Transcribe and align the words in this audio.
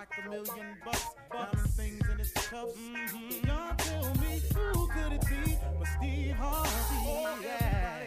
Like 0.00 0.24
a 0.24 0.30
million 0.30 0.66
bucks, 0.82 1.06
diamond 1.30 1.70
things 1.72 2.08
in 2.08 2.20
its 2.20 2.32
cuffs. 2.32 2.72
Mm-hmm. 2.74 3.46
Y'all 3.46 3.74
tell 3.76 4.14
me 4.14 4.40
who 4.54 4.86
could 4.88 5.12
it 5.12 5.20
be 5.28 5.58
but 5.78 5.88
Steve 5.98 6.36
Harvey? 6.36 6.70
Oh, 7.04 7.38
yeah. 7.42 8.06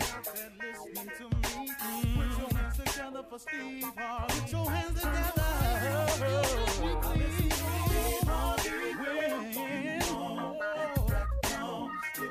listening 0.60 1.12
to 1.20 1.24
me. 1.26 1.70
Mm-hmm. 1.70 2.20
Put 2.20 2.32
your 2.40 2.50
hands 2.58 2.78
together 2.78 3.24
for 3.30 3.38
Steve 3.38 3.92
Harvey. 3.96 4.40
Put 4.42 4.52
your 4.52 4.72
hands 4.72 5.00
together. 5.02 5.44
Oh, 5.86 6.08
Steve 6.10 6.94
Harvey. 8.26 8.74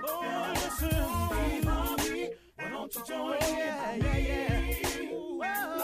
Oh, 0.05 0.53
listen, 0.55 0.91
Steve 1.31 1.65
Harvey. 1.65 2.31
Why 2.57 2.69
don't 2.69 2.95
you 2.97 3.03
join 3.07 3.35
in? 3.35 3.59
Yeah, 3.59 3.95
yeah, 3.95 4.19
yeah. 4.19 4.63
turn 5.53 5.82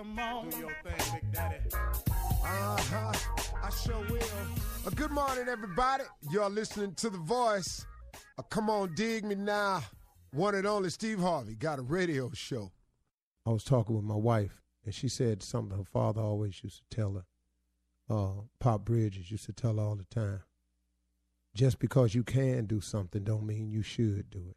Come 0.00 0.18
on. 0.18 0.48
Do 0.48 0.56
your 0.60 0.70
thing, 0.82 1.12
Big 1.12 1.30
Daddy. 1.30 1.56
Uh-huh. 1.74 3.12
I 3.62 3.70
sure 3.84 4.00
will. 4.08 4.22
Uh, 4.86 4.90
good 4.94 5.10
morning, 5.10 5.46
everybody. 5.46 6.04
Y'all 6.30 6.48
listening 6.48 6.94
to 6.94 7.10
The 7.10 7.18
Voice. 7.18 7.84
Uh, 8.38 8.42
come 8.44 8.70
on, 8.70 8.94
dig 8.94 9.26
me 9.26 9.34
now. 9.34 9.82
One 10.32 10.54
and 10.54 10.66
only 10.66 10.88
Steve 10.88 11.20
Harvey 11.20 11.54
got 11.54 11.78
a 11.78 11.82
radio 11.82 12.30
show. 12.32 12.72
I 13.44 13.50
was 13.50 13.62
talking 13.62 13.94
with 13.94 14.06
my 14.06 14.16
wife 14.16 14.62
and 14.86 14.94
she 14.94 15.06
said 15.06 15.42
something 15.42 15.76
her 15.76 15.84
father 15.84 16.22
always 16.22 16.64
used 16.64 16.78
to 16.78 16.96
tell 16.96 17.12
her. 17.12 17.26
Uh, 18.08 18.40
Pop 18.58 18.86
Bridges 18.86 19.30
used 19.30 19.44
to 19.44 19.52
tell 19.52 19.76
her 19.76 19.82
all 19.82 19.96
the 19.96 20.04
time. 20.04 20.40
Just 21.54 21.78
because 21.78 22.14
you 22.14 22.22
can 22.22 22.64
do 22.64 22.80
something 22.80 23.22
don't 23.22 23.44
mean 23.44 23.70
you 23.70 23.82
should 23.82 24.30
do 24.30 24.46
it. 24.48 24.56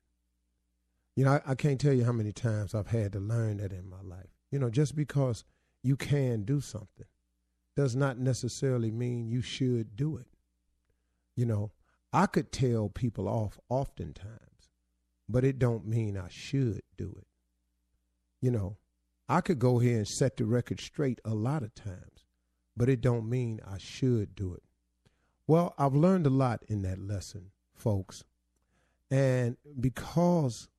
You 1.18 1.26
know, 1.26 1.32
I, 1.32 1.52
I 1.52 1.56
can't 1.56 1.82
tell 1.82 1.92
you 1.92 2.06
how 2.06 2.14
many 2.14 2.32
times 2.32 2.74
I've 2.74 2.88
had 2.88 3.12
to 3.12 3.20
learn 3.20 3.58
that 3.58 3.74
in 3.74 3.90
my 3.90 4.00
life. 4.02 4.33
You 4.54 4.60
know, 4.60 4.70
just 4.70 4.96
because 4.96 5.46
you 5.82 5.96
can 5.96 6.44
do 6.44 6.62
something 6.62 7.08
does 7.76 7.96
not 7.96 8.20
necessarily 8.20 8.92
mean 8.92 9.28
you 9.28 9.42
should 9.42 9.96
do 9.96 10.16
it. 10.16 10.28
You 11.36 11.48
know, 11.48 11.72
I 12.14 12.28
could 12.28 12.52
tell 12.52 12.88
people 12.88 13.28
off 13.28 13.60
oftentimes, 13.68 14.70
but 15.28 15.44
it 15.44 15.58
don't 15.58 15.88
mean 15.88 16.16
I 16.16 16.28
should 16.30 16.84
do 17.00 17.16
it. 17.18 17.26
You 18.42 18.52
know, 18.52 18.78
I 19.28 19.42
could 19.42 19.58
go 19.58 19.80
here 19.80 19.98
and 19.98 20.08
set 20.08 20.38
the 20.38 20.46
record 20.46 20.80
straight 20.80 21.20
a 21.26 21.34
lot 21.34 21.64
of 21.64 21.74
times, 21.74 22.28
but 22.78 22.90
it 22.90 23.02
don't 23.02 23.28
mean 23.28 23.60
I 23.68 23.80
should 23.80 24.36
do 24.36 24.54
it. 24.54 24.62
Well, 25.48 25.74
I've 25.80 25.96
learned 25.96 26.28
a 26.28 26.30
lot 26.30 26.62
in 26.68 26.84
that 26.84 27.00
lesson, 27.00 27.50
folks. 27.74 28.24
And 29.10 29.58
because 29.80 30.70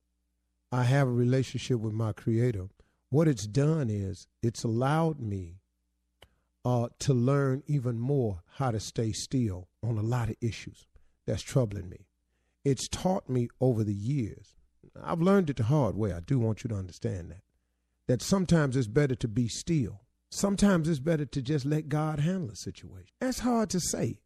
I 0.71 0.83
have 0.83 1.09
a 1.09 1.11
relationship 1.11 1.81
with 1.81 1.93
my 1.93 2.13
creator, 2.13 2.69
what 3.15 3.29
it's 3.29 3.47
done 3.47 3.89
is 3.89 4.27
it's 4.43 4.65
allowed 4.65 5.21
me 5.21 5.61
uh, 6.65 6.89
to 6.99 7.13
learn 7.13 7.63
even 7.65 7.97
more 7.97 8.41
how 8.55 8.71
to 8.71 8.79
stay 8.79 9.13
still 9.13 9.69
on 9.81 9.97
a 9.97 10.01
lot 10.01 10.27
of 10.27 10.35
issues 10.41 10.85
that's 11.25 11.41
troubling 11.41 11.87
me. 11.87 12.07
It's 12.65 12.89
taught 12.89 13.29
me 13.29 13.47
over 13.61 13.85
the 13.85 13.93
years. 13.93 14.57
I've 15.01 15.21
learned 15.21 15.49
it 15.49 15.55
the 15.55 15.63
hard 15.63 15.95
way. 15.95 16.11
I 16.11 16.19
do 16.19 16.39
want 16.39 16.65
you 16.65 16.67
to 16.67 16.75
understand 16.75 17.31
that 17.31 17.43
that 18.07 18.21
sometimes 18.21 18.75
it's 18.75 18.87
better 18.87 19.15
to 19.15 19.29
be 19.29 19.47
still. 19.47 20.01
Sometimes 20.29 20.89
it's 20.89 20.99
better 20.99 21.25
to 21.25 21.41
just 21.41 21.65
let 21.65 21.87
God 21.87 22.19
handle 22.19 22.51
a 22.51 22.55
situation. 22.57 23.13
That's 23.21 23.39
hard 23.39 23.69
to 23.69 23.79
say. 23.79 24.19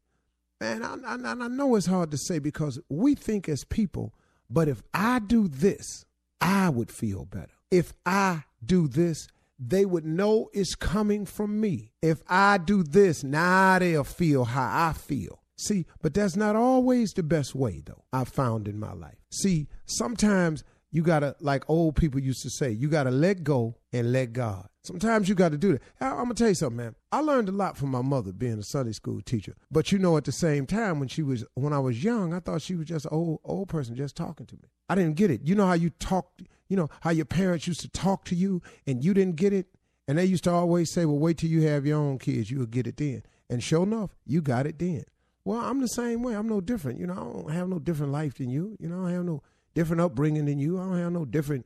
Man, 0.60 0.84
I, 0.84 0.96
I, 1.06 1.16
I 1.30 1.48
know 1.48 1.76
it's 1.76 1.86
hard 1.86 2.10
to 2.10 2.18
say 2.18 2.40
because 2.40 2.80
we 2.90 3.14
think 3.14 3.48
as 3.48 3.64
people, 3.66 4.16
but 4.50 4.68
if 4.68 4.82
I 4.96 5.20
do 5.20 5.48
this, 5.48 6.06
I 6.42 6.70
would 6.70 6.92
feel 6.92 7.26
better. 7.26 7.54
If 7.70 7.94
I 8.04 8.46
do 8.64 8.88
this, 8.88 9.28
they 9.58 9.86
would 9.86 10.06
know 10.06 10.50
it's 10.54 10.76
coming 10.76 11.26
from 11.26 11.60
me. 11.60 11.92
If 12.02 12.22
I 12.28 12.58
do 12.58 12.84
this, 12.84 13.24
now 13.24 13.80
they'll 13.80 14.04
feel 14.04 14.46
how 14.46 14.90
I 14.90 14.94
feel. 14.94 15.44
See, 15.58 15.86
but 16.02 16.14
that's 16.14 16.38
not 16.38 16.56
always 16.56 17.12
the 17.12 17.24
best 17.24 17.54
way, 17.54 17.82
though, 17.86 18.06
I've 18.14 18.30
found 18.30 18.68
in 18.68 18.80
my 18.80 18.94
life. 18.94 19.18
See, 19.30 19.68
sometimes 19.86 20.64
you 20.92 21.04
gotta 21.04 21.36
like 21.42 21.70
old 21.70 21.96
people 21.96 22.20
used 22.20 22.42
to 22.42 22.50
say 22.50 22.72
you 22.72 22.90
gotta 22.90 23.12
let 23.12 23.44
go 23.44 23.76
and 23.94 24.12
let 24.12 24.34
god 24.34 24.70
Sometimes 24.90 25.28
you 25.28 25.36
got 25.36 25.52
to 25.52 25.58
do 25.58 25.74
that. 25.74 25.82
I, 26.00 26.08
I'm 26.12 26.24
gonna 26.24 26.34
tell 26.34 26.48
you 26.48 26.56
something, 26.56 26.78
man. 26.78 26.96
I 27.12 27.20
learned 27.20 27.50
a 27.50 27.52
lot 27.52 27.78
from 27.78 27.90
my 27.90 28.02
mother 28.02 28.32
being 28.32 28.58
a 28.58 28.64
Sunday 28.64 28.94
school 28.94 29.22
teacher. 29.22 29.56
But 29.70 29.92
you 29.92 30.00
know, 30.00 30.18
at 30.18 30.24
the 30.24 30.32
same 30.32 30.66
time, 30.66 31.00
when 31.00 31.08
she 31.10 31.22
was 31.22 31.46
when 31.54 31.74
I 31.74 31.80
was 31.80 32.04
young, 32.04 32.34
I 32.34 32.40
thought 32.40 32.62
she 32.62 32.76
was 32.76 32.88
just 32.88 33.06
an 33.06 33.12
old 33.12 33.40
old 33.44 33.70
person 33.70 33.96
just 33.96 34.16
talking 34.16 34.46
to 34.48 34.56
me. 34.56 34.70
I 34.90 34.96
didn't 34.96 35.16
get 35.16 35.32
it. 35.32 35.42
You 35.44 35.56
know 35.56 35.68
how 35.68 35.74
you 35.74 35.90
talk. 35.92 36.32
You 36.70 36.78
know 36.78 36.90
how 37.02 37.10
your 37.10 37.26
parents 37.26 37.68
used 37.68 37.82
to 37.82 37.90
talk 37.90 38.24
to 38.26 38.36
you, 38.36 38.62
and 38.88 39.04
you 39.04 39.14
didn't 39.14 39.36
get 39.36 39.52
it. 39.52 39.68
And 40.08 40.18
they 40.18 40.26
used 40.26 40.46
to 40.46 40.52
always 40.52 40.92
say, 40.92 41.06
"Well, 41.06 41.20
wait 41.20 41.40
till 41.40 41.50
you 41.50 41.62
have 41.64 41.86
your 41.86 42.00
own 42.00 42.18
kids, 42.20 42.50
you'll 42.50 42.66
get 42.66 42.88
it 42.88 42.98
then." 42.98 43.24
And 43.50 43.64
sure 43.64 43.84
enough, 43.84 44.16
you 44.26 44.42
got 44.42 44.68
it 44.68 44.80
then. 44.80 45.04
Well, 45.44 45.60
I'm 45.60 45.82
the 45.82 45.88
same 45.88 46.22
way. 46.22 46.36
I'm 46.36 46.48
no 46.48 46.62
different. 46.62 47.00
You 47.00 47.08
know, 47.08 47.14
I 47.14 47.18
don't 47.18 47.52
have 47.52 47.68
no 47.68 47.80
different 47.80 48.12
life 48.12 48.36
than 48.36 48.50
you. 48.50 48.78
You 48.80 48.90
know, 48.90 49.06
I 49.06 49.12
have 49.12 49.26
no 49.26 49.42
different 49.74 50.02
upbringing 50.02 50.46
than 50.46 50.60
you. 50.60 50.80
I 50.80 50.84
don't 50.84 50.98
have 51.00 51.12
no 51.12 51.26
different 51.26 51.66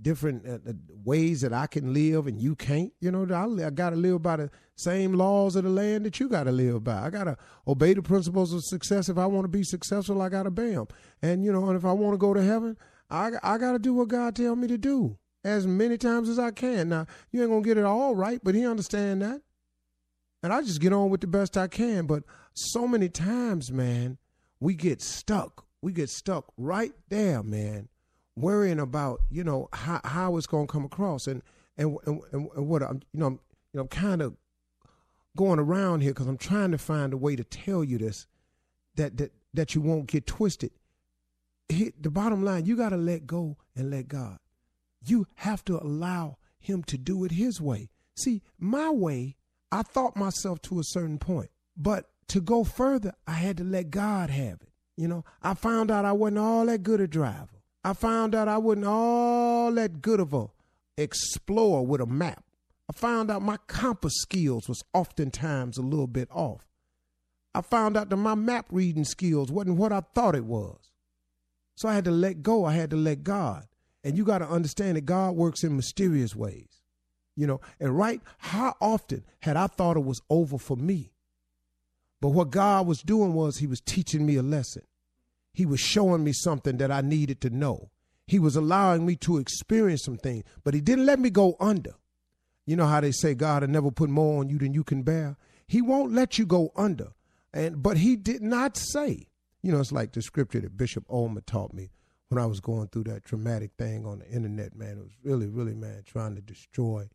different 0.00 0.46
uh, 0.46 0.58
uh, 0.68 0.72
ways 1.04 1.40
that 1.40 1.52
I 1.52 1.66
can 1.66 1.94
live 1.94 2.26
and 2.26 2.40
you 2.40 2.56
can't. 2.56 2.92
You 3.00 3.10
know, 3.10 3.26
I, 3.32 3.66
I 3.66 3.70
got 3.70 3.90
to 3.90 3.96
live 3.96 4.22
by 4.22 4.36
the 4.36 4.50
same 4.76 5.14
laws 5.14 5.56
of 5.56 5.64
the 5.64 5.70
land 5.70 6.04
that 6.04 6.18
you 6.18 6.28
got 6.28 6.44
to 6.44 6.52
live 6.52 6.84
by. 6.84 7.00
I 7.06 7.10
got 7.10 7.24
to 7.24 7.36
obey 7.66 7.94
the 7.94 8.02
principles 8.02 8.52
of 8.52 8.64
success. 8.64 9.08
If 9.08 9.18
I 9.18 9.26
want 9.26 9.44
to 9.44 9.48
be 9.48 9.62
successful, 9.62 10.20
I 10.20 10.28
got 10.28 10.44
to 10.44 10.48
obey 10.48 10.74
them. 10.74 10.88
And 11.22 11.44
you 11.44 11.52
know, 11.52 11.68
and 11.68 11.76
if 11.76 11.84
I 11.84 11.92
want 11.92 12.14
to 12.14 12.18
go 12.18 12.34
to 12.34 12.42
heaven, 12.42 12.76
I 13.10 13.32
I 13.42 13.58
got 13.58 13.72
to 13.72 13.78
do 13.78 13.94
what 13.94 14.08
God 14.08 14.34
tell 14.36 14.56
me 14.56 14.66
to 14.68 14.78
do 14.78 15.18
as 15.44 15.66
many 15.66 15.98
times 15.98 16.28
as 16.28 16.38
I 16.38 16.50
can. 16.50 16.88
Now, 16.88 17.06
you 17.30 17.42
ain't 17.42 17.50
gonna 17.50 17.62
get 17.62 17.78
it 17.78 17.84
all 17.84 18.14
right, 18.14 18.40
but 18.42 18.54
He 18.54 18.66
understand 18.66 19.22
that. 19.22 19.42
And 20.42 20.52
I 20.52 20.60
just 20.62 20.80
get 20.80 20.92
on 20.92 21.10
with 21.10 21.20
the 21.22 21.26
best 21.26 21.56
I 21.56 21.68
can. 21.68 22.06
But 22.06 22.24
so 22.52 22.86
many 22.86 23.08
times, 23.08 23.72
man, 23.72 24.18
we 24.60 24.74
get 24.74 25.00
stuck. 25.00 25.64
We 25.80 25.92
get 25.92 26.10
stuck 26.10 26.52
right 26.56 26.92
there, 27.08 27.42
man 27.42 27.88
worrying 28.36 28.80
about 28.80 29.20
you 29.30 29.44
know 29.44 29.68
how 29.72 30.00
how 30.04 30.36
it's 30.36 30.46
to 30.46 30.66
come 30.66 30.84
across 30.84 31.26
and 31.26 31.42
and 31.76 31.96
and, 32.06 32.20
and 32.32 32.68
what 32.68 32.82
I'm 32.82 33.00
you 33.12 33.20
know 33.20 33.26
I'm, 33.26 33.32
you 33.72 33.78
know 33.78 33.82
I'm 33.82 33.88
kind 33.88 34.22
of 34.22 34.36
going 35.36 35.58
around 35.58 36.00
here 36.00 36.12
because 36.12 36.26
I'm 36.26 36.38
trying 36.38 36.72
to 36.72 36.78
find 36.78 37.12
a 37.12 37.16
way 37.16 37.36
to 37.36 37.44
tell 37.44 37.84
you 37.84 37.98
this 37.98 38.26
that 38.96 39.16
that 39.18 39.32
that 39.52 39.74
you 39.74 39.80
won't 39.80 40.06
get 40.06 40.26
twisted. 40.26 40.72
He, 41.68 41.92
the 41.98 42.10
bottom 42.10 42.44
line, 42.44 42.66
you 42.66 42.76
got 42.76 42.90
to 42.90 42.96
let 42.96 43.26
go 43.26 43.56
and 43.74 43.90
let 43.90 44.08
God. 44.08 44.38
You 45.06 45.26
have 45.36 45.64
to 45.66 45.82
allow 45.82 46.38
Him 46.58 46.82
to 46.84 46.98
do 46.98 47.24
it 47.24 47.32
His 47.32 47.60
way. 47.60 47.90
See, 48.16 48.42
my 48.58 48.90
way, 48.90 49.36
I 49.72 49.82
thought 49.82 50.16
myself 50.16 50.62
to 50.62 50.78
a 50.78 50.84
certain 50.84 51.18
point, 51.18 51.50
but 51.76 52.10
to 52.28 52.40
go 52.40 52.64
further, 52.64 53.12
I 53.26 53.32
had 53.32 53.56
to 53.58 53.64
let 53.64 53.90
God 53.90 54.30
have 54.30 54.62
it. 54.62 54.68
You 54.96 55.08
know, 55.08 55.24
I 55.42 55.54
found 55.54 55.90
out 55.90 56.04
I 56.04 56.12
wasn't 56.12 56.38
all 56.38 56.66
that 56.66 56.82
good 56.82 57.00
a 57.00 57.08
driver. 57.08 57.48
I 57.82 57.92
found 57.92 58.34
out 58.34 58.48
I 58.48 58.58
wasn't 58.58 58.86
all 58.86 59.72
that 59.72 60.00
good 60.00 60.20
of 60.20 60.32
a 60.32 60.46
explorer 60.96 61.82
with 61.82 62.00
a 62.00 62.06
map. 62.06 62.44
I 62.88 62.92
found 62.92 63.30
out 63.30 63.42
my 63.42 63.56
compass 63.66 64.14
skills 64.16 64.68
was 64.68 64.82
oftentimes 64.92 65.78
a 65.78 65.82
little 65.82 66.06
bit 66.06 66.28
off. 66.30 66.68
I 67.54 67.60
found 67.60 67.96
out 67.96 68.10
that 68.10 68.16
my 68.16 68.34
map 68.34 68.66
reading 68.70 69.04
skills 69.04 69.50
wasn't 69.50 69.76
what 69.76 69.92
I 69.92 70.00
thought 70.14 70.34
it 70.34 70.44
was. 70.44 70.90
So 71.74 71.88
I 71.88 71.94
had 71.94 72.04
to 72.04 72.10
let 72.10 72.42
go. 72.42 72.64
I 72.64 72.74
had 72.74 72.90
to 72.90 72.96
let 72.96 73.24
God. 73.24 73.66
And 74.02 74.16
you 74.16 74.24
got 74.24 74.38
to 74.38 74.48
understand 74.48 74.96
that 74.96 75.06
God 75.06 75.34
works 75.34 75.64
in 75.64 75.76
mysterious 75.76 76.36
ways. 76.36 76.82
You 77.36 77.46
know, 77.46 77.60
and 77.80 77.96
right, 77.96 78.20
how 78.38 78.76
often 78.80 79.24
had 79.40 79.56
I 79.56 79.66
thought 79.66 79.96
it 79.96 80.04
was 80.04 80.22
over 80.30 80.56
for 80.58 80.76
me? 80.76 81.12
But 82.20 82.28
what 82.28 82.50
God 82.50 82.86
was 82.86 83.02
doing 83.02 83.34
was 83.34 83.58
He 83.58 83.66
was 83.66 83.80
teaching 83.80 84.24
me 84.24 84.36
a 84.36 84.42
lesson. 84.42 84.82
He 85.52 85.66
was 85.66 85.80
showing 85.80 86.22
me 86.24 86.32
something 86.32 86.76
that 86.78 86.90
I 86.90 87.00
needed 87.00 87.40
to 87.42 87.50
know. 87.50 87.90
He 88.26 88.38
was 88.38 88.56
allowing 88.56 89.04
me 89.04 89.16
to 89.16 89.38
experience 89.38 90.02
some 90.04 90.16
things, 90.16 90.44
but 90.64 90.74
he 90.74 90.80
didn't 90.80 91.06
let 91.06 91.18
me 91.18 91.30
go 91.30 91.56
under. 91.60 91.94
You 92.66 92.76
know 92.76 92.86
how 92.86 93.00
they 93.00 93.12
say 93.12 93.34
God 93.34 93.62
will 93.62 93.68
never 93.68 93.90
put 93.90 94.08
more 94.08 94.40
on 94.40 94.48
you 94.48 94.58
than 94.58 94.72
you 94.72 94.82
can 94.82 95.02
bear? 95.02 95.36
He 95.66 95.82
won't 95.82 96.12
let 96.12 96.38
you 96.38 96.46
go 96.46 96.72
under. 96.76 97.08
And 97.52 97.82
but 97.82 97.98
he 97.98 98.16
did 98.16 98.42
not 98.42 98.76
say, 98.76 99.28
you 99.64 99.72
know, 99.72 99.80
it's 99.80 99.92
like 99.92 100.12
the 100.12 100.20
scripture 100.20 100.60
that 100.60 100.76
Bishop 100.76 101.06
Ulmer 101.08 101.40
taught 101.40 101.72
me 101.72 101.90
when 102.28 102.42
I 102.42 102.44
was 102.44 102.60
going 102.60 102.88
through 102.88 103.04
that 103.04 103.24
traumatic 103.24 103.70
thing 103.78 104.04
on 104.04 104.18
the 104.18 104.28
internet, 104.28 104.76
man. 104.76 104.98
It 104.98 105.04
was 105.04 105.16
really, 105.22 105.46
really, 105.46 105.72
man, 105.72 106.02
trying 106.04 106.34
to 106.34 106.42
destroy 106.42 107.08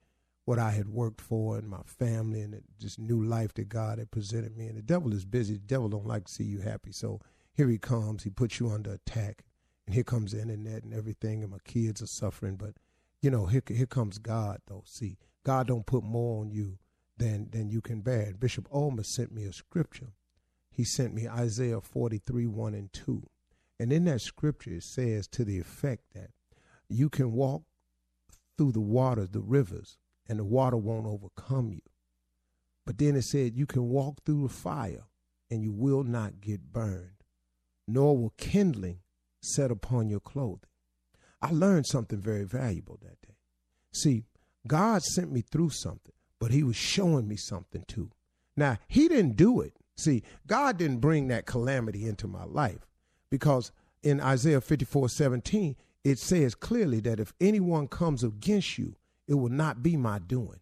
what 0.46 0.57
I 0.57 0.72
had 0.72 0.90
worked 0.90 1.22
for 1.22 1.60
and 1.60 1.69
my 1.69 1.84
family 1.86 2.42
and 2.42 2.60
this 2.80 2.98
new 2.98 3.22
life 3.22 3.54
that 3.54 3.69
God 3.69 4.00
had 4.00 4.10
presented 4.10 4.57
me. 4.57 4.66
And 4.66 4.75
the 4.75 4.81
devil 4.81 5.13
is 5.13 5.25
busy. 5.25 5.54
The 5.54 5.60
devil 5.60 5.90
don't 5.90 6.07
like 6.07 6.25
to 6.25 6.34
see 6.34 6.44
you 6.44 6.62
happy. 6.62 6.92
So 6.92 7.19
here 7.54 7.69
he 7.69 7.78
comes. 7.78 8.24
He 8.24 8.31
puts 8.31 8.60
you 8.60 8.72
under 8.72 8.94
attack. 8.94 9.45
And 9.86 9.94
here 9.94 10.04
comes 10.04 10.31
the 10.31 10.42
internet 10.42 10.84
and 10.84 10.92
everything, 10.92 11.44
and 11.44 11.52
my 11.52 11.60
kids 11.66 12.02
are 12.02 12.07
suffering. 12.07 12.56
But, 12.56 12.74
you 13.22 13.30
know, 13.30 13.45
here, 13.45 13.62
here 13.68 13.86
comes 13.86 14.18
God, 14.18 14.57
though. 14.66 14.81
See, 14.88 15.18
God 15.45 15.68
don't 15.68 15.86
put 15.86 16.04
more 16.04 16.42
on 16.42 16.50
you 16.50 16.80
than, 17.16 17.52
than 17.52 17.69
you 17.69 17.81
can 17.81 18.02
bear. 18.02 18.22
And 18.22 18.40
Bishop 18.40 18.68
Ulmer 18.74 19.04
sent 19.04 19.31
me 19.31 19.44
a 19.44 19.54
scripture. 19.54 20.13
He 20.71 20.83
sent 20.83 21.13
me 21.13 21.27
Isaiah 21.27 21.81
43, 21.81 22.48
1 22.48 22.74
and 22.74 22.92
2. 22.94 23.24
And 23.80 23.94
in 23.94 24.06
that 24.06 24.21
scripture, 24.21 24.75
it 24.75 24.83
says 24.83 25.27
to 25.30 25.44
the 25.44 25.60
effect 25.60 26.04
that 26.13 26.31
you 26.89 27.10
can 27.10 27.31
walk 27.31 27.63
through 28.57 28.74
the 28.74 28.81
waters, 28.81 29.30
the 29.30 29.42
rivers, 29.42 29.98
and 30.27 30.39
the 30.39 30.44
water 30.44 30.77
won't 30.77 31.06
overcome 31.06 31.71
you. 31.71 31.81
But 32.86 32.98
then 32.98 33.16
it 33.16 33.24
said 33.24 33.56
you 33.56 33.66
can 33.66 33.89
walk 33.89 34.24
through 34.25 34.48
the 34.48 34.54
fire 34.54 35.06
and 35.50 35.63
you 35.63 35.71
will 35.71 36.04
not 36.04 36.42
get 36.42 36.74
burned 36.74 37.19
nor 37.89 38.16
will 38.16 38.33
kindling 38.38 39.00
set 39.42 39.71
upon 39.71 40.10
your 40.10 40.19
clothing. 40.19 40.69
I 41.42 41.51
learned 41.51 41.88
something 41.88 42.19
very 42.19 42.44
valuable 42.44 43.00
that 43.01 43.19
day. 43.25 43.36
See, 43.92 44.25
God 44.68 45.01
sent 45.01 45.31
me 45.31 45.42
through 45.42 45.71
something, 45.71 46.13
but 46.39 46.51
He 46.51 46.62
was 46.62 46.75
showing 46.75 47.27
me 47.27 47.36
something 47.36 47.83
too. 47.88 48.12
Now, 48.56 48.77
He 48.88 49.07
didn't 49.07 49.38
do 49.38 49.62
it. 49.62 49.74
See, 50.00 50.24
God 50.48 50.78
didn't 50.78 51.00
bring 51.00 51.28
that 51.28 51.46
calamity 51.46 52.07
into 52.07 52.28
my 52.28 52.46
life 52.46 52.88
because 53.30 53.72
in 54.01 54.22
Isaiah 54.22 54.62
54 54.62 55.10
17, 55.10 55.75
it 56.04 56.19
says 56.19 56.56
clearly 56.56 57.01
that 57.01 57.19
if 57.19 57.34
anyone 57.42 57.88
comes 57.88 58.24
against 58.24 58.78
you, 58.78 58.96
it 59.28 59.34
will 59.36 59.50
not 59.50 59.84
be 59.84 59.98
my 59.98 60.19
doing. 60.19 60.60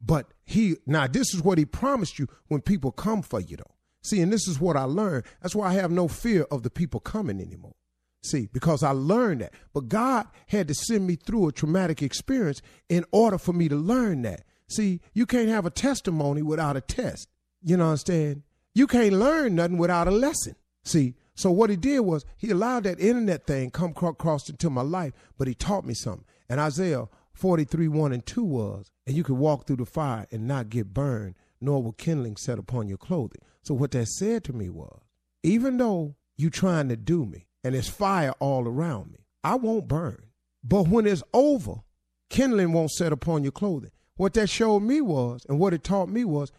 But 0.00 0.32
He, 0.44 0.76
now, 0.86 1.08
this 1.08 1.34
is 1.34 1.42
what 1.42 1.58
He 1.58 1.64
promised 1.64 2.18
you 2.18 2.28
when 2.46 2.60
people 2.60 2.92
come 2.92 3.22
for 3.22 3.40
you, 3.40 3.56
though. 3.56 3.74
See, 4.02 4.20
and 4.20 4.32
this 4.32 4.46
is 4.46 4.60
what 4.60 4.76
I 4.76 4.84
learned. 4.84 5.24
That's 5.42 5.56
why 5.56 5.70
I 5.70 5.74
have 5.74 5.90
no 5.90 6.06
fear 6.06 6.46
of 6.50 6.62
the 6.62 6.70
people 6.70 7.00
coming 7.00 7.40
anymore. 7.40 7.74
See, 8.22 8.48
because 8.52 8.82
I 8.82 8.90
learned 8.90 9.40
that. 9.40 9.54
But 9.72 9.88
God 9.88 10.28
had 10.46 10.68
to 10.68 10.74
send 10.74 11.06
me 11.06 11.16
through 11.16 11.48
a 11.48 11.52
traumatic 11.52 12.00
experience 12.00 12.62
in 12.88 13.04
order 13.10 13.38
for 13.38 13.52
me 13.52 13.68
to 13.68 13.76
learn 13.76 14.22
that. 14.22 14.44
See, 14.68 15.00
you 15.14 15.26
can't 15.26 15.48
have 15.48 15.66
a 15.66 15.70
testimony 15.70 16.42
without 16.42 16.76
a 16.76 16.80
test. 16.80 17.28
You 17.62 17.76
know 17.76 17.86
what 17.86 17.90
I'm 17.92 17.96
saying? 17.98 18.42
You 18.74 18.86
can't 18.86 19.14
learn 19.14 19.56
nothing 19.56 19.78
without 19.78 20.08
a 20.08 20.12
lesson. 20.12 20.56
See, 20.84 21.14
so 21.34 21.50
what 21.50 21.70
he 21.70 21.76
did 21.76 22.00
was 22.00 22.24
he 22.36 22.50
allowed 22.50 22.84
that 22.84 23.00
internet 23.00 23.46
thing 23.46 23.70
come 23.70 23.94
across 24.02 24.48
into 24.48 24.70
my 24.70 24.82
life, 24.82 25.12
but 25.36 25.48
he 25.48 25.54
taught 25.54 25.84
me 25.84 25.94
something. 25.94 26.24
And 26.48 26.60
Isaiah 26.60 27.08
43, 27.34 27.88
1 27.88 28.12
and 28.12 28.26
2 28.26 28.42
was, 28.42 28.90
and 29.06 29.16
you 29.16 29.22
could 29.22 29.36
walk 29.36 29.66
through 29.66 29.76
the 29.76 29.86
fire 29.86 30.26
and 30.32 30.48
not 30.48 30.70
get 30.70 30.92
burned, 30.92 31.36
nor 31.60 31.82
will 31.82 31.92
kindling 31.92 32.36
set 32.36 32.58
upon 32.58 32.88
your 32.88 32.98
clothing. 32.98 33.40
So 33.62 33.74
what 33.74 33.92
that 33.92 34.08
said 34.08 34.44
to 34.44 34.52
me 34.52 34.68
was, 34.68 35.00
even 35.42 35.76
though 35.76 36.16
you 36.36 36.50
trying 36.50 36.88
to 36.88 36.96
do 36.96 37.24
me 37.24 37.46
and 37.62 37.74
there's 37.74 37.88
fire 37.88 38.32
all 38.40 38.66
around 38.66 39.12
me, 39.12 39.26
I 39.44 39.54
won't 39.54 39.86
burn. 39.88 40.24
But 40.64 40.88
when 40.88 41.06
it's 41.06 41.22
over, 41.32 41.82
kindling 42.30 42.72
won't 42.72 42.90
set 42.90 43.12
upon 43.12 43.42
your 43.44 43.52
clothing. 43.52 43.90
What 44.16 44.34
that 44.34 44.50
showed 44.50 44.80
me 44.80 45.00
was, 45.00 45.46
and 45.48 45.60
what 45.60 45.74
it 45.74 45.84
taught 45.84 46.08
me 46.08 46.24
was, 46.24 46.50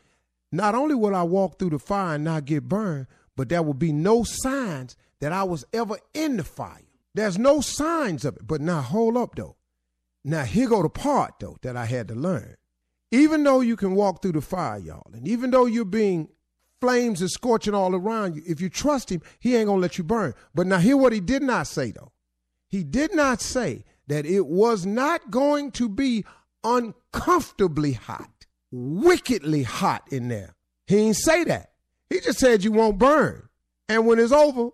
not 0.51 0.75
only 0.75 0.95
will 0.95 1.15
I 1.15 1.23
walk 1.23 1.59
through 1.59 1.71
the 1.71 1.79
fire 1.79 2.15
and 2.15 2.23
not 2.23 2.45
get 2.45 2.67
burned, 2.67 3.07
but 3.35 3.49
there 3.49 3.63
will 3.63 3.73
be 3.73 3.91
no 3.91 4.23
signs 4.23 4.95
that 5.21 5.31
I 5.31 5.43
was 5.43 5.65
ever 5.73 5.97
in 6.13 6.37
the 6.37 6.43
fire. 6.43 6.81
There's 7.13 7.37
no 7.37 7.61
signs 7.61 8.25
of 8.25 8.37
it. 8.37 8.47
But 8.47 8.61
now 8.61 8.81
hold 8.81 9.17
up 9.17 9.35
though. 9.35 9.55
Now 10.23 10.43
here 10.43 10.69
go 10.69 10.83
the 10.83 10.89
part 10.89 11.35
though 11.39 11.57
that 11.61 11.75
I 11.75 11.85
had 11.85 12.07
to 12.09 12.15
learn. 12.15 12.55
Even 13.11 13.43
though 13.43 13.61
you 13.61 13.75
can 13.75 13.95
walk 13.95 14.21
through 14.21 14.33
the 14.33 14.41
fire, 14.41 14.77
y'all, 14.77 15.11
and 15.13 15.27
even 15.27 15.49
though 15.51 15.65
you're 15.65 15.85
being 15.85 16.29
flames 16.79 17.21
is 17.21 17.33
scorching 17.33 17.73
all 17.73 17.95
around 17.95 18.35
you. 18.35 18.43
If 18.45 18.61
you 18.61 18.69
trust 18.69 19.11
him, 19.11 19.21
he 19.39 19.55
ain't 19.55 19.67
gonna 19.67 19.81
let 19.81 19.97
you 19.97 20.03
burn. 20.03 20.33
But 20.55 20.67
now 20.67 20.77
hear 20.77 20.97
what 20.97 21.13
he 21.13 21.19
did 21.19 21.43
not 21.43 21.67
say 21.67 21.91
though. 21.91 22.11
He 22.67 22.83
did 22.83 23.13
not 23.13 23.41
say 23.41 23.83
that 24.07 24.25
it 24.25 24.45
was 24.45 24.85
not 24.85 25.31
going 25.31 25.71
to 25.71 25.89
be 25.89 26.25
uncomfortably 26.63 27.93
hot, 27.93 28.38
wickedly 28.71 29.63
hot 29.63 30.03
in 30.11 30.27
there. 30.27 30.55
He 30.87 30.95
didn't 30.95 31.17
say 31.17 31.43
that. 31.45 31.71
He 32.09 32.19
just 32.19 32.39
said 32.39 32.63
you 32.63 32.71
won't 32.71 32.97
burn. 32.97 33.47
And 33.87 34.05
when 34.05 34.19
it's 34.19 34.31
over, 34.31 34.69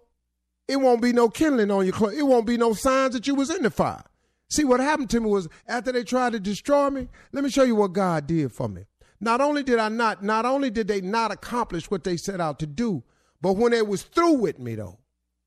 it 0.67 0.77
won't 0.77 1.01
be 1.01 1.13
no 1.13 1.29
kindling 1.29 1.71
on 1.71 1.85
your 1.85 1.93
clothes. 1.93 2.17
It 2.17 2.25
won't 2.25 2.47
be 2.47 2.57
no 2.57 2.73
signs 2.73 3.13
that 3.13 3.27
you 3.27 3.35
was 3.35 3.49
in 3.49 3.63
the 3.63 3.69
fire. 3.69 4.03
See, 4.49 4.63
what 4.63 4.79
happened 4.79 5.09
to 5.11 5.19
me 5.19 5.29
was 5.29 5.47
after 5.67 5.91
they 5.91 6.03
tried 6.03 6.33
to 6.33 6.39
destroy 6.39 6.89
me, 6.89 7.09
let 7.31 7.43
me 7.43 7.49
show 7.49 7.63
you 7.63 7.75
what 7.75 7.93
God 7.93 8.27
did 8.27 8.51
for 8.51 8.67
me. 8.67 8.85
Not 9.19 9.41
only 9.41 9.63
did 9.63 9.79
I 9.79 9.89
not, 9.89 10.23
not 10.23 10.45
only 10.45 10.69
did 10.69 10.87
they 10.87 11.01
not 11.01 11.31
accomplish 11.31 11.89
what 11.89 12.03
they 12.03 12.17
set 12.17 12.41
out 12.41 12.59
to 12.59 12.67
do, 12.67 13.03
but 13.41 13.53
when 13.53 13.71
they 13.71 13.81
was 13.81 14.03
through 14.03 14.33
with 14.33 14.59
me 14.59 14.75
though, 14.75 14.99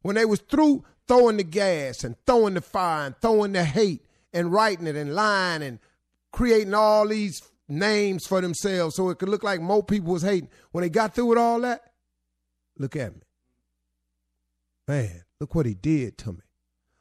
when 0.02 0.16
they 0.16 0.24
was 0.24 0.40
through 0.40 0.84
throwing 1.06 1.36
the 1.36 1.44
gas 1.44 2.04
and 2.04 2.16
throwing 2.26 2.54
the 2.54 2.60
fire 2.60 3.06
and 3.06 3.16
throwing 3.20 3.52
the 3.52 3.64
hate 3.64 4.04
and 4.32 4.52
writing 4.52 4.86
it 4.86 4.96
and 4.96 5.14
lying 5.14 5.62
and 5.62 5.78
creating 6.32 6.74
all 6.74 7.06
these 7.08 7.40
names 7.68 8.26
for 8.26 8.40
themselves 8.40 8.96
so 8.96 9.10
it 9.10 9.18
could 9.18 9.28
look 9.28 9.44
like 9.44 9.60
more 9.60 9.82
people 9.82 10.12
was 10.12 10.22
hating. 10.22 10.48
When 10.72 10.82
they 10.82 10.90
got 10.90 11.14
through 11.14 11.26
with 11.26 11.38
all 11.38 11.60
that, 11.60 11.82
look 12.78 12.96
at 12.96 13.14
me. 13.14 13.22
Man, 14.86 15.24
look 15.38 15.54
what 15.54 15.66
he 15.66 15.74
did 15.74 16.16
to 16.18 16.32
me. 16.32 16.40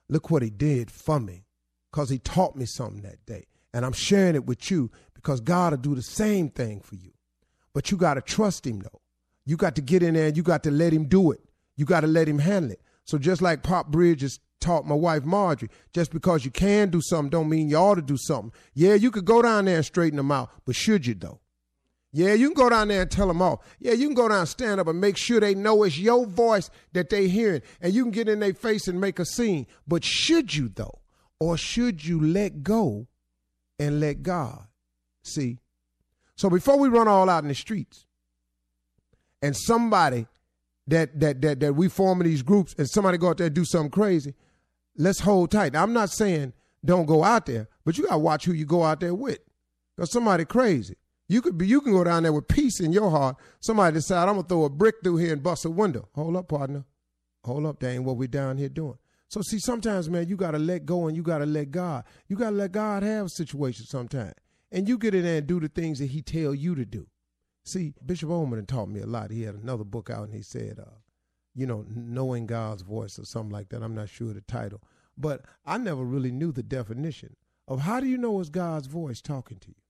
Look 0.10 0.30
what 0.30 0.42
he 0.42 0.50
did 0.50 0.92
for 0.92 1.20
me. 1.20 1.46
Because 1.92 2.10
he 2.10 2.20
taught 2.20 2.56
me 2.56 2.66
something 2.66 3.02
that 3.04 3.26
day. 3.26 3.48
And 3.74 3.86
I'm 3.86 3.94
sharing 3.94 4.36
it 4.36 4.46
with 4.46 4.70
you 4.70 4.92
because 5.14 5.40
God 5.40 5.72
will 5.72 5.78
do 5.78 5.96
the 5.96 6.02
same 6.02 6.50
thing 6.50 6.82
for 6.82 6.96
you. 6.96 7.12
But 7.74 7.92
you 7.92 7.98
got 7.98 8.16
to 8.16 8.22
trust 8.22 8.66
him 8.66 8.80
though. 8.80 9.02
You 9.46 9.56
got 9.56 9.76
to 9.76 9.82
get 9.82 10.04
in 10.04 10.16
there 10.16 10.28
and 10.28 10.38
you 10.38 10.44
got 10.44 10.64
to 10.64 10.72
let 10.72 10.92
him 10.92 11.06
do 11.06 11.32
it. 11.32 11.40
You 11.76 11.86
got 11.86 12.02
to 12.02 12.08
let 12.08 12.28
him 12.28 12.40
handle 12.40 12.72
it. 12.72 12.82
So 13.06 13.18
just 13.18 13.42
like 13.42 13.64
Pop 13.64 13.88
Bridges 13.88 14.40
taught 14.60 14.86
my 14.86 14.96
wife 14.96 15.24
Marjorie, 15.24 15.70
just 15.94 16.12
because 16.12 16.44
you 16.46 16.52
can 16.52 16.90
do 16.90 17.02
something 17.02 17.30
don't 17.30 17.50
mean 17.50 17.70
you 17.70 17.78
ought 17.78 17.96
to 17.96 18.02
do 18.02 18.18
something. 18.18 18.52
Yeah, 18.74 18.96
you 18.96 19.12
could 19.12 19.26
go 19.26 19.42
down 19.42 19.66
there 19.66 19.78
and 19.78 19.86
straighten 19.86 20.18
them 20.18 20.32
out, 20.32 20.50
but 20.66 20.76
should 20.76 21.06
you 21.06 21.14
though? 21.14 21.40
Yeah, 22.14 22.34
you 22.34 22.48
can 22.48 22.56
go 22.56 22.70
down 22.70 22.88
there 22.88 23.02
and 23.02 23.12
tell 23.12 23.28
them 23.28 23.42
off. 23.42 23.60
Yeah, 23.80 23.94
you 23.94 24.08
can 24.08 24.16
go 24.16 24.30
down 24.30 24.40
and 24.40 24.50
stand 24.50 24.80
up 24.80 24.88
and 24.88 25.00
make 25.00 25.18
sure 25.18 25.40
they 25.40 25.54
know 25.54 25.84
it's 25.84 26.00
your 26.00 26.26
voice 26.26 26.70
that 26.94 27.10
they 27.10 27.28
hearing, 27.28 27.62
and 27.82 27.94
you 27.94 28.04
can 28.04 28.12
get 28.12 28.30
in 28.30 28.40
their 28.40 28.54
face 28.54 28.88
and 28.88 29.00
make 29.00 29.20
a 29.20 29.26
scene. 29.26 29.68
But 29.88 30.04
should 30.04 30.56
you 30.56 30.70
though, 30.74 31.00
or 31.40 31.58
should 31.58 32.06
you 32.06 32.20
let 32.20 32.64
go 32.64 33.08
and 33.78 34.00
let 34.00 34.24
God? 34.24 34.66
See, 35.24 35.60
so 36.36 36.50
before 36.50 36.80
we 36.80 36.88
run 36.88 37.08
all 37.08 37.30
out 37.30 37.44
in 37.44 37.50
the 37.50 37.56
streets, 37.56 38.06
and 39.42 39.56
somebody 39.56 40.26
that 40.88 41.20
that 41.20 41.42
that 41.42 41.60
that 41.60 41.76
we 41.76 41.90
form 41.90 42.22
in 42.22 42.28
these 42.28 42.42
groups, 42.42 42.74
and 42.78 42.90
somebody 42.90 43.18
go 43.18 43.30
out 43.30 43.38
there 43.38 43.48
and 43.48 43.56
do 43.56 43.66
something 43.66 43.92
crazy, 43.92 44.34
let's 44.98 45.20
hold 45.20 45.52
tight. 45.52 45.74
Now, 45.74 45.84
I'm 45.84 45.94
not 45.94 46.10
saying 46.10 46.54
don't 46.84 47.06
go 47.06 47.24
out 47.24 47.46
there, 47.46 47.68
but 47.86 47.98
you 47.98 48.06
gotta 48.06 48.18
watch 48.18 48.46
who 48.46 48.54
you 48.54 48.66
go 48.66 48.84
out 48.84 49.00
there 49.00 49.16
with, 49.16 49.40
because 49.96 50.12
somebody 50.12 50.46
crazy. 50.46 50.96
You 51.30 51.42
could 51.42 51.58
be, 51.58 51.68
you 51.68 51.82
can 51.82 51.92
go 51.92 52.04
down 52.04 52.24
there 52.24 52.32
with 52.32 52.48
peace 52.48 52.80
in 52.80 52.94
your 52.94 53.10
heart. 53.10 53.36
Somebody 53.60 53.96
decide 53.96 54.30
I'm 54.30 54.36
gonna 54.36 54.48
throw 54.48 54.64
a 54.64 54.70
brick 54.70 54.96
through 55.04 55.18
here 55.18 55.34
and 55.34 55.44
bust 55.44 55.66
a 55.66 55.70
window. 55.70 56.08
Hold 56.16 56.38
up, 56.38 56.48
partner. 56.48 56.86
Hold 57.44 57.66
up, 57.66 57.80
that 57.80 57.90
ain't 57.90 58.04
what 58.04 58.18
we 58.18 58.28
down 58.28 58.58
here 58.58 58.70
doing. 58.70 58.98
So 59.28 59.42
see, 59.42 59.60
sometimes, 59.60 60.10
man, 60.10 60.30
you 60.30 60.38
gotta 60.38 60.60
let 60.60 60.86
go 60.86 61.08
and 61.08 61.18
you 61.18 61.24
gotta 61.24 61.46
let 61.46 61.72
God. 61.72 62.06
You 62.28 62.38
gotta 62.38 62.56
let 62.56 62.72
God 62.72 63.04
have 63.04 63.30
situations 63.30 63.90
sometimes, 63.90 64.36
and 64.72 64.88
you 64.88 64.98
get 64.98 65.16
in 65.16 65.24
there 65.24 65.40
and 65.40 65.48
do 65.48 65.60
the 65.60 65.68
things 65.68 66.00
that 66.00 66.12
He 66.12 66.22
tell 66.22 66.56
you 66.56 66.76
to 66.76 66.86
do. 66.86 67.08
See, 67.66 67.94
Bishop 68.06 68.30
Ulmer 68.30 68.62
taught 68.62 68.88
me 68.88 69.02
a 69.02 69.06
lot. 69.06 69.30
He 69.30 69.42
had 69.42 69.56
another 69.56 69.84
book 69.84 70.10
out, 70.10 70.24
and 70.24 70.34
he 70.34 70.42
said, 70.42 70.80
uh, 70.80 70.92
you 71.58 71.66
know, 71.66 71.86
knowing 71.90 72.46
God's 72.46 72.84
voice 72.84 73.18
or 73.18 73.26
something 73.26 73.52
like 73.52 73.70
that. 73.70 73.82
I'm 73.82 73.96
not 73.96 74.10
sure 74.10 74.32
the 74.32 74.42
title, 74.42 74.80
but 75.18 75.42
I 75.66 75.80
never 75.80 76.04
really 76.04 76.32
knew 76.32 76.52
the 76.52 76.62
definition 76.62 77.36
of 77.68 77.80
how 77.80 78.00
do 78.00 78.06
you 78.06 78.18
know 78.18 78.40
it's 78.40 78.50
God's 78.50 78.86
voice 78.86 79.22
talking 79.22 79.58
to 79.58 79.70
you. 79.70 79.82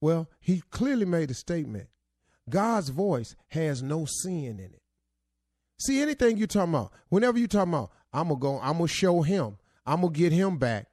Well, 0.00 0.30
he 0.40 0.62
clearly 0.70 1.04
made 1.04 1.30
a 1.30 1.34
statement. 1.34 1.88
God's 2.48 2.88
voice 2.88 3.36
has 3.48 3.82
no 3.82 4.06
sin 4.06 4.58
in 4.58 4.72
it. 4.72 4.82
See, 5.78 6.00
anything 6.00 6.38
you 6.38 6.46
talking 6.46 6.72
about, 6.72 6.92
whenever 7.10 7.38
you 7.38 7.46
talking 7.46 7.74
about, 7.74 7.90
I'm 8.10 8.28
gonna 8.28 8.40
go, 8.40 8.58
I'm 8.58 8.78
gonna 8.78 8.88
show 8.88 9.20
him, 9.20 9.58
I'm 9.86 10.00
gonna 10.00 10.12
get 10.12 10.32
him 10.32 10.56
back, 10.56 10.88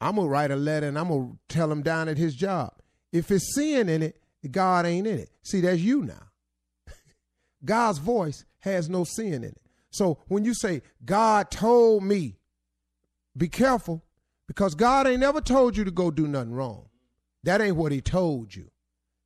I'm 0.00 0.14
gonna 0.14 0.28
write 0.28 0.52
a 0.52 0.56
letter 0.56 0.86
and 0.86 0.96
I'm 0.96 1.08
gonna 1.08 1.32
tell 1.48 1.70
him 1.72 1.82
down 1.82 2.08
at 2.08 2.18
his 2.18 2.36
job. 2.36 2.72
If 3.12 3.32
it's 3.32 3.52
sin 3.56 3.88
in 3.88 4.04
it, 4.04 4.22
God 4.48 4.86
ain't 4.86 5.08
in 5.08 5.18
it. 5.18 5.30
See, 5.42 5.60
that's 5.60 5.80
you 5.80 6.02
now. 6.04 6.28
God's 7.64 7.98
voice 7.98 8.44
has 8.60 8.88
no 8.88 9.04
sin 9.04 9.34
in 9.34 9.44
it. 9.44 9.58
So 9.90 10.18
when 10.28 10.44
you 10.44 10.54
say, 10.54 10.82
God 11.04 11.50
told 11.50 12.04
me, 12.04 12.36
be 13.36 13.48
careful 13.48 14.04
because 14.46 14.74
God 14.74 15.06
ain't 15.06 15.20
never 15.20 15.40
told 15.40 15.76
you 15.76 15.84
to 15.84 15.90
go 15.90 16.10
do 16.10 16.26
nothing 16.26 16.52
wrong. 16.52 16.88
That 17.44 17.60
ain't 17.60 17.76
what 17.76 17.92
he 17.92 18.00
told 18.00 18.54
you. 18.54 18.70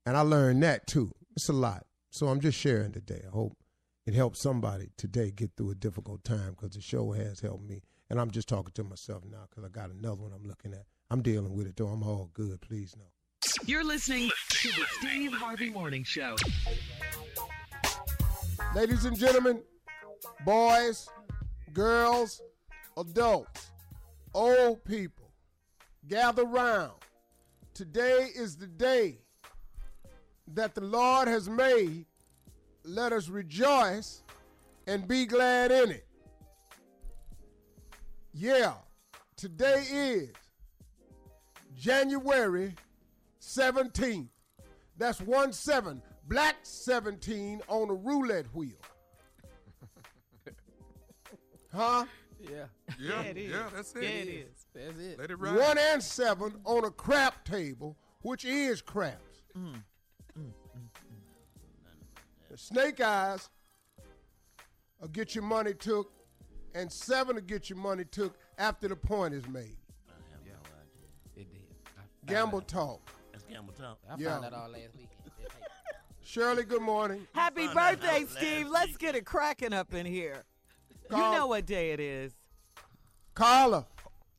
And 0.06 0.16
I 0.16 0.20
learned 0.20 0.62
that 0.62 0.86
too. 0.86 1.12
It's 1.36 1.48
a 1.48 1.52
lot. 1.52 1.86
So 2.10 2.28
I'm 2.28 2.40
just 2.40 2.58
sharing 2.58 2.92
today. 2.92 3.22
I 3.26 3.30
hope 3.30 3.56
it 4.06 4.14
helps 4.14 4.40
somebody 4.40 4.90
today 4.96 5.30
get 5.30 5.50
through 5.56 5.70
a 5.70 5.74
difficult 5.74 6.24
time 6.24 6.50
because 6.50 6.76
the 6.76 6.80
show 6.80 7.12
has 7.12 7.40
helped 7.40 7.64
me. 7.64 7.82
And 8.10 8.20
I'm 8.20 8.30
just 8.30 8.48
talking 8.48 8.72
to 8.74 8.84
myself 8.84 9.24
now 9.24 9.46
because 9.48 9.64
I 9.64 9.68
got 9.68 9.90
another 9.90 10.22
one 10.22 10.32
I'm 10.32 10.46
looking 10.46 10.72
at. 10.74 10.84
I'm 11.10 11.22
dealing 11.22 11.54
with 11.54 11.66
it 11.66 11.76
though. 11.76 11.88
I'm 11.88 12.02
all 12.02 12.30
good. 12.34 12.60
Please 12.60 12.94
know. 12.96 13.06
You're 13.66 13.84
listening 13.84 14.30
to 14.50 14.68
the 14.68 14.84
Steve 14.98 15.32
Harvey 15.32 15.70
Morning 15.70 16.04
Show. 16.04 16.36
Ladies 18.74 19.04
and 19.04 19.16
gentlemen, 19.16 19.62
boys, 20.44 21.08
girls, 21.72 22.42
adults, 22.96 23.70
old 24.34 24.84
people, 24.84 25.30
gather 26.08 26.44
round. 26.44 26.90
Today 27.72 28.30
is 28.34 28.56
the 28.56 28.66
day 28.66 29.20
that 30.54 30.74
the 30.74 30.80
Lord 30.80 31.28
has 31.28 31.48
made. 31.48 32.06
Let 32.84 33.12
us 33.12 33.28
rejoice 33.28 34.24
and 34.88 35.06
be 35.06 35.24
glad 35.24 35.70
in 35.70 35.92
it. 35.92 36.06
Yeah, 38.32 38.72
today 39.36 39.84
is 39.88 40.30
January 41.76 42.74
17th. 43.40 44.30
That's 44.98 45.20
1 45.20 45.52
7, 45.52 46.02
black 46.28 46.56
17 46.62 47.60
on 47.68 47.90
a 47.90 47.94
roulette 47.94 48.46
wheel. 48.54 48.76
huh? 51.72 52.04
Yeah. 52.40 52.64
Yeah, 53.00 53.20
it 53.22 53.36
is. 53.36 53.50
yeah, 53.50 53.68
that's 53.74 53.94
it. 53.94 54.02
Yeah, 54.02 54.08
it 54.08 54.28
is. 54.28 54.66
That's 54.74 54.98
it. 54.98 55.18
Let 55.18 55.30
it 55.30 55.38
ride. 55.38 55.56
One 55.56 55.78
and 55.78 56.02
seven 56.02 56.54
on 56.64 56.84
a 56.84 56.90
crap 56.90 57.44
table, 57.44 57.96
which 58.22 58.44
is 58.44 58.82
craps. 58.82 59.44
Mm. 59.56 59.74
Mm, 60.38 60.42
mm, 60.42 60.52
the 62.50 62.58
snake 62.58 63.00
eyes 63.00 63.48
will 65.00 65.08
get 65.08 65.34
your 65.34 65.44
money 65.44 65.72
took, 65.74 66.12
and 66.74 66.90
seven 66.92 67.36
will 67.36 67.42
get 67.42 67.70
your 67.70 67.78
money 67.78 68.04
took 68.04 68.36
after 68.58 68.88
the 68.88 68.96
point 68.96 69.32
is 69.32 69.46
made. 69.48 69.76
Yeah, 70.44 70.52
It 71.36 71.50
did. 71.50 71.62
I, 71.96 72.30
Gamble 72.30 72.60
talk. 72.62 73.00
That's 73.32 73.44
Gamble 73.44 73.72
Talk. 73.72 73.98
I 74.08 74.16
Yeah. 74.18 74.30
found 74.32 74.44
that 74.44 74.52
all 74.52 74.68
last 74.68 74.94
weekend. 74.96 75.13
Shirley, 76.24 76.64
good 76.64 76.82
morning. 76.82 77.26
Happy 77.34 77.66
Found 77.68 78.00
birthday, 78.00 78.24
Steve. 78.28 78.68
Let's 78.68 78.96
get 78.96 79.14
it 79.14 79.24
cracking 79.24 79.72
up 79.72 79.92
in 79.94 80.06
here. 80.06 80.42
You 81.10 81.16
know 81.18 81.46
what 81.46 81.66
day 81.66 81.90
it 81.92 82.00
is. 82.00 82.32
Carla, 83.34 83.86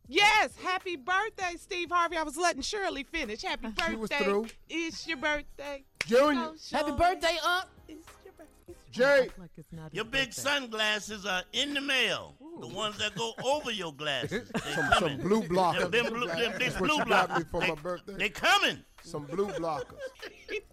Yes, 0.08 0.56
happy 0.62 0.96
birthday, 0.98 1.56
Steve 1.58 1.90
Harvey. 1.92 2.16
I 2.18 2.24
was 2.24 2.38
letting 2.38 2.62
Shirley 2.62 3.04
finish. 3.04 3.42
Happy 3.42 3.70
birthday. 3.70 3.90
She 3.90 3.96
was 3.96 4.10
through. 4.12 4.46
It's 4.70 5.08
your 5.08 5.18
birthday. 5.18 5.84
Junior, 6.06 6.50
Oh, 6.52 6.56
Happy 6.72 6.92
birthday, 6.92 7.36
Unc. 7.44 7.66
It's 7.88 8.08
your 8.24 8.34
birthday. 8.38 8.74
Jay, 8.92 9.30
Like 9.40 9.50
it's 9.58 9.68
Your 9.92 10.06
big 10.06 10.28
birthday. 10.28 10.32
sunglasses 10.42 11.26
are 11.26 11.42
in 11.54 11.74
the 11.74 11.82
mail. 11.82 12.36
The 12.62 12.68
ones 12.68 13.00
that 13.00 13.16
go 13.16 13.34
over 13.44 13.72
your 13.72 13.94
glasses. 13.94 14.50
Some, 14.76 14.90
some 15.00 15.18
blue 15.18 15.42
blockers. 15.42 15.90
Them, 15.90 16.04
them 16.06 16.14
blue, 16.14 16.28
them 16.28 16.54
big 16.60 16.78
blue 16.78 16.94
you 16.98 17.06
got 17.06 17.30
me 17.30 17.44
blockers. 17.44 17.52
for 17.52 17.62
they, 17.62 17.68
my 17.70 17.76
birthday. 17.76 18.14
They 18.18 18.30
coming. 18.30 18.78
Some 19.02 19.24
blue 19.26 19.48
blockers. 19.48 19.98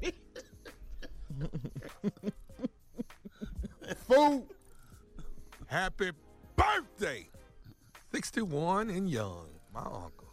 Food. 4.08 4.44
Happy 5.66 6.10
birthday. 6.56 7.28
61 8.12 8.90
and 8.90 9.08
young, 9.08 9.48
my 9.72 9.80
uncle. 9.80 10.28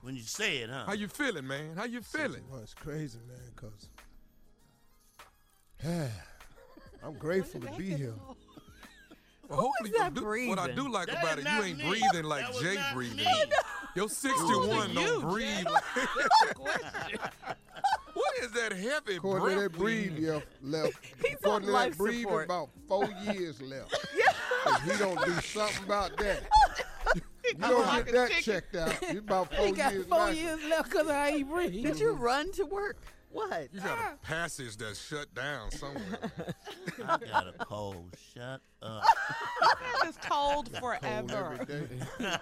When 0.00 0.14
you 0.14 0.22
say 0.22 0.58
it, 0.58 0.70
huh? 0.70 0.84
How 0.86 0.94
you 0.94 1.08
feeling, 1.08 1.46
man? 1.46 1.76
How 1.76 1.84
you 1.84 2.00
feeling? 2.00 2.42
Well, 2.50 2.62
it's 2.62 2.72
crazy, 2.72 3.18
man, 3.28 3.52
because 3.54 3.90
I'm 7.04 7.14
grateful 7.18 7.60
to 7.60 7.70
be 7.72 7.94
here. 7.94 8.14
Well, 9.48 9.60
hopefully 9.60 9.92
that 9.98 10.14
you 10.14 10.20
do, 10.20 10.48
what 10.50 10.58
I 10.58 10.70
do 10.72 10.88
like 10.90 11.06
That 11.06 11.22
about 11.22 11.38
it, 11.38 11.46
you 11.48 11.62
ain't 11.62 11.78
me. 11.78 11.84
breathing 11.88 12.24
like 12.28 12.52
That 12.52 12.60
Jay 12.62 12.76
breathing. 12.94 13.16
me. 13.16 13.26
Your 13.96 14.08
61 14.08 14.88
you, 14.90 14.94
don't 14.94 15.20
Jay? 15.22 15.26
breathe. 15.26 15.66
what 18.14 18.38
is 18.42 18.50
that 18.52 18.72
heavy 18.72 19.16
According 19.16 19.48
to 19.48 19.54
breath? 19.54 19.72
that 19.72 19.78
breathe 19.78 20.18
we- 20.18 20.30
left, 20.30 20.46
left. 20.62 20.92
He's 21.24 21.34
According 21.42 21.68
on 21.68 21.74
life 21.74 21.90
that 21.92 21.98
breathe, 21.98 22.22
support. 22.22 22.44
about 22.44 22.68
four 22.86 23.08
years 23.32 23.60
left. 23.62 23.94
If 24.14 24.82
he 24.92 24.98
don't 24.98 25.24
do 25.24 25.32
something 25.40 25.84
about 25.84 26.16
that, 26.18 26.42
you 27.14 27.54
don't 27.58 28.04
get 28.04 28.12
that 28.14 28.30
chicken. 28.30 28.42
checked 28.44 28.76
out. 28.76 28.96
It's 29.02 29.18
about 29.20 29.54
four 29.54 29.66
He 29.66 29.72
got 29.72 29.92
years. 29.94 30.06
four 30.06 30.26
back. 30.26 30.36
years 30.36 30.60
left 30.68 30.90
because 30.90 31.08
I 31.08 31.28
ain't 31.28 31.48
breathe. 31.48 31.82
Did 31.84 31.98
you 32.00 32.12
run 32.12 32.52
to 32.52 32.64
work? 32.64 32.96
What? 33.30 33.68
You 33.72 33.80
got 33.80 33.98
a 33.98 34.02
ah. 34.02 34.14
passage 34.22 34.76
that's 34.76 35.06
shut 35.06 35.32
down 35.34 35.70
somewhere. 35.70 36.32
I 37.06 37.18
got 37.18 37.48
a 37.48 37.52
cold. 37.64 38.16
Shut 38.34 38.60
up. 38.82 39.02
It's 40.04 40.16
cold 40.18 40.70
Cold 40.72 40.78
forever. 40.80 41.58
every 41.60 41.66
day. 41.66 41.86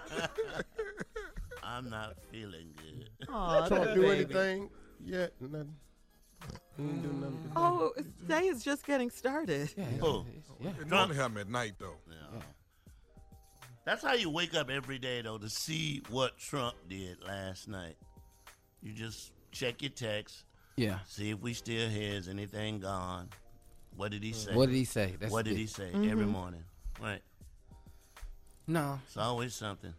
I'm 1.63 1.89
not 1.89 2.15
feeling 2.31 2.69
good. 2.77 3.09
Aw, 3.29 3.67
Trump 3.67 3.83
that 3.83 3.95
do 3.95 4.01
baby. 4.01 4.21
anything 4.21 4.69
yet? 5.03 5.33
Nothing. 5.41 5.75
He 6.77 6.83
ain't 6.83 7.01
do 7.01 7.09
nothing. 7.13 7.41
today. 7.41 7.53
Oh, 7.55 7.93
day 8.27 8.41
is 8.47 8.63
just 8.63 8.85
getting 8.85 9.09
started. 9.09 9.69
Oh, 10.01 10.25
Yeah. 10.61 10.71
It 10.79 10.87
normally 10.87 11.17
happen 11.17 11.37
at 11.37 11.49
night, 11.49 11.73
though. 11.79 11.95
yeah. 12.09 12.39
That's 13.85 14.03
how 14.03 14.13
you 14.13 14.29
wake 14.29 14.55
up 14.55 14.69
every 14.69 14.99
day, 14.99 15.21
though, 15.21 15.37
to 15.37 15.49
see 15.49 16.01
what 16.09 16.37
Trump 16.37 16.75
did 16.89 17.23
last 17.25 17.67
night. 17.67 17.95
You 18.81 18.93
just 18.93 19.31
check 19.51 19.81
your 19.81 19.91
text, 19.91 20.43
Yeah. 20.77 20.99
see 21.07 21.31
if 21.31 21.39
we 21.39 21.53
still 21.53 21.89
here. 21.89 22.13
Is 22.13 22.27
anything 22.27 22.79
gone? 22.79 23.29
What 23.95 24.11
did 24.11 24.23
he 24.23 24.31
say? 24.31 24.53
What 24.53 24.67
did 24.67 24.75
he 24.75 24.85
say? 24.85 25.15
That's 25.19 25.31
what 25.31 25.45
did 25.45 25.53
it. 25.53 25.57
he 25.57 25.65
say 25.65 25.89
every 25.93 26.25
morning? 26.25 26.63
Right. 27.01 27.21
No. 28.67 28.99
It's 29.07 29.17
always 29.17 29.55
something. 29.55 29.93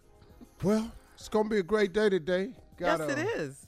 Well, 0.63 0.91
it's 1.15 1.29
gonna 1.29 1.49
be 1.49 1.59
a 1.59 1.63
great 1.65 1.93
day 1.93 2.09
today. 2.09 2.51
Yes, 2.79 2.99
Got, 2.99 3.11
it 3.11 3.19
uh, 3.19 3.41
is. 3.41 3.67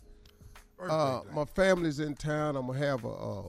Uh, 0.80 1.20
my 1.32 1.44
family's 1.44 1.98
in 1.98 2.14
town. 2.14 2.56
I'm 2.56 2.68
gonna 2.68 2.78
have 2.78 3.04
a. 3.04 3.08
Uh, 3.08 3.42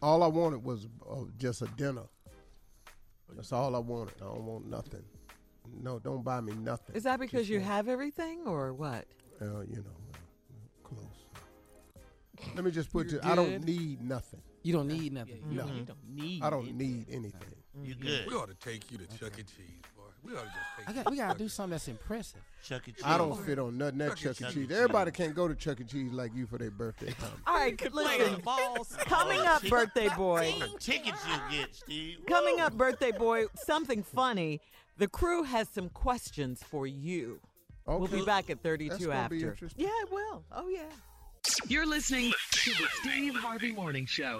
all 0.00 0.22
I 0.22 0.28
wanted 0.28 0.62
was 0.62 0.86
uh, 1.10 1.16
just 1.38 1.62
a 1.62 1.66
dinner. 1.76 2.04
That's 3.34 3.52
all 3.52 3.74
I 3.74 3.80
wanted. 3.80 4.14
I 4.22 4.26
don't 4.26 4.44
want 4.46 4.66
nothing. 4.70 5.02
No, 5.82 5.98
don't 5.98 6.22
buy 6.22 6.40
me 6.40 6.52
nothing. 6.52 6.94
Is 6.94 7.02
that 7.02 7.18
because 7.18 7.40
Just 7.42 7.50
you 7.50 7.58
want- 7.58 7.70
have 7.70 7.88
everything 7.88 8.46
or 8.46 8.72
what? 8.72 9.06
Uh, 9.40 9.62
you 9.62 9.76
know, 9.76 9.82
close. 9.82 10.03
Let 12.54 12.64
me 12.64 12.70
just 12.70 12.92
put 12.92 13.12
it. 13.12 13.24
I 13.24 13.34
don't 13.34 13.64
need 13.64 14.02
nothing. 14.02 14.40
You 14.62 14.72
don't 14.72 14.88
need 14.88 15.12
nothing. 15.12 15.42
No, 15.50 15.66
You 15.66 15.84
don't 15.84 16.14
need. 16.14 16.42
I 16.42 16.50
don't 16.50 16.74
need 16.74 17.06
anything. 17.10 17.32
You 17.82 17.94
mm-hmm. 17.94 18.06
good? 18.06 18.26
We 18.28 18.34
ought 18.34 18.48
to 18.48 18.54
take 18.54 18.90
you 18.90 18.98
to 18.98 19.06
Chuck 19.18 19.32
E. 19.38 19.42
Cheese, 19.42 19.82
boy. 19.96 20.04
We 20.22 20.32
ought 20.32 20.42
to 20.42 20.46
just 20.46 20.56
take 20.78 20.88
I 20.88 20.92
got, 20.92 21.04
to 21.04 21.10
we 21.10 21.16
gotta 21.16 21.30
Chuck 21.30 21.38
do 21.38 21.48
something 21.48 21.70
that's 21.72 21.88
impressive. 21.88 22.40
Chuck 22.62 22.88
E. 22.88 22.92
Cheese. 22.92 23.02
I 23.04 23.18
don't 23.18 23.38
fit 23.44 23.58
on 23.58 23.76
nothing 23.76 24.00
at 24.00 24.16
Chuck 24.16 24.18
E. 24.18 24.22
Chuck 24.22 24.50
E. 24.50 24.54
Cheese. 24.54 24.68
Cheese. 24.68 24.76
Everybody 24.76 25.10
can't 25.10 25.34
go 25.34 25.48
to 25.48 25.54
Chuck 25.54 25.80
E. 25.80 25.84
Cheese 25.84 26.12
like 26.12 26.34
you 26.34 26.46
for 26.46 26.58
their 26.58 26.70
birthday. 26.70 27.14
Tommy. 27.18 27.32
All 27.46 27.54
right, 27.54 27.76
Play 27.76 27.90
listen. 27.90 28.34
the 28.34 28.40
balls. 28.40 28.96
Coming 29.00 29.40
up, 29.40 29.62
birthday 29.68 30.08
boy. 30.16 30.54
Tickets 30.78 31.20
you 31.26 31.58
get, 31.58 31.74
Steve. 31.74 32.18
Coming 32.26 32.60
up, 32.60 32.74
birthday 32.74 33.12
boy. 33.12 33.46
Something 33.56 34.02
funny. 34.02 34.60
The 34.96 35.08
crew 35.08 35.42
has 35.42 35.68
some 35.68 35.88
questions 35.88 36.62
for 36.62 36.86
you. 36.86 37.40
We'll 37.86 38.08
be 38.08 38.24
back 38.24 38.48
at 38.48 38.62
32 38.62 38.88
That's 38.88 39.04
gonna 39.04 39.28
be 39.28 39.36
after. 39.36 39.50
interesting. 39.50 39.84
Yeah, 39.84 40.02
it 40.02 40.12
will. 40.12 40.44
Oh, 40.52 40.68
yeah. 40.68 40.82
You're 41.68 41.86
listening 41.86 42.32
to 42.52 42.70
the 42.70 42.86
Steve 43.00 43.34
Harvey 43.34 43.72
Morning 43.72 44.06
Show. 44.06 44.38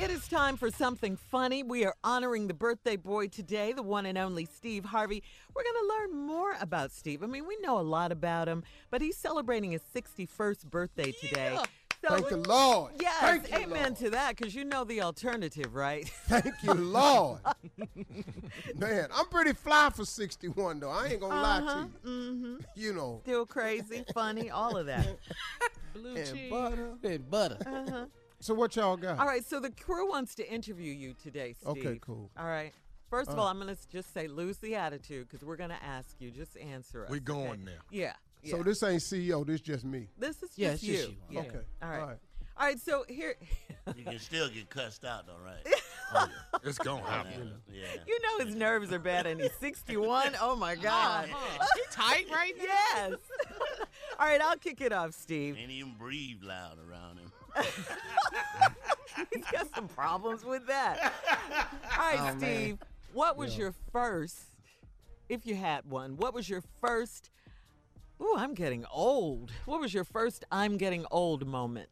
It 0.00 0.10
is 0.10 0.26
time 0.26 0.56
for 0.56 0.70
something 0.70 1.16
funny. 1.16 1.62
We 1.62 1.84
are 1.84 1.94
honoring 2.02 2.48
the 2.48 2.54
birthday 2.54 2.96
boy 2.96 3.28
today, 3.28 3.72
the 3.72 3.82
one 3.82 4.06
and 4.06 4.18
only 4.18 4.44
Steve 4.44 4.84
Harvey. 4.84 5.22
We're 5.54 5.62
going 5.62 5.74
to 5.74 5.94
learn 5.94 6.26
more 6.26 6.56
about 6.60 6.90
Steve. 6.90 7.22
I 7.22 7.26
mean, 7.26 7.46
we 7.46 7.56
know 7.60 7.78
a 7.78 7.82
lot 7.82 8.10
about 8.10 8.48
him, 8.48 8.64
but 8.90 9.00
he's 9.00 9.16
celebrating 9.16 9.70
his 9.70 9.82
61st 9.94 10.70
birthday 10.70 11.12
today. 11.12 11.56
So 12.06 12.14
Thank 12.16 12.28
the 12.28 12.36
Lord. 12.36 12.92
Yes, 13.00 13.20
Thank 13.20 13.50
you, 13.50 13.56
amen 13.56 13.82
Lord. 13.82 13.96
to 13.96 14.10
that, 14.10 14.36
because 14.36 14.54
you 14.54 14.64
know 14.64 14.84
the 14.84 15.00
alternative, 15.00 15.74
right? 15.74 16.06
Thank 16.26 16.54
you, 16.62 16.74
Lord. 16.74 17.40
Man, 18.76 19.08
I'm 19.14 19.26
pretty 19.28 19.54
fly 19.54 19.88
for 19.88 20.04
61, 20.04 20.80
though. 20.80 20.90
I 20.90 21.06
ain't 21.06 21.20
gonna 21.20 21.40
lie 21.40 21.60
to 21.60 21.88
you. 22.06 22.10
mm-hmm. 22.10 22.54
You 22.76 22.92
know, 22.92 23.20
Still 23.22 23.46
crazy, 23.46 24.04
funny, 24.12 24.50
all 24.50 24.76
of 24.76 24.84
that. 24.86 25.16
Blue 25.94 26.16
and 26.16 26.34
cheese. 26.36 26.50
butter. 26.50 26.90
And 27.02 27.30
butter. 27.30 27.58
Uh-huh. 27.64 28.04
So 28.40 28.52
what 28.52 28.76
y'all 28.76 28.98
got? 28.98 29.18
All 29.18 29.26
right, 29.26 29.44
so 29.44 29.58
the 29.58 29.70
crew 29.70 30.10
wants 30.10 30.34
to 30.34 30.52
interview 30.52 30.92
you 30.92 31.14
today, 31.14 31.54
Steve. 31.54 31.68
Okay, 31.68 31.98
cool. 32.02 32.30
All 32.38 32.44
right. 32.46 32.74
First 33.08 33.30
of 33.30 33.36
All 33.38 33.42
all, 33.42 33.46
right. 33.46 33.50
I'm 33.60 33.62
going 33.64 33.74
to 33.74 33.88
just 33.90 34.12
say 34.12 34.26
lose 34.28 34.58
the 34.58 34.74
attitude 34.74 35.28
because 35.28 35.44
we're 35.46 35.56
going 35.56 35.70
to 35.70 35.82
ask 35.82 36.16
you. 36.18 36.30
Just 36.30 36.56
answer 36.56 37.04
us. 37.04 37.10
We 37.10 37.18
okay? 37.18 37.24
going 37.24 37.64
now. 37.64 37.72
Yeah. 37.90 38.14
So 38.44 38.62
this 38.62 38.82
ain't 38.82 39.00
CEO. 39.02 39.46
This 39.46 39.60
just 39.60 39.84
me. 39.84 40.08
This 40.18 40.42
is 40.42 40.50
Yeah, 40.56 40.70
just 40.72 40.82
it's 40.82 40.88
you. 40.90 40.96
just 40.96 41.08
you. 41.08 41.16
Yeah. 41.30 41.40
Okay. 41.40 41.58
All 41.82 41.88
right. 41.90 42.00
All 42.00 42.06
right. 42.06 42.18
All 42.58 42.66
right. 42.66 42.78
So 42.80 43.04
here, 43.08 43.34
You 43.96 44.04
can 44.04 44.18
still 44.18 44.48
get 44.48 44.68
cussed 44.70 45.04
out, 45.04 45.26
though, 45.26 45.34
right? 45.44 45.74
Oh, 46.16 46.28
yeah. 46.52 46.58
It's 46.68 46.78
going 46.78 47.02
to 47.02 47.10
happen. 47.10 47.54
yeah. 47.72 47.86
you 48.06 48.18
know 48.22 48.44
his 48.44 48.54
nerves 48.54 48.92
are 48.92 48.98
bad, 49.00 49.26
and 49.26 49.40
he's 49.40 49.50
61. 49.58 50.32
Oh 50.40 50.54
my 50.54 50.76
God. 50.76 51.28
Uh-huh. 51.30 51.66
He 51.74 51.80
tight 51.90 52.26
right 52.30 52.52
now. 52.58 52.64
yes. 52.64 53.12
all 54.20 54.26
right. 54.28 54.40
I'll 54.40 54.56
kick 54.58 54.80
it 54.82 54.92
off, 54.92 55.12
Steve. 55.14 55.56
Ain't 55.58 55.70
even 55.72 55.94
breathe 55.98 56.42
loud 56.42 56.76
around 56.78 57.18
him. 57.18 57.32
He's 59.32 59.44
got 59.46 59.74
some 59.74 59.88
problems 59.88 60.44
with 60.44 60.66
that. 60.66 61.12
All 61.92 61.98
right, 61.98 62.18
Oh, 62.20 62.24
man. 62.24 62.38
Steve. 62.38 62.78
What 63.12 63.36
was 63.36 63.56
your 63.56 63.74
first, 63.92 64.36
if 65.28 65.46
you 65.46 65.54
had 65.56 65.88
one? 65.88 66.16
What 66.16 66.34
was 66.34 66.48
your 66.48 66.62
first? 66.80 67.30
Ooh, 68.20 68.34
I'm 68.36 68.54
getting 68.54 68.84
old. 68.92 69.50
What 69.66 69.80
was 69.80 69.92
your 69.92 70.04
first 70.04 70.44
I'm 70.50 70.76
getting 70.76 71.04
old 71.10 71.46
moment? 71.46 71.88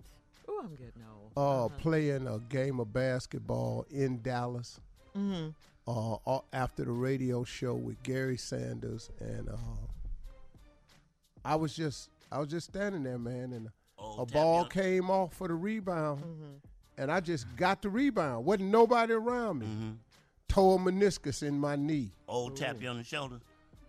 Ooh, 0.49 0.61
I'm 0.63 0.75
getting 0.75 1.03
old. 1.11 1.33
Uh, 1.37 1.69
playing 1.77 2.27
a 2.27 2.39
game 2.39 2.79
of 2.81 2.93
basketball 2.93 3.87
in 3.91 4.21
Dallas. 4.23 4.79
Mm-hmm. 5.17 5.51
Uh, 5.87 6.15
uh, 6.27 6.41
after 6.53 6.85
the 6.85 6.93
radio 6.93 7.43
show 7.45 7.75
with 7.75 8.01
Gary 8.05 8.37
Sanders, 8.37 9.11
and 9.21 9.49
uh, 9.49 9.57
I 11.45 11.57
was 11.57 11.75
just, 11.75 12.09
I 12.31 12.39
was 12.39 12.49
just 12.49 12.69
standing 12.69 13.03
there, 13.03 13.19
man, 13.19 13.53
and 13.53 13.69
Oh, 13.99 14.23
a 14.23 14.27
ball 14.27 14.61
your- 14.63 14.69
came 14.69 15.11
off 15.11 15.35
for 15.35 15.49
the 15.49 15.55
rebound, 15.55 16.23
Mm-hmm. 16.23 16.55
and 16.99 17.11
I 17.13 17.21
just 17.21 17.47
got 17.57 17.83
the 17.83 17.89
rebound. 17.89 18.45
wasn't 18.45 18.71
nobody 18.71 19.13
around 19.13 19.59
me. 19.61 19.67
Mhm. 19.67 19.97
Tore 20.49 20.77
a 20.77 20.79
meniscus 20.79 21.43
in 21.43 21.59
my 21.59 21.77
knee. 21.77 22.13
Old 22.29 22.57
tap 22.57 22.81
you 22.81 22.89
on 22.89 22.99
the 22.99 23.05
shoulder. 23.05 23.41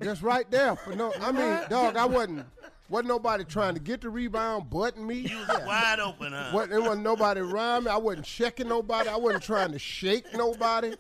Just 0.04 0.22
right 0.22 0.50
there. 0.52 0.76
For 0.76 0.96
no, 0.96 1.14
I 1.22 1.32
mean, 1.32 1.58
dog, 1.70 1.96
I 1.98 2.06
wasn't, 2.06 2.46
wasn't 2.90 3.08
nobody 3.10 3.44
trying 3.44 3.74
to 3.76 3.80
get 3.80 4.02
the 4.02 4.10
rebound, 4.10 4.70
button 4.70 5.06
me. 5.08 5.16
You 5.20 5.38
was 5.38 5.48
Yeah. 5.50 5.66
wide 5.66 6.00
open, 6.00 6.34
huh? 6.34 6.50
What, 6.52 6.70
there 6.70 6.82
wasn't 6.82 7.04
nobody 7.04 7.40
around 7.42 7.86
me. 7.86 7.92
I 7.92 7.98
wasn't 7.98 8.26
checking 8.26 8.68
nobody. 8.68 9.10
I 9.10 9.16
wasn't 9.16 9.44
trying 9.44 9.72
to 9.72 9.80
shake 9.80 10.34
nobody. 10.36 10.94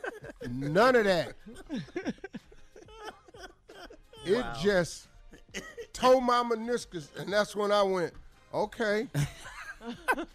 None 0.50 0.96
of 0.96 1.04
that. 1.06 1.34
It 4.26 4.46
just 4.62 5.08
tore 5.92 6.22
my 6.22 6.44
meniscus, 6.44 7.13
and 7.18 7.32
that's 7.32 7.56
when 7.56 7.72
I 7.72 7.84
went, 7.84 8.13
okay. 8.54 9.08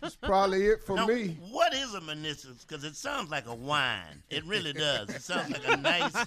That's 0.01 0.17
probably 0.17 0.67
it 0.67 0.83
for 0.85 0.97
Now, 0.97 1.07
me. 1.07 1.39
What 1.51 1.73
is 1.75 1.95
a 1.95 2.01
meniscus? 2.01 2.67
Because 2.67 2.85
it 2.85 2.97
sounds 2.97 3.31
like 3.31 3.47
a 3.47 3.55
wine. 3.55 4.23
It 4.31 4.45
really 4.45 4.73
does. 4.73 5.09
It 5.11 5.23
sounds 5.23 5.51
like 5.51 5.67
a 5.69 5.77
nice. 5.77 6.13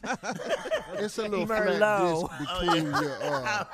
It's 0.94 1.18
a 1.18 1.24
little 1.28 1.46
Merlot. 1.48 2.30
flat 2.30 2.30
disc 2.40 2.62
between 2.62 2.86
your 2.92 3.18
uh, 3.24 3.66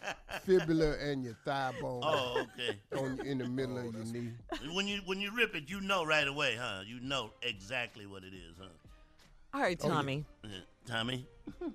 fibula 0.44 0.96
and 0.98 1.24
your 1.24 1.36
thigh 1.44 1.72
bone 1.80 2.02
Oh, 2.04 2.44
okay. 2.54 2.78
on, 2.98 3.20
in 3.26 3.38
the 3.38 3.48
middle 3.48 3.78
of 3.78 3.94
your 3.94 4.04
knee. 4.04 4.32
When 4.72 4.86
you 4.86 5.00
when 5.06 5.20
you 5.20 5.30
rip 5.34 5.54
it, 5.54 5.70
you 5.70 5.80
know 5.80 6.04
right 6.04 6.26
away, 6.26 6.56
huh? 6.60 6.80
You 6.86 7.00
know 7.00 7.30
exactly 7.42 8.06
what 8.06 8.24
it 8.24 8.34
is, 8.34 8.56
huh? 8.60 8.66
All 9.54 9.60
right, 9.62 9.78
Oh, 9.82 9.88
yeah. 9.88 9.94
Tommy. 9.94 10.24
Uh, 10.44 10.48
Tommy, 10.86 11.26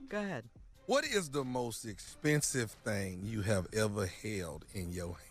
Go 0.09 0.17
ahead. 0.19 0.43
What 0.85 1.05
is 1.05 1.29
the 1.29 1.43
most 1.43 1.85
expensive 1.85 2.71
thing 2.83 3.21
you 3.23 3.41
have 3.41 3.67
ever 3.73 4.07
held 4.07 4.65
in 4.73 4.91
your 4.91 5.15
hand? 5.29 5.30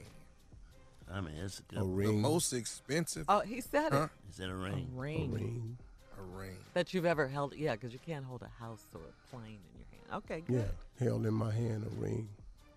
I 1.12 1.20
mean, 1.20 1.34
it's 1.44 1.58
a 1.58 1.62
good. 1.62 1.78
A 1.78 1.82
The 1.82 1.86
ring. 1.88 2.20
most 2.20 2.52
expensive? 2.52 3.24
Oh, 3.28 3.40
he 3.40 3.60
said 3.60 3.92
Huh? 3.92 4.04
it. 4.04 4.30
Is 4.30 4.36
that 4.38 4.48
a 4.50 4.54
ring? 4.54 4.90
A 4.96 5.00
Ring. 5.00 5.32
ring. 5.32 5.78
A 6.18 6.22
ring. 6.22 6.56
That 6.74 6.94
you've 6.94 7.06
ever 7.06 7.26
held. 7.28 7.54
Yeah, 7.56 7.72
because 7.72 7.92
you 7.92 7.98
can't 8.04 8.24
hold 8.24 8.42
a 8.42 8.62
house 8.62 8.84
or 8.94 9.00
a 9.00 9.30
plane 9.36 9.58
in 9.74 9.80
your 9.80 9.86
hand. 10.12 10.24
Okay, 10.24 10.40
good. 10.42 10.70
Yeah, 11.00 11.06
held 11.06 11.26
in 11.26 11.34
my 11.34 11.50
hand 11.52 11.84
a 11.86 12.00
ring. 12.00 12.28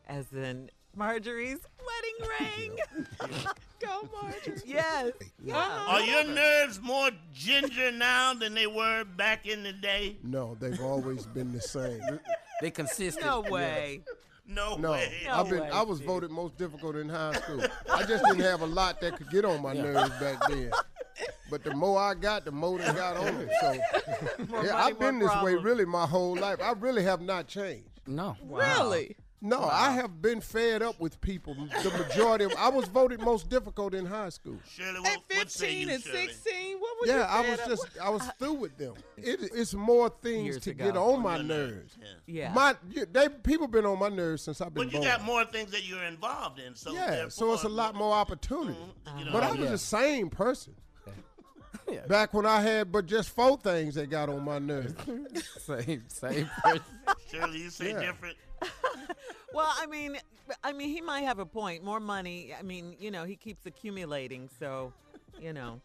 As 0.08 0.32
in 0.34 0.70
Marjorie's 0.96 1.60
wedding 1.86 2.30
ring. 2.40 3.30
Go, 3.80 4.08
Marjorie. 4.22 4.62
yes. 4.66 5.12
Yeah. 5.44 5.58
Uh-huh. 5.58 5.92
Are 5.94 6.02
your 6.02 6.24
nerves 6.26 6.80
more 6.82 7.10
ginger 7.34 7.92
now 7.92 8.34
than 8.34 8.54
they 8.54 8.68
were 8.68 9.04
back 9.04 9.46
in 9.46 9.64
the 9.64 9.74
day? 9.74 10.18
No, 10.24 10.56
they've 10.60 10.82
always 10.82 11.26
been 11.28 11.52
the 11.52 11.62
same. 11.62 12.02
They 12.62 12.72
consistent. 12.72 13.26
No 13.26 13.42
way. 13.42 14.02
No, 14.46 14.76
No, 14.76 14.92
way. 14.92 15.12
I've 15.32 15.50
been. 15.50 15.62
way, 15.62 15.70
I 15.70 15.82
was 15.84 15.98
Steve. 16.00 16.08
voted 16.08 16.32
most 16.32 16.58
difficult 16.58 16.96
in 16.96 17.08
high 17.10 17.34
school. 17.34 17.64
I 17.92 18.04
just 18.04 18.24
didn't 18.26 18.42
have 18.42 18.62
a 18.62 18.66
lot 18.66 19.00
that 19.02 19.18
could 19.18 19.30
get 19.30 19.46
on 19.46 19.62
my 19.62 19.74
nerves 19.74 20.10
back 20.20 20.48
then. 20.50 20.72
But 21.50 21.64
the 21.64 21.74
more 21.76 22.00
I 22.00 22.14
got, 22.16 22.44
the 22.44 22.52
more 22.52 22.78
they 22.78 22.86
got 22.86 23.16
on 23.18 23.38
me. 23.38 23.48
So 23.62 23.72
yeah, 23.72 24.46
money, 24.50 24.70
I've 24.70 25.00
been 25.00 25.20
more 25.20 25.30
this 25.30 25.44
way 25.44 25.56
really 25.56 25.86
my 25.86 26.06
whole 26.06 26.36
life. 26.36 26.60
I 26.62 26.72
really 26.74 27.04
have 27.04 27.22
not 27.22 27.48
changed. 27.48 27.88
No. 28.08 28.36
Really? 28.44 29.16
No, 29.46 29.62
I 29.66 29.92
have 29.92 30.22
been 30.22 30.40
fed 30.40 30.82
up 30.82 30.98
with 31.02 31.20
people. 31.20 31.54
The 31.84 31.90
majority 31.92 32.46
of 32.46 32.54
I 32.58 32.70
was 32.70 32.86
voted 32.88 33.20
most 33.20 33.50
difficult 33.50 33.94
in 33.94 34.06
high 34.06 34.30
school. 34.30 34.58
Shirley, 34.66 35.02
what, 35.02 35.20
At 35.32 35.52
15 35.52 35.88
you, 35.90 35.94
and 35.94 36.02
Shirley? 36.02 36.28
16, 36.28 36.80
what 36.80 36.98
was 37.02 37.10
you 37.10 37.16
Yeah, 37.18 37.26
I 37.30 37.50
was 37.50 37.60
up 37.60 37.68
just 37.68 37.88
I 38.02 38.10
was 38.10 38.24
through 38.40 38.54
with 38.54 38.78
them. 38.78 38.94
It, 39.18 39.40
it's 39.54 39.74
more 39.74 40.10
things 40.22 40.46
Years 40.46 40.62
to 40.64 40.70
ago. 40.72 40.86
get 40.86 40.96
on 40.98 41.22
my 41.22 41.36
Your 41.36 41.44
nerves. 41.44 41.98
Yeah. 42.26 42.44
Yeah. 42.46 42.54
My 42.54 42.76
they 43.12 43.28
people 43.28 43.68
been 43.68 43.86
on 43.86 44.00
my 44.00 44.08
nerves 44.08 44.44
since 44.44 44.62
I've 44.62 44.74
been 44.74 44.86
But 44.86 44.94
you 44.94 45.00
born. 45.00 45.12
got 45.12 45.24
more 45.26 45.44
things 45.44 45.72
that 45.72 45.84
you're 45.86 46.04
involved 46.06 46.60
in, 46.60 46.74
so 46.74 46.94
yeah, 46.94 47.28
so 47.28 47.54
it's 47.54 47.64
a 47.64 47.70
lot 47.70 47.96
more 47.96 48.14
opportunity. 48.14 48.80
Mhm, 48.80 49.18
to 49.20 49.24
get 49.26 49.34
But 49.34 49.44
I 49.44 49.50
was 49.52 49.60
your- 49.60 49.70
the 49.72 49.78
same 49.78 50.30
person. 50.30 50.74
Yeah. 51.92 52.06
Back 52.08 52.34
when 52.34 52.46
I 52.46 52.62
had 52.62 52.94
but 52.94 53.06
just 53.08 53.30
four 53.30 53.58
things 53.58 53.96
that 53.96 54.10
got 54.10 54.30
on 54.30 54.46
my 54.46 54.58
nerves. 54.58 54.94
Same, 55.60 56.04
same 56.08 56.50
person. 56.64 56.82
Shirley, 57.30 57.60
you 57.60 57.70
say 57.70 57.90
Yeah. 57.92 58.00
different. 58.00 58.38
Well, 59.54 59.72
I 59.80 59.86
mean, 59.86 60.18
I 60.64 60.74
mean, 60.74 60.90
he 60.90 61.00
might 61.00 61.22
have 61.22 61.38
a 61.38 61.46
point. 61.46 61.84
More 61.84 62.00
money. 62.00 62.54
I 62.58 62.64
mean, 62.64 62.96
you 63.00 63.12
know, 63.12 63.24
he 63.24 63.36
keeps 63.36 63.66
accumulating, 63.68 64.50
so, 64.60 64.92
you 65.40 65.54
know. 65.54 65.80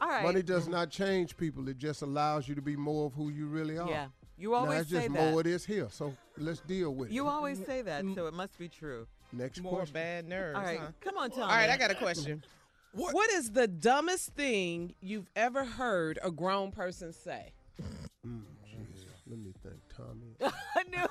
All 0.00 0.08
right. 0.08 0.24
Money 0.24 0.42
does 0.42 0.68
not 0.68 0.90
change 0.90 1.36
people. 1.36 1.68
It 1.68 1.76
just 1.76 2.00
allows 2.00 2.48
you 2.48 2.54
to 2.54 2.62
be 2.62 2.76
more 2.76 3.06
of 3.06 3.12
who 3.12 3.28
you 3.28 3.46
really 3.46 3.76
are. 3.76 3.88
Yeah. 3.90 4.06
You 4.38 4.54
always 4.54 4.68
now 4.68 4.72
always 4.72 4.80
it's 4.80 4.90
just 4.90 5.02
say 5.02 5.08
more 5.08 5.42
that. 5.42 5.50
it 5.50 5.54
is 5.54 5.66
here. 5.66 5.88
So 5.90 6.16
let's 6.38 6.60
deal 6.60 6.94
with 6.94 7.12
You 7.12 7.26
it. 7.26 7.30
always 7.30 7.62
say 7.66 7.82
that, 7.82 8.04
so 8.14 8.26
it 8.26 8.32
must 8.32 8.58
be 8.58 8.68
true. 8.70 9.06
Next 9.32 9.60
More 9.60 9.76
question. 9.76 9.92
bad 9.92 10.26
nerves. 10.26 10.56
All 10.56 10.62
right, 10.62 10.80
huh? 10.80 10.86
come 11.02 11.18
on, 11.18 11.30
Tom. 11.30 11.42
All 11.42 11.48
right, 11.48 11.68
I 11.68 11.76
got 11.76 11.90
a 11.90 11.94
question. 11.94 12.42
What? 12.92 13.14
what 13.14 13.30
is 13.30 13.52
the 13.52 13.68
dumbest 13.68 14.34
thing 14.34 14.96
you've 15.00 15.30
ever 15.36 15.64
heard 15.64 16.18
a 16.24 16.30
grown 16.32 16.72
person 16.72 17.12
say? 17.12 17.52
Mm, 18.26 18.42
I 20.76 20.82
knew. 20.90 21.06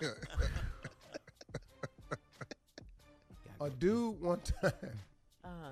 A 3.60 3.70
dude 3.70 4.20
one 4.20 4.40
time 4.40 4.72
Uh-huh. 5.44 5.70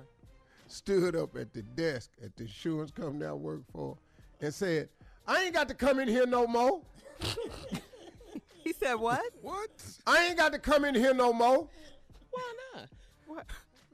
stood 0.67 1.15
up 1.15 1.35
at 1.37 1.53
the 1.53 1.61
desk 1.61 2.09
at 2.23 2.35
the 2.35 2.43
insurance 2.43 2.91
company 2.91 3.25
I 3.25 3.31
work 3.33 3.61
for 3.71 3.97
and 4.41 4.53
said, 4.53 4.89
I 5.25 5.43
ain't 5.43 5.53
got 5.53 5.67
to 5.69 5.73
come 5.73 5.99
in 5.99 6.07
here 6.07 6.25
no 6.27 6.47
more. 6.47 6.81
He 8.63 8.73
said 8.73 8.95
what? 8.95 9.21
What? 9.41 9.69
I 10.05 10.25
ain't 10.25 10.37
got 10.37 10.51
to 10.51 10.59
come 10.59 10.83
in 10.83 10.93
here 10.93 11.13
no 11.13 11.31
more. 11.31 11.69
Why 12.31 12.53
not? 12.75 12.89
What? 13.25 13.45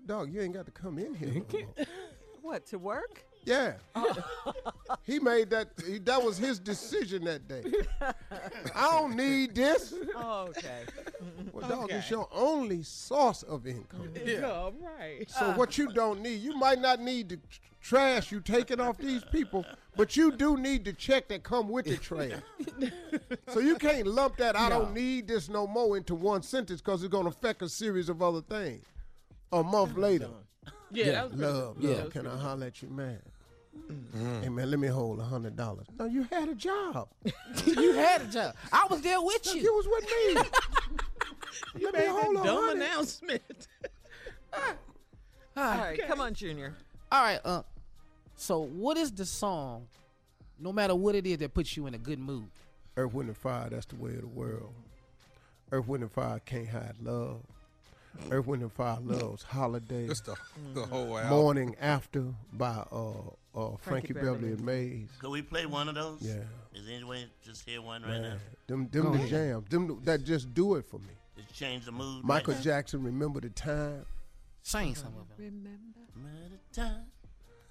Dog, 0.07 0.33
you 0.33 0.41
ain't 0.41 0.55
got 0.55 0.65
to 0.65 0.71
come 0.71 0.97
in 0.97 1.13
here 1.13 1.29
no 1.31 1.45
more. 1.61 1.85
What 2.41 2.65
to 2.67 2.79
work? 2.79 3.23
Yeah. 3.45 3.73
he 5.03 5.19
made 5.19 5.49
that, 5.49 5.69
he, 5.85 5.99
that 5.99 6.21
was 6.23 6.37
his 6.37 6.59
decision 6.59 7.25
that 7.25 7.47
day. 7.47 7.63
I 8.75 8.91
don't 8.91 9.15
need 9.15 9.53
this. 9.55 9.93
Oh, 10.15 10.47
okay. 10.49 10.83
Well, 11.51 11.67
dog, 11.69 11.91
it's 11.91 12.09
your 12.09 12.27
only 12.31 12.83
source 12.83 13.43
of 13.43 13.67
income. 13.67 14.09
Yeah, 14.25 14.69
right. 14.81 15.29
So 15.29 15.51
what 15.51 15.77
you 15.77 15.91
don't 15.91 16.21
need, 16.21 16.41
you 16.41 16.55
might 16.55 16.79
not 16.79 16.99
need 17.01 17.29
the 17.29 17.37
tr- 17.37 17.59
trash 17.81 18.31
you 18.31 18.39
taking 18.39 18.79
off 18.79 18.97
these 18.97 19.23
people, 19.25 19.65
but 19.97 20.15
you 20.15 20.31
do 20.31 20.55
need 20.57 20.85
the 20.85 20.93
check 20.93 21.27
that 21.27 21.43
come 21.43 21.67
with 21.67 21.85
the 21.85 21.97
trash. 21.97 22.31
so 23.49 23.59
you 23.59 23.75
can't 23.75 24.07
lump 24.07 24.37
that 24.37 24.55
I 24.55 24.69
don't 24.69 24.93
need 24.93 25.27
this 25.27 25.49
no 25.49 25.67
more 25.67 25.97
into 25.97 26.15
one 26.15 26.41
sentence 26.43 26.79
because 26.81 27.03
it's 27.03 27.11
gonna 27.11 27.29
affect 27.29 27.61
a 27.61 27.67
series 27.69 28.07
of 28.07 28.21
other 28.21 28.41
things. 28.41 28.85
A 29.51 29.61
month 29.61 29.97
later, 29.97 30.29
Yeah, 30.91 31.11
that 31.11 31.23
was 31.31 31.33
pretty- 31.39 31.53
love, 31.53 31.75
yeah, 31.79 31.89
love, 31.89 31.97
that 31.97 32.03
was 32.05 32.13
can 32.13 32.27
I 32.27 32.37
holler 32.37 32.67
at 32.67 32.81
you, 32.81 32.89
man? 32.89 33.19
Hey 34.41 34.49
man, 34.49 34.69
let 34.71 34.79
me 34.79 34.87
hold 34.87 35.19
a 35.19 35.23
hundred 35.23 35.55
dollars. 35.55 35.85
No, 35.99 36.05
you 36.05 36.23
had 36.31 36.47
a 36.49 36.55
job. 36.55 37.07
you 37.65 37.93
had 37.93 38.21
a 38.21 38.25
job. 38.25 38.55
I 38.71 38.85
was 38.89 39.01
there 39.01 39.21
with 39.21 39.53
You 39.55 39.61
you. 39.61 39.73
was 39.75 39.87
with 39.87 40.03
me. 40.03 40.49
You 41.79 41.85
Let 41.85 41.93
me 41.93 41.99
made 42.01 42.07
hold 42.09 42.35
that 42.35 42.41
a 42.41 42.43
dumb 42.45 42.63
hundred. 42.65 42.81
announcement. 42.83 43.67
All 44.53 45.63
right, 45.63 45.99
come 46.07 46.19
on, 46.21 46.33
Junior. 46.33 46.75
All 47.11 47.21
right. 47.23 47.39
Uh, 47.43 47.61
so 48.35 48.59
what 48.61 48.97
is 48.97 49.11
the 49.11 49.25
song? 49.25 49.87
No 50.59 50.71
matter 50.73 50.95
what 50.95 51.15
it 51.15 51.25
is 51.27 51.37
that 51.39 51.53
puts 51.53 51.75
you 51.77 51.85
in 51.87 51.93
a 51.93 51.97
good 51.97 52.19
mood. 52.19 52.45
Earth, 52.97 53.13
Wind, 53.13 53.29
and 53.29 53.37
Fire, 53.37 53.69
that's 53.69 53.85
the 53.87 53.95
way 53.95 54.11
of 54.15 54.21
the 54.21 54.27
world. 54.27 54.73
Earth, 55.71 55.87
Wind, 55.87 56.03
and 56.03 56.11
Fire 56.11 56.39
can't 56.45 56.67
hide 56.69 56.95
love. 57.01 57.41
Earth, 58.31 58.45
Wind, 58.45 58.61
and 58.61 58.71
Fire 58.71 58.97
Love's 59.01 59.43
Holiday. 59.43 60.07
Just 60.07 60.25
the, 60.25 60.35
the 60.73 60.85
whole 60.85 61.17
album. 61.17 61.29
Morning 61.37 61.75
After 61.81 62.25
by 62.51 62.83
uh, 62.91 63.11
uh, 63.55 63.75
Frankie 63.77 63.79
Frankie, 63.81 64.13
Beverly 64.13 64.33
Beverly. 64.33 64.51
and 64.53 64.61
Maze. 64.65 65.09
Could 65.19 65.29
we 65.31 65.41
play 65.41 65.65
one 65.65 65.87
of 65.89 65.95
those? 65.95 66.21
Yeah. 66.21 66.35
Is 66.73 66.85
there 66.85 66.95
any 66.95 67.03
way 67.03 67.21
to 67.23 67.49
just 67.49 67.67
hear 67.67 67.81
one 67.81 68.01
right 68.03 68.21
now? 68.21 68.35
Them 68.67 68.87
them 68.89 69.11
the 69.17 69.27
jams. 69.27 69.69
Them 69.69 69.99
that 70.05 70.23
just 70.23 70.53
do 70.53 70.75
it 70.75 70.85
for 70.85 70.99
me. 70.99 71.09
Just 71.37 71.53
change 71.53 71.85
the 71.85 71.91
mood. 71.91 72.23
Michael 72.23 72.53
right 72.55 72.63
Jackson, 72.63 73.03
Remember 73.03 73.39
the 73.39 73.49
Time. 73.49 74.05
Sing 74.63 74.95
some 74.95 75.09
of 75.09 75.27
them. 75.37 75.37
Remember? 75.37 75.99
Remember 76.15 76.39
the 76.73 76.81
time. 76.81 77.05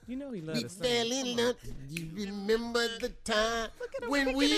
You 0.06 0.16
know 0.16 0.32
he 0.32 0.40
loves 0.40 0.62
to 0.64 0.68
sing. 0.68 1.12
in 1.12 1.36
love. 1.36 1.56
You 1.88 2.08
remember 2.14 2.86
the 2.98 3.08
time 3.24 3.70
when 4.08 4.36
we 4.36 4.48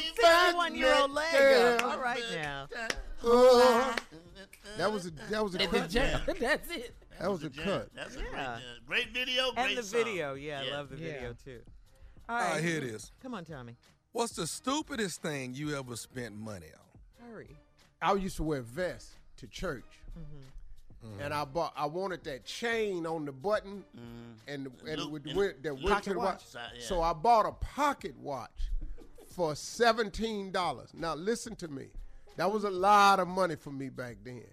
first 0.00 0.16
Fifty-one-year-old 0.16 1.12
met, 1.14 1.32
leg 1.34 1.80
up. 1.82 1.84
All 1.84 1.98
right 1.98 2.22
now. 2.34 2.68
Oh. 3.24 3.94
That 4.78 4.92
was 4.92 5.06
a 5.06 5.10
that 5.30 5.42
was 5.44 5.54
a 5.56 5.58
The 5.58 5.66
cut. 5.66 5.90
jam. 5.90 6.20
That's 6.40 6.70
it. 6.70 6.94
That 7.20 7.30
was 7.30 7.44
a 7.44 7.50
jam. 7.50 7.64
cut. 7.64 7.88
That's 7.94 8.16
a 8.16 8.20
Yeah. 8.20 8.24
great, 8.30 8.40
uh, 8.40 8.58
great 8.86 9.08
video. 9.12 9.52
Great 9.52 9.68
And 9.70 9.78
the 9.78 9.82
song. 9.82 10.04
video, 10.04 10.34
yeah, 10.34 10.60
I 10.60 10.70
love 10.70 10.88
the 10.90 10.96
Yeah. 10.98 11.12
video 11.12 11.34
too. 11.34 11.62
All 12.28 12.36
All 12.36 12.42
right, 12.42 12.52
right, 12.54 12.64
here 12.64 12.78
it 12.78 12.84
is. 12.84 13.12
Come 13.20 13.34
on, 13.34 13.44
Tommy. 13.44 13.76
What's 14.12 14.34
the 14.34 14.46
stupidest 14.46 15.22
thing 15.22 15.54
you 15.54 15.76
ever 15.76 15.96
spent 15.96 16.36
money 16.36 16.68
on? 16.72 17.26
Hurry. 17.28 17.56
I 18.00 18.12
used 18.14 18.36
to 18.36 18.42
wear 18.42 18.62
vests 18.62 19.14
to 19.36 19.46
church. 19.46 19.84
And 21.18 21.34
I 21.34 21.44
bought. 21.44 21.72
I 21.74 21.86
wanted 21.86 22.22
that 22.24 22.44
chain 22.44 23.06
on 23.06 23.24
the 23.24 23.32
button, 23.32 23.84
and 24.46 24.70
and 24.86 25.00
Loop- 25.00 25.10
with, 25.10 25.26
with 25.34 25.62
that 25.64 25.72
loop 25.74 25.82
went 25.84 26.04
to 26.04 26.10
your 26.10 26.14
the 26.14 26.20
watch 26.20 26.34
watch. 26.34 26.46
side, 26.46 26.70
yeah. 26.76 26.86
So 26.86 27.02
I 27.02 27.12
bought 27.12 27.44
a 27.44 27.50
pocket 27.50 28.16
watch 28.18 28.70
for 29.26 29.56
seventeen 29.56 30.52
dollars. 30.52 30.94
Now 30.94 31.16
listen 31.16 31.56
to 31.56 31.66
me. 31.66 31.88
That 32.36 32.52
was 32.52 32.62
a 32.62 32.70
lot 32.70 33.18
of 33.18 33.26
money 33.26 33.56
for 33.56 33.72
me 33.72 33.88
back 33.88 34.18
then. 34.22 34.44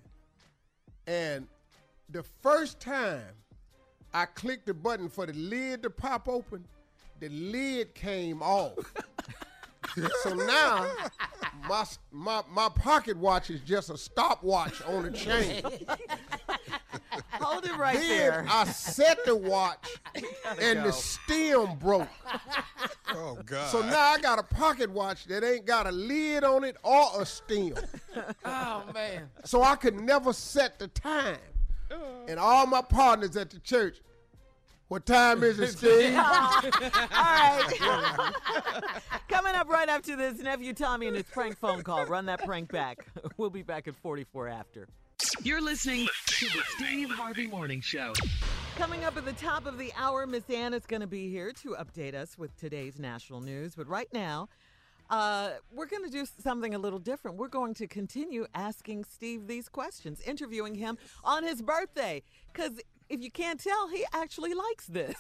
And 1.06 1.48
the 2.12 2.24
first 2.42 2.80
time 2.80 3.24
I 4.14 4.26
clicked 4.26 4.66
the 4.66 4.74
button 4.74 5.10
for 5.10 5.26
the 5.26 5.34
lid 5.34 5.84
to 5.84 5.90
pop 5.90 6.28
open, 6.28 6.66
the 7.20 7.30
lid 7.30 7.94
came 7.94 8.42
off. 8.42 8.74
so 10.24 10.34
now 10.34 10.90
my 11.68 11.86
my 12.12 12.42
my 12.52 12.70
pocket 12.70 13.18
watch 13.18 13.50
is 13.50 13.62
just 13.62 13.90
a 13.90 13.98
stopwatch 13.98 14.82
on 14.84 15.06
a 15.06 15.12
chain. 15.12 15.64
Hold 17.34 17.66
it 17.66 17.78
right 17.78 17.98
then 17.98 18.18
there. 18.18 18.46
I 18.50 18.66
set 18.66 19.24
the 19.26 19.36
watch 19.36 19.98
and 20.16 20.80
go. 20.80 20.84
the 20.84 20.92
stem 20.92 21.78
broke. 21.78 22.08
Oh 23.10 23.38
God. 23.46 23.70
So 23.70 23.82
now 23.82 24.00
I 24.00 24.20
got 24.20 24.40
a 24.40 24.44
pocket 24.44 24.90
watch 24.90 25.26
that 25.26 25.44
ain't 25.44 25.66
got 25.66 25.88
a 25.88 25.92
lid 25.92 26.44
on 26.44 26.64
it 26.64 26.76
or 26.84 27.22
a 27.22 27.26
stem. 27.26 27.76
Oh 28.44 28.84
man. 28.94 29.30
So 29.46 29.64
I 29.64 29.76
could 29.76 30.00
never 30.00 30.34
set 30.34 30.80
the 30.80 30.88
time. 30.88 31.38
And 32.28 32.40
all 32.40 32.66
my 32.68 32.82
partners 32.82 33.36
at 33.36 33.50
the 33.50 33.60
church, 33.60 34.02
what 34.90 35.06
time 35.06 35.44
is 35.44 35.60
it, 35.60 35.68
Steve? 35.78 36.16
All 36.16 36.62
right. 37.12 38.34
Coming 39.30 39.56
up 39.56 39.70
right 39.70 39.88
after 39.88 40.16
this, 40.16 40.40
nephew 40.40 40.74
Tommy 40.74 41.08
and 41.08 41.16
his 41.16 41.26
prank 41.26 41.58
phone 41.60 41.84
call. 41.84 42.06
Run 42.06 42.26
that 42.26 42.44
prank 42.44 42.72
back. 42.72 43.06
We'll 43.38 43.50
be 43.50 43.62
back 43.64 43.88
at 43.88 43.96
44 43.96 44.48
after. 44.50 44.88
You're 45.44 45.62
listening 45.62 46.08
to 46.28 46.46
the 46.46 46.62
Steve 46.76 47.10
Harvey 47.10 47.48
Morning 47.48 47.80
Show. 47.82 48.14
Coming 48.78 49.06
up 49.06 49.16
at 49.18 49.26
the 49.26 49.34
top 49.34 49.66
of 49.66 49.78
the 49.78 49.94
hour, 49.96 50.26
Miss 50.26 50.50
Ann 50.50 50.74
is 50.74 50.86
going 50.86 51.02
to 51.02 51.08
be 51.08 51.30
here 51.30 51.52
to 51.64 51.76
update 51.80 52.16
us 52.16 52.38
with 52.38 52.56
today's 52.58 53.00
national 53.00 53.42
news. 53.42 53.76
But 53.76 53.88
right 53.88 54.08
now, 54.12 54.50
uh, 55.10 55.52
we're 55.74 55.86
going 55.88 56.04
to 56.04 56.10
do 56.12 56.26
something 56.42 56.76
a 56.76 56.78
little 56.80 57.00
different. 57.00 57.38
We're 57.38 57.48
going 57.48 57.74
to 57.76 57.88
continue 57.88 58.46
asking 58.54 59.06
Steve 59.06 59.48
these 59.48 59.68
questions, 59.70 60.22
interviewing 60.22 60.76
him 60.76 60.98
on 61.24 61.44
his 61.44 61.62
birthday. 61.62 62.22
Because 62.54 62.80
if 63.10 63.22
you 63.22 63.32
can't 63.32 63.60
tell, 63.60 63.88
he 63.90 64.06
actually 64.14 64.54
likes 64.54 64.86
this. 64.88 65.16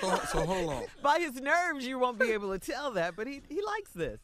so, 0.00 0.20
so 0.30 0.46
hold 0.46 0.70
on. 0.72 0.84
By 1.02 1.18
his 1.18 1.40
nerves, 1.40 1.86
you 1.86 1.98
won't 1.98 2.18
be 2.18 2.30
able 2.30 2.56
to 2.56 2.58
tell 2.58 2.92
that, 2.92 3.16
but 3.16 3.26
he, 3.26 3.40
he 3.48 3.60
likes 3.62 3.90
this. 3.92 4.20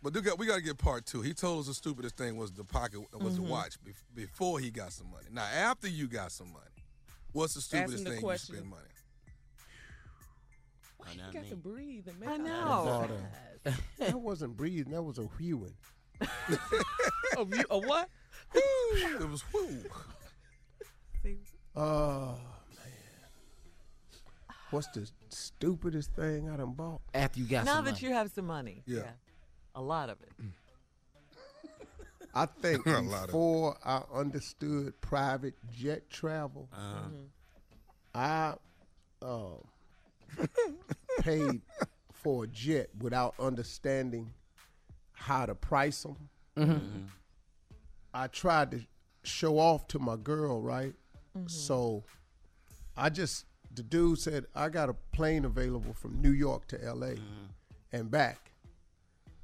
But 0.00 0.14
we 0.14 0.20
got, 0.20 0.38
we 0.38 0.46
got 0.46 0.54
to 0.56 0.62
get 0.62 0.78
part 0.78 1.04
two. 1.06 1.22
He 1.22 1.34
told 1.34 1.58
us 1.60 1.66
the 1.66 1.74
stupidest 1.74 2.16
thing 2.16 2.36
was 2.36 2.52
the 2.52 2.62
pocket 2.62 3.00
was 3.12 3.34
Mm-hmm. 3.34 3.44
the 3.46 3.50
watch 3.50 3.74
bef- 3.84 4.04
before 4.14 4.60
he 4.60 4.70
got 4.70 4.92
some 4.92 5.10
money. 5.10 5.26
Now 5.32 5.42
after 5.52 5.88
you 5.88 6.06
got 6.06 6.30
some 6.30 6.52
money, 6.52 6.84
what's 7.32 7.54
the 7.54 7.60
stupidest 7.60 8.04
the 8.04 8.10
thing 8.10 8.20
question. 8.20 8.54
you 8.54 8.60
spend 8.60 8.70
money? 8.70 8.82
Now 11.16 11.26
You 11.26 11.32
got 11.32 11.42
me. 11.44 11.48
to 11.50 11.56
breathe 11.56 12.06
and 12.08 12.20
make 12.20 12.28
I 12.28 12.34
eye 12.34 12.36
know. 12.36 13.08
Contact. 13.70 13.82
that 13.98 14.20
wasn't 14.20 14.56
breathing, 14.56 14.92
that 14.92 15.02
was 15.02 15.18
a 15.18 15.28
hewing. 15.38 15.74
Oh, 17.36 17.46
you, 17.52 17.64
a 17.70 17.78
what? 17.78 18.08
it 18.54 19.28
was 19.28 19.44
whoo. 19.52 19.84
Oh 21.76 22.38
man. 22.74 22.92
What's 24.70 24.88
the 24.88 25.08
stupidest 25.28 26.12
thing 26.12 26.50
I 26.50 26.56
done 26.56 26.72
bought? 26.72 27.00
After 27.14 27.38
you 27.38 27.46
got 27.46 27.58
some 27.58 27.66
money. 27.66 27.66
now 27.66 27.76
some 27.76 27.84
that 27.84 27.90
money. 27.92 28.06
you 28.06 28.12
have 28.14 28.30
some 28.30 28.46
money. 28.46 28.82
Yeah. 28.86 29.10
A 29.74 29.82
lot 29.82 30.10
of 30.10 30.18
it. 30.22 30.32
I 32.34 32.46
think 32.46 32.86
A 32.86 32.90
lot 33.00 33.00
of 33.00 33.24
it. 33.24 33.26
before 33.26 33.76
I 33.84 34.02
understood 34.12 35.00
private 35.00 35.54
jet 35.72 36.10
travel, 36.10 36.68
I 38.14 38.54
uh, 39.22 39.36
paid 41.20 41.60
for 42.22 42.44
a 42.44 42.46
jet 42.46 42.90
without 43.00 43.34
understanding 43.38 44.32
how 45.12 45.46
to 45.46 45.54
price 45.54 46.02
them. 46.02 46.16
Mm-hmm. 46.56 47.02
I 48.12 48.26
tried 48.26 48.70
to 48.72 48.80
show 49.22 49.58
off 49.58 49.86
to 49.88 49.98
my 49.98 50.16
girl, 50.16 50.60
right? 50.60 50.94
Mm-hmm. 51.36 51.46
So 51.46 52.04
I 52.96 53.10
just, 53.10 53.44
the 53.74 53.82
dude 53.82 54.18
said, 54.18 54.46
I 54.54 54.68
got 54.68 54.88
a 54.88 54.94
plane 55.12 55.44
available 55.44 55.92
from 55.92 56.20
New 56.20 56.32
York 56.32 56.66
to 56.68 56.76
LA 56.76 57.08
mm-hmm. 57.08 57.46
and 57.92 58.10
back. 58.10 58.50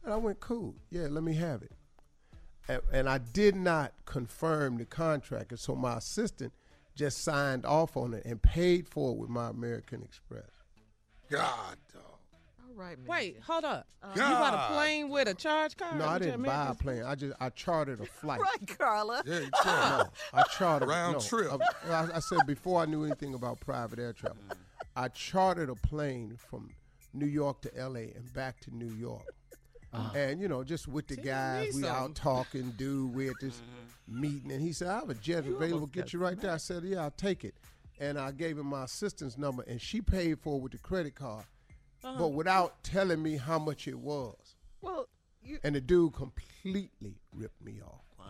And 0.04 0.12
I 0.12 0.16
went, 0.16 0.40
cool. 0.40 0.74
Yeah, 0.90 1.06
let 1.10 1.22
me 1.22 1.34
have 1.34 1.62
it. 1.62 1.72
And, 2.68 2.82
and 2.92 3.08
I 3.08 3.18
did 3.18 3.54
not 3.54 3.92
confirm 4.04 4.78
the 4.78 4.84
contract. 4.84 5.50
And 5.50 5.60
so 5.60 5.74
my 5.74 5.98
assistant 5.98 6.52
just 6.94 7.22
signed 7.22 7.66
off 7.66 7.96
on 7.96 8.14
it 8.14 8.24
and 8.24 8.40
paid 8.40 8.88
for 8.88 9.12
it 9.12 9.16
with 9.16 9.30
my 9.30 9.48
American 9.48 10.02
Express. 10.02 10.50
God, 11.30 11.76
dog. 11.92 12.13
Right, 12.76 12.98
Mary 12.98 13.08
Wait, 13.08 13.36
hold 13.46 13.64
up. 13.64 13.86
Uh, 14.02 14.08
you 14.14 14.20
bought 14.20 14.54
a 14.54 14.74
plane 14.74 15.08
with 15.08 15.28
a 15.28 15.34
charge 15.34 15.76
card? 15.76 15.98
No, 15.98 16.06
I 16.06 16.14
You 16.14 16.20
didn't 16.20 16.42
made 16.42 16.48
buy 16.48 16.68
a 16.70 16.74
plane. 16.74 17.02
I 17.04 17.14
just 17.14 17.34
I 17.40 17.48
chartered 17.50 18.00
a 18.00 18.06
flight. 18.06 18.40
Right, 18.44 18.78
Carla. 18.78 19.22
Yeah, 19.24 19.40
you 19.40 19.50
No, 19.64 20.04
I 20.32 20.42
chartered 20.56 20.88
Round 20.88 21.14
no, 21.14 21.20
trip. 21.20 21.52
I, 21.86 21.92
I- 21.92 22.16
I 22.16 22.18
said 22.20 22.40
before 22.46 22.80
I 22.80 22.86
knew 22.86 23.04
anything 23.04 23.34
about 23.34 23.60
private 23.60 23.98
air 23.98 24.12
travel, 24.12 24.38
mm. 24.48 24.56
I 24.96 25.08
chartered 25.08 25.70
a 25.70 25.74
plane 25.74 26.36
from 26.36 26.70
New 27.12 27.26
York 27.26 27.60
to 27.62 27.76
L.A. 27.76 28.12
and 28.14 28.32
back 28.34 28.60
to 28.60 28.74
New 28.74 28.92
York. 28.94 29.34
Uh-huh. 29.92 30.18
And 30.18 30.40
you 30.40 30.48
know, 30.48 30.64
just 30.64 30.88
with 30.88 31.06
the 31.06 31.14
See, 31.14 31.22
guys, 31.22 31.76
me 31.76 31.82
we 31.82 31.88
out 31.88 32.14
talking, 32.16 32.72
dude. 32.76 33.14
We 33.14 33.28
at 33.28 33.36
this 33.40 33.54
mm-hmm. 33.54 34.20
meeting, 34.20 34.52
and 34.52 34.60
he 34.60 34.72
said, 34.72 34.88
"I 34.88 34.94
have 34.94 35.10
a 35.10 35.14
jet 35.14 35.46
available. 35.46 35.86
Get 35.86 36.12
you 36.12 36.18
right 36.18 36.38
there." 36.40 36.50
I 36.50 36.56
said, 36.56 36.82
"Yeah, 36.82 37.02
I'll 37.02 37.12
take 37.12 37.44
it." 37.44 37.54
And 38.00 38.18
I 38.18 38.32
gave 38.32 38.58
him 38.58 38.66
my 38.66 38.84
assistant's 38.84 39.38
number, 39.38 39.62
and 39.68 39.80
she 39.80 40.00
paid 40.00 40.40
for 40.40 40.56
it 40.56 40.62
with 40.62 40.72
the 40.72 40.78
credit 40.78 41.14
card, 41.14 41.44
but 42.18 42.28
without 42.28 42.82
telling 42.84 43.22
me 43.22 43.36
how 43.36 43.58
much 43.58 43.88
it 43.88 43.98
was. 43.98 44.36
Well, 44.82 45.08
you, 45.42 45.58
And 45.64 45.74
the 45.74 45.80
dude 45.80 46.12
completely 46.14 47.16
ripped 47.32 47.62
me 47.64 47.80
off. 47.84 48.02
Wow. 48.18 48.26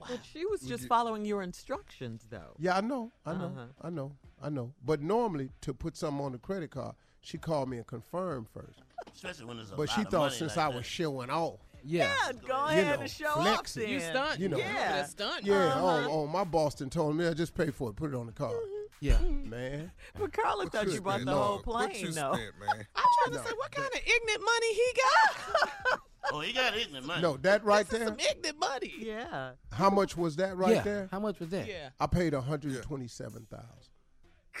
But 0.00 0.20
she 0.32 0.44
was 0.46 0.60
just 0.60 0.86
following 0.86 1.24
your 1.24 1.42
instructions, 1.42 2.26
though. 2.30 2.54
Yeah, 2.58 2.76
I 2.76 2.80
know, 2.80 3.12
I 3.26 3.32
know, 3.34 3.44
Uh-huh. 3.46 3.66
I 3.82 3.90
know, 3.90 4.16
I 4.42 4.48
know. 4.48 4.72
But 4.84 5.02
normally, 5.02 5.50
to 5.62 5.74
put 5.74 5.96
something 5.96 6.24
on 6.24 6.32
the 6.32 6.38
credit 6.38 6.70
card, 6.70 6.94
she 7.20 7.36
called 7.36 7.68
me 7.68 7.78
and 7.78 7.86
confirmed 7.86 8.48
first. 8.48 8.80
Especially 9.12 9.46
when 9.46 9.56
there's 9.56 9.72
a 9.72 9.76
But 9.76 9.88
lot 9.88 9.94
she 9.96 10.02
of 10.02 10.08
thought 10.08 10.18
money 10.26 10.34
since 10.36 10.56
like 10.56 10.66
I 10.66 10.70
that. 10.70 10.76
was 10.76 10.86
showing 10.86 11.30
off, 11.30 11.58
Yeah. 11.82 12.14
Yeah, 12.26 12.32
go 12.46 12.46
You 12.46 12.80
ahead 12.80 12.96
know, 12.96 13.02
and 13.02 13.10
show 13.10 13.32
flexing. 13.34 13.82
off. 13.84 13.88
You 13.90 13.98
then. 13.98 14.10
stunt. 14.14 14.40
You 14.40 14.48
know. 14.50 14.58
Yeah. 14.58 15.00
You 15.00 15.06
stunt. 15.08 15.44
yeah, 15.44 15.54
Uh-huh. 15.66 16.06
oh, 16.08 16.10
oh, 16.10 16.26
my 16.28 16.44
Boston 16.44 16.90
told 16.90 17.16
me, 17.16 17.26
I 17.26 17.34
just 17.34 17.54
pay 17.54 17.70
for 17.70 17.90
it, 17.90 17.96
put 17.96 18.10
it 18.12 18.16
on 18.16 18.26
the 18.26 18.32
card. 18.32 18.54
Yeah. 19.00 19.18
Mm. 19.18 19.46
Man, 19.48 19.92
But 20.18 20.32
Carla 20.32 20.64
What 20.64 20.72
thought 20.72 20.88
you 20.88 21.00
bought 21.00 21.14
spent, 21.20 21.26
the 21.26 21.34
whole 21.34 21.56
dog? 21.58 21.66
What 21.66 21.90
plane, 21.90 22.04
you 22.06 22.12
though. 22.12 22.32
spent, 22.34 22.52
man? 22.60 22.86
I'm 22.96 23.04
trying 23.24 23.42
to 23.42 23.48
say, 23.48 23.54
what 23.56 23.70
kind 23.70 23.88
of 23.94 24.00
ignorant 24.00 24.42
money 24.44 24.74
he 24.74 24.86
got? 24.96 26.00
Oh, 26.30 26.40
he 26.40 26.52
got 26.52 26.76
ignorant 26.76 27.06
money. 27.06 27.22
no, 27.22 27.38
that 27.38 27.64
right 27.64 27.86
This 27.88 28.00
is 28.00 28.06
there. 28.06 28.08
some 28.08 28.18
ignorant 28.36 28.58
money. 28.58 28.92
Yeah. 28.98 29.52
How 29.72 29.88
much 29.88 30.14
was 30.14 30.36
that 30.36 30.58
right 30.58 30.74
yeah. 30.74 30.82
there? 30.82 31.08
How 31.10 31.20
much 31.20 31.38
was 31.40 31.48
that? 31.50 31.66
Yeah. 31.66 31.88
I 31.98 32.06
paid 32.06 32.34
one 32.34 32.42
hundred 32.42 32.74
and 32.74 32.82
twenty-seven 32.82 33.46
thousand. 33.48 33.92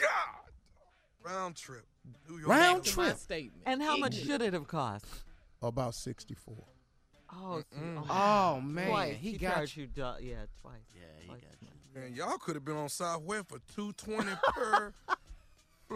God. 0.00 0.50
Round 1.22 1.56
trip. 1.56 1.84
New 2.28 2.36
York. 2.38 2.48
Round 2.48 2.84
To 2.84 2.96
my 2.96 3.04
trip. 3.08 3.18
statement. 3.18 3.62
And 3.66 3.82
how 3.82 3.96
much 3.98 4.14
should 4.14 4.40
it 4.40 4.54
have 4.54 4.66
cost? 4.66 5.04
About 5.60 5.94
sixty-four. 5.94 6.64
Oh, 7.34 7.60
so- 7.70 7.76
oh, 7.76 8.06
Oh 8.08 8.60
man, 8.62 8.88
twice. 8.88 9.16
he 9.20 9.32
She 9.32 9.38
got 9.38 9.54
charged 9.56 9.76
you. 9.76 9.82
you. 9.82 9.88
du- 9.88 10.16
yeah, 10.22 10.34
twice. 10.62 10.74
Yeah, 10.94 11.02
he 11.20 11.26
Twice. 11.26 11.40
got 11.42 11.50
you. 11.57 11.57
Man, 11.98 12.14
y'all 12.14 12.38
could 12.38 12.54
have 12.54 12.64
been 12.64 12.76
on 12.76 12.88
Southwest 12.88 13.46
for 13.48 13.58
two 13.74 13.92
twenty 13.94 14.30
per. 14.54 14.92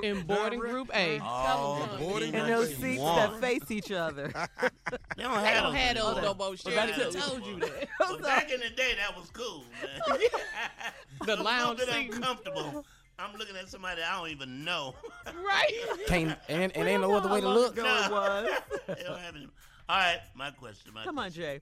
In 0.02 0.22
boarding 0.22 0.58
group 0.58 0.90
A. 0.94 1.20
Oh, 1.22 1.44
Tell 1.44 1.74
the 1.74 1.86
them, 1.98 2.00
boarding 2.08 2.32
John. 2.32 2.40
And 2.40 2.50
those 2.50 2.74
seats 2.76 2.98
want. 2.98 3.32
that 3.32 3.40
face 3.42 3.70
each 3.70 3.92
other. 3.92 4.32
They 5.16 5.22
don't 5.24 5.42
They 5.42 5.48
have 5.50 5.64
don't 5.64 5.72
those 5.74 5.82
have 5.82 5.96
those 5.96 6.16
anymore. 6.16 6.22
no 6.22 6.34
more. 6.34 6.50
But 6.50 6.58
Sheriff 6.72 6.76
back 6.76 6.96
just 6.96 7.12
then- 7.18 7.22
told 7.28 7.46
you 7.46 7.60
that. 7.60 7.88
But 7.98 8.22
back 8.22 8.50
in 8.50 8.60
the 8.60 8.70
day, 8.70 8.94
that 8.98 9.14
was 9.14 9.28
cool, 9.30 9.64
man. 9.82 10.18
The 11.26 11.32
I'm 11.36 11.44
lounge 11.44 11.80
a 11.80 11.84
little 11.84 11.94
seat. 11.94 12.06
bit 12.10 12.16
uncomfortable. 12.16 12.86
I'm 13.18 13.36
looking 13.36 13.54
at 13.56 13.68
somebody 13.68 14.00
I 14.02 14.18
don't 14.18 14.30
even 14.30 14.64
know. 14.64 14.94
Right. 15.26 15.72
Can't 16.06 16.38
and, 16.48 16.74
and 16.74 16.88
ain't 16.88 17.02
no 17.02 17.14
other 17.14 17.28
way 17.28 17.42
to 17.42 17.48
look. 17.48 17.76
Go 17.76 17.82
it 17.84 18.10
was. 18.10 18.50
They 18.86 19.02
don't 19.04 19.18
have 19.20 19.36
any- 19.36 19.48
All 19.90 19.98
right, 19.98 20.20
my 20.34 20.50
question. 20.52 20.94
My 20.94 21.04
Come 21.04 21.18
on. 21.18 21.30
Jay. 21.30 21.60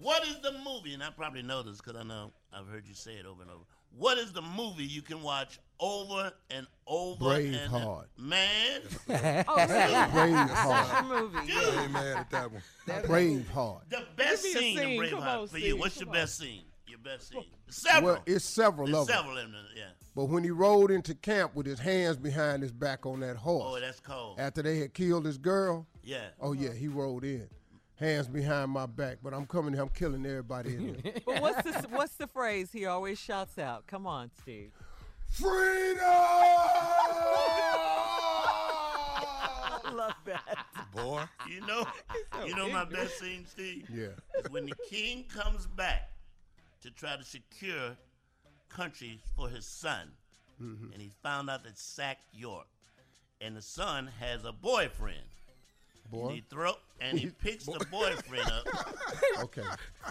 What 0.00 0.26
is 0.26 0.38
the 0.40 0.52
movie? 0.64 0.94
And 0.94 1.02
I 1.02 1.10
probably 1.10 1.42
know 1.42 1.62
this 1.62 1.78
because 1.78 1.96
I 1.96 2.02
know 2.04 2.32
I've 2.52 2.66
heard 2.68 2.86
you 2.86 2.94
say 2.94 3.12
it 3.12 3.26
over 3.26 3.42
and 3.42 3.50
over. 3.50 3.62
What 3.96 4.18
is 4.18 4.32
the 4.32 4.42
movie 4.42 4.84
you 4.84 5.02
can 5.02 5.20
watch 5.22 5.58
over 5.80 6.32
and 6.50 6.66
over? 6.86 7.32
and 7.34 7.54
Braveheart. 7.54 8.04
Man, 8.16 8.80
Oh, 9.08 9.56
really? 9.56 9.66
That's 9.66 10.12
Braveheart. 10.12 11.08
your 11.10 11.20
movie. 11.20 11.38
I 11.52 11.82
ain't 11.82 11.92
mad 11.92 12.16
at 12.18 12.30
that 12.30 12.52
one. 12.52 12.62
Braveheart. 13.02 13.80
the 13.90 14.04
best 14.16 14.44
Give 14.44 14.54
me 14.54 14.58
a 14.58 14.62
scene, 14.62 14.78
scene. 14.78 14.90
in 15.04 15.10
Braveheart 15.10 15.40
on, 15.40 15.48
for 15.48 15.58
you. 15.58 15.70
Steve. 15.70 15.78
What's 15.80 15.98
your 16.00 16.08
on. 16.08 16.14
best 16.14 16.38
scene? 16.38 16.62
Your 16.86 16.98
best 17.00 17.28
scene. 17.30 17.44
Several. 17.68 18.12
Well, 18.14 18.22
it's 18.26 18.44
several 18.44 18.86
There's 18.86 18.98
of 18.98 19.06
them. 19.08 19.16
several 19.16 19.38
in 19.38 19.52
there. 19.52 19.60
Yeah. 19.76 19.82
But 20.16 20.24
when 20.26 20.42
he 20.44 20.50
rode 20.50 20.90
into 20.90 21.14
camp 21.14 21.54
with 21.54 21.66
his 21.66 21.78
hands 21.78 22.16
behind 22.16 22.62
his 22.62 22.72
back 22.72 23.06
on 23.06 23.20
that 23.20 23.36
horse, 23.36 23.64
Oh, 23.76 23.80
that's 23.80 24.00
cold. 24.00 24.38
after 24.40 24.62
they 24.62 24.78
had 24.78 24.92
killed 24.94 25.24
his 25.24 25.38
girl, 25.38 25.86
Yeah. 26.02 26.28
oh 26.40 26.52
yeah, 26.52 26.72
he 26.72 26.88
rode 26.88 27.24
in, 27.24 27.48
hands 28.00 28.26
behind 28.26 28.70
my 28.72 28.86
back. 28.86 29.18
But 29.22 29.32
I'm 29.34 29.46
coming, 29.46 29.72
here, 29.74 29.82
I'm 29.82 29.88
killing 29.90 30.24
everybody 30.26 30.74
in 30.74 31.00
there. 31.02 31.12
But 31.26 31.40
what's 31.42 31.62
the 31.62 31.86
what's 31.90 32.14
the 32.16 32.26
phrase 32.26 32.70
he 32.72 32.86
always 32.86 33.18
shouts 33.18 33.58
out? 33.58 33.86
Come 33.86 34.06
on, 34.06 34.30
Steve. 34.42 34.72
I 38.62 39.92
love 39.94 40.14
that. 40.26 40.66
Boy. 40.94 41.22
You 41.48 41.60
know, 41.66 41.86
you 42.46 42.54
know 42.56 42.68
my 42.70 42.84
best 42.84 43.18
scene, 43.18 43.46
Steve. 43.48 43.88
yeah, 43.92 44.08
is 44.38 44.50
when 44.50 44.66
the 44.66 44.74
king 44.88 45.24
comes 45.32 45.66
back 45.66 46.10
to 46.82 46.90
try 46.90 47.16
to 47.16 47.24
secure 47.24 47.96
country 48.68 49.20
for 49.36 49.48
his 49.48 49.66
son, 49.66 50.10
Mm-hmm. 50.62 50.92
and 50.92 51.00
he 51.00 51.10
found 51.22 51.48
out 51.48 51.64
that 51.64 51.78
Sack 51.78 52.18
York, 52.34 52.66
and 53.40 53.56
the 53.56 53.62
son 53.62 54.10
has 54.20 54.44
a 54.44 54.52
boyfriend. 54.52 55.24
And 56.12 56.20
boy. 56.22 56.32
he 56.34 56.44
throw 56.50 56.74
and 57.00 57.18
he 57.18 57.26
picks 57.42 57.66
the 57.66 57.84
boyfriend 57.90 58.50
up. 58.50 58.66
Okay, 59.42 59.62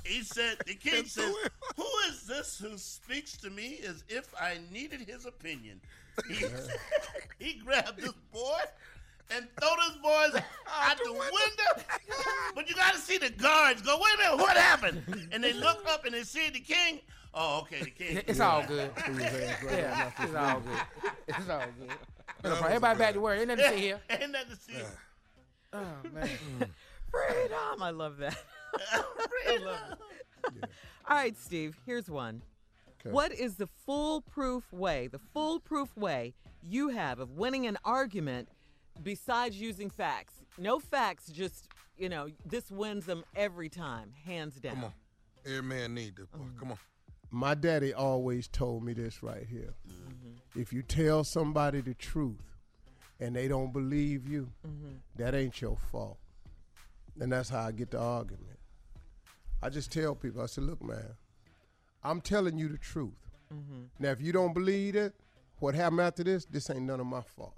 He 0.06 0.24
said, 0.24 0.58
the 0.66 0.74
king 0.74 1.06
says, 1.06 1.34
"Who 1.76 1.86
is 2.10 2.24
this 2.24 2.58
who 2.58 2.78
speaks 2.78 3.38
to 3.38 3.50
me 3.50 3.80
as 3.88 4.04
if 4.10 4.34
I 4.40 4.58
needed 4.72 5.02
his 5.02 5.26
opinion?" 5.26 5.80
He, 6.28 6.46
he 7.40 7.54
grabbed 7.60 8.00
this 8.02 8.14
boy 8.34 8.60
and 9.36 9.48
throw 9.60 9.70
this 9.88 9.98
boy 9.98 10.42
out 10.68 10.98
the 11.04 11.12
window. 11.14 11.86
But 12.56 12.68
you 12.70 12.76
got 12.76 12.94
to 12.94 13.00
see 13.00 13.18
the 13.18 13.30
guards 13.30 13.82
go. 13.82 13.98
Wait 14.02 14.14
a 14.16 14.18
minute, 14.18 14.38
what 14.38 14.58
happened? 14.58 15.30
And 15.32 15.44
they 15.44 15.54
look 15.54 15.88
up 15.88 16.06
and 16.06 16.14
they 16.14 16.24
see 16.24 16.50
the 16.50 16.60
king. 16.60 17.00
Oh, 17.34 17.60
okay, 17.60 17.84
the 17.84 17.92
king. 17.92 18.22
It's 18.26 18.40
all 18.40 18.64
good. 18.66 18.96
Threw 18.96 19.14
his 19.14 19.24
hands 19.24 19.64
right 19.64 19.78
Yeah, 19.78 20.12
it's 20.20 20.36
all 20.36 20.60
good. 20.60 21.14
It's 21.28 21.50
all 21.50 21.64
good. 21.80 21.92
Everybody 22.44 22.96
a 22.96 22.96
back 22.96 23.14
to 23.14 23.20
work. 23.20 23.40
Ain't 23.40 23.50
nothing 23.50 23.66
to 23.66 23.70
see 23.72 23.82
here. 23.82 24.00
Ain't 24.10 24.32
nothing 24.32 24.50
to 24.50 24.56
see. 24.56 24.84
Oh 25.74 25.96
man. 26.14 26.30
Mm. 26.60 26.70
Freedom. 27.12 27.82
I 27.82 27.90
love 27.90 28.18
that. 28.18 28.38
All 31.08 31.16
right, 31.16 31.36
Steve. 31.36 31.76
Here's 31.86 32.08
one. 32.08 32.44
Okay. 33.02 33.10
What 33.12 33.32
is 33.32 33.56
the 33.56 33.68
foolproof 33.86 34.72
way, 34.72 35.08
the 35.08 35.20
foolproof 35.34 35.96
way 35.98 36.36
you 36.62 36.90
have 36.90 37.20
of 37.20 37.32
winning 37.32 37.66
an 37.66 37.78
argument 37.84 38.50
besides 39.02 39.60
using 39.60 39.90
facts? 39.90 40.34
No 40.60 40.80
facts, 40.80 41.30
just, 41.30 41.68
you 41.98 42.10
know, 42.10 42.28
this 42.46 42.70
wins 42.70 43.06
them 43.06 43.24
every 43.36 43.70
time, 43.70 44.12
hands 44.26 44.60
down. 44.60 44.76
Come 44.76 44.84
on. 44.86 44.94
Every 45.46 45.64
man 45.64 45.96
need 45.96 46.18
this. 46.18 46.28
Boy. 46.28 46.44
Come 46.60 46.72
on. 46.74 46.78
My 47.32 47.56
daddy 47.56 47.94
always 47.94 48.48
told 48.48 48.84
me 48.84 48.94
this 48.94 49.24
right 49.24 49.48
here. 49.50 49.74
Mm-hmm. 49.88 50.60
If 50.60 50.74
you 50.74 50.84
tell 50.84 51.24
somebody 51.24 51.82
the 51.82 51.94
truth 51.94 52.49
and 53.20 53.36
they 53.36 53.48
don't 53.48 53.74
believe 53.74 54.28
you, 54.28 54.50
mm-hmm. 54.66 54.96
that 55.18 55.36
ain't 55.36 55.62
your 55.62 55.78
fault. 55.92 56.18
And 57.20 57.32
that's 57.32 57.50
how 57.50 57.66
I 57.66 57.72
get 57.72 57.92
the 57.92 58.00
argument. 58.00 58.60
I 59.62 59.70
just 59.70 59.92
tell 59.92 60.16
people, 60.16 60.42
I 60.42 60.46
said, 60.46 60.64
look, 60.64 60.82
man, 60.82 61.16
I'm 62.04 62.22
telling 62.22 62.58
you 62.58 62.70
the 62.70 62.78
truth. 62.78 63.12
Mm-hmm. 63.54 63.84
Now, 64.00 64.12
if 64.12 64.22
you 64.22 64.32
don't 64.32 64.54
believe 64.54 64.96
it, 64.96 65.14
what 65.60 65.76
happened 65.76 66.02
after 66.02 66.24
this, 66.24 66.46
this 66.46 66.70
ain't 66.70 66.84
none 66.84 67.02
of 67.02 67.06
my 67.06 67.22
fault. 67.22 67.58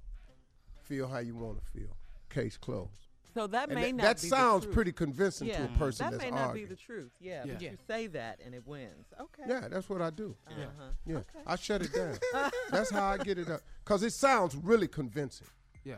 Feel 0.81 1.07
how 1.07 1.19
you 1.19 1.35
want 1.35 1.63
to 1.63 1.79
feel. 1.79 1.95
Case 2.29 2.57
closed. 2.57 3.07
So 3.33 3.47
that 3.47 3.69
may 3.69 3.91
that, 3.91 3.95
not 3.95 4.03
that 4.03 4.15
be 4.17 4.21
the 4.29 4.35
sounds 4.35 4.63
truth. 4.63 4.73
pretty 4.75 4.91
convincing 4.91 5.47
yeah. 5.47 5.57
to 5.59 5.63
a 5.73 5.77
person 5.77 6.05
that 6.05 6.11
that's 6.11 6.23
may 6.23 6.31
not 6.31 6.47
arguing. 6.49 6.67
be 6.67 6.75
the 6.75 6.79
truth. 6.79 7.11
Yeah, 7.19 7.43
Yeah. 7.45 7.53
but 7.53 7.61
Yeah. 7.61 7.71
you 7.71 7.77
say 7.87 8.07
that 8.07 8.39
and 8.45 8.53
it 8.53 8.65
wins. 8.67 9.07
Okay. 9.19 9.43
Yeah, 9.47 9.67
that's 9.69 9.89
what 9.89 10.01
I 10.01 10.09
do. 10.09 10.35
Uh-huh. 10.47 10.83
Yeah, 11.05 11.19
I 11.47 11.55
shut 11.55 11.81
it 11.81 11.93
down. 11.93 12.17
That's 12.71 12.89
how 12.91 13.03
I 13.05 13.17
get 13.17 13.37
it 13.37 13.49
up. 13.49 13.61
Cause 13.85 14.03
it 14.03 14.11
sounds 14.13 14.55
really 14.55 14.87
convincing. 14.87 15.47
Yeah. 15.83 15.95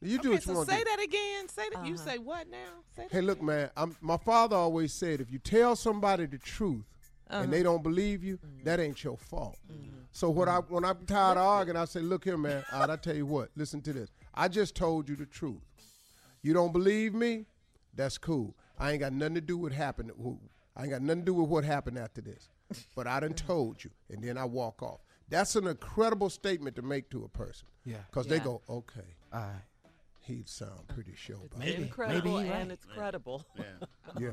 You 0.00 0.18
do 0.18 0.28
Okay, 0.28 0.28
what 0.28 0.46
you 0.46 0.52
so 0.52 0.54
want 0.54 0.68
say 0.68 0.78
do. 0.78 0.84
that 0.84 1.00
again. 1.02 1.48
Say 1.48 1.68
that. 1.74 1.84
You 1.86 1.94
Uh-huh. 1.94 2.04
say 2.04 2.18
what 2.18 2.48
now? 2.48 2.56
Say 2.94 3.02
that 3.02 3.12
Hey, 3.12 3.20
look, 3.20 3.42
man. 3.42 3.70
I'm, 3.76 3.96
my 4.00 4.16
father 4.16 4.54
always 4.56 4.92
said, 4.92 5.20
if 5.20 5.30
you 5.32 5.38
tell 5.40 5.74
somebody 5.74 6.26
the 6.26 6.38
truth 6.38 6.84
Uh-huh. 7.30 7.42
and 7.42 7.52
they 7.52 7.62
don't 7.64 7.82
believe 7.82 8.22
you, 8.22 8.36
Mm-hmm. 8.38 8.64
that 8.64 8.78
ain't 8.80 9.02
your 9.02 9.16
fault. 9.18 9.58
So 10.12 10.30
what 10.30 10.48
I 10.48 10.58
when 10.60 10.84
I'm 10.84 11.04
tired 11.06 11.36
of 11.38 11.44
arguing, 11.56 11.76
I 11.76 11.84
say, 11.84 12.00
look 12.00 12.24
here, 12.24 12.36
man. 12.38 12.64
All 12.72 12.80
right, 12.80 12.90
I 12.90 12.96
tell 12.96 13.14
you 13.16 13.26
what. 13.26 13.50
Listen 13.56 13.80
to 13.82 13.92
this. 13.92 14.10
I 14.34 14.46
just 14.48 14.74
told 14.76 15.08
you 15.08 15.16
the 15.16 15.26
truth. 15.26 15.60
You 16.42 16.52
don't 16.54 16.72
believe 16.72 17.14
me? 17.14 17.46
That's 17.94 18.18
cool. 18.18 18.54
I 18.78 18.92
ain't 18.92 19.00
got 19.00 19.12
nothing 19.12 19.34
to 19.36 19.40
do 19.40 19.58
with 19.58 19.72
happened. 19.72 20.12
I 20.76 20.82
ain't 20.82 20.90
got 20.90 21.02
nothing 21.02 21.22
to 21.22 21.26
do 21.26 21.34
with 21.34 21.48
what 21.48 21.64
happened 21.64 21.98
after 21.98 22.20
this. 22.20 22.48
But 22.94 23.06
I 23.06 23.18
done 23.20 23.32
told 23.34 23.82
you, 23.82 23.90
and 24.10 24.22
then 24.22 24.36
I 24.38 24.44
walk 24.44 24.82
off. 24.82 25.00
That's 25.30 25.56
an 25.56 25.66
incredible 25.66 26.30
statement 26.30 26.76
to 26.76 26.82
make 26.82 27.10
to 27.10 27.24
a 27.24 27.28
person. 27.28 27.66
Yeah. 27.84 27.96
Because 28.10 28.26
they 28.26 28.36
Yeah. 28.36 28.44
go, 28.44 28.62
okay, 28.68 29.16
All 29.32 29.40
right. 29.40 29.62
he 30.20 30.42
sound 30.46 30.86
pretty 30.88 31.14
sure 31.16 31.36
about 31.36 31.58
Maybe. 31.58 31.72
it. 31.72 31.78
Incredible 31.80 32.32
Maybe 32.34 32.46
he 32.46 32.52
and 32.52 32.68
right. 32.68 32.70
it's 32.72 32.84
credible. 32.84 33.44
Yeah. 33.56 33.64
Yeah. 34.20 34.30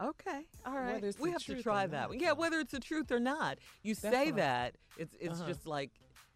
Okay, 0.00 0.46
all 0.66 0.74
right. 0.74 0.94
Whether 0.94 1.06
it's 1.08 1.18
we 1.18 1.28
the 1.28 1.32
have 1.34 1.42
to 1.44 1.52
truth 1.52 1.62
try 1.62 1.84
or 1.84 1.88
that 1.88 2.00
not. 2.00 2.08
one. 2.10 2.20
Yeah, 2.20 2.32
whether 2.32 2.58
it's 2.60 2.72
the 2.72 2.80
truth 2.80 3.10
or 3.12 3.20
not. 3.20 3.58
You 3.82 3.94
That's 3.94 4.14
say 4.14 4.24
what 4.26 4.34
I- 4.34 4.44
that, 4.44 4.74
it's 4.98 5.14
it's 5.20 5.38
Uh-huh. 5.40 5.48
just 5.48 5.66
like 5.66 5.90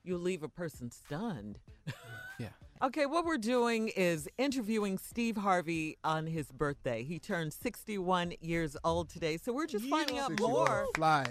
you 0.05 0.17
leave 0.17 0.43
a 0.43 0.49
person 0.49 0.91
stunned. 0.91 1.59
Yeah. 2.39 2.49
Okay, 2.81 3.07
what 3.07 3.25
we're 3.25 3.39
doing 3.39 3.89
is 3.89 4.29
interviewing 4.39 4.99
Steve 4.99 5.37
Harvey 5.37 5.97
on 6.05 6.27
his 6.29 6.53
birthday. 6.53 7.03
He 7.03 7.19
turned 7.19 7.53
61 7.53 8.35
years 8.41 8.77
old 8.85 9.09
today, 9.11 9.37
so 9.37 9.53
we're 9.53 9.67
just 9.67 9.87
finding 9.87 10.19
out 10.19 10.39
more. 10.39 10.87
Fly. 10.95 11.27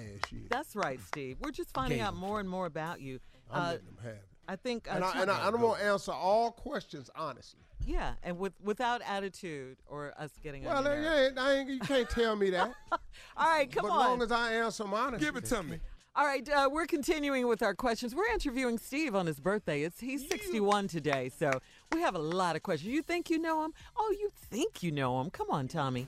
That's 0.49 0.75
right, 0.75 0.99
Steve. 1.07 1.37
We're 1.41 1.51
just 1.51 1.73
finding 1.73 2.01
out 2.01 2.15
more 2.15 2.41
and 2.41 2.49
more 2.49 2.65
about 2.65 2.99
you. 2.99 3.19
I'm 3.49 3.61
Uh, 3.61 3.65
letting 3.71 3.85
them 3.85 3.97
have 4.03 4.11
it. 4.13 4.23
I 4.49 4.55
think, 4.57 4.87
uh, 4.89 4.95
And 4.95 5.03
I, 5.05 5.21
and 5.21 5.31
I, 5.31 5.47
I 5.47 5.51
don't 5.51 5.61
want 5.61 5.79
to 5.79 5.85
answer 5.85 6.11
all 6.11 6.51
questions 6.51 7.09
honestly. 7.15 7.59
yeah, 7.85 8.15
and 8.23 8.37
with 8.37 8.53
without 8.61 9.01
attitude 9.05 9.77
or 9.87 10.13
us 10.17 10.31
getting 10.43 10.63
Well, 10.65 10.77
on 10.77 10.83
your 10.85 11.01
yeah. 11.01 11.29
I 11.37 11.53
ain't, 11.53 11.69
you 11.69 11.79
can't 11.79 12.09
tell 12.09 12.35
me 12.35 12.49
that. 12.49 12.73
All 12.91 12.99
right, 13.47 13.71
come 13.71 13.83
but 13.83 13.91
on. 13.91 13.99
as 14.01 14.07
long 14.07 14.21
as 14.21 14.31
I 14.31 14.53
answer 14.53 14.83
them 14.83 14.93
honestly. 14.93 15.25
Give 15.25 15.35
it 15.37 15.45
to 15.45 15.63
me. 15.63 15.79
All 16.17 16.25
right, 16.25 16.49
uh, 16.49 16.67
we're 16.71 16.87
continuing 16.87 17.47
with 17.47 17.61
our 17.61 17.75
questions. 17.75 18.15
We're 18.15 18.31
interviewing 18.33 18.79
Steve 18.79 19.13
on 19.13 19.27
his 19.27 19.39
birthday. 19.39 19.83
It's 19.83 19.99
he's 19.99 20.27
61 20.27 20.87
today, 20.87 21.29
so 21.29 21.51
we 21.93 22.01
have 22.01 22.15
a 22.15 22.19
lot 22.19 22.55
of 22.55 22.63
questions. 22.63 22.91
You 22.91 23.03
think 23.03 23.29
you 23.29 23.37
know 23.37 23.63
him? 23.63 23.71
Oh, 23.95 24.15
you 24.19 24.31
think 24.49 24.81
you 24.81 24.91
know 24.91 25.21
him? 25.21 25.29
Come 25.29 25.51
on, 25.51 25.67
Tommy. 25.67 26.07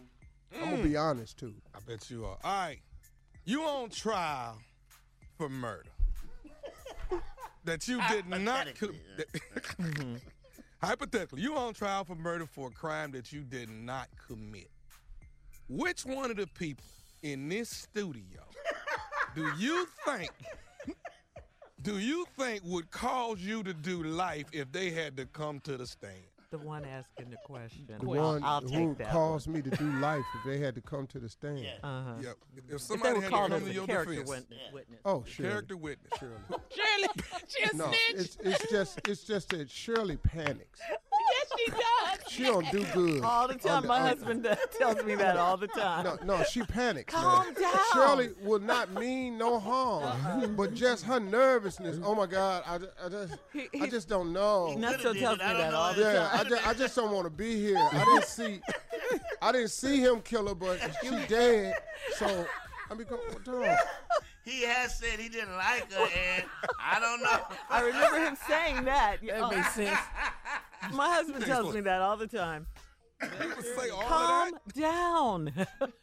I'm 0.59 0.71
gonna 0.71 0.81
be 0.81 0.97
honest 0.97 1.37
too. 1.37 1.53
I 1.75 1.79
bet 1.87 2.09
you 2.09 2.25
are. 2.25 2.37
All 2.43 2.65
right. 2.65 2.79
You 3.45 3.61
on 3.61 3.91
trial 3.91 4.57
for 5.37 5.47
murder. 5.47 5.91
that 7.65 7.87
you 7.87 8.01
did 8.09 8.27
not 8.27 8.65
co- 8.79 8.87
Hypothetically, 8.87 9.75
that- 9.77 10.21
Hypothetically, 10.81 11.41
you 11.43 11.55
on 11.55 11.75
trial 11.75 12.03
for 12.03 12.15
murder 12.15 12.47
for 12.47 12.69
a 12.69 12.71
crime 12.71 13.11
that 13.11 13.31
you 13.31 13.41
did 13.41 13.69
not 13.69 14.07
commit. 14.27 14.71
Which 15.67 16.03
one 16.03 16.31
of 16.31 16.37
the 16.37 16.47
people 16.47 16.83
in 17.21 17.47
this 17.47 17.69
studio 17.69 18.41
do 19.35 19.49
you 19.57 19.87
think 20.05 20.31
do 21.81 21.97
you 21.97 22.25
think 22.37 22.61
would 22.65 22.91
cause 22.91 23.39
you 23.39 23.63
to 23.63 23.73
do 23.73 24.03
life 24.03 24.45
if 24.51 24.71
they 24.71 24.89
had 24.89 25.15
to 25.17 25.25
come 25.27 25.59
to 25.61 25.77
the 25.77 25.87
stand? 25.87 26.13
The 26.51 26.57
one 26.57 26.83
asking 26.83 27.29
the 27.29 27.37
question. 27.45 27.85
The 27.99 28.03
Well, 28.05 28.33
one 28.33 28.43
I'll 28.43 28.59
who 28.61 28.89
take 28.89 28.97
that. 28.97 29.11
caused 29.11 29.47
me 29.47 29.61
to 29.61 29.69
do 29.69 29.85
life 29.99 30.25
if 30.39 30.43
they 30.45 30.57
had 30.57 30.73
to 30.75 30.81
come 30.81 31.05
to 31.07 31.19
the 31.19 31.29
stand. 31.29 31.59
Yeah. 31.59 31.73
Uh-huh. 31.83 32.13
Yep. 32.21 32.37
If 32.57 32.63
If 32.63 32.69
they 32.71 32.77
somebody 32.79 33.13
were 33.15 33.21
had 33.21 33.29
to 33.29 33.35
called 33.35 33.51
come 33.51 33.65
to 33.65 33.71
your 33.73 33.85
character 33.85 34.15
defense, 34.15 34.29
wit- 34.49 34.73
witness. 34.73 34.99
Oh, 35.05 35.23
Shirley. 35.27 35.49
character 35.49 35.77
witness, 35.77 36.11
Shirley. 36.19 36.33
Shirley, 36.75 37.07
she 37.47 37.63
a 37.63 37.75
No, 37.77 37.85
snitch. 37.87 37.99
it's 38.25 38.37
it's 38.43 38.71
just 38.71 38.99
it's 39.07 39.23
just 39.23 39.49
that 39.49 39.69
Shirley 39.69 40.17
panics. 40.17 40.79
Yes, 41.57 41.65
she 41.65 41.71
does. 41.71 42.31
She 42.31 42.43
don't 42.43 42.71
do 42.71 42.85
good. 42.93 43.23
All 43.23 43.47
the 43.47 43.55
time. 43.55 43.77
under- 43.77 43.87
My 43.87 43.95
under- 43.97 44.07
husband 44.09 44.45
uh, 44.47 44.55
tells 44.77 45.03
me 45.03 45.15
that 45.15 45.37
all 45.37 45.57
the 45.57 45.67
time. 45.67 46.03
No, 46.03 46.17
no, 46.37 46.43
she 46.43 46.61
panics. 46.63 47.13
Calm 47.13 47.45
man. 47.45 47.53
down. 47.55 47.73
Shirley 47.93 48.29
will 48.41 48.59
not 48.59 48.91
mean 48.93 49.37
no 49.37 49.59
harm, 49.59 50.55
but 50.55 50.73
just 50.73 51.03
her 51.05 51.19
nervousness. 51.19 51.99
Oh 52.03 52.15
my 52.15 52.25
God, 52.25 52.63
I, 52.67 52.77
ju- 52.77 52.87
I 53.03 53.09
just, 53.09 53.33
He- 53.53 53.69
I 53.81 53.85
he- 53.85 53.87
just 53.89 54.07
don't 54.09 54.31
know. 54.33 54.75
Nacho 54.77 54.91
did 54.91 55.01
tells 55.01 55.15
me 55.15 55.21
don't 55.21 55.37
that 55.39 55.71
know 55.71 55.77
all 55.77 55.93
the 55.93 56.01
Yeah, 56.01 56.13
time. 56.29 56.39
I 56.39 56.43
just, 56.49 56.67
I 56.67 56.73
just 56.73 56.95
don't 56.95 57.11
want 57.11 57.25
to 57.25 57.29
be 57.31 57.59
here. 57.59 57.77
I 57.77 58.05
didn't 58.05 58.25
see, 58.25 58.61
I 59.41 59.51
didn't 59.51 59.71
see 59.71 59.97
him 59.99 60.21
kill 60.21 60.47
her, 60.47 60.55
but 60.55 60.79
she 61.03 61.09
dead. 61.27 61.75
So 62.17 62.45
I 62.91 62.93
mean, 62.95 63.05
come 63.05 63.19
on. 63.19 63.75
He 64.43 64.63
has 64.63 64.97
said 64.97 65.19
he 65.19 65.29
didn't 65.29 65.55
like 65.57 65.91
her, 65.93 66.07
and 66.35 66.43
I 66.81 66.99
don't 66.99 67.21
know. 67.21 67.39
I 67.69 67.81
remember 67.81 68.17
him 68.19 68.35
saying 68.47 68.85
that. 68.85 69.17
That 69.27 69.49
makes 69.51 69.73
sense. 69.73 69.99
My 70.93 71.07
husband 71.15 71.45
tells 71.45 71.73
me 71.73 71.81
that 71.81 72.01
all 72.01 72.17
the 72.17 72.27
time. 72.27 72.67
People 73.21 73.61
say 73.63 73.89
all 73.89 74.01
Calm 74.01 74.53
of 74.55 74.73
down. 74.73 75.53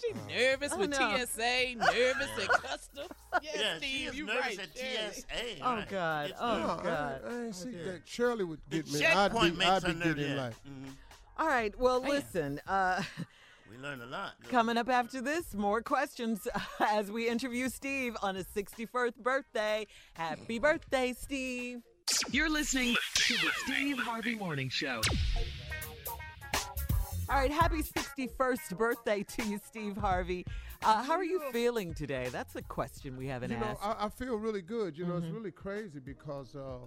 She 0.00 0.14
nervous 0.34 0.72
Oh, 0.72 0.78
with 0.78 0.90
no. 0.90 0.96
TSA, 0.96 1.74
nervous 1.74 2.28
at 2.42 2.48
customs. 2.48 3.08
Yes, 3.42 3.54
Yeah, 3.54 3.76
Steve, 3.76 3.88
she 3.90 4.04
is 4.06 4.16
you 4.16 4.24
nervous 4.26 4.42
right. 4.56 4.58
at 4.60 4.68
Shirley. 4.74 5.12
TSA. 5.12 5.26
Oh, 5.62 5.74
right. 5.74 5.88
God. 5.90 6.30
It's 6.30 6.38
Oh. 6.40 6.58
No, 6.58 6.66
God. 6.82 7.20
I, 7.26 7.28
I 7.28 7.44
ain't 7.44 7.54
see 7.54 7.70
that. 7.72 8.00
Shirley 8.06 8.44
would 8.44 8.60
The 8.70 8.76
get 8.82 8.92
me. 8.94 9.04
I'd 9.04 9.32
be, 9.32 9.50
makes 9.50 9.66
I'd 9.70 9.84
be 9.84 9.92
nervous. 9.92 10.14
getting 10.14 10.30
Yeah. 10.36 10.42
like. 10.42 10.54
Mhm. 10.64 10.88
All 11.38 11.46
right. 11.46 11.78
Well, 11.78 12.00
listen. 12.00 12.62
Uh, 12.66 13.02
We 13.70 13.76
learned 13.76 14.00
a 14.02 14.06
lot. 14.06 14.32
coming 14.48 14.78
up 14.78 14.88
after 14.88 15.20
this, 15.20 15.54
more 15.54 15.82
questions 15.82 16.48
as 16.80 17.10
we 17.12 17.28
interview 17.28 17.68
Steve 17.68 18.16
on 18.22 18.36
his 18.36 18.46
61st 18.56 19.16
birthday. 19.16 19.86
Happy 20.14 20.58
birthday, 20.58 21.12
Steve. 21.12 21.82
You're 22.30 22.50
listening 22.50 22.96
to 23.14 23.34
the 23.34 23.50
Steve 23.64 23.98
Harvey 23.98 24.34
Morning 24.36 24.68
Show. 24.68 25.00
All 27.28 27.36
right. 27.36 27.50
Happy 27.50 27.82
61st 27.82 28.76
birthday 28.76 29.22
to 29.36 29.44
you, 29.44 29.60
Steve 29.64 29.96
Harvey. 29.96 30.44
Uh, 30.82 31.02
how 31.02 31.12
are 31.12 31.24
you 31.24 31.40
feeling 31.52 31.94
today? 31.94 32.28
That's 32.32 32.56
a 32.56 32.62
question 32.62 33.16
we 33.16 33.26
haven't 33.26 33.50
You 33.50 33.58
know, 33.58 33.66
asked. 33.66 33.80
I, 33.84 34.06
I 34.06 34.08
feel 34.08 34.36
really 34.36 34.62
good. 34.62 34.96
You 34.96 35.06
know, 35.06 35.14
Mm-hmm. 35.14 35.24
it's 35.26 35.34
really 35.34 35.50
crazy 35.52 36.00
because 36.00 36.56
uh, 36.56 36.78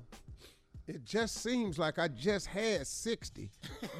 it 0.87 1.05
just 1.05 1.35
seems 1.43 1.77
like 1.79 1.99
I 1.99 2.07
just 2.09 2.47
had 2.47 2.85
60. 2.87 3.49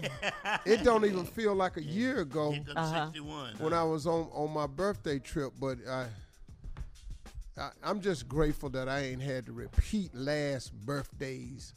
it 0.66 0.84
don't 0.84 1.06
even 1.06 1.26
feel 1.26 1.54
like 1.56 1.78
a 1.78 1.84
year 1.84 2.20
ago 2.22 2.52
Hit 2.52 2.68
Uh-huh. 2.76 3.10
when 3.60 3.74
I 3.74 3.84
was 3.84 4.06
on, 4.08 4.28
on 4.34 4.52
my 4.52 4.68
birthday 4.68 5.20
trip, 5.20 5.54
but 5.60 5.78
I, 5.88 6.08
I, 7.58 7.70
I'm 7.84 8.02
just 8.02 8.28
grateful 8.28 8.70
that 8.72 8.90
I 8.90 9.02
ain't 9.02 9.22
had 9.22 9.46
to 9.46 9.52
repeat 9.52 10.14
last 10.16 10.74
birthday's, 10.86 11.74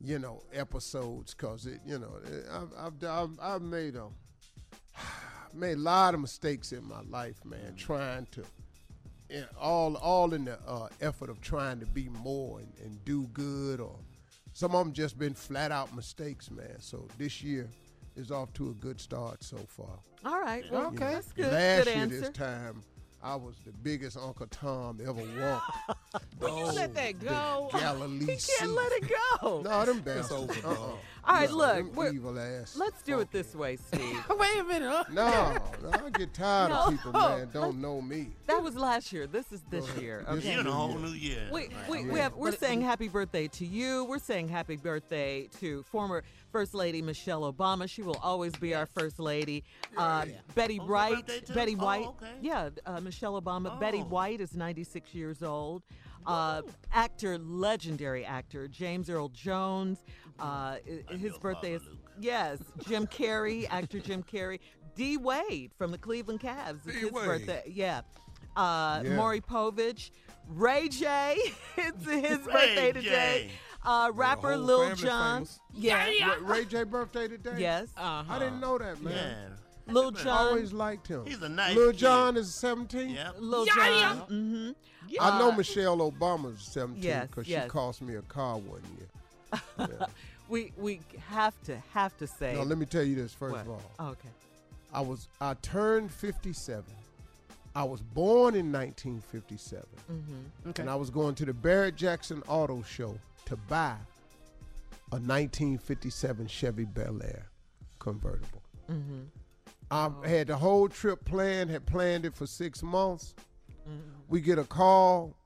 you 0.00 0.18
know, 0.18 0.42
episodes 0.52 1.34
because 1.34 1.66
it, 1.66 1.80
you 1.84 1.98
know, 1.98 2.18
it, 2.24 2.46
I've, 2.50 2.70
I've, 2.78 3.04
I've, 3.04 3.38
I've 3.40 3.62
made 3.62 3.96
a 3.96 4.06
made 5.54 5.78
a 5.78 5.80
lot 5.80 6.14
of 6.14 6.20
mistakes 6.20 6.72
in 6.72 6.86
my 6.86 7.00
life, 7.08 7.44
man, 7.44 7.74
trying 7.76 8.26
to, 8.32 8.44
and 9.30 9.46
all 9.60 9.96
all 9.96 10.32
in 10.34 10.44
the 10.44 10.58
uh, 10.66 10.88
effort 11.00 11.28
of 11.30 11.40
trying 11.40 11.80
to 11.80 11.86
be 11.86 12.08
more 12.08 12.60
and, 12.60 12.72
and 12.84 13.04
do 13.04 13.26
good, 13.32 13.80
or 13.80 13.96
some 14.52 14.74
of 14.74 14.84
them 14.84 14.92
just 14.92 15.18
been 15.18 15.34
flat 15.34 15.72
out 15.72 15.94
mistakes, 15.94 16.50
man. 16.50 16.76
So 16.80 17.06
this 17.18 17.42
year 17.42 17.68
is 18.16 18.30
off 18.30 18.52
to 18.54 18.70
a 18.70 18.74
good 18.74 19.00
start 19.00 19.42
so 19.42 19.56
far. 19.68 19.98
All 20.24 20.40
right. 20.40 20.64
Well, 20.70 20.92
You 20.92 20.98
know, 20.98 21.10
that's 21.10 21.32
good. 21.32 21.52
Last 21.52 21.84
good 21.84 21.86
year 21.94 22.02
answer. 22.02 22.20
this 22.20 22.30
time, 22.30 22.82
I 23.22 23.34
was 23.36 23.54
the 23.66 23.72
biggest 23.72 24.16
Uncle 24.16 24.46
Tom 24.46 24.98
ever 25.02 25.12
walked. 25.12 26.00
Will 26.40 26.58
you 26.58 26.64
let 26.72 26.94
that 26.94 27.18
go? 27.20 27.68
Galilee 27.72 28.20
He 28.20 28.36
can't 28.58 28.72
let 28.72 28.92
it 28.92 29.12
go. 29.42 29.60
No, 29.62 29.84
them 29.84 29.98
It's 29.98 30.04
bastards. 30.28 30.32
over, 30.32 30.68
uh-uh. 30.68 30.92
Dog. 31.24 31.30
All 31.32 31.40
right, 31.40 31.50
look, 31.50 31.96
we're- 31.96 32.14
evil 32.14 32.38
ass. 32.38 32.76
Let's 32.76 33.02
do 33.02 33.20
it 33.20 33.30
this 33.30 33.54
way, 33.54 33.76
Steve. 33.88 34.24
Wait 34.38 34.58
a 34.58 34.64
minute. 34.64 34.90
Huh? 34.90 35.04
No, 35.12 35.56
no, 35.82 35.90
I 36.06 36.10
get 36.10 36.32
tired 36.34 36.72
of 36.72 36.90
No. 36.90 36.96
people, 36.96 37.12
man. 37.12 37.48
Don't 37.52 37.80
know 37.80 38.00
me. 38.00 38.28
That 38.46 38.62
was 38.62 38.76
last 38.76 39.12
year. 39.12 39.26
This 39.26 39.52
is 39.52 39.62
this 39.70 39.86
year. 39.96 40.24
This 40.28 40.38
Okay. 40.38 40.52
You're 40.52 40.60
in 40.60 40.66
a 40.66 40.72
whole 40.72 40.96
new 40.98 41.08
year. 41.10 41.48
We, 41.52 41.68
we, 41.88 41.98
Right. 42.04 42.12
we 42.12 42.18
have, 42.18 42.34
we're 42.34 42.50
But- 42.50 42.60
saying 42.60 42.80
happy 42.82 43.08
birthday 43.08 43.48
to 43.48 43.66
you. 43.66 44.04
We're 44.04 44.18
saying 44.18 44.48
happy 44.48 44.76
birthday 44.76 45.48
to 45.60 45.82
former 45.84 46.22
First 46.52 46.74
Lady 46.74 47.00
Michelle 47.00 47.50
Obama. 47.52 47.88
She 47.88 48.02
will 48.02 48.18
always 48.22 48.52
be 48.56 48.74
our 48.74 48.86
First 48.86 49.20
Lady. 49.20 49.62
Uh, 49.96 50.26
Betty 50.54 50.78
Oh, 50.80 50.86
her 50.86 50.92
White. 50.92 51.26
birthday 51.26 51.40
too? 51.46 51.54
Betty 51.54 51.76
Oh, 51.78 51.84
White. 51.84 52.06
okay. 52.06 52.26
Yeah, 52.40 52.70
uh, 52.86 53.00
Michelle 53.00 53.40
Obama. 53.40 53.78
Betty 53.78 54.00
Oh. 54.00 54.08
White 54.08 54.40
is 54.40 54.54
96 54.56 55.14
years 55.14 55.42
old. 55.42 55.82
Uh, 56.26 56.62
actor, 56.92 57.38
legendary 57.38 58.24
actor, 58.24 58.68
James 58.68 59.08
Earl 59.10 59.28
Jones. 59.30 60.04
Uh, 60.38 60.76
his 61.10 61.36
birthday 61.38 61.72
is 61.74 61.82
Luke. 61.84 61.98
yes. 62.20 62.58
Jim 62.88 63.06
Carrey, 63.06 63.66
actor 63.70 63.98
Jim 64.00 64.22
Carrey. 64.22 64.58
D 64.96 65.16
Wade 65.16 65.70
from 65.78 65.90
the 65.92 65.98
Cleveland 65.98 66.40
Cavs. 66.40 66.80
It's 66.86 66.94
D. 66.94 67.00
his 67.00 67.12
Wade. 67.12 67.24
birthday. 67.26 67.62
Yeah. 67.66 68.00
Uh, 68.56 69.02
Yeah. 69.04 69.14
Maury 69.16 69.40
Povich, 69.40 70.10
Ray 70.48 70.88
J. 70.88 71.36
it's 71.76 72.04
his 72.04 72.38
Ray 72.46 72.52
birthday 72.52 72.92
J. 72.92 72.92
today. 72.92 73.50
Uh, 73.84 74.10
rapper 74.14 74.56
Lil 74.56 74.94
Jon. 74.94 75.36
famous. 75.46 75.60
Yeah. 75.74 76.04
Ray, 76.06 76.20
Ray 76.42 76.64
J 76.66 76.82
birthday 76.84 77.28
today? 77.28 77.54
Yes. 77.58 77.88
I 77.96 78.38
didn't 78.38 78.60
know 78.60 78.76
that, 78.78 79.00
man. 79.00 79.14
Yeah. 79.14 79.56
Lil 79.92 80.12
I 80.16 80.22
Jon. 80.22 80.28
always 80.48 80.72
liked 80.72 81.06
him. 81.08 81.24
He's 81.26 81.42
a 81.42 81.48
nice 81.48 81.74
Lil 81.76 81.90
kid. 81.92 81.98
John 81.98 82.36
is 82.36 82.54
17. 82.54 83.10
Yeah. 83.10 83.30
Lil 83.38 83.66
Yeah, 83.66 83.72
Jon. 84.28 84.74
yeah. 85.08 85.22
I 85.24 85.38
know 85.38 85.50
Uh, 85.52 85.56
Michelle 85.56 85.98
Obama's 85.98 86.62
17 86.62 87.00
because 87.22 87.46
yes. 87.48 87.64
she 87.64 87.68
cost 87.70 88.02
me 88.02 88.14
a 88.16 88.22
car 88.22 88.56
one 88.58 88.82
year. 88.98 89.60
Yeah. 89.78 90.06
We 90.48 90.72
we 90.76 91.00
have 91.28 91.54
to 91.66 91.76
have 91.94 92.16
to 92.18 92.26
say. 92.26 92.54
no, 92.54 92.64
let 92.64 92.76
me 92.76 92.84
tell 92.84 93.04
you 93.04 93.14
this 93.14 93.32
first 93.32 93.52
what? 93.52 93.60
of 93.60 93.68
all. 93.70 93.82
Oh, 94.00 94.08
okay. 94.08 94.28
I 94.92 95.00
was 95.00 95.28
I 95.40 95.54
turned 95.54 96.10
57. 96.10 96.82
I 97.76 97.84
was 97.84 98.00
born 98.00 98.56
in 98.56 98.72
1957, 98.72 99.86
Okay. 100.70 100.82
and 100.82 100.90
I 100.90 100.96
was 100.96 101.08
going 101.08 101.36
to 101.36 101.44
the 101.44 101.52
Barrett 101.54 101.94
Jackson 101.94 102.42
Auto 102.48 102.82
Show 102.82 103.16
to 103.44 103.56
buy 103.68 103.94
a 105.12 105.18
1957 105.20 106.48
Chevy 106.48 106.84
Bel 106.84 107.22
Air 107.22 107.46
convertible. 108.00 108.62
Mm-hmm. 108.90 109.20
I 109.90 110.10
had 110.24 110.46
the 110.46 110.56
whole 110.56 110.88
trip 110.88 111.24
planned, 111.24 111.70
had 111.70 111.84
planned 111.86 112.24
it 112.24 112.34
for 112.34 112.46
six 112.46 112.82
months. 112.82 113.34
Mm-hmm. 113.88 113.98
We 114.28 114.40
get 114.40 114.58
a 114.58 114.64
call. 114.64 115.36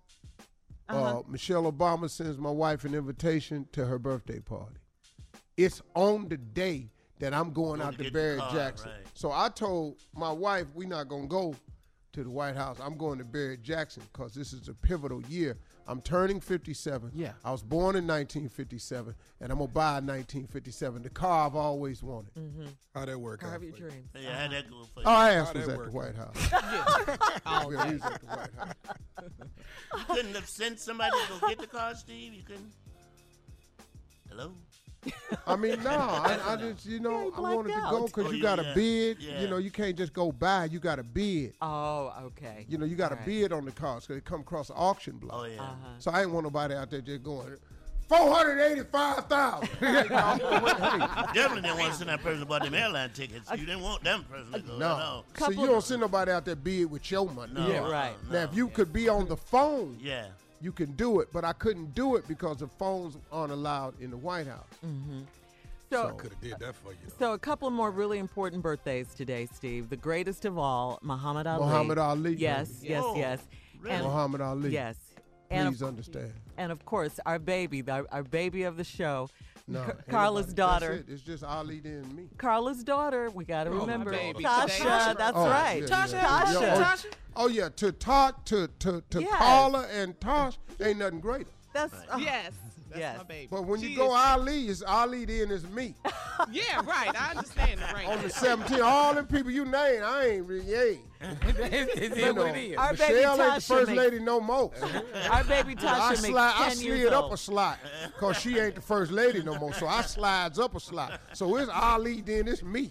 uh 0.88 0.92
Uh-huh. 0.92 1.22
Michelle 1.28 1.70
Obama 1.70 2.10
sends 2.10 2.36
my 2.38 2.50
wife 2.50 2.84
an 2.84 2.94
invitation 2.94 3.66
to 3.72 3.86
her 3.86 3.98
birthday 3.98 4.40
party. 4.40 4.76
It's 5.56 5.80
on 5.94 6.28
the 6.28 6.36
day 6.36 6.90
that 7.20 7.32
I'm 7.32 7.52
going 7.52 7.78
Going 7.78 7.82
out 7.82 7.96
to 7.98 8.04
to 8.04 8.10
Barrett 8.10 8.40
car, 8.40 8.52
Jackson. 8.52 8.90
right. 8.90 9.06
So 9.14 9.30
I 9.32 9.48
told 9.48 9.96
my 10.14 10.32
wife 10.32 10.66
we're 10.74 10.88
not 10.88 11.08
gonna 11.08 11.26
go 11.26 11.54
to 12.12 12.22
the 12.24 12.30
White 12.30 12.56
House. 12.56 12.78
I'm 12.80 12.96
going 12.96 13.18
to 13.18 13.24
Barrett 13.24 13.62
Jackson 13.62 14.02
because 14.12 14.34
this 14.34 14.52
is 14.52 14.68
a 14.68 14.74
pivotal 14.74 15.22
year. 15.22 15.56
I'm 15.86 16.00
turning 16.00 16.40
57. 16.40 17.10
Yeah. 17.14 17.32
I 17.44 17.52
was 17.52 17.62
born 17.62 17.96
in 17.96 18.06
1957, 18.06 19.14
and 19.40 19.52
I'm 19.52 19.58
gonna 19.58 19.68
buy 19.68 19.90
a 19.98 20.00
1957, 20.00 21.02
the 21.02 21.10
car 21.10 21.46
I've 21.46 21.54
always 21.56 22.02
wanted. 22.02 22.34
Mm-hmm. 22.34 22.66
How 22.94 23.04
that 23.04 23.18
work? 23.20 23.40
Car 23.40 23.50
out 23.50 23.56
of 23.56 23.62
your 23.64 23.72
for 23.72 23.78
you? 23.84 23.88
dreams. 23.90 24.08
Yeah, 24.18 24.38
how'd 24.40 24.50
that 24.52 24.70
go 24.70 24.84
for 24.94 25.00
you? 25.00 25.06
Our 25.06 25.28
ass 25.30 25.46
How'd 25.48 25.56
was 25.56 25.66
that 25.66 25.72
at 25.72 25.78
work? 25.78 25.86
the 25.90 25.96
White 25.96 26.16
House. 26.16 26.52
All 27.46 27.72
Yeah, 27.72 27.84
we 27.84 27.90
day. 27.90 27.92
was 27.94 28.02
at 28.02 28.20
the 28.20 28.26
White 28.26 28.54
House. 28.58 28.74
You 29.98 30.14
couldn't 30.14 30.34
have 30.34 30.48
sent 30.48 30.80
somebody 30.80 31.10
to 31.10 31.40
go 31.40 31.48
get 31.48 31.58
the 31.58 31.66
car, 31.66 31.94
Steve? 31.94 32.32
You 32.34 32.42
couldn't? 32.42 32.72
Hello? 34.30 34.52
I 35.46 35.56
mean, 35.56 35.82
no, 35.82 35.90
I, 35.90 36.38
I 36.46 36.56
just, 36.56 36.86
you 36.86 37.00
know, 37.00 37.30
he 37.30 37.36
I 37.36 37.40
wanted 37.40 37.74
to 37.74 37.80
go 37.90 38.06
because 38.06 38.26
Oh, 38.26 38.30
you 38.30 38.36
yeah, 38.38 38.42
got 38.42 38.56
to 38.56 38.62
yeah. 38.62 38.74
bid. 38.74 39.18
Yeah. 39.20 39.40
You 39.42 39.48
know, 39.48 39.56
you 39.58 39.70
can't 39.70 39.96
just 39.96 40.12
go 40.12 40.32
buy. 40.32 40.66
You 40.66 40.78
got 40.78 40.98
a 40.98 41.02
bid. 41.02 41.54
Oh, 41.60 42.12
okay. 42.26 42.64
You 42.68 42.78
know, 42.78 42.86
you 42.86 42.96
got 42.96 43.12
a 43.12 43.14
All 43.14 43.18
right. 43.18 43.26
bid 43.26 43.52
on 43.52 43.64
the 43.64 43.72
cars 43.72 44.04
because 44.06 44.18
it 44.18 44.24
come 44.24 44.40
across 44.40 44.68
the 44.68 44.74
auction 44.74 45.16
block. 45.18 45.40
Oh, 45.40 45.44
yeah. 45.44 45.60
Uh-huh. 45.62 45.88
So 45.98 46.10
I 46.10 46.22
ain't 46.22 46.30
want 46.30 46.44
nobody 46.44 46.74
out 46.74 46.90
there 46.90 47.00
just 47.00 47.22
going, 47.22 47.56
485,000. 48.08 49.68
Definitely 49.80 51.62
didn't 51.62 51.78
want 51.78 51.92
to 51.92 51.98
send 51.98 52.10
that 52.10 52.22
person 52.22 52.40
who 52.40 52.44
bought 52.46 52.62
them 52.62 52.74
airline 52.74 53.10
tickets. 53.10 53.50
You 53.50 53.58
didn't 53.64 53.80
want 53.82 54.04
them 54.04 54.24
person 54.24 54.52
to 54.52 54.60
go. 54.60 54.78
no. 54.78 54.98
No. 54.98 55.24
So 55.38 55.50
you 55.50 55.66
don't 55.66 55.82
send 55.82 56.00
nobody 56.02 56.30
out 56.32 56.44
there 56.44 56.56
bid 56.56 56.90
with 56.90 57.10
your 57.10 57.28
money. 57.30 57.52
No, 57.54 57.66
Yeah, 57.68 57.80
uh-uh, 57.82 57.90
right. 57.90 58.14
no. 58.30 58.38
Now, 58.38 58.44
if 58.50 58.54
you 58.56 58.68
could 58.68 58.92
be 58.92 59.08
on 59.08 59.26
the 59.28 59.36
phone, 59.36 59.98
Yeah. 60.00 60.26
You 60.60 60.72
can 60.72 60.92
do 60.92 61.20
it, 61.20 61.28
but 61.32 61.44
I 61.44 61.52
couldn't 61.52 61.94
do 61.94 62.16
it 62.16 62.26
because 62.28 62.58
the 62.58 62.68
phones 62.68 63.16
aren't 63.32 63.52
allowed 63.52 64.00
in 64.00 64.10
the 64.10 64.16
White 64.16 64.46
House. 64.46 64.66
Mm-hmm. 64.84 65.20
So, 65.90 66.08
I 66.08 66.10
could 66.12 66.30
have 66.32 66.40
did 66.40 66.54
that 66.60 66.74
for 66.74 66.92
you. 66.92 66.98
though. 67.18 67.26
so 67.26 67.32
a 67.34 67.38
couple 67.38 67.70
more 67.70 67.90
really 67.90 68.18
important 68.18 68.62
birthdays 68.62 69.14
today, 69.14 69.46
Steve. 69.52 69.90
The 69.90 69.96
greatest 69.96 70.44
of 70.44 70.58
all, 70.58 70.98
Muhammad 71.02 71.46
Ali. 71.46 71.64
Muhammad 71.66 71.98
Ali, 71.98 72.34
Yes, 72.36 72.68
baby. 72.72 72.88
yes, 72.92 73.02
Oh, 73.06 73.16
yes. 73.16 73.40
really? 73.80 73.96
And, 73.96 74.04
Muhammad 74.04 74.40
Ali. 74.40 74.70
yes. 74.70 74.96
And 75.50 75.68
Please 75.68 75.82
of, 75.82 75.88
understand. 75.88 76.32
and 76.56 76.72
of 76.72 76.84
course, 76.84 77.20
our 77.26 77.38
baby, 77.38 77.80
the, 77.82 78.06
our 78.10 78.22
baby 78.24 78.62
of 78.64 78.76
the 78.76 78.82
show, 78.82 79.28
No, 79.68 79.82
Carla's 80.10 80.52
daughter. 80.52 80.96
That's 80.96 81.08
it. 81.08 81.12
It's 81.14 81.22
just 81.22 81.42
Ali 81.42 81.80
then 81.80 82.14
me. 82.14 82.28
Carla's 82.36 82.84
daughter. 82.84 83.30
We 83.30 83.44
got 83.46 83.64
to 83.64 83.70
Oh, 83.70 83.74
my 83.74 83.80
remember 83.80 84.10
baby. 84.10 84.44
Tasha. 84.44 84.68
Tasha. 84.68 85.16
That's 85.16 85.36
Oh, 85.36 85.48
right. 85.48 85.80
yeah, 85.80 85.88
Tasha. 85.88 86.12
yeah. 86.12 86.44
Tasha. 86.44 86.60
Yeah, 86.60 86.94
oh, 87.36 87.44
Oh 87.44 87.48
yeah, 87.48 87.68
to 87.76 87.90
Todd, 87.92 88.34
to 88.46 88.68
to 88.80 89.02
to 89.08 89.22
Yes. 89.22 89.34
Carla 89.38 89.86
and 89.90 90.20
Tosh 90.20 90.58
ain't 90.82 90.98
nothing 90.98 91.20
greater. 91.20 91.48
That's 91.72 91.94
oh, 92.12 92.18
Yes. 92.18 92.52
That's 92.90 93.00
Yes. 93.00 93.16
my 93.18 93.24
baby. 93.24 93.48
But 93.50 93.64
when 93.64 93.80
She 93.80 93.88
you 93.88 93.96
go 93.96 94.08
is- 94.08 94.12
Ali, 94.14 94.68
it's 94.68 94.82
Ali 94.82 95.24
then 95.24 95.50
it's 95.50 95.64
me. 95.64 95.94
Yeah, 96.52 96.82
right. 96.84 97.10
I 97.18 97.30
understand 97.30 97.80
the 97.80 97.94
rank. 97.94 98.08
On 98.10 98.20
the 98.22 98.28
17, 98.28 98.80
all 98.82 99.14
them 99.14 99.26
people 99.26 99.50
you 99.50 99.64
name, 99.64 100.02
I 100.04 100.26
ain't 100.26 100.46
really, 100.46 100.64
yeah. 100.70 100.98
It's, 101.46 102.00
it's 102.00 102.16
You 102.16 102.26
what 102.26 102.34
know, 102.36 102.44
it 102.46 102.56
is. 102.58 102.76
Our 102.76 102.92
baby 102.94 103.14
Michelle 103.14 103.30
ain't 103.32 103.38
the 103.38 103.44
Tasha 103.60 103.68
first 103.68 103.88
makes- 103.88 103.98
lady 103.98 104.18
no 104.20 104.40
more. 104.40 104.70
our 105.30 105.44
baby 105.44 105.72
I, 105.78 105.82
Tasha 105.82 106.08
makes 106.10 106.20
slide, 106.26 106.54
I 106.56 106.68
10 106.68 106.76
slid 106.76 106.86
years 106.98 107.12
up 107.12 107.24
old. 107.24 107.32
a 107.32 107.36
slot 107.36 107.78
because 108.06 108.38
she 108.38 108.58
ain't 108.58 108.74
the 108.74 108.80
first 108.80 109.12
lady 109.12 109.42
no 109.42 109.58
more. 109.58 109.72
So 109.74 109.86
I 109.86 110.02
slides 110.02 110.58
up 110.58 110.74
a 110.74 110.80
slot. 110.80 111.20
So 111.32 111.56
it's 111.56 111.70
Ali, 111.70 112.20
then 112.20 112.48
it's 112.48 112.62
me. 112.62 112.90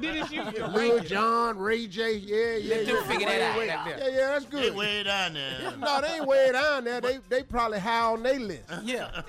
Did 0.00 0.16
it 0.16 0.30
you? 0.30 0.42
your 0.56 0.68
Lil? 0.76 1.00
John, 1.04 1.58
Ray 1.58 1.86
J, 1.86 2.14
yeah, 2.16 2.56
yeah, 2.56 2.74
Let 2.76 2.86
them 2.86 2.96
yeah. 2.96 3.02
figure 3.04 3.26
that 3.28 3.40
out 3.40 3.66
back 3.66 3.84
there. 3.86 3.98
Yeah, 4.10 4.18
yeah, 4.18 4.26
that's 4.28 4.44
good. 4.46 4.62
They 4.62 4.68
good. 4.68 4.76
way 4.78 5.02
down 5.02 5.34
there. 5.34 5.72
No, 5.78 6.00
they 6.00 6.08
ain't 6.16 6.26
way 6.26 6.52
down 6.52 6.84
there. 6.84 7.00
They 7.00 7.18
they 7.28 7.42
probably 7.42 7.78
high 7.78 8.00
on 8.12 8.22
their 8.22 8.38
list. 8.38 8.62
Yeah. 8.84 9.22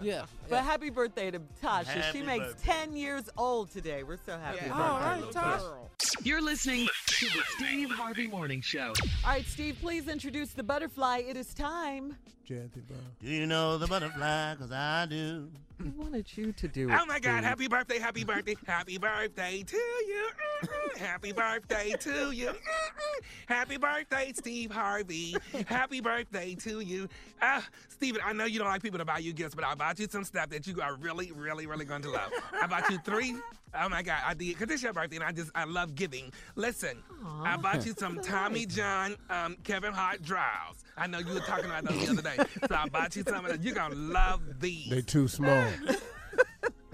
yeah. 0.00 0.24
But 0.48 0.64
happy 0.64 0.90
birthday 0.90 1.30
to 1.30 1.40
Tasha. 1.62 2.12
she 2.12 2.22
makes 2.22 2.46
birthday. 2.46 2.72
10 2.72 2.96
years 2.96 3.30
old 3.36 3.70
today. 3.70 4.02
We're 4.02 4.18
so 4.24 4.38
happy 4.38 4.58
Yeah. 4.62 4.66
about 4.66 4.80
All 4.92 4.98
that 5.00 5.34
right, 5.34 5.60
little 5.64 5.90
You're 6.22 6.42
listening 6.42 6.88
to 7.06 7.26
the 7.26 7.42
Steve 7.62 7.90
Harvey 7.90 8.26
Morning 8.26 8.60
Show. 8.60 8.92
All 9.24 9.30
right, 9.30 9.46
Steve, 9.46 9.76
please 9.80 10.08
introduce 10.08 10.50
the 10.50 10.62
butterfly. 10.62 11.18
It 11.18 11.36
is 11.36 11.54
time. 11.54 12.16
Jay 12.44 12.56
Anthony 12.56 12.84
Brown. 12.88 13.00
Do 13.20 13.28
you 13.28 13.46
know 13.46 13.78
the 13.78 13.86
butterfly? 13.86 14.54
Because 14.54 14.72
I 14.72 15.06
do. 15.06 15.48
I 15.80 15.88
wanted 15.96 16.26
you 16.36 16.52
to 16.52 16.68
do 16.68 16.90
it. 16.90 16.98
Oh 17.00 17.06
my 17.06 17.18
God! 17.18 17.38
Steve. 17.38 17.44
Happy 17.44 17.68
birthday! 17.68 17.98
Happy 17.98 18.24
birthday! 18.24 18.56
Happy 18.66 18.98
birthday 18.98 19.62
to 19.62 19.76
you! 19.76 20.28
Mm-mm. 20.62 20.96
Happy 20.96 21.32
birthday 21.32 21.94
to 22.00 22.30
you! 22.30 22.48
Mm-mm. 22.48 23.24
Happy 23.46 23.76
birthday, 23.76 24.32
Steve 24.34 24.70
Harvey! 24.70 25.36
Happy 25.66 26.00
birthday 26.00 26.54
to 26.56 26.80
you! 26.80 27.08
Ah, 27.40 27.66
Steven, 27.88 28.20
I 28.24 28.32
know 28.32 28.44
you 28.44 28.58
don't 28.58 28.68
like 28.68 28.82
people 28.82 28.98
to 28.98 29.04
buy 29.04 29.18
you 29.18 29.32
gifts, 29.32 29.54
but 29.54 29.64
I 29.64 29.74
bought 29.74 29.98
you 29.98 30.06
some 30.08 30.24
stuff 30.24 30.50
that 30.50 30.66
you 30.66 30.80
are 30.80 30.94
really, 30.96 31.32
really, 31.32 31.66
really 31.66 31.84
going 31.84 32.02
to 32.02 32.10
love. 32.10 32.32
I 32.60 32.66
bought 32.66 32.90
you 32.90 32.98
three. 32.98 33.34
Oh 33.74 33.88
my 33.88 34.02
God, 34.02 34.20
I 34.26 34.34
did 34.34 34.58
because 34.58 34.72
it's 34.72 34.82
your 34.82 34.92
birthday 34.92 35.16
and 35.16 35.24
I 35.24 35.32
just 35.32 35.50
I 35.54 35.64
love 35.64 35.94
giving. 35.94 36.32
Listen, 36.56 37.02
I 37.42 37.56
bought 37.56 37.86
you 37.86 37.94
some 37.98 38.20
Tommy 38.20 38.66
John, 38.66 39.16
um, 39.30 39.56
Kevin 39.64 39.92
Hart 39.92 40.22
draws. 40.22 40.84
I 40.96 41.06
know 41.06 41.18
you 41.18 41.34
were 41.34 41.40
talking 41.40 41.66
about 41.66 41.84
those 41.84 42.06
the 42.06 42.12
other 42.12 42.22
day, 42.22 42.66
so 42.68 42.74
I 42.74 42.88
bought 42.88 43.16
you 43.16 43.22
some 43.22 43.44
of 43.44 43.52
them. 43.52 43.60
You're 43.62 43.74
gonna 43.74 43.94
love 43.94 44.40
these. 44.60 44.90
They 44.90 45.02
too 45.02 45.28
small. 45.28 45.64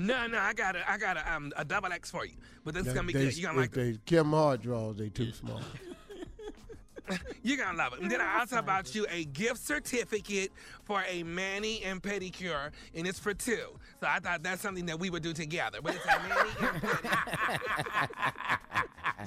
No, 0.00 0.28
no, 0.28 0.38
I 0.38 0.52
got 0.52 0.76
a, 0.76 0.88
I 0.88 0.96
got 0.96 1.16
a, 1.16 1.34
um, 1.34 1.52
a 1.56 1.64
double 1.64 1.90
X 1.90 2.08
for 2.08 2.24
you. 2.24 2.34
But 2.64 2.74
this 2.74 2.86
is 2.86 2.92
gonna 2.92 3.08
be 3.08 3.12
they, 3.12 3.24
good. 3.24 3.36
You're 3.36 3.50
gonna 3.50 3.62
if 3.64 3.76
like, 3.76 3.84
they 3.84 3.98
Kim 4.06 4.30
Hart 4.30 4.62
draws, 4.62 4.96
they 4.96 5.08
too 5.08 5.32
small. 5.32 5.60
You're 7.42 7.56
gonna 7.56 7.76
love 7.76 7.94
it. 7.94 8.00
And 8.00 8.10
then 8.10 8.20
I 8.20 8.40
also 8.40 8.62
bought 8.62 8.94
you 8.94 9.06
a 9.10 9.24
gift 9.26 9.58
certificate 9.58 10.52
for 10.84 11.02
a 11.08 11.22
mani 11.22 11.82
and 11.82 12.02
pedicure, 12.02 12.70
and 12.94 13.06
it's 13.06 13.18
for 13.18 13.34
two. 13.34 13.78
So 14.00 14.06
I 14.06 14.18
thought 14.20 14.42
that's 14.42 14.62
something 14.62 14.86
that 14.86 14.98
we 14.98 15.10
would 15.10 15.22
do 15.22 15.32
together. 15.32 15.78
But 15.82 15.96
it's 15.96 16.04
a 16.04 16.18
mani 16.28 16.50
and 16.60 16.82
pedicure. 16.82 17.28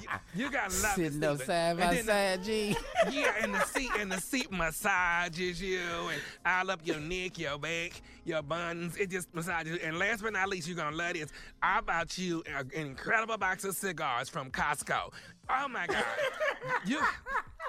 you, 0.00 0.08
you 0.34 0.50
gotta 0.50 0.74
love 0.82 0.98
it. 0.98 1.12
Sitting 1.12 1.24
up 1.24 1.42
side 1.42 1.78
by 1.78 1.96
side, 1.98 2.44
G. 2.44 2.76
Yeah, 3.10 3.34
and 3.42 3.54
the 3.54 3.64
seat 3.64 3.90
and 3.98 4.10
the 4.10 4.20
seat 4.20 4.50
massages 4.50 5.60
you 5.60 5.80
and 5.80 6.20
all 6.46 6.70
up 6.70 6.80
your 6.84 7.00
neck, 7.00 7.38
your 7.38 7.58
back, 7.58 8.00
your 8.24 8.42
buns. 8.42 8.96
It 8.96 9.10
just 9.10 9.34
massages 9.34 9.74
you. 9.74 9.80
And 9.82 9.98
last 9.98 10.22
but 10.22 10.32
not 10.32 10.48
least, 10.48 10.68
you're 10.68 10.76
gonna 10.76 10.96
love 10.96 11.14
this. 11.14 11.30
I 11.62 11.80
bought 11.80 12.16
you 12.16 12.42
an 12.46 12.70
incredible 12.72 13.36
box 13.38 13.64
of 13.64 13.74
cigars 13.74 14.28
from 14.28 14.50
Costco. 14.50 15.12
Oh 15.54 15.68
my 15.68 15.86
God. 15.86 16.04
you 16.86 17.00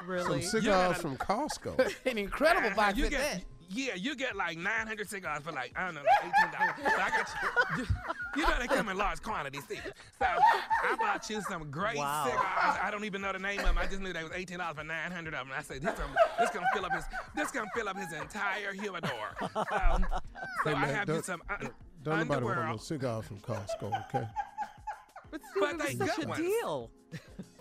Some 0.24 0.42
cigars 0.42 0.64
gotta- 0.66 0.94
from 1.00 1.18
Costco. 1.18 1.94
An 2.06 2.18
incredible 2.18 2.72
box 2.76 2.98
you 2.98 3.06
at 3.06 3.12
get 3.12 3.20
that. 3.22 3.44
yeah, 3.70 3.96
you 3.96 4.16
get 4.16 4.36
like 4.36 4.58
900 4.58 5.08
cigars 5.10 5.42
for 5.44 5.52
like 5.52 5.72
I 5.78 5.86
don't 5.86 5.96
know, 5.96 6.02
like 6.02 6.24
eighteen 6.34 6.52
dollars. 6.52 6.76
So 6.78 7.02
I 7.02 7.10
got 7.10 7.30
you, 7.78 7.84
you. 7.84 7.88
You 8.36 8.42
know 8.48 8.54
they 8.60 8.68
come 8.68 8.90
in 8.90 8.98
large 8.98 9.22
quantities, 9.22 9.64
Steve. 9.64 9.84
So 10.20 10.26
I 10.26 10.96
bought 10.98 11.30
you 11.30 11.40
some 11.44 11.70
great 11.72 11.98
Wow. 11.98 12.26
cigars. 12.26 12.80
I 12.84 12.90
don't 12.92 13.06
even 13.06 13.22
know 13.22 13.32
the 13.32 13.40
name 13.40 13.60
of 13.60 13.66
them. 13.66 13.78
I 13.78 13.86
just 13.86 14.02
knew 14.02 14.12
they 14.12 14.24
was 14.24 14.32
eighteen 14.34 14.58
dollars 14.58 14.76
for 14.78 14.84
900 14.84 15.34
of 15.36 15.48
them. 15.48 15.50
I 15.58 15.62
said 15.62 15.82
this 15.82 15.98
gonna, 15.98 16.14
this 16.40 16.50
gonna 16.50 16.66
fill 16.74 16.86
up 16.86 16.94
his 16.94 17.06
this 17.36 17.52
gonna 17.52 17.70
fill 17.76 17.88
up 17.88 17.98
his 17.98 18.12
entire 18.12 18.74
humidor. 18.74 19.10
So, 19.40 19.48
so 19.54 19.62
Hey, 19.70 20.72
I 20.74 20.74
man, 20.74 20.96
have 20.96 21.08
you 21.08 21.14
don't- 21.14 21.26
some 21.26 21.42
uh, 21.50 21.56
Don't 21.60 21.70
nobody 22.04 22.28
want 22.30 22.32
underwear. 22.58 22.68
no 22.68 22.78
cigars 22.78 23.26
from 23.28 23.40
Costco, 23.40 24.08
okay? 24.10 24.28
But 25.34 25.42
Steve, 25.52 25.62
But 25.62 25.72
it 25.90 26.00
they 26.00 26.06
such 26.06 26.24
a 26.24 26.28
ones. 26.28 26.42
deal. 26.42 26.92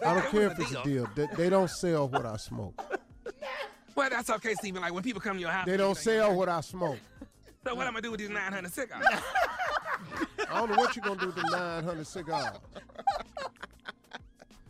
I 0.05 0.15
don't 0.15 0.27
care 0.31 0.43
if 0.49 0.59
a 0.59 0.63
it's 0.63 0.71
a 0.71 0.75
deal. 0.75 0.83
deal. 0.85 1.09
They, 1.15 1.27
they 1.37 1.49
don't 1.51 1.71
sell 1.71 2.09
what 2.09 2.27
I 2.27 2.37
smoke. 2.37 2.81
Well, 3.95 4.09
that's 4.09 4.31
okay, 4.31 4.55
Stephen. 4.55 4.81
Like 4.81 4.95
when 4.95 5.03
people 5.03 5.21
come 5.21 5.35
to 5.37 5.41
your 5.43 5.51
house, 5.51 5.67
They 5.67 5.77
don't 5.77 5.97
sell 5.99 6.35
what 6.35 6.49
I 6.49 6.61
smoke. 6.63 6.99
So 7.65 7.75
what 7.77 7.83
am 7.87 7.89
I'm 7.89 7.93
gonna 7.93 8.03
do 8.03 8.11
with 8.11 8.19
these 8.21 8.31
900 8.31 8.73
cigars? 8.73 9.05
I 10.51 10.59
don't 10.59 10.71
know 10.71 10.77
what 10.77 10.97
you're 10.97 11.05
gonna 11.05 11.21
do 11.21 11.27
with 11.27 11.37
the 11.37 11.43
900 11.53 12.07
cigars. 12.07 12.57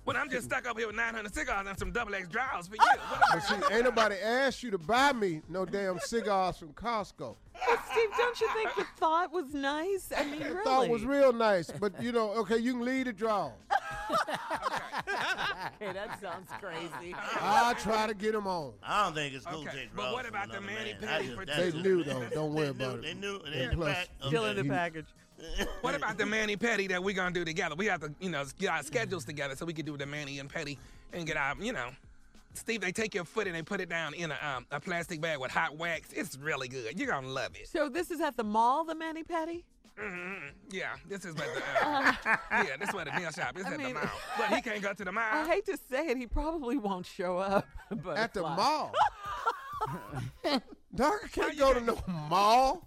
Well, 0.05 0.17
I'm 0.17 0.29
just 0.29 0.47
stuck 0.47 0.67
up 0.69 0.77
here 0.77 0.89
with 0.89 0.97
900 0.97 1.33
cigars 1.33 1.65
and 1.69 1.79
some 1.79 1.93
double 1.93 2.15
X 2.15 2.27
draws 2.29 2.67
for 2.67 2.75
you. 2.75 2.81
What 2.83 2.97
am 2.99 3.23
I 3.23 3.35
But 3.35 3.69
see, 3.69 3.75
ain't 3.75 3.85
nobody 3.85 4.17
asked 4.17 4.63
you 4.63 4.71
to 4.73 4.79
buy 4.79 5.13
me 5.13 5.43
no 5.49 5.65
damn 5.65 5.99
cigars 6.01 6.57
from 6.57 6.73
Costco. 6.73 7.37
But 7.53 7.79
Steve, 7.93 8.09
don't 8.19 8.41
you 8.41 8.49
think 8.55 8.75
the 8.77 8.87
thought 8.99 9.33
was 9.33 9.55
nice? 9.55 10.11
I 10.17 10.25
mean, 10.25 10.41
really. 10.41 10.55
Thought 10.65 10.89
was 10.89 11.05
real 11.05 11.33
nice, 11.33 11.71
but 11.71 12.03
you 12.03 12.11
know, 12.11 12.31
okay, 12.33 12.59
you 12.59 12.73
can 12.73 12.85
leave 12.85 13.05
the 13.07 13.13
draws. 13.13 13.53
Okay, 15.81 15.93
that 15.93 16.21
sounds 16.21 16.49
crazy. 16.61 17.15
I'll 17.41 17.75
try 17.75 18.07
to 18.07 18.15
get 18.15 18.33
them 18.33 18.47
on. 18.47 18.73
I 18.83 19.05
don't 19.05 19.15
think 19.15 19.35
it's 19.35 19.45
cool 19.45 19.61
Okay, 19.63 19.71
to 19.71 19.77
take 19.77 19.95
but 19.97 20.03
drugs 20.03 20.15
what 20.15 20.27
from 20.27 20.35
about 20.35 20.49
the 20.51 20.59
another 20.59 20.75
mani 20.75 20.95
man. 21.01 21.09
I 21.09 21.19
pedi 21.19 21.25
just- 21.27 21.35
for 21.39 21.45
that's 21.47 21.59
They 21.59 21.71
just- 21.73 21.85
knew 21.85 22.05
though. 22.05 22.25
Don't 22.33 22.55
worry 22.55 22.65
They 22.67 22.71
about 22.71 22.93
knew- 22.93 22.99
it. 22.99 23.03
They 23.03 23.15
knew. 23.15 23.39
They 23.39 23.45
And 23.53 23.55
in 23.63 23.71
the 23.71 23.77
plus- 23.77 23.95
back. 23.95 24.09
Still 24.27 24.45
in 24.47 24.57
the 24.57 24.65
package. 24.65 25.07
What 25.80 25.95
about 25.95 26.18
the 26.18 26.26
Manny 26.36 26.57
petty 26.57 26.86
that 26.88 27.03
we're 27.03 27.14
gonna 27.14 27.32
do 27.34 27.45
together? 27.45 27.74
We 27.74 27.86
have 27.86 28.01
to, 28.01 28.12
you 28.20 28.30
know, 28.30 28.45
get 28.59 28.70
our 28.70 28.82
schedules 28.82 29.24
together 29.24 29.57
so 29.57 29.64
we 29.66 29.72
can 29.72 29.84
do 29.86 29.97
the 29.97 30.07
Manny 30.07 30.38
and 30.38 30.49
petty 30.49 30.78
and 31.12 31.26
get 31.26 31.36
our, 31.36 31.55
you 31.61 31.72
know. 31.72 31.88
Steve, 32.55 32.82
they 32.82 32.93
take 32.93 33.14
your 33.14 33.24
foot 33.24 33.47
and 33.47 33.57
they 33.57 33.62
put 33.62 33.80
it 33.80 33.88
down 33.88 34.12
in 34.12 34.30
a, 34.30 34.36
um, 34.43 34.66
a 34.70 34.78
plastic 34.78 35.22
bag 35.22 35.38
with 35.38 35.51
hot 35.51 35.76
wax. 35.78 36.12
It's 36.12 36.36
really 36.36 36.68
good. 36.68 36.99
You're 36.99 37.09
gonna 37.09 37.28
love 37.28 37.53
it. 37.55 37.66
So 37.68 37.88
this 37.88 38.11
is 38.11 38.20
at 38.20 38.36
the 38.36 38.45
mall, 38.45 38.84
the 38.84 38.95
Manny 38.95 39.22
petty. 39.24 39.64
Mm-hmm. 39.99 40.49
Yeah, 40.70 40.95
this 41.09 41.24
is 41.24 41.34
what 41.34 41.49
the 41.55 41.86
uh, 41.86 42.12
yeah, 42.51 42.76
this 42.78 42.88
is 42.90 42.95
where 42.95 43.05
the 43.05 43.11
nail 43.18 43.30
shop 43.30 43.59
is 43.59 43.64
I 43.66 43.72
at 43.72 43.78
mean- 43.78 43.88
the 43.88 43.95
mall. 43.95 44.11
But 44.38 44.49
he 44.55 44.62
can't 44.62 44.82
go 44.82 44.93
to 44.93 45.05
the 45.05 45.12
mall. 45.12 45.24
I 45.30 45.47
hate 45.47 45.66
to 45.66 45.78
say 45.90 46.09
it, 46.09 46.16
he 46.18 46.26
probably 46.26 46.76
won't 46.78 47.07
show 47.07 47.38
up. 47.38 47.66
But 48.03 48.16
at 48.16 48.32
the 48.34 48.40
Butterfly. 48.43 48.57
mall. 48.57 48.93
Dog, 50.95 51.12
can't 51.32 51.59
go 51.59 51.72
to 51.74 51.80
can't- 51.80 51.86
no 52.09 52.12
mall. 52.28 52.86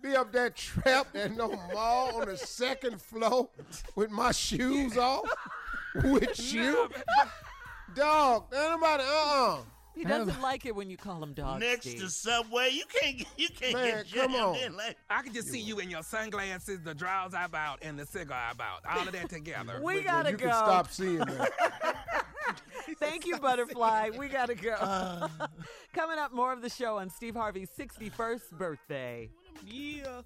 Be 0.00 0.14
up 0.14 0.30
there 0.32 0.50
trapped 0.50 1.16
at 1.16 1.36
no 1.36 1.48
mall 1.74 2.20
on 2.20 2.28
the 2.28 2.36
second 2.36 3.00
floor 3.02 3.48
with 3.96 4.10
my 4.10 4.30
shoes 4.32 4.96
off. 4.96 5.28
With 6.04 6.52
you. 6.52 6.88
dog. 7.94 8.44
Anybody? 8.54 9.02
Uh-uh. 9.02 9.58
He 9.96 10.04
doesn't 10.04 10.40
like 10.40 10.64
it 10.64 10.76
when 10.76 10.88
you 10.88 10.96
call 10.96 11.20
him 11.20 11.32
dog. 11.32 11.58
Next 11.58 11.80
Steve. 11.88 11.98
to 12.02 12.08
Subway, 12.08 12.70
you 12.70 12.84
can't 12.86 13.24
you 13.36 13.48
can't 13.48 13.72
Man, 13.74 14.04
get 14.04 14.14
come 14.22 14.30
jammed 14.32 14.44
on. 14.44 14.54
in 14.56 14.76
like 14.76 14.96
I 15.10 15.22
can 15.22 15.34
just 15.34 15.48
see 15.48 15.58
you 15.58 15.80
in 15.80 15.90
your 15.90 16.04
sunglasses, 16.04 16.78
the 16.84 16.94
drawers 16.94 17.32
about, 17.36 17.80
and 17.82 17.98
the 17.98 18.06
cigar 18.06 18.38
I 18.48 18.52
about. 18.52 18.82
All 18.88 19.08
of 19.08 19.12
that 19.12 19.28
together. 19.28 19.80
we 19.82 19.94
Well, 19.96 20.04
gotta 20.04 20.30
you 20.30 20.36
go. 20.36 20.44
can 20.46 20.54
stop 20.54 20.92
seeing 20.92 21.18
that. 21.18 21.94
Thank 23.00 23.26
you, 23.26 23.38
Butterfly. 23.38 24.10
We 24.16 24.28
gotta 24.28 24.54
go. 24.54 24.70
Uh. 24.74 25.26
Coming 25.92 26.18
up, 26.18 26.32
more 26.32 26.52
of 26.52 26.62
the 26.62 26.70
show 26.70 26.98
on 26.98 27.10
Steve 27.10 27.34
Harvey's 27.34 27.68
61st 27.76 28.52
birthday. 28.52 29.28
Yeah. 29.66 30.22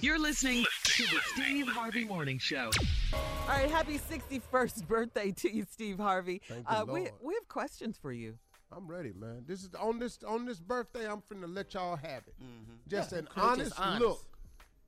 You're 0.00 0.18
listening 0.18 0.64
to 0.84 1.02
the 1.04 1.20
Steve 1.34 1.68
Harvey 1.68 2.04
Morning 2.04 2.38
Show. 2.38 2.70
All 3.12 3.20
right, 3.48 3.70
happy 3.70 3.98
61st 3.98 4.86
birthday 4.86 5.32
to 5.32 5.54
you, 5.54 5.66
Steve 5.70 5.98
Harvey. 5.98 6.40
Thank 6.48 6.64
uh, 6.68 6.84
we 6.86 7.00
Lord. 7.00 7.10
we 7.22 7.34
have 7.34 7.48
questions 7.48 7.98
for 8.00 8.12
you. 8.12 8.38
I'm 8.76 8.86
ready, 8.88 9.12
man. 9.18 9.44
This 9.46 9.62
is 9.62 9.70
on 9.78 9.98
this 9.98 10.18
on 10.26 10.44
this 10.46 10.58
birthday. 10.60 11.06
I'm 11.08 11.20
finna 11.22 11.52
let 11.52 11.74
y'all 11.74 11.96
have 11.96 12.22
it. 12.26 12.34
Mm-hmm. 12.42 12.72
Just 12.88 13.12
an 13.12 13.26
Coach 13.26 13.58
is 13.60 13.72
honest, 13.72 13.80
honest. 13.80 14.00
look 14.02 14.20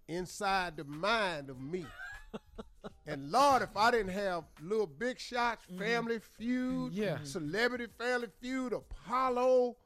inside 0.08 0.76
the 0.76 0.84
mind 0.84 1.50
of 1.50 1.60
me. 1.60 1.86
and 3.06 3.30
Lord, 3.30 3.62
if 3.62 3.76
I 3.76 3.90
didn't 3.90 4.12
have 4.12 4.44
little 4.62 4.86
big 4.86 5.18
shots, 5.18 5.64
Family 5.78 6.18
Feud, 6.38 6.92
Yeah. 6.92 7.18
Celebrity 7.22 7.86
Family 7.98 8.28
Feud, 8.40 8.72
Apollo, 8.72 9.76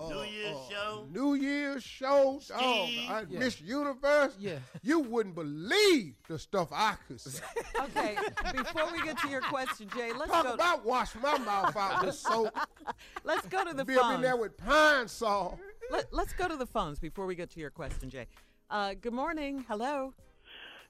New 0.00 0.22
Year's 0.22 0.56
uh, 0.56 0.70
show. 0.70 1.06
New 1.12 1.34
Year's 1.34 1.82
show, 1.84 2.40
Oh, 2.54 2.86
Steve. 2.86 3.10
I- 3.10 3.24
Yeah. 3.28 3.38
Miss 3.38 3.60
Universe. 3.60 4.34
Yeah. 4.38 4.58
you 4.82 5.00
wouldn't 5.00 5.34
believe 5.34 6.16
the 6.28 6.38
stuff 6.38 6.68
I 6.72 6.96
could 7.06 7.20
say. 7.20 7.42
Okay, 7.84 8.16
before 8.52 8.90
we 8.92 9.02
get 9.02 9.18
to 9.18 9.28
your 9.28 9.40
question, 9.42 9.88
Jay, 9.94 10.12
let's 10.12 10.30
Talk 10.30 10.44
go. 10.46 10.54
about 10.54 10.84
wash 10.84 11.14
my 11.22 11.36
mouth 11.38 11.76
out 11.76 12.04
with 12.04 12.14
soap. 12.14 12.56
let's 13.24 13.46
go 13.46 13.62
to 13.64 13.74
the 13.74 13.84
Be 13.84 13.94
up 13.96 14.04
in 14.06 14.10
phones. 14.12 14.22
there 14.22 14.36
with 14.36 14.56
Pine-Sol. 14.56 15.58
Let, 15.90 16.12
let's 16.12 16.32
go 16.32 16.48
to 16.48 16.56
the 16.56 16.66
phones 16.66 16.98
before 16.98 17.26
we 17.26 17.34
get 17.34 17.50
to 17.50 17.60
your 17.60 17.70
question, 17.70 18.08
Jay. 18.10 18.26
Uh, 18.70 18.94
good 19.00 19.12
morning. 19.12 19.64
Hello. 19.68 20.14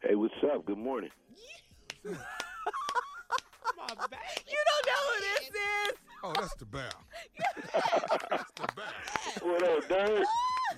Hey, 0.02 0.14
what's 0.14 0.34
up? 0.52 0.64
Good 0.66 0.78
morning. 0.78 1.10
You 4.46 4.56
don't 4.70 4.86
know 4.86 5.02
who 5.12 5.20
this 5.20 5.48
is. 5.48 5.98
Oh, 6.26 6.32
that's 6.40 6.54
the 6.54 6.64
bell. 6.64 6.88
that's 8.30 8.50
the 8.52 8.66
bell. 8.74 8.86
What 9.42 9.62
up, 9.62 9.88
Dirt? 9.90 10.24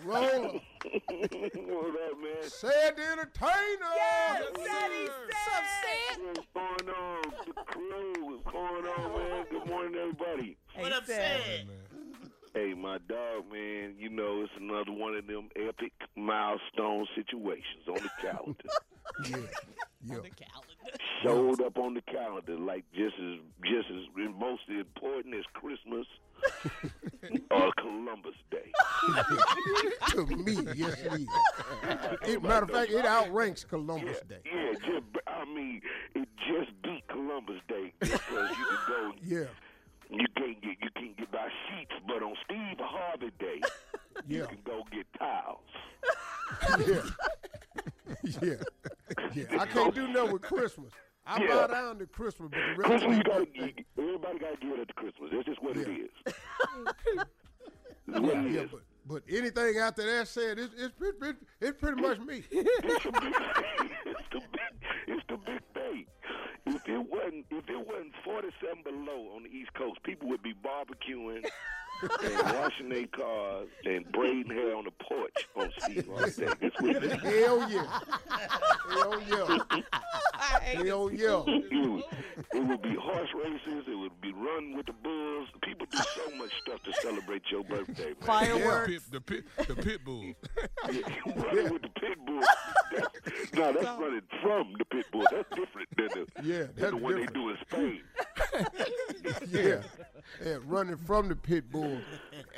Roll. 0.05 0.18
what 0.82 1.94
up, 2.03 2.20
man? 2.20 2.49
Sid 2.49 2.97
the 2.97 3.03
entertainer. 3.12 3.92
Yes, 3.94 4.42
Daddy 4.57 5.07
said. 5.07 6.18
What's 6.24 6.49
going 6.53 6.97
on? 6.97 7.22
The 7.47 7.53
crew, 7.64 8.12
what's 8.18 8.53
going 8.53 8.86
on, 8.86 9.18
man? 9.18 9.47
Good 9.49 9.66
morning, 9.68 9.94
everybody. 9.94 10.57
What 10.74 10.92
up, 10.92 11.07
said. 11.07 11.40
said? 11.44 11.68
Hey, 12.53 12.74
my 12.74 12.99
dog, 13.09 13.44
man, 13.53 13.94
you 14.01 14.09
know, 14.09 14.42
it's 14.42 14.53
another 14.59 14.90
one 14.90 15.14
of 15.14 15.28
them 15.28 15.49
epic 15.55 15.92
milestone 16.16 17.07
situations 17.14 17.86
on 17.86 17.94
the 17.94 18.11
calendar. 18.20 18.64
Yeah. 19.30 19.36
Yeah. 20.05 20.16
Showed 21.22 21.61
up 21.62 21.78
on 21.78 21.95
the 21.95 22.03
calendar 22.03 22.57
like 22.57 22.84
just 22.95 23.14
as 23.18 23.39
just 23.64 23.89
as 23.91 24.05
most 24.39 24.62
important 24.68 25.34
as 25.34 25.45
Christmas 25.55 26.07
or 27.51 27.72
Columbus 27.78 28.34
Day. 28.51 28.70
to 30.11 30.26
me, 30.26 30.59
yes, 30.74 31.01
it 31.01 31.12
is. 31.12 31.28
It, 32.28 32.43
matter 32.43 32.64
of 32.64 32.70
fact, 32.70 32.91
it 32.91 33.05
outranks 33.05 33.64
Columbus 33.64 34.20
Day. 34.28 34.41
Yeah, 34.45 34.72
just 34.74 35.05
I 35.26 35.45
mean, 35.47 35.80
it 36.14 36.28
just 36.47 36.70
beat 36.82 37.07
Columbus 37.09 37.61
Day 37.68 37.93
because 37.99 38.51
you 38.51 38.64
can 38.66 38.78
go. 38.89 39.12
Yeah, 39.22 39.45
You 40.11 40.26
can't 40.37 40.61
get 40.62 40.76
you 40.82 40.91
can't 40.95 41.16
get 41.16 41.32
by 41.32 41.49
sheets, 41.68 41.93
but 42.07 42.22
on 42.22 42.34
Steve 42.45 42.78
Harvey 42.78 43.30
Day, 43.39 43.61
you 44.28 44.47
can 44.47 44.59
go 44.64 44.82
get 44.93 45.07
tiles. 45.18 45.59
yeah, 46.87 47.03
yeah, 48.43 48.55
yeah. 49.35 49.45
I 49.61 49.67
can't 49.67 49.95
do 49.95 50.09
nothing 50.09 50.33
with 50.33 50.43
Christmas. 50.43 50.93
I 51.27 51.41
Yeah. 51.43 51.49
bow 51.49 51.67
down 51.69 51.99
to 51.99 52.07
Christmas, 52.07 52.51
but 52.53 52.59
the 52.59 52.75
rest 52.79 53.03
Christmas, 53.05 53.11
of 53.11 53.17
you 53.17 53.23
gotta 53.25 53.47
everybody 53.99 54.39
gotta 54.39 54.57
give 54.61 54.73
it 54.73 54.81
up 54.81 54.87
to 54.89 54.95
Christmas. 54.95 55.31
That's 55.33 55.45
just 55.47 55.63
what 55.63 55.77
Yeah. 55.77 55.83
is. 55.83 56.35
It's 58.09 58.21
what 58.21 58.35
yeah, 58.35 58.43
it 58.43 58.53
yeah, 58.53 58.61
is. 58.63 58.71
but 58.71 58.83
but 59.09 59.23
anything 59.29 59.79
after 59.79 60.03
that 60.05 60.29
said, 60.29 60.59
it's 60.61 60.73
it's, 60.79 60.95
pretty- 60.97 61.19
pretty- 61.19 61.39
it's 61.61 61.81
pretty 61.81 62.01
much 62.01 62.19
me. 62.21 62.45
It's 62.53 63.03
the 63.05 63.11
big, 63.11 63.35
it's 64.07 64.23
the 64.33 64.41
big, 64.53 64.73
it's 65.09 65.25
the 65.29 65.37
big 65.39 65.61
day. 65.75 66.07
If 66.67 66.89
it 66.89 66.99
wasn't, 66.99 67.47
if 67.51 67.69
it 67.69 67.87
wasn't 67.87 68.13
47 68.25 68.83
below 68.85 69.35
on 69.35 69.43
the 69.43 69.49
East 69.49 69.73
Coast, 69.75 70.01
people 70.05 70.29
would 70.29 70.43
be 70.43 70.55
barbecuing 70.55 71.45
and 72.03 72.57
washing 72.59 72.88
their 72.88 73.07
cars 73.07 73.68
and 73.84 74.11
braiding 74.12 74.51
hair 74.53 74.76
on 74.76 74.84
the 74.84 74.90
porch 74.90 75.49
on 75.57 75.70
Steve 75.78 76.09
Harvey 76.14 76.30
Day. 76.44 76.53
That's 76.61 76.80
what 76.80 76.97
it 76.97 77.05
is. 77.05 77.12
Hell 77.22 77.70
yeah, 77.70 78.01
hell 78.90 79.20
yeah, 79.28 79.82
hell 80.84 81.11
yeah. 81.12 81.42
It 81.47 81.88
would, 81.90 82.05
it 82.55 82.66
would 82.68 82.82
be 82.82 82.94
horse 82.94 83.28
races. 83.42 83.84
It 83.88 83.99
would 83.99 84.20
be 84.20 84.32
run 84.32 84.76
with 84.76 84.86
the 84.86 84.92
bulls. 84.92 85.49
People 85.62 85.86
do 85.90 85.99
so 85.99 86.36
much 86.36 86.51
stuff 86.62 86.82
to 86.84 86.92
celebrate 87.03 87.42
your 87.51 87.64
birthday, 87.64 88.07
man. 88.07 88.14
Fireworks. 88.22 88.88
Pit, 88.88 89.03
the 89.11 89.20
pit, 89.20 89.44
the 89.68 89.74
pit 89.76 90.05
bulls. 90.05 90.34
Yeah, 90.92 91.03
running 91.34 91.72
with 91.72 91.82
the 91.82 91.88
pit 92.01 92.16
bull. 92.24 92.40
That's, 92.94 93.53
no, 93.55 93.72
that's 93.72 93.86
running 94.01 94.22
from 94.40 94.72
the 94.78 94.84
pit 94.84 95.07
bull. 95.11 95.24
That's 95.32 95.49
different 95.51 95.88
than 95.97 96.09
the, 96.09 96.26
Yeah, 96.44 96.59
than 96.59 96.72
that's 96.76 96.90
the 96.92 96.97
one 96.97 97.16
different. 97.16 97.34
they 97.34 97.40
do 97.40 97.51
in 97.51 97.57
Spain. 97.68 98.01
Yeah, 99.51 99.82
yeah, 100.44 100.59
running 100.64 100.97
from 100.97 101.28
the 101.28 101.36
pit 101.36 101.70
bull, 101.87 102.01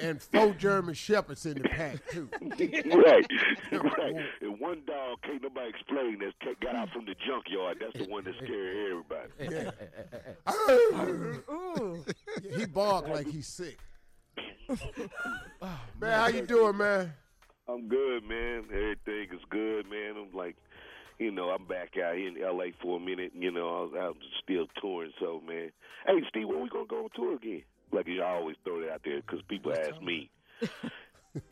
and 0.00 0.22
four 0.22 0.52
German 0.54 0.94
shepherds 0.94 1.46
in 1.46 1.54
the 1.54 1.68
pack 1.68 1.96
too. 2.10 2.28
right, 2.32 3.26
right. 3.72 4.14
And 4.40 4.60
one 4.60 4.82
dog 4.86 5.18
can't 5.22 5.42
nobody 5.42 5.68
explain 5.68 6.18
that 6.20 6.60
got 6.60 6.74
out 6.74 6.88
from 6.90 7.04
the 7.06 7.14
junkyard. 7.26 7.78
That's 7.80 7.96
the 8.04 8.10
one 8.10 8.24
that 8.24 8.34
scared 8.42 8.76
everybody. 8.90 9.28
Yeah. 9.48 9.70
He 12.56 12.66
barked 12.66 13.08
like 13.08 13.26
he's 13.26 13.46
sick. 13.46 13.78
Ah, 15.62 15.82
man, 16.00 16.20
how 16.20 16.28
you 16.28 16.42
doing, 16.46 16.76
man? 16.76 17.12
I'm 17.68 17.88
good, 17.88 18.24
man. 18.24 18.64
Everything 18.72 19.28
is 19.32 19.44
good, 19.50 19.88
man. 19.90 20.14
I'm 20.16 20.36
like, 20.36 20.56
you 21.18 21.30
know, 21.30 21.50
I'm 21.50 21.66
back 21.66 21.94
out 22.02 22.16
here 22.16 22.28
in 22.28 22.42
L.A. 22.42 22.72
for 22.82 22.96
a 22.96 23.00
minute. 23.00 23.32
You 23.34 23.50
know, 23.50 23.68
I 23.68 23.80
was 23.82 23.92
out 23.98 24.16
still 24.42 24.66
touring, 24.80 25.12
so 25.20 25.42
man. 25.46 25.70
Hey, 26.06 26.22
Steve, 26.28 26.48
when 26.48 26.62
we 26.62 26.68
gonna 26.68 26.86
go 26.86 27.04
on 27.04 27.10
tour 27.14 27.34
again? 27.34 27.62
Like 27.92 28.06
you 28.06 28.22
always 28.22 28.56
throw 28.64 28.80
it 28.80 28.90
out 28.90 29.02
there 29.04 29.20
because 29.20 29.40
people 29.48 29.72
ask 29.72 30.00
me. 30.02 30.30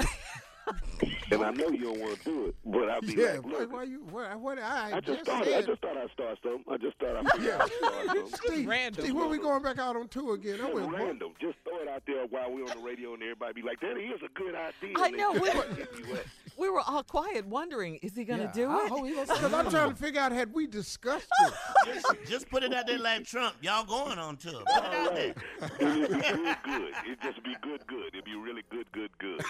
and 1.30 1.42
I 1.42 1.50
know 1.50 1.68
you 1.68 1.84
don't 1.84 2.00
want 2.00 2.18
to 2.18 2.24
do 2.24 2.46
it, 2.46 2.54
but 2.64 2.88
I'll 2.90 3.00
be 3.00 3.14
Yeah, 3.16 3.32
like, 3.34 3.44
why, 3.44 3.50
look, 3.60 3.72
why 3.72 3.82
you? 3.84 4.00
Why, 4.10 4.34
what 4.34 4.58
I, 4.58 4.96
I 4.96 5.00
just 5.00 5.24
just 5.24 5.24
thought 5.30 5.46
I 5.46 5.62
just 5.62 5.80
thought 5.82 5.96
I'd 5.96 6.10
start 6.12 6.38
something. 6.42 6.64
I 6.72 6.76
just 6.76 6.96
thought 6.98 7.16
I'd 7.16 7.40
Yeah. 7.42 7.64
start 7.64 8.06
something. 8.06 8.38
Steve, 8.52 8.68
Random. 8.68 9.04
Steve, 9.04 9.14
when 9.14 9.30
we 9.30 9.38
going 9.38 9.62
back 9.62 9.78
out 9.78 9.96
on 9.96 10.08
tour 10.08 10.34
again? 10.34 10.54
I 10.54 10.58
Just 10.58 10.74
went, 10.74 10.86
what? 10.86 10.98
random. 11.00 11.32
Just 11.40 11.56
throw 11.64 11.80
it 11.82 11.88
out 11.88 12.02
there 12.06 12.26
while 12.26 12.52
we're 12.52 12.64
on 12.64 12.76
the 12.78 12.82
radio 12.84 13.14
and 13.14 13.22
everybody 13.22 13.54
be 13.54 13.62
like, 13.62 13.80
that 13.80 13.96
is 13.96 14.20
a 14.24 14.28
good 14.38 14.54
idea. 14.54 14.94
I 14.96 15.10
know, 15.10 15.32
we 15.32 15.40
were- 15.40 15.74
hitting 15.74 16.06
you 16.08 16.14
up. 16.14 16.20
We 16.58 16.70
were 16.70 16.80
all 16.80 17.02
quiet, 17.02 17.44
wondering, 17.46 17.96
is 17.96 18.16
he 18.16 18.24
going 18.24 18.38
to 18.40 18.46
Yeah, 18.46 18.52
do 18.52 18.70
I 18.70 18.84
it? 18.86 18.88
hope 18.88 19.06
he 19.06 19.12
gonna- 19.14 19.26
Because 19.26 19.52
I'm 19.52 19.68
trying 19.70 19.90
to 19.90 19.94
figure 19.96 20.22
out 20.22 20.32
had 20.32 20.54
we 20.54 20.66
discussed 20.66 21.28
it. 21.46 21.52
Just, 21.84 22.06
just 22.26 22.48
put 22.50 22.62
it 22.62 22.72
out 22.72 22.86
there 22.86 22.98
like 22.98 23.26
Trump. 23.26 23.56
Y'all 23.60 23.84
going 23.84 24.18
on 24.18 24.38
tour. 24.38 24.62
Put 24.74 24.84
it 24.84 24.94
out 24.94 25.14
there. 25.14 25.34
It 25.78 26.00
would 26.00 26.08
be 26.08 26.16
good, 26.16 26.56
good. 26.64 26.92
It'd 27.04 27.20
just 27.22 27.42
be 27.44 27.54
good, 27.60 27.86
good. 27.86 28.06
It'd 28.14 28.24
be 28.24 28.36
really 28.36 28.62
good, 28.70 28.90
good, 28.92 29.10
good. 29.18 29.42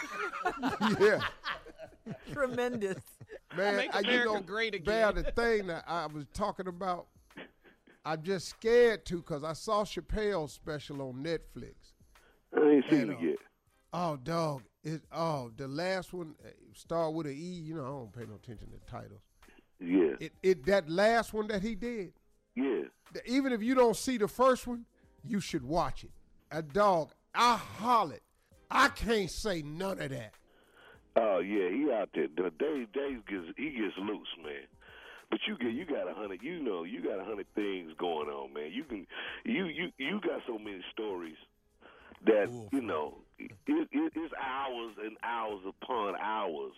Yeah, 1.07 2.13
Tremendous. 2.33 3.03
man. 3.57 3.77
Make 3.77 3.95
I, 3.95 4.01
you 4.01 4.07
America 4.09 4.33
know, 4.35 4.41
great 4.41 4.85
Val, 4.85 5.11
again. 5.11 5.23
the 5.25 5.31
thing 5.33 5.67
that 5.69 5.85
I 5.87 6.07
was 6.07 6.27
talking 6.33 6.67
about, 6.69 7.07
I'm 8.05 8.23
just 8.23 8.49
scared 8.49 9.05
to 9.07 9.17
because 9.17 9.43
I 9.45 9.53
saw 9.53 9.85
Chappelle's 9.85 10.53
special 10.53 11.03
on 11.03 11.23
Netflix. 11.25 11.75
I 12.57 12.61
ain't 12.69 12.85
seen 12.91 13.01
And, 13.01 13.11
it 13.13 13.17
uh, 13.19 13.21
yet. 13.23 13.37
Oh, 13.93 14.17
dog. 14.17 14.63
It, 14.85 15.03
oh, 15.13 15.51
the 15.57 15.67
last 15.67 16.13
one 16.13 16.35
uh, 16.45 16.49
start 16.75 17.13
with 17.15 17.27
an 17.27 17.33
E. 17.33 17.37
You 17.37 17.75
know, 17.77 17.85
I 17.85 17.89
don't 17.89 18.13
pay 18.13 18.25
no 18.29 18.37
attention 18.37 18.69
to 18.71 18.91
titles. 18.91 19.21
Yeah, 19.81 20.15
It, 20.21 20.33
it 20.43 20.67
that 20.67 20.89
last 20.89 21.35
one 21.35 21.49
that 21.49 21.63
he 21.63 21.75
did. 21.75 22.13
yeah. 22.55 22.83
th- 23.13 23.25
Even 23.27 23.53
if 23.53 23.63
you 23.63 23.75
don't 23.75 23.97
see 23.97 24.17
the 24.17 24.29
first 24.29 24.67
one, 24.67 24.87
you 25.25 25.41
should 25.41 25.65
watch 25.65 26.05
it. 26.05 26.11
A 26.53 26.63
dog, 26.63 27.11
I 27.35 27.57
hollered. 27.57 28.21
I 28.71 28.89
can't 28.89 29.31
say 29.31 29.63
none 29.63 30.01
of 30.01 30.11
that. 30.11 30.33
Oh 31.17 31.39
yeah, 31.41 31.71
he 31.71 31.91
out 31.93 32.11
there. 32.15 32.29
The 32.29 32.51
Dave, 32.59 32.93
Dave 32.93 33.25
gets 33.27 33.47
he 33.57 33.71
gets 33.71 33.97
loose, 33.99 34.29
man. 34.45 34.67
But 35.31 35.41
you 35.49 35.57
get 35.59 35.73
you 35.73 35.85
got 35.87 36.09
a 36.11 36.15
hundred. 36.15 36.43
You 36.43 36.63
know, 36.63 36.85
you 36.85 37.03
got 37.03 37.19
a 37.19 37.25
hundred 37.25 37.47
things 37.55 37.93
going 37.99 38.29
on, 38.29 38.53
man. 38.53 38.71
You 38.73 38.85
can 38.85 39.07
you 39.45 39.65
you 39.67 39.89
you 39.99 40.21
got 40.21 40.43
so 40.47 40.59
many 40.59 40.83
stories 40.93 41.37
that 42.27 42.49
you 42.73 42.81
know 42.81 43.19
it, 43.39 43.51
it, 43.67 43.89
it's 44.15 44.35
hours 44.41 44.95
and 45.03 45.17
hours 45.23 45.61
upon 45.67 46.15
hours. 46.21 46.73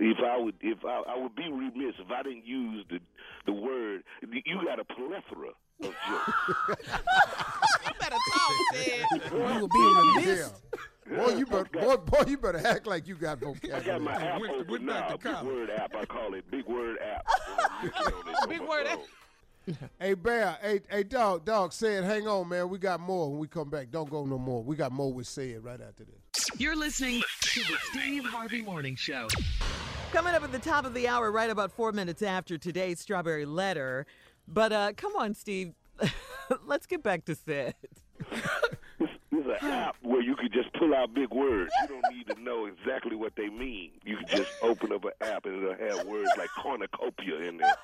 If 0.00 0.18
I 0.24 0.38
would, 0.38 0.54
if 0.60 0.78
I, 0.84 1.02
I 1.08 1.18
would 1.18 1.34
be 1.34 1.48
remiss 1.50 1.94
if 1.98 2.10
I 2.10 2.22
didn't 2.22 2.46
use 2.46 2.84
the 2.88 3.00
the 3.46 3.52
word. 3.52 4.02
You 4.22 4.60
got 4.64 4.78
a 4.80 4.84
plethora 4.84 5.50
of 5.82 5.94
jokes. 6.08 6.78
You 7.84 7.94
better 8.00 8.16
talk, 8.32 8.52
Ted. 8.74 9.06
You 9.32 9.38
will 9.38 9.68
be 9.68 9.78
remiss. 10.24 10.52
Yeah. 11.10 11.16
Boy, 11.16 11.34
you 11.36 11.46
better, 11.46 11.64
boy, 11.72 11.96
boy, 11.96 12.24
you 12.26 12.38
better 12.38 12.66
act 12.66 12.86
like 12.86 13.06
you 13.06 13.14
got 13.14 13.38
I 13.42 13.80
got 13.80 14.00
my 14.02 14.12
app 14.14 14.40
went- 14.40 14.52
open 14.54 14.70
went 14.70 14.86
back 14.86 15.08
now. 15.10 15.16
Big 15.16 15.22
college. 15.22 15.46
word 15.46 15.70
app. 15.70 15.94
I 15.94 16.04
call 16.04 16.34
it 16.34 16.50
Big 16.50 16.66
Word 16.66 16.98
app. 16.98 17.26
When 17.82 17.92
I'm 17.94 18.04
looking 18.04 18.12
on 18.14 18.28
it 18.28 18.36
on 18.42 18.48
Big 18.48 18.60
word 18.60 18.86
app. 18.86 18.98
Hey, 20.00 20.14
Bear, 20.14 20.56
hey, 20.62 20.80
hey, 20.90 21.02
dog, 21.02 21.44
dog, 21.44 21.72
Sid, 21.74 22.02
hang 22.04 22.26
on, 22.26 22.48
man. 22.48 22.68
We 22.70 22.78
got 22.78 23.00
more 23.00 23.30
when 23.30 23.38
we 23.38 23.46
come 23.48 23.68
back. 23.68 23.90
Don't 23.90 24.08
go 24.08 24.24
no 24.24 24.38
more. 24.38 24.62
We 24.62 24.76
got 24.76 24.92
more 24.92 25.12
with 25.12 25.26
Sid 25.26 25.62
right 25.62 25.80
after 25.80 26.04
this. 26.04 26.46
You're 26.58 26.76
listening 26.76 27.22
to 27.40 27.60
the 27.60 27.76
Steve 27.90 28.24
Harvey 28.24 28.62
Morning 28.62 28.96
Show. 28.96 29.28
Coming 30.12 30.34
up 30.34 30.42
at 30.42 30.52
the 30.52 30.58
top 30.58 30.86
of 30.86 30.94
the 30.94 31.06
hour, 31.06 31.30
right 31.30 31.50
about 31.50 31.70
four 31.70 31.92
minutes 31.92 32.22
after 32.22 32.56
today's 32.56 32.98
strawberry 33.00 33.44
letter. 33.44 34.06
But 34.46 34.72
uh, 34.72 34.92
come 34.96 35.14
on, 35.16 35.34
Steve. 35.34 35.74
Let's 36.66 36.86
get 36.86 37.02
back 37.02 37.26
to 37.26 37.34
Sid. 37.34 37.74
There's 39.48 39.62
an 39.62 39.70
app 39.70 39.96
where 40.02 40.20
you 40.20 40.36
can 40.36 40.50
just 40.52 40.72
pull 40.74 40.94
out 40.94 41.14
big 41.14 41.30
words. 41.30 41.72
You 41.82 41.88
don't 41.88 42.14
need 42.14 42.26
to 42.28 42.40
know 42.42 42.66
exactly 42.66 43.16
what 43.16 43.32
they 43.34 43.48
mean. 43.48 43.92
You 44.04 44.18
can 44.18 44.26
just 44.28 44.50
open 44.62 44.92
up 44.92 45.04
an 45.04 45.12
app 45.22 45.46
and 45.46 45.62
it'll 45.62 45.96
have 45.96 46.06
words 46.06 46.30
like 46.36 46.50
cornucopia 46.50 47.48
in 47.48 47.56
there. 47.56 47.74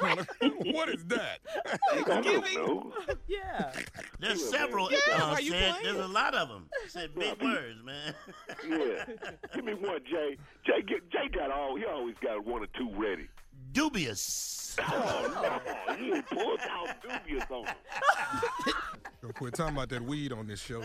what 0.72 0.88
is 0.88 1.04
that? 1.06 1.40
I 1.92 2.20
don't 2.20 2.54
know. 2.54 2.92
Yeah. 3.26 3.72
There's 4.20 4.48
several. 4.50 4.90
Yeah, 4.90 4.98
uh, 5.14 5.30
why 5.32 5.38
you 5.40 5.50
said, 5.50 5.74
there's 5.82 5.96
a 5.96 6.06
lot 6.06 6.34
of 6.34 6.48
them. 6.48 6.68
Said 6.88 7.14
big 7.14 7.42
words, 7.42 7.82
man. 7.84 8.14
Yeah. 8.68 9.04
Give 9.52 9.64
me 9.64 9.74
one, 9.74 10.00
Jay. 10.08 10.36
Jay, 10.64 10.82
get, 10.86 11.10
Jay 11.10 11.28
got 11.34 11.50
all. 11.50 11.76
He 11.76 11.84
always 11.86 12.14
got 12.22 12.44
one 12.46 12.62
or 12.62 12.68
two 12.78 12.90
ready. 12.96 13.28
Dubious. 13.72 14.76
Oh 14.80 15.60
no, 15.88 15.94
he 15.96 16.12
ain't 16.12 16.26
pulled 16.26 16.60
out 16.70 16.88
dubious 17.02 17.44
on 17.50 17.66
him. 17.66 17.74
Don't 19.20 19.34
quit 19.34 19.54
talking 19.54 19.74
about 19.76 19.88
that 19.90 20.02
weed 20.02 20.32
on 20.32 20.46
this 20.46 20.60
show. 20.60 20.80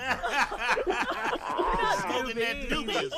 Smoking 2.01 2.35
that 2.37 2.65
dubious. 2.67 3.13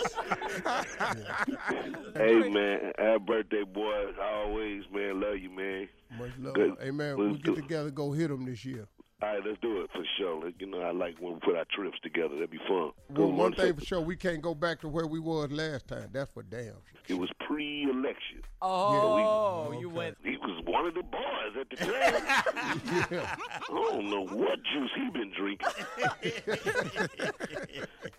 Hey 2.15 2.49
man, 2.49 2.91
happy 2.97 3.23
birthday, 3.25 3.63
boy. 3.63 4.11
Always, 4.21 4.83
man. 4.93 5.21
Love 5.21 5.37
you, 5.37 5.49
man. 5.49 5.87
Much 6.19 6.31
love. 6.39 6.53
Good. 6.53 6.75
Hey, 6.81 6.91
man, 6.91 7.17
we 7.17 7.27
Let's 7.29 7.37
get 7.41 7.55
do- 7.55 7.61
together, 7.61 7.89
go 7.91 8.11
hit 8.11 8.29
them 8.29 8.45
this 8.45 8.63
year. 8.65 8.87
All 9.19 9.29
right, 9.33 9.41
let's 9.43 9.59
do 9.61 9.81
it 9.81 9.89
for 9.93 10.03
sure. 10.19 10.51
You 10.59 10.67
know, 10.67 10.81
I 10.81 10.91
like 10.91 11.15
when 11.19 11.33
we 11.33 11.39
put 11.39 11.55
our 11.55 11.65
trips 11.73 11.97
together. 12.03 12.35
That'd 12.35 12.51
be 12.51 12.59
fun. 12.67 12.91
Well, 13.09 13.31
one 13.31 13.51
thing 13.53 13.73
for 13.73 13.83
sure, 13.83 13.99
we 13.99 14.15
can't 14.15 14.43
go 14.43 14.53
back 14.53 14.79
to 14.81 14.87
where 14.87 15.07
we 15.07 15.19
was 15.19 15.51
last 15.51 15.87
time. 15.87 16.09
That's 16.13 16.29
for 16.29 16.43
damn 16.43 16.65
sure. 16.65 16.75
It 17.07 17.15
was 17.15 17.31
pre-election. 17.47 18.43
Oh, 18.61 19.71
Yeah, 19.71 19.79
you 19.79 19.87
oh, 19.87 19.89
okay. 19.89 19.97
went. 19.97 20.17
He 20.23 20.37
was 20.37 20.63
one 20.65 20.85
of 20.85 20.93
the 20.93 21.01
boys 21.01 21.57
at 21.59 21.67
the 21.71 21.75
time. 21.77 23.07
Yeah. 23.11 23.35
I 23.39 23.59
don't 23.69 24.07
know 24.07 24.27
what 24.27 24.59
juice 24.71 24.91
he 24.95 25.09
been 25.09 25.31
drinking. 25.35 25.67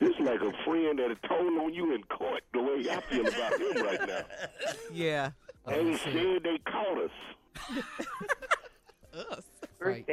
it's 0.01 0.19
like 0.19 0.41
a 0.41 0.53
friend 0.65 0.99
that 0.99 1.17
told 1.29 1.59
on 1.59 1.75
you 1.75 1.95
in 1.95 2.03
court. 2.05 2.43
The 2.53 2.61
way 2.61 2.91
I 2.91 3.01
feel 3.03 3.25
about 3.25 3.61
him 3.61 3.85
right 3.85 4.09
now. 4.09 4.25
Yeah. 4.93 5.31
And 5.65 5.89
he 5.89 5.95
oh, 5.95 5.99
said 5.99 6.43
they 6.43 6.59
caught 6.67 6.99
us. 7.05 7.13
Right. 9.81 10.05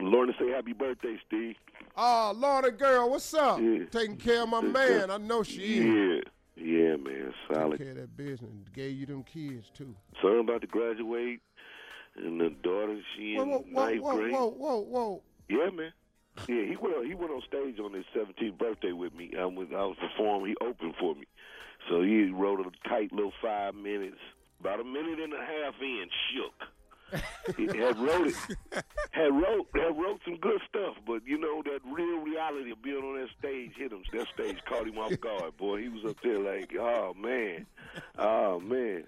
Lorna 0.00 0.32
say 0.38 0.50
happy 0.50 0.72
birthday, 0.72 1.16
Steve. 1.26 1.56
Ah, 1.96 2.30
oh, 2.30 2.32
Lorna 2.32 2.70
girl, 2.70 3.10
what's 3.10 3.32
up? 3.34 3.60
Yeah. 3.60 3.84
Taking 3.90 4.16
care 4.16 4.42
of 4.42 4.48
my 4.48 4.60
man. 4.60 5.10
I 5.10 5.18
know 5.18 5.42
she 5.42 5.60
is. 5.78 5.84
Yeah. 5.84 6.20
Yeah, 6.54 6.96
man. 6.96 7.32
Taking 7.48 7.54
Solid. 7.54 7.78
care 7.78 7.90
of 7.90 7.96
that 7.96 8.16
business. 8.16 8.50
Gave 8.74 8.96
you 8.96 9.06
them 9.06 9.24
kids, 9.24 9.70
too. 9.74 9.94
Son 10.20 10.38
about 10.40 10.60
to 10.60 10.66
graduate. 10.66 11.40
And 12.16 12.40
the 12.40 12.50
daughter, 12.62 12.98
she 13.16 13.36
Whoa, 13.36 13.42
in 13.42 13.48
whoa, 13.48 13.58
whoa, 13.70 13.86
ninth 13.86 14.02
whoa, 14.02 14.16
grade. 14.16 14.32
whoa, 14.32 14.46
whoa, 14.50 14.80
whoa. 14.80 15.22
Yeah, 15.48 15.70
man. 15.70 15.92
Yeah, 16.48 16.64
he 16.68 16.76
went 16.80 16.96
on, 16.96 17.06
he 17.06 17.14
went 17.14 17.30
on 17.30 17.42
stage 17.46 17.78
on 17.78 17.92
his 17.92 18.04
17th 18.16 18.58
birthday 18.58 18.92
with 18.92 19.14
me. 19.14 19.32
I 19.38 19.44
was, 19.46 19.68
I 19.72 19.84
was 19.84 19.96
performing. 20.00 20.48
He 20.50 20.66
opened 20.66 20.94
for 20.98 21.14
me. 21.14 21.24
So 21.88 22.02
he 22.02 22.30
wrote 22.30 22.60
a 22.60 22.88
tight 22.88 23.12
little 23.12 23.32
five 23.42 23.74
minutes. 23.74 24.18
About 24.60 24.80
a 24.80 24.84
minute 24.84 25.18
and 25.20 25.32
a 25.32 25.38
half 25.38 25.74
in, 25.80 26.04
shook. 26.32 26.68
He 27.56 27.66
had 27.66 27.98
wrote 27.98 28.28
it, 28.28 28.36
had 29.10 29.32
wrote, 29.32 29.66
had 29.74 29.96
wrote 29.96 30.20
some 30.24 30.36
good 30.38 30.60
stuff, 30.68 30.96
but 31.06 31.26
you 31.26 31.38
know 31.38 31.62
that 31.62 31.80
real 31.84 32.18
reality 32.18 32.70
of 32.72 32.82
being 32.82 33.02
on 33.02 33.20
that 33.20 33.28
stage 33.38 33.72
hit 33.76 33.92
him. 33.92 34.02
That 34.12 34.26
stage 34.34 34.58
caught 34.66 34.86
him 34.86 34.98
off 34.98 35.18
guard, 35.20 35.56
boy. 35.56 35.82
He 35.82 35.88
was 35.88 36.04
up 36.04 36.16
there 36.22 36.38
like, 36.38 36.72
oh 36.78 37.14
man, 37.14 37.66
oh 38.18 38.60
man. 38.60 39.04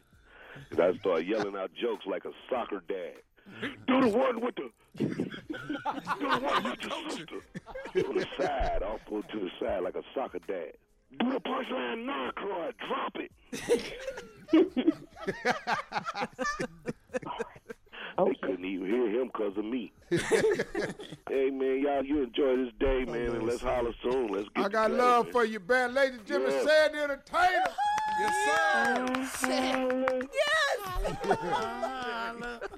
And 0.71 0.81
I 0.81 0.95
started 0.99 1.27
yelling 1.27 1.57
out 1.57 1.71
jokes 1.81 2.07
like 2.07 2.25
a 2.25 2.33
soccer 2.51 2.83
dad. 2.87 3.15
Do 3.87 4.01
the 4.01 4.09
one 4.09 4.41
with 4.41 4.55
the, 4.57 4.71
do 4.97 5.09
the 5.09 6.39
one 6.41 6.65
with 6.65 6.81
the 6.81 7.11
sister. 7.11 7.41
On 8.09 8.17
the 8.17 8.27
side, 8.39 8.83
off 8.83 9.01
to 9.07 9.23
the 9.39 9.51
side 9.61 9.83
like 9.83 9.97
a 9.97 10.03
soccer 10.15 10.41
dad. 10.47 10.73
Do 11.21 11.31
the 11.33 11.41
punchline 11.41 12.05
non-card, 12.05 12.75
drop 12.89 13.17
it. 13.17 13.31
Oh, 18.17 18.27
they 18.29 18.35
couldn't 18.47 18.65
even 18.65 18.87
hear 18.87 19.09
him 19.21 19.27
because 19.33 19.57
of 19.57 19.65
me. 19.65 19.93
hey 20.11 21.51
man, 21.51 21.81
y'all, 21.83 22.05
you 22.05 22.23
enjoy 22.23 22.57
this 22.65 22.73
day, 22.79 23.05
man, 23.05 23.35
and 23.35 23.43
let's 23.43 23.61
holler 23.63 23.93
soon. 24.03 24.29
Let's 24.29 24.49
get 24.55 24.65
I 24.67 24.69
got 24.69 24.85
together, 24.89 25.03
love 25.03 25.25
man. 25.27 25.33
for 25.33 25.45
you, 25.45 25.61
man. 25.69 25.95
Ladies 25.95 26.19
and 26.19 26.27
gentlemen, 26.27 26.55
Yeah. 26.55 26.85
Sid 26.85 26.93
the 26.93 27.03
Entertainer. 27.03 27.65
Yes, 28.21 28.35
sir. 29.41 30.29
Yes. 30.33 30.55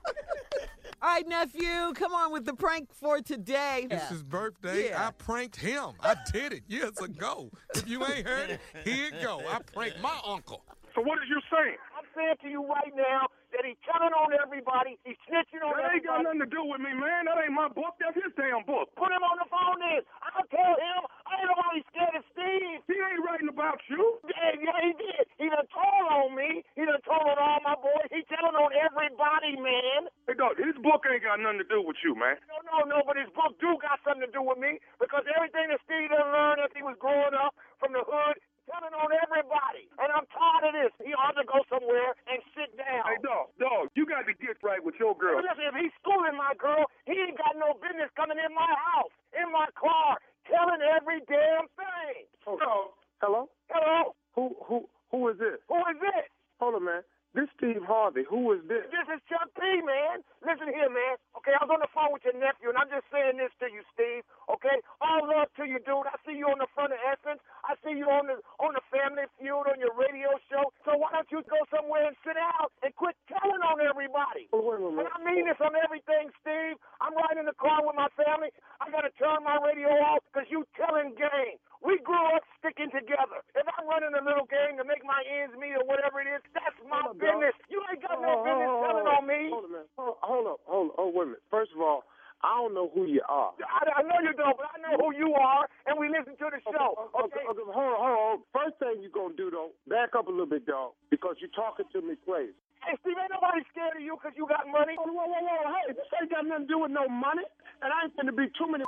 All 1.03 1.13
right, 1.13 1.29
nephew, 1.29 1.93
come 1.95 2.15
on 2.15 2.33
with 2.33 2.47
the 2.47 2.55
prank 2.55 2.93
for 2.93 3.21
today. 3.21 3.87
It's 3.91 4.09
his 4.09 4.23
birthday. 4.23 4.89
Yeah. 4.89 5.07
I 5.07 5.11
pranked 5.13 5.57
him. 5.57 5.91
I 6.01 6.17
did 6.33 6.55
it 6.55 6.63
years 6.67 6.99
ago. 6.99 7.51
If 7.75 7.87
you 7.87 8.05
ain't 8.07 8.27
heard 8.27 8.51
it, 8.51 8.61
here 8.85 9.09
it 9.09 9.23
go. 9.23 9.41
I 9.47 9.59
pranked 9.73 10.01
my 10.01 10.19
uncle. 10.27 10.65
So 10.95 11.03
what 11.03 11.19
is 11.23 11.29
you 11.29 11.41
saying? 11.53 11.77
I'm 11.97 12.05
saying 12.17 12.37
to 12.43 12.49
you 12.49 12.67
right 12.67 12.93
now 12.97 13.29
that 13.57 13.65
he's 13.65 13.81
telling 13.89 14.13
on 14.13 14.37
everybody. 14.37 15.01
He's 15.09 15.17
snitching 15.25 15.65
on 15.65 15.73
That 15.81 15.97
ain't 15.97 16.05
got 16.05 16.21
nothing 16.21 16.45
to 16.45 16.51
do 16.53 16.61
with 16.61 16.85
me, 16.85 16.93
man. 16.93 17.25
That 17.25 17.41
ain't 17.41 17.57
my 17.57 17.73
book. 17.73 17.97
That's 17.97 18.13
his 18.13 18.29
damn 18.37 18.69
book. 18.69 18.93
Put 19.01 19.09
him 19.09 19.25
on 19.25 19.41
the 19.41 19.49
phone 19.49 19.81
then. 19.81 20.05
I'll 20.21 20.45
tell 20.53 20.77
him. 20.77 21.01
I 21.25 21.33
ain't 21.41 21.49
nobody 21.49 21.81
scared 21.89 22.15
of 22.21 22.25
Steve. 22.37 22.85
He 22.85 22.97
ain't 23.01 23.25
writing 23.25 23.49
about 23.49 23.81
you. 23.89 24.21
Yeah, 24.29 24.61
yeah, 24.61 24.79
he 24.85 24.93
did. 25.01 25.25
He 25.41 25.49
done 25.49 25.65
told 25.73 26.05
on 26.13 26.37
me. 26.37 26.61
He 26.77 26.85
done 26.85 27.01
told 27.09 27.25
on 27.25 27.41
all 27.41 27.61
my 27.65 27.77
boys. 27.81 28.13
He 28.13 28.21
telling 28.29 28.55
on 28.55 28.71
everybody, 28.77 29.57
man. 29.57 30.13
Hey, 30.29 30.37
dog, 30.37 30.61
his 30.61 30.77
book 30.85 31.09
ain't 31.09 31.25
got 31.25 31.41
nothing 31.41 31.65
to 31.65 31.69
do 31.73 31.81
with 31.81 31.97
you, 32.05 32.13
man. 32.13 32.37
No, 32.53 32.61
no, 32.69 32.77
no, 32.85 32.99
but 33.09 33.17
his 33.17 33.33
book 33.33 33.57
do 33.57 33.81
got 33.81 34.05
something 34.05 34.29
to 34.29 34.33
do 34.33 34.45
with 34.45 34.61
me 34.61 34.77
because 35.01 35.25
everything 35.33 35.73
that 35.73 35.81
Steve 35.89 36.13
done 36.13 36.29
learned 36.29 36.61
as 36.61 36.73
he 36.77 36.85
was 36.85 37.01
growing 37.01 37.33
up 37.33 37.57
from 37.81 37.97
the 37.97 38.05
hood, 38.05 38.37
telling 38.67 38.95
on 38.95 39.11
everybody. 39.15 39.87
And 39.99 40.11
I'm 40.11 40.27
tired 40.31 40.65
of 40.71 40.73
this. 40.75 40.93
He 41.03 41.15
ought 41.15 41.39
to 41.39 41.47
go 41.47 41.63
somewhere 41.71 42.13
and 42.29 42.43
sit 42.53 42.75
down. 42.75 43.07
Hey, 43.07 43.19
dog, 43.23 43.55
dog, 43.57 43.95
you 43.95 44.05
got 44.05 44.27
to 44.27 44.29
be 44.29 44.35
get 44.39 44.59
right 44.61 44.83
with 44.83 44.99
your 44.99 45.15
girl. 45.17 45.39
Listen, 45.39 45.71
if 45.71 45.75
he's 45.79 45.95
schooling 46.03 46.37
my 46.37 46.53
girl, 46.59 46.87
he 47.07 47.15
ain't 47.15 47.39
got 47.39 47.55
no 47.57 47.79
business 47.79 48.11
coming 48.19 48.39
in 48.39 48.53
my 48.53 48.73
house, 48.93 49.15
in 49.35 49.49
my 49.55 49.71
car, 49.79 50.19
telling 50.51 50.83
every 50.83 51.23
damn 51.31 51.71
thing. 51.79 52.27
Oh, 52.47 52.93
hello? 53.23 53.49
Hello? 53.71 54.15
Who, 54.35 54.55
who, 54.67 54.77
who 55.11 55.19
is 55.31 55.39
this? 55.39 55.59
Who 55.71 55.79
is 55.89 55.99
this? 56.03 56.27
Hold 56.61 56.77
on, 56.77 56.85
man. 56.85 57.03
This 57.37 57.53
Steve 57.61 57.85
Harvey. 57.85 58.25
Who 58.33 58.57
is 58.57 58.65
this? 58.65 58.89
This 58.89 59.05
is 59.13 59.21
Chuck 59.29 59.53
P, 59.53 59.61
man. 59.85 60.25
Listen 60.41 60.73
here, 60.73 60.89
man. 60.89 61.21
Okay, 61.37 61.53
I 61.53 61.61
was 61.61 61.69
on 61.69 61.85
the 61.85 61.93
phone 61.93 62.09
with 62.17 62.25
your 62.25 62.33
nephew, 62.33 62.73
and 62.73 62.81
I'm 62.81 62.89
just 62.89 63.05
saying 63.13 63.37
this 63.37 63.53
to 63.61 63.69
you, 63.69 63.85
Steve. 63.93 64.25
Okay, 64.49 64.81
all 65.05 65.21
love 65.29 65.53
to 65.61 65.69
you, 65.69 65.77
dude. 65.85 66.09
I 66.09 66.17
see 66.25 66.33
you 66.33 66.49
on 66.49 66.57
the 66.57 66.71
front 66.73 66.97
of 66.97 67.01
Essence. 67.05 67.45
I 67.61 67.77
see 67.85 67.93
you 67.93 68.09
on 68.09 68.33
the 68.33 68.41
on 68.57 68.73
the 68.73 68.81
Family 68.89 69.29
Feud 69.37 69.69
on 69.69 69.77
your 69.77 69.93
radio 69.93 70.33
show. 70.49 70.73
So 70.89 70.97
why 70.97 71.13
don't 71.13 71.29
you 71.29 71.45
go 71.45 71.61
somewhere 71.69 72.09
and 72.09 72.17
sit 72.25 72.41
out 72.41 72.73
and 72.81 72.89
quit 72.97 73.13
telling 73.29 73.61
on 73.61 73.85
everybody? 73.85 74.49
Oh, 74.57 74.65
wait 74.65 74.81
a 74.81 74.89
minute. 74.89 75.05
And 75.05 75.13
I 75.13 75.21
mean 75.21 75.45
this 75.45 75.61
on 75.61 75.77
everything, 75.77 76.33
Steve. 76.41 76.81
I'm 77.05 77.13
riding 77.21 77.45
in 77.45 77.49
the 77.53 77.59
car 77.61 77.85
with 77.85 78.01
my 78.01 78.09
family. 78.17 78.49
I 78.81 78.89
gotta 78.89 79.13
turn 79.21 79.45
my 79.45 79.61
radio 79.61 79.93
off 80.09 80.25
because 80.33 80.49
you 80.49 80.65
telling 80.73 81.13
game. 81.21 81.61
We 81.87 82.03
grew 82.03 82.19
up 82.35 82.43
sticking 82.59 82.91
together. 82.91 83.47
If 83.55 83.63
I'm 83.79 83.87
running 83.87 84.11
a 84.19 84.23
little 84.27 84.51
game 84.51 84.75
to 84.77 84.85
make 84.85 85.07
my 85.07 85.23
ends 85.23 85.55
meet 85.55 85.79
or 85.79 85.87
whatever 85.87 86.19
it 86.19 86.27
is, 86.27 86.43
that's 86.51 86.75
my 86.91 86.99
on, 87.07 87.15
dog. 87.15 87.23
business. 87.23 87.55
You 87.71 87.79
ain't 87.87 88.03
got 88.03 88.19
no 88.19 88.43
Hold- 88.43 88.47
business 88.47 88.71
hold- 88.75 89.07
on 89.07 89.23
me. 89.31 89.41
Hold 89.55 89.65
on, 89.65 89.73
man. 89.73 89.87
Hold, 89.95 90.17
hold 90.19 90.47
up, 90.51 90.59
hold 90.67 90.87
up. 90.91 90.97
Oh, 90.99 91.09
wait 91.15 91.31
a 91.31 91.39
minute. 91.39 91.47
First 91.47 91.71
of 91.73 91.81
all, 91.81 92.03
I 92.43 92.59
don't 92.59 92.75
know 92.75 92.91
who 92.91 93.07
you 93.07 93.23
are. 93.31 93.55
I, 93.63 93.81
I 93.97 94.03
know 94.03 94.19
you 94.21 94.35
don't, 94.35 94.59
but 94.59 94.67
I 94.69 94.77
know 94.83 94.99
who 94.99 95.15
you 95.15 95.31
are, 95.39 95.65
and 95.87 95.95
we 95.97 96.11
listen 96.11 96.35
to 96.37 96.47
the 96.53 96.61
show. 96.69 96.99
Okay, 97.23 97.41
okay, 97.41 97.45
okay, 97.55 97.65
hold 97.71 97.95
on, 97.95 97.99
hold 98.03 98.19
on. 98.19 98.37
First 98.53 98.77
thing 98.83 99.01
you're 99.01 99.15
going 99.15 99.33
to 99.33 99.41
do, 99.41 99.49
though, 99.55 99.71
back 99.89 100.13
up 100.19 100.27
a 100.29 100.35
little 100.35 100.51
bit, 100.51 100.67
dog, 100.67 100.93
because 101.09 101.39
you're 101.41 101.55
talking 101.57 101.87
to 101.95 101.99
me 102.03 102.19
crazy. 102.27 102.53
Hey, 102.85 102.99
Steve, 103.01 103.17
ain't 103.17 103.31
nobody 103.33 103.65
scared 103.73 103.97
of 103.97 104.03
you 104.05 104.19
because 104.21 104.37
you 104.37 104.45
got 104.51 104.69
money. 104.69 104.99
Whoa, 105.01 105.09
whoa, 105.11 105.27
whoa, 105.33 105.43
whoa. 105.43 105.71
Hey, 105.81 105.95
this 105.97 106.07
ain't 106.19 106.29
got 106.35 106.45
nothing 106.45 106.67
to 106.69 106.73
do 106.75 106.79
with 106.83 106.93
no 106.93 107.09
money, 107.09 107.47
and 107.81 107.89
I 107.95 108.05
ain't 108.11 108.15
going 108.19 108.29
to 108.29 108.37
be 108.37 108.51
too 108.59 108.69
many. 108.69 108.85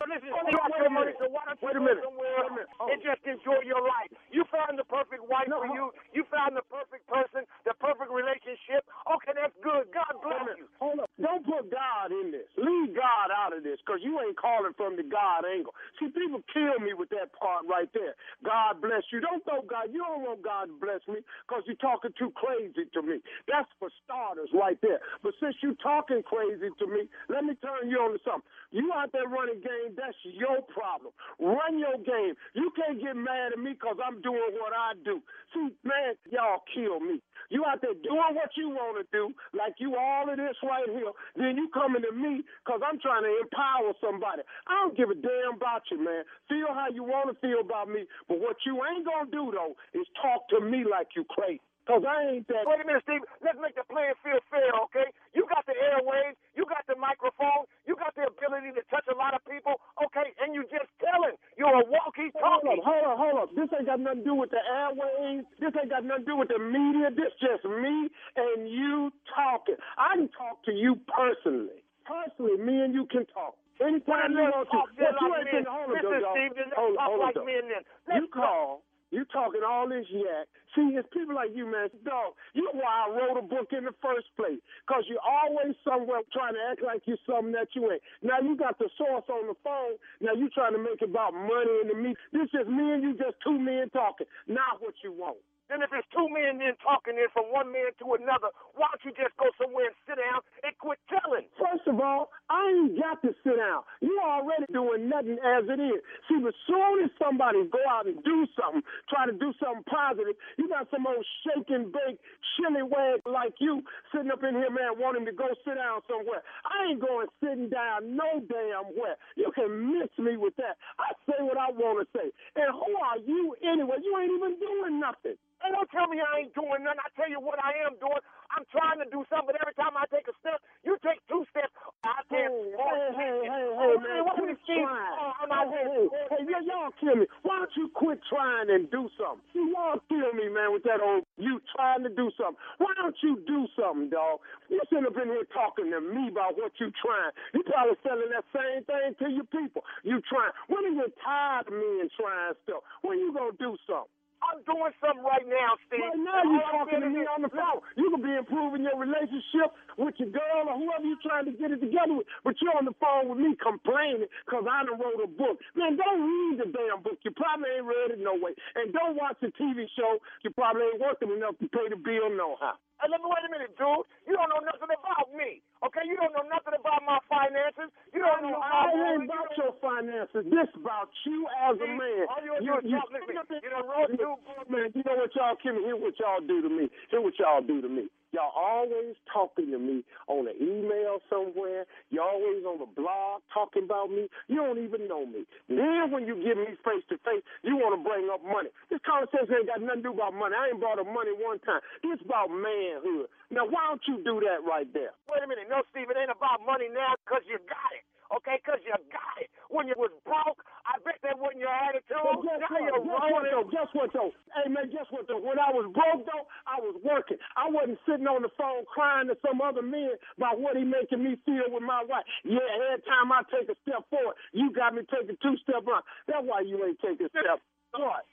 So 0.00 0.04
listen, 0.08 0.32
Hold 0.32 0.48
you 0.48 0.56
got 0.56 0.70
wait 0.72 0.82
your 0.84 0.94
money, 0.94 1.12
so 1.20 1.26
why 1.28 1.44
don't 1.48 1.60
you 1.60 1.68
a 1.70 1.74
go 1.76 1.84
minute. 1.84 2.04
somewhere 2.04 2.32
Wait 2.40 2.48
a 2.48 2.54
minute. 2.56 2.70
Oh. 2.80 2.88
and 2.88 2.98
just 3.04 3.22
enjoy 3.28 3.60
your 3.68 3.82
life? 3.84 4.10
You 4.32 4.44
found 4.48 4.80
the 4.80 4.86
perfect 4.88 5.24
wife 5.28 5.48
No, 5.50 5.60
for 5.60 5.68
you. 5.72 5.92
You 6.16 6.24
found 6.32 6.56
the 6.56 6.64
perfect 6.72 7.04
person, 7.08 7.44
the 7.68 7.74
perfect 7.80 8.08
relationship. 8.12 8.84
Okay, 9.08 9.32
that's 9.36 9.54
good. 9.60 9.92
God 9.92 10.12
bless 10.24 10.56
you. 10.56 10.66
Hold 10.80 11.04
up. 11.04 11.10
Don't 11.20 11.44
put 11.44 11.68
God 11.68 12.12
in 12.16 12.32
this. 12.32 12.48
Leave 12.56 12.96
God 12.96 13.28
out 13.34 13.52
of 13.52 13.60
this 13.64 13.76
because 13.84 14.00
you 14.00 14.16
ain't 14.24 14.40
calling 14.40 14.72
from 14.76 14.96
the 14.96 15.04
God 15.04 15.44
angle. 15.44 15.76
See, 16.00 16.08
people 16.08 16.40
kill 16.52 16.80
me 16.80 16.96
with 16.96 17.12
that 17.12 17.32
part 17.36 17.68
right 17.68 17.90
there. 17.92 18.16
God 18.44 18.80
bless 18.80 19.04
you. 19.12 19.20
Don't 19.20 19.44
throw 19.44 19.60
God. 19.68 19.92
You 19.92 20.00
don't 20.04 20.24
want 20.24 20.40
God 20.40 20.72
to 20.72 20.76
bless 20.80 21.04
me 21.08 21.20
because 21.44 21.64
you're 21.68 21.80
talking 21.80 22.12
too 22.16 22.32
crazy 22.36 22.88
to 22.96 23.00
me. 23.04 23.20
That's 23.48 23.68
for 23.76 23.92
starters 24.04 24.48
right 24.56 24.80
there. 24.80 25.00
But 25.20 25.36
since 25.40 25.56
you're 25.60 25.78
talking 25.82 26.24
crazy 26.24 26.72
to 26.72 26.86
me, 26.88 27.08
let 27.28 27.44
me 27.44 27.54
turn 27.60 27.90
you 27.92 28.00
on 28.00 28.16
to 28.16 28.20
something. 28.24 28.48
You 28.72 28.92
out 28.94 29.12
there 29.12 29.26
running 29.28 29.60
game, 29.70 29.94
that's 29.94 30.16
your 30.26 30.62
problem. 30.66 31.14
Run 31.38 31.78
your 31.78 31.96
game. 32.02 32.34
You 32.54 32.74
can't 32.74 32.98
get 32.98 33.14
mad 33.14 33.54
at 33.54 33.58
me 33.58 33.78
because 33.78 33.96
I'm 34.02 34.20
doing 34.22 34.58
what 34.58 34.74
I 34.74 34.98
do. 35.04 35.22
See, 35.54 35.70
man, 35.86 36.18
y'all 36.30 36.62
kill 36.74 36.98
me. 37.00 37.22
You 37.50 37.64
out 37.66 37.82
there 37.82 37.94
doing 37.94 38.34
what 38.34 38.50
you 38.56 38.70
want 38.70 38.98
to 38.98 39.06
do, 39.10 39.34
like 39.54 39.74
you 39.78 39.96
all 39.96 40.30
of 40.30 40.36
this 40.36 40.54
right 40.62 40.86
here. 40.86 41.10
Then 41.34 41.56
you 41.56 41.68
coming 41.74 42.02
to 42.02 42.12
me 42.12 42.42
because 42.62 42.80
I'm 42.82 42.98
trying 43.00 43.24
to 43.26 43.32
empower 43.42 43.94
somebody. 43.98 44.42
I 44.66 44.74
don't 44.82 44.96
give 44.96 45.10
a 45.10 45.18
damn 45.18 45.58
about 45.58 45.82
you, 45.90 45.98
man. 45.98 46.22
Feel 46.48 46.70
how 46.74 46.86
you 46.92 47.02
want 47.02 47.30
to 47.30 47.36
feel 47.42 47.60
about 47.60 47.88
me. 47.88 48.06
But 48.28 48.38
what 48.38 48.56
you 48.66 48.78
ain't 48.86 49.06
going 49.06 49.26
to 49.26 49.30
do, 49.30 49.50
though, 49.50 49.74
is 49.98 50.06
talk 50.22 50.46
to 50.50 50.60
me 50.60 50.84
like 50.86 51.08
you 51.16 51.24
crazy. 51.26 51.60
Because 51.86 52.04
I 52.06 52.18
ain't 52.38 52.46
that. 52.52 52.68
Wait 52.68 52.78
a 52.78 52.86
minute, 52.86 53.02
Steve. 53.02 53.24
Let's 53.42 53.58
make 53.58 53.74
the 53.74 53.82
playing 53.88 54.14
field 54.22 54.44
fair, 54.52 54.70
okay? 54.86 55.08
You 55.34 55.42
got 55.50 55.64
the 55.66 55.74
airwaves, 55.74 56.36
you 56.54 56.62
got 56.68 56.84
the 56.86 56.94
microphone, 56.94 57.66
you 57.88 57.96
got 57.96 58.14
the 58.14 58.28
ability 58.30 58.76
to 58.78 58.82
touch 58.92 59.08
a 59.10 59.16
lot 59.16 59.34
of 59.34 59.42
people, 59.48 59.80
okay? 59.98 60.30
And 60.44 60.54
you 60.54 60.62
just 60.70 60.86
telling. 61.02 61.34
You're 61.58 61.72
a 61.72 61.84
walkie 61.88 62.30
Hold 62.38 62.62
talkie. 62.62 62.78
up, 62.78 62.84
hold 62.86 63.04
up, 63.08 63.16
hold 63.18 63.36
up. 63.42 63.48
This 63.56 63.66
ain't 63.74 63.88
got 63.90 63.98
nothing 63.98 64.22
to 64.22 64.28
do 64.28 64.34
with 64.38 64.52
the 64.54 64.62
airwaves. 64.62 65.48
This 65.58 65.72
ain't 65.74 65.90
got 65.90 66.04
nothing 66.04 66.28
to 66.28 66.30
do 66.30 66.36
with 66.38 66.50
the 66.52 66.60
media. 66.60 67.10
This 67.10 67.32
just 67.42 67.64
me 67.66 68.06
and 68.36 68.68
you 68.70 69.10
talking. 69.34 69.80
I 69.98 70.14
can 70.20 70.28
talk 70.36 70.62
to 70.68 70.72
you 70.72 70.94
personally. 71.10 71.82
Personally, 72.06 72.60
me 72.60 72.80
and 72.86 72.94
you 72.94 73.06
can 73.10 73.26
talk. 73.32 73.56
Anytime 73.80 74.36
you 74.36 74.44
want 74.44 74.68
to. 74.68 74.76
Talk 74.76 74.88
But 74.94 75.10
just 75.10 75.16
you 75.20 75.28
like 75.32 75.40
ain't 75.40 75.52
men. 75.52 75.64
been 75.64 75.72
hold 75.72 75.88
up, 75.88 75.96
Listen, 75.96 76.20
y'all. 76.20 76.34
Steve, 76.36 76.52
Hold 76.76 76.94
talk 77.00 77.08
hold 77.08 77.20
up, 77.24 77.26
like 77.32 77.38
men 77.48 77.64
then. 77.72 77.82
You 78.20 78.28
call. 78.28 78.84
You 79.10 79.24
talking 79.26 79.62
all 79.66 79.88
this 79.88 80.06
yak. 80.10 80.46
See, 80.74 80.94
it's 80.94 81.08
people 81.12 81.34
like 81.34 81.50
you, 81.52 81.66
man. 81.66 81.90
Dog, 82.04 82.34
you 82.54 82.70
why 82.72 83.06
I 83.06 83.10
wrote 83.10 83.38
a 83.38 83.42
book 83.42 83.74
in 83.76 83.84
the 83.84 83.94
first 84.00 84.30
place. 84.36 84.62
Because 84.86 85.04
you're 85.08 85.18
always 85.18 85.74
somewhere 85.82 86.22
trying 86.32 86.54
to 86.54 86.62
act 86.70 86.82
like 86.82 87.02
you're 87.06 87.18
something 87.26 87.52
that 87.52 87.74
you 87.74 87.90
ain't. 87.90 88.02
Now 88.22 88.38
you 88.38 88.56
got 88.56 88.78
the 88.78 88.88
source 88.96 89.26
on 89.28 89.48
the 89.48 89.58
phone. 89.64 89.98
Now 90.20 90.34
you 90.34 90.48
trying 90.50 90.74
to 90.74 90.82
make 90.82 91.02
it 91.02 91.10
about 91.10 91.34
money 91.34 91.74
and 91.82 91.90
the 91.90 91.94
me. 91.94 92.14
This 92.32 92.54
is 92.54 92.68
me 92.70 92.94
and 92.94 93.02
you, 93.02 93.18
just 93.18 93.36
two 93.42 93.58
men 93.58 93.90
talking. 93.90 94.26
Not 94.46 94.78
what 94.78 94.94
you 95.02 95.10
want. 95.10 95.42
Then 95.70 95.86
if 95.86 95.94
it's 95.94 96.08
two 96.10 96.26
men 96.28 96.58
then 96.58 96.74
talking 96.82 97.14
then 97.14 97.30
from 97.30 97.48
one 97.54 97.70
man 97.70 97.94
to 98.02 98.18
another, 98.18 98.50
why 98.74 98.90
don't 98.90 99.06
you 99.06 99.14
just 99.14 99.32
go 99.38 99.48
somewhere 99.56 99.94
and 99.94 99.98
sit 100.04 100.18
down 100.18 100.42
and 100.66 100.74
quit 100.82 100.98
telling? 101.06 101.46
First 101.56 101.86
of 101.86 102.02
all, 102.02 102.34
I 102.50 102.66
ain't 102.74 102.98
got 102.98 103.22
to 103.22 103.30
sit 103.46 103.56
down. 103.56 103.86
You 104.02 104.18
already 104.18 104.66
doing 104.74 105.06
nothing 105.08 105.38
as 105.38 105.70
it 105.70 105.78
is. 105.78 106.02
See, 106.26 106.42
as 106.42 106.56
soon 106.66 107.06
as 107.06 107.12
somebody 107.22 107.62
go 107.70 107.80
out 107.86 108.10
and 108.10 108.18
do 108.26 108.50
something, 108.58 108.82
try 109.06 109.30
to 109.30 109.36
do 109.36 109.54
something 109.62 109.86
positive, 109.86 110.34
you 110.58 110.66
got 110.68 110.90
some 110.90 111.06
old 111.06 111.24
shake 111.46 111.70
and 111.70 111.94
bake, 111.94 112.18
chili 112.58 112.82
wag 112.82 113.22
like 113.24 113.54
you 113.62 113.82
sitting 114.10 114.30
up 114.34 114.42
in 114.42 114.54
here, 114.58 114.70
man, 114.74 114.98
wanting 114.98 115.24
to 115.26 115.32
go 115.32 115.48
sit 115.64 115.78
down 115.78 116.02
somewhere. 116.10 116.42
I 116.66 116.90
ain't 116.90 117.00
going 117.00 117.28
sitting 117.38 117.70
down 117.70 118.16
no 118.16 118.42
damn 118.42 118.90
where. 118.98 119.16
You 119.36 119.52
can 119.54 119.70
miss 119.94 120.10
me 120.18 120.36
with 120.36 120.56
that. 120.58 120.76
I 120.98 121.14
say 121.30 121.38
what 121.40 121.58
I 121.58 121.70
want 121.70 122.02
to 122.02 122.06
say. 122.16 122.28
And 122.58 122.70
who 122.74 122.90
are 122.98 123.18
you 123.22 123.54
anyway? 123.62 124.02
You 124.02 124.18
ain't 124.18 124.34
even 124.34 124.58
doing 124.58 125.00
nothing. 125.00 125.38
Hey, 125.60 125.70
don't 125.76 125.90
tell 125.92 126.08
me 126.08 126.16
I 126.24 126.40
ain't 126.44 126.54
doing 126.56 126.80
nothing. 126.84 127.04
I 127.04 127.08
tell 127.16 127.28
you 127.28 127.36
what 127.40 127.60
I 127.60 127.76
am 127.84 128.00
doing. 128.00 128.20
I'm 128.50 128.64
trying 128.72 128.98
to 128.98 129.06
do 129.12 129.22
something, 129.30 129.52
but 129.52 129.60
every 129.60 129.76
time 129.76 129.94
I 129.94 130.08
take 130.10 130.26
a 130.26 130.34
step, 130.40 130.58
you 130.82 130.96
take 131.04 131.20
two 131.28 131.44
steps. 131.52 131.70
I 132.02 132.24
can't. 132.32 132.50
Hey, 132.50 133.12
hey, 133.14 133.36
hey, 133.44 133.66
hey, 133.76 133.94
man, 134.00 134.20
quit 134.40 134.58
trying. 134.88 135.14
Oh, 135.20 135.68
hey, 135.70 135.84
hey, 135.84 136.08
hey, 136.10 136.26
hey, 136.34 136.42
y- 136.48 136.66
y'all 136.66 136.92
kill 136.98 137.16
me. 137.20 137.26
Why 137.44 137.60
don't 137.62 137.74
you 137.76 137.86
quit 137.92 138.18
trying 138.26 138.72
and 138.72 138.90
do 138.90 139.06
something? 139.20 139.44
See, 139.52 139.62
y'all 139.70 140.00
kill 140.08 140.32
me, 140.34 140.48
man, 140.48 140.72
with 140.72 140.82
that 140.88 140.98
old 141.04 141.28
you 141.38 141.60
trying 141.76 142.02
to 142.08 142.10
do 142.10 142.32
something. 142.40 142.58
Why 142.80 142.90
don't 142.96 143.16
you 143.22 143.38
do 143.46 143.68
something, 143.78 144.10
dog? 144.10 144.40
You 144.72 144.80
sitting 144.88 145.04
have 145.04 145.14
been 145.14 145.28
here 145.30 145.46
talking 145.52 145.92
to 145.92 146.00
me 146.00 146.28
about 146.32 146.56
what 146.56 146.72
you 146.80 146.90
trying. 146.98 147.32
You 147.54 147.62
probably 147.68 148.00
selling 148.02 148.32
that 148.34 148.48
same 148.50 148.82
thing 148.88 149.14
to 149.20 149.26
your 149.30 149.46
people. 149.52 149.84
You 150.02 150.18
trying. 150.26 150.52
When 150.72 150.82
are 150.88 150.96
you 151.04 151.08
tired 151.22 151.68
of 151.68 151.74
me 151.76 152.00
and 152.02 152.10
trying 152.16 152.56
stuff? 152.64 152.82
When 153.04 153.18
are 153.18 153.22
you 153.22 153.30
gonna 153.30 153.54
do 153.60 153.76
something? 153.86 154.10
I'm 154.40 154.64
doing 154.64 154.92
something 155.04 155.20
right 155.20 155.44
now, 155.44 155.76
Steve. 155.86 156.00
Right 156.00 156.16
now 156.16 156.40
you're 156.48 156.68
talking 156.72 157.00
to 157.04 157.10
me 157.12 157.22
on 157.28 157.44
the 157.44 157.52
phone. 157.52 157.84
You 157.96 158.08
could 158.08 158.24
be 158.24 158.32
improving 158.32 158.88
your 158.88 158.96
relationship 158.96 159.76
with 160.00 160.16
your 160.16 160.32
girl 160.32 160.72
or 160.72 160.76
whoever 160.80 161.04
you're 161.04 161.20
trying 161.20 161.44
to 161.44 161.54
get 161.54 161.70
it 161.70 161.84
together 161.84 162.16
with, 162.16 162.26
but 162.40 162.56
you're 162.64 162.74
on 162.76 162.88
the 162.88 162.96
phone 162.96 163.28
with 163.28 163.38
me 163.38 163.52
complaining 163.60 164.28
because 164.48 164.64
I 164.64 164.88
done 164.88 164.96
wrote 164.96 165.20
a 165.20 165.28
book. 165.28 165.60
Man, 165.76 166.00
don't 166.00 166.24
read 166.24 166.54
the 166.64 166.68
damn 166.72 167.04
book. 167.04 167.20
You 167.20 167.36
probably 167.36 167.68
ain't 167.76 167.84
read 167.84 168.16
it 168.16 168.20
no 168.24 168.34
way. 168.34 168.56
And 168.80 168.92
don't 168.96 169.16
watch 169.20 169.36
the 169.44 169.52
TV 169.60 169.84
show. 169.92 170.18
You 170.42 170.50
probably 170.56 170.88
ain't 170.88 171.00
working 171.00 171.30
enough 171.30 171.60
to 171.60 171.68
pay 171.68 171.92
the 171.92 172.00
bill 172.00 172.32
no 172.32 172.56
how. 172.60 172.80
Hey, 173.00 173.08
let 173.08 173.24
me 173.24 173.32
wait 173.32 173.48
a 173.48 173.50
minute, 173.50 173.72
dude. 173.80 174.04
You 174.28 174.36
don't 174.36 174.52
know 174.52 174.60
nothing 174.60 174.92
about 174.92 175.32
me, 175.32 175.64
okay? 175.80 176.04
You 176.04 176.20
don't 176.20 176.36
know 176.36 176.44
nothing 176.44 176.76
about 176.76 177.00
my 177.08 177.16
finances. 177.32 177.88
You 178.12 178.20
don't 178.20 178.44
know 178.44 178.60
I 178.60 178.92
ain't 178.92 179.24
about 179.24 179.56
your 179.56 179.72
finances. 179.80 180.44
This 180.44 180.68
about 180.76 181.08
you 181.24 181.48
as 181.64 181.80
a 181.80 181.88
man. 181.88 182.28
All 182.28 182.44
you 182.44 182.52
do 182.60 182.76
is 182.76 182.92
talk, 182.92 183.08
listen, 183.08 183.40
you 183.64 183.70
done 183.72 183.88
wrote 183.88 184.12
two 184.12 184.36
Man, 184.68 184.92
you 184.92 185.00
know 185.08 185.16
what 185.16 185.32
y'all 185.32 185.56
can 185.56 185.80
hear 185.80 185.96
what 185.96 186.12
y'all 186.20 186.44
do 186.44 186.60
to 186.60 186.68
me. 186.68 186.92
Hear 187.08 187.24
what 187.24 187.34
y'all 187.40 187.64
do 187.64 187.80
to 187.80 187.88
me. 187.88 188.12
Y'all 188.32 188.54
always 188.54 189.18
talking 189.32 189.70
to 189.74 189.78
me 189.78 190.04
on 190.30 190.46
an 190.46 190.54
email 190.60 191.18
somewhere. 191.28 191.84
You're 192.10 192.22
always 192.22 192.62
on 192.62 192.78
the 192.78 192.86
blog 192.86 193.42
talking 193.52 193.84
about 193.84 194.10
me. 194.10 194.30
You 194.46 194.62
don't 194.62 194.78
even 194.78 195.08
know 195.10 195.26
me. 195.26 195.46
Then 195.68 196.10
when 196.14 196.26
you 196.30 196.38
get 196.38 196.54
me 196.56 196.78
face 196.86 197.02
to 197.10 197.18
face, 197.26 197.42
you 197.66 197.74
want 197.74 197.98
to 197.98 198.02
bring 198.06 198.30
up 198.30 198.38
money. 198.46 198.70
This 198.88 199.02
conversation 199.02 199.50
ain't 199.50 199.66
got 199.66 199.82
nothing 199.82 200.06
to 200.06 200.08
do 200.10 200.14
about 200.14 200.34
money. 200.34 200.54
I 200.54 200.70
ain't 200.70 200.78
brought 200.78 201.02
up 201.02 201.10
money 201.10 201.34
one 201.34 201.58
time. 201.66 201.82
It's 202.06 202.22
about 202.22 202.54
manhood. 202.54 203.26
Now 203.50 203.66
why 203.66 203.90
don't 203.90 204.04
you 204.06 204.22
do 204.22 204.38
that 204.46 204.62
right 204.62 204.86
there? 204.94 205.10
Wait 205.26 205.42
a 205.42 205.48
minute. 205.50 205.66
No, 205.66 205.82
Steve, 205.90 206.06
it 206.10 206.16
ain't 206.16 206.30
about 206.30 206.62
money 206.62 206.86
now 206.86 207.18
because 207.26 207.42
you 207.50 207.58
got 207.66 207.90
it. 207.98 208.06
Okay, 208.30 208.62
because 208.62 208.78
you 208.86 208.94
got 209.10 209.36
it. 209.42 209.50
When 209.74 209.90
you 209.90 209.94
was 209.98 210.14
broke, 210.22 210.62
I 210.86 211.02
bet 211.02 211.18
that 211.26 211.34
wasn't 211.34 211.66
your 211.66 211.74
attitude. 211.74 212.14
But 212.14 212.42
guess 212.46 212.62
now 212.62 212.78
what? 212.78 212.82
you're 212.86 213.02
Guess 213.02 213.10
what, 213.10 213.26
rolling. 213.26 213.50
though? 213.50 213.66
Guess 213.70 213.90
what, 213.90 214.08
though? 214.14 214.30
Hey, 214.54 214.66
man, 214.70 214.86
guess 214.94 215.06
what, 215.10 215.26
though? 215.26 215.42
When 215.42 215.58
I 215.58 215.70
was 215.74 215.90
broke, 215.90 216.22
though, 216.30 216.46
I 216.62 216.78
was 216.78 216.94
working. 217.02 217.38
I 217.58 217.66
wasn't 217.66 217.98
sitting 218.10 218.26
on 218.26 218.42
the 218.42 218.50
phone 218.58 218.82
crying 218.90 219.30
to 219.30 219.38
some 219.46 219.62
other 219.62 219.86
men 219.86 220.18
about 220.34 220.58
what 220.58 220.74
he 220.74 220.82
making 220.82 221.22
me 221.22 221.38
feel 221.46 221.70
with 221.70 221.86
my 221.86 222.02
wife. 222.02 222.26
Yeah, 222.42 222.58
every 222.90 222.98
time 223.06 223.30
I 223.30 223.46
take 223.46 223.70
a 223.70 223.78
step 223.86 224.02
forward, 224.10 224.34
you 224.50 224.74
got 224.74 224.90
me 224.94 225.02
taking 225.06 225.38
two 225.38 225.54
steps 225.62 225.86
back. 225.86 226.02
That's 226.26 226.42
why 226.42 226.66
you 226.66 226.82
ain't 226.82 226.98
taking 226.98 227.30
steps. 227.30 227.62
What? 227.94 228.26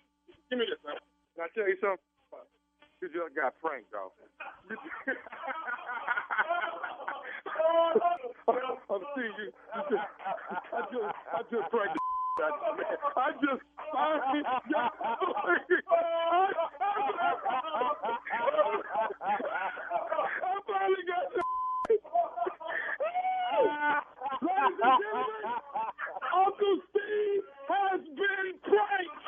Give 0.49 0.57
me 0.57 0.65
this, 0.65 0.81
man. 0.81 0.97
Can 1.37 1.45
I 1.45 1.49
tell 1.53 1.69
you 1.69 1.77
something? 1.77 2.01
You 2.97 3.13
just 3.13 3.29
got 3.37 3.53
pranked, 3.61 3.93
dog. 3.93 4.09
I'm 8.89 9.05
seeing 9.13 9.37
you. 9.37 9.53
just, 9.53 10.01
I 10.73 10.81
just, 10.89 11.13
I 11.29 11.45
just 11.45 11.69
pranked 11.69 11.93
out 12.41 12.57
of 12.57 12.65
you, 12.65 12.73
man. 12.81 12.97
I 13.13 13.29
just, 13.37 13.61
I, 13.93 14.17
I 19.21 20.59
finally 20.67 21.03
got 21.07 21.33
the. 21.33 21.41
Ladies 24.41 24.79
and 24.83 25.01
gentlemen, 25.01 25.61
Uncle 26.35 26.77
Steve 26.91 27.43
has 27.67 28.01
been 28.01 28.53
pranked. 28.63 29.23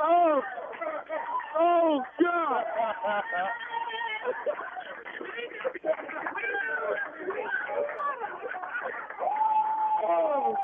oh, 0.00 0.42
oh 1.58 2.02
God! 2.20 2.64
oh. 10.06 10.54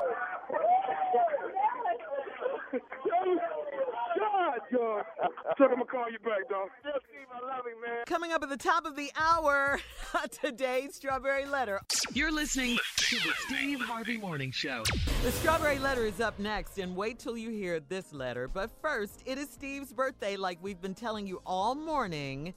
God, 4.17 4.59
God. 4.71 5.03
So 5.57 5.63
I'm 5.65 5.71
gonna 5.71 5.80
call 5.91 6.09
you 6.09 6.19
back, 6.19 6.47
dog. 6.49 6.69
Yes, 6.85 6.95
Steve, 7.09 7.27
I 7.33 7.45
love 7.45 7.65
you, 7.65 7.81
man. 7.81 8.05
Coming 8.05 8.31
up 8.31 8.41
at 8.43 8.49
the 8.49 8.57
top 8.57 8.85
of 8.85 8.95
the 8.95 9.11
hour, 9.15 9.79
today's 10.41 10.95
Strawberry 10.95 11.45
Letter. 11.45 11.81
You're 12.13 12.31
listening 12.31 12.77
to 12.97 13.15
the 13.17 13.33
Steve 13.45 13.81
Harvey 13.81 14.17
Morning 14.17 14.51
Show. 14.51 14.83
The 15.23 15.31
Strawberry 15.31 15.79
Letter 15.79 16.05
is 16.05 16.21
up 16.21 16.39
next, 16.39 16.77
and 16.77 16.95
wait 16.95 17.19
till 17.19 17.37
you 17.37 17.49
hear 17.49 17.81
this 17.81 18.13
letter. 18.13 18.47
But 18.47 18.71
first, 18.81 19.21
it 19.25 19.37
is 19.37 19.49
Steve's 19.49 19.91
birthday, 19.91 20.37
like 20.37 20.59
we've 20.61 20.81
been 20.81 20.95
telling 20.95 21.27
you 21.27 21.41
all 21.45 21.75
morning. 21.75 22.53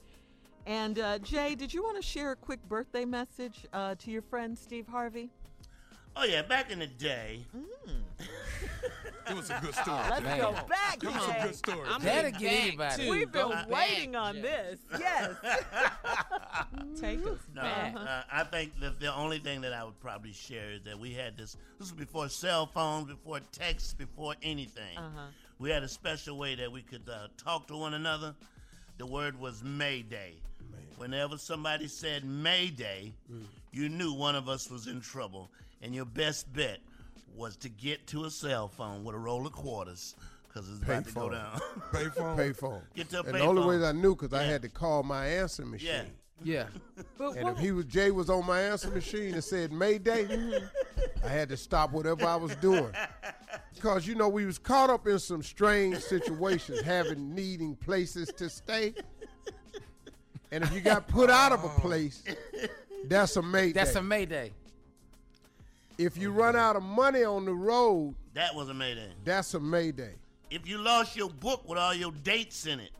And 0.65 0.97
uh, 0.97 1.19
Jay, 1.19 1.55
did 1.55 1.73
you 1.73 1.83
want 1.83 1.97
to 1.97 2.01
share 2.01 2.31
a 2.31 2.35
quick 2.35 2.63
birthday 2.69 3.03
message 3.03 3.65
uh, 3.73 3.95
to 3.95 4.11
your 4.11 4.21
friend 4.21 4.57
Steve 4.57 4.87
Harvey? 4.87 5.29
Oh 6.15 6.23
yeah, 6.23 6.41
back 6.41 6.71
in 6.71 6.79
the 6.79 6.87
day. 6.87 7.41
It 9.29 9.35
was 9.35 9.49
a 9.49 9.59
good 9.61 9.73
story. 9.75 9.99
Let's 10.09 10.21
Jay. 10.21 10.37
go 10.39 10.51
back, 10.69 11.03
It 11.03 11.07
was 11.07 11.27
a 11.29 11.43
good 11.43 11.55
story. 11.55 11.87
I'm 11.89 12.01
Jay. 12.01 12.07
That'll 12.07 12.39
get 12.39 12.53
anybody. 12.53 13.09
We've 13.09 13.31
been 13.31 13.41
Go 13.41 13.49
back, 13.49 13.69
waiting 13.69 14.15
on 14.15 14.35
Jay. 14.35 14.41
this. 14.41 14.79
Yes. 14.99 15.31
Take 16.99 17.19
us 17.25 17.39
No, 17.53 17.61
back. 17.61 17.95
uh, 17.95 18.23
I 18.31 18.43
think 18.43 18.79
that 18.81 18.99
the 18.99 19.13
only 19.13 19.39
thing 19.39 19.61
that 19.61 19.73
I 19.73 19.83
would 19.83 19.99
probably 19.99 20.33
share 20.33 20.71
is 20.71 20.81
that 20.83 20.97
we 20.99 21.13
had 21.13 21.37
this. 21.37 21.57
This 21.79 21.91
was 21.91 21.91
before 21.91 22.29
cell 22.29 22.67
phones, 22.67 23.07
before 23.07 23.39
texts, 23.51 23.93
before 23.93 24.35
anything. 24.43 24.97
Uh-huh. 24.97 25.27
We 25.59 25.69
had 25.69 25.83
a 25.83 25.87
special 25.87 26.37
way 26.37 26.55
that 26.55 26.71
we 26.71 26.81
could 26.81 27.07
uh, 27.09 27.27
talk 27.43 27.67
to 27.67 27.77
one 27.77 27.93
another. 27.93 28.35
The 28.97 29.05
word 29.05 29.39
was 29.39 29.63
Mayday. 29.63 30.33
Whenever 30.97 31.37
somebody 31.37 31.87
said 31.87 32.23
Mayday, 32.23 33.13
you 33.73 33.89
knew 33.89 34.13
one 34.13 34.35
of 34.35 34.47
us 34.47 34.69
was 34.71 34.87
in 34.87 35.01
trouble, 35.01 35.49
and 35.81 35.93
your 35.93 36.05
best 36.05 36.51
bet 36.53 36.79
was 37.35 37.55
to 37.57 37.69
get 37.69 38.07
to 38.07 38.25
a 38.25 38.29
cell 38.29 38.67
phone 38.67 39.03
with 39.03 39.15
a 39.15 39.19
roll 39.19 39.45
of 39.45 39.53
quarters, 39.53 40.15
because 40.47 40.69
it's 40.69 40.81
about 40.81 41.05
to 41.05 41.13
go 41.13 41.21
Payphone. 41.21 41.31
down. 41.31 41.61
Payphone. 41.91 42.37
Payphone. 42.37 42.81
Get 42.95 43.09
to 43.09 43.19
a 43.19 43.23
and 43.23 43.35
the 43.35 43.39
only 43.39 43.65
way. 43.65 43.85
I 43.85 43.91
knew 43.91 44.15
because 44.15 44.33
I 44.33 44.43
had 44.43 44.61
to 44.61 44.69
call 44.69 45.03
my 45.03 45.27
answering 45.27 45.71
machine. 45.71 45.89
Yeah. 45.89 46.03
Yeah. 46.43 46.65
But 47.17 47.37
And 47.37 47.45
what, 47.45 47.53
if 47.53 47.59
he 47.59 47.71
was 47.71 47.85
Jay 47.85 48.11
was 48.11 48.29
on 48.29 48.45
my 48.45 48.59
answer 48.59 48.89
machine 48.89 49.33
and 49.35 49.43
said 49.43 49.71
Mayday, 49.71 50.27
I 51.23 51.29
had 51.29 51.47
to 51.47 51.55
stop 51.55 51.91
whatever 51.91 52.25
I 52.25 52.35
was 52.35 52.55
doing. 52.57 52.91
Because 53.73 54.07
you 54.07 54.15
know 54.15 54.29
we 54.29 54.45
was 54.45 54.57
caught 54.57 54.89
up 54.89 55.05
in 55.05 55.19
some 55.19 55.43
strange 55.43 55.99
situations, 55.99 56.81
having 56.81 57.35
needing 57.35 57.75
places 57.75 58.29
to 58.37 58.49
stay. 58.49 58.95
And 60.49 60.63
if 60.63 60.73
you 60.73 60.79
got 60.79 61.09
put 61.09 61.29
out 61.29 61.51
of 61.51 61.61
a 61.63 61.67
oh. 61.67 61.79
place, 61.81 62.23
that's 63.07 63.35
a 63.35 63.41
Mayday. 63.41 63.73
That's 63.73 63.95
a 63.95 64.01
Mayday. 64.01 64.53
If 65.97 66.17
you 66.17 66.31
run 66.31 66.55
out 66.55 66.75
of 66.75 66.83
money 66.83 67.23
on 67.23 67.45
the 67.45 67.53
road, 67.53 68.15
that 68.33 68.53
was 68.53 68.69
a 68.69 68.73
Mayday. 68.73 69.09
that's 69.23 69.53
a 69.53 69.59
Mayday. 69.59 70.15
If 70.51 70.67
you 70.67 70.77
lost 70.77 71.15
your 71.15 71.29
book 71.29 71.67
with 71.67 71.77
all 71.77 71.93
your 71.93 72.11
dates 72.11 72.65
in 72.65 72.79
it, 72.79 72.91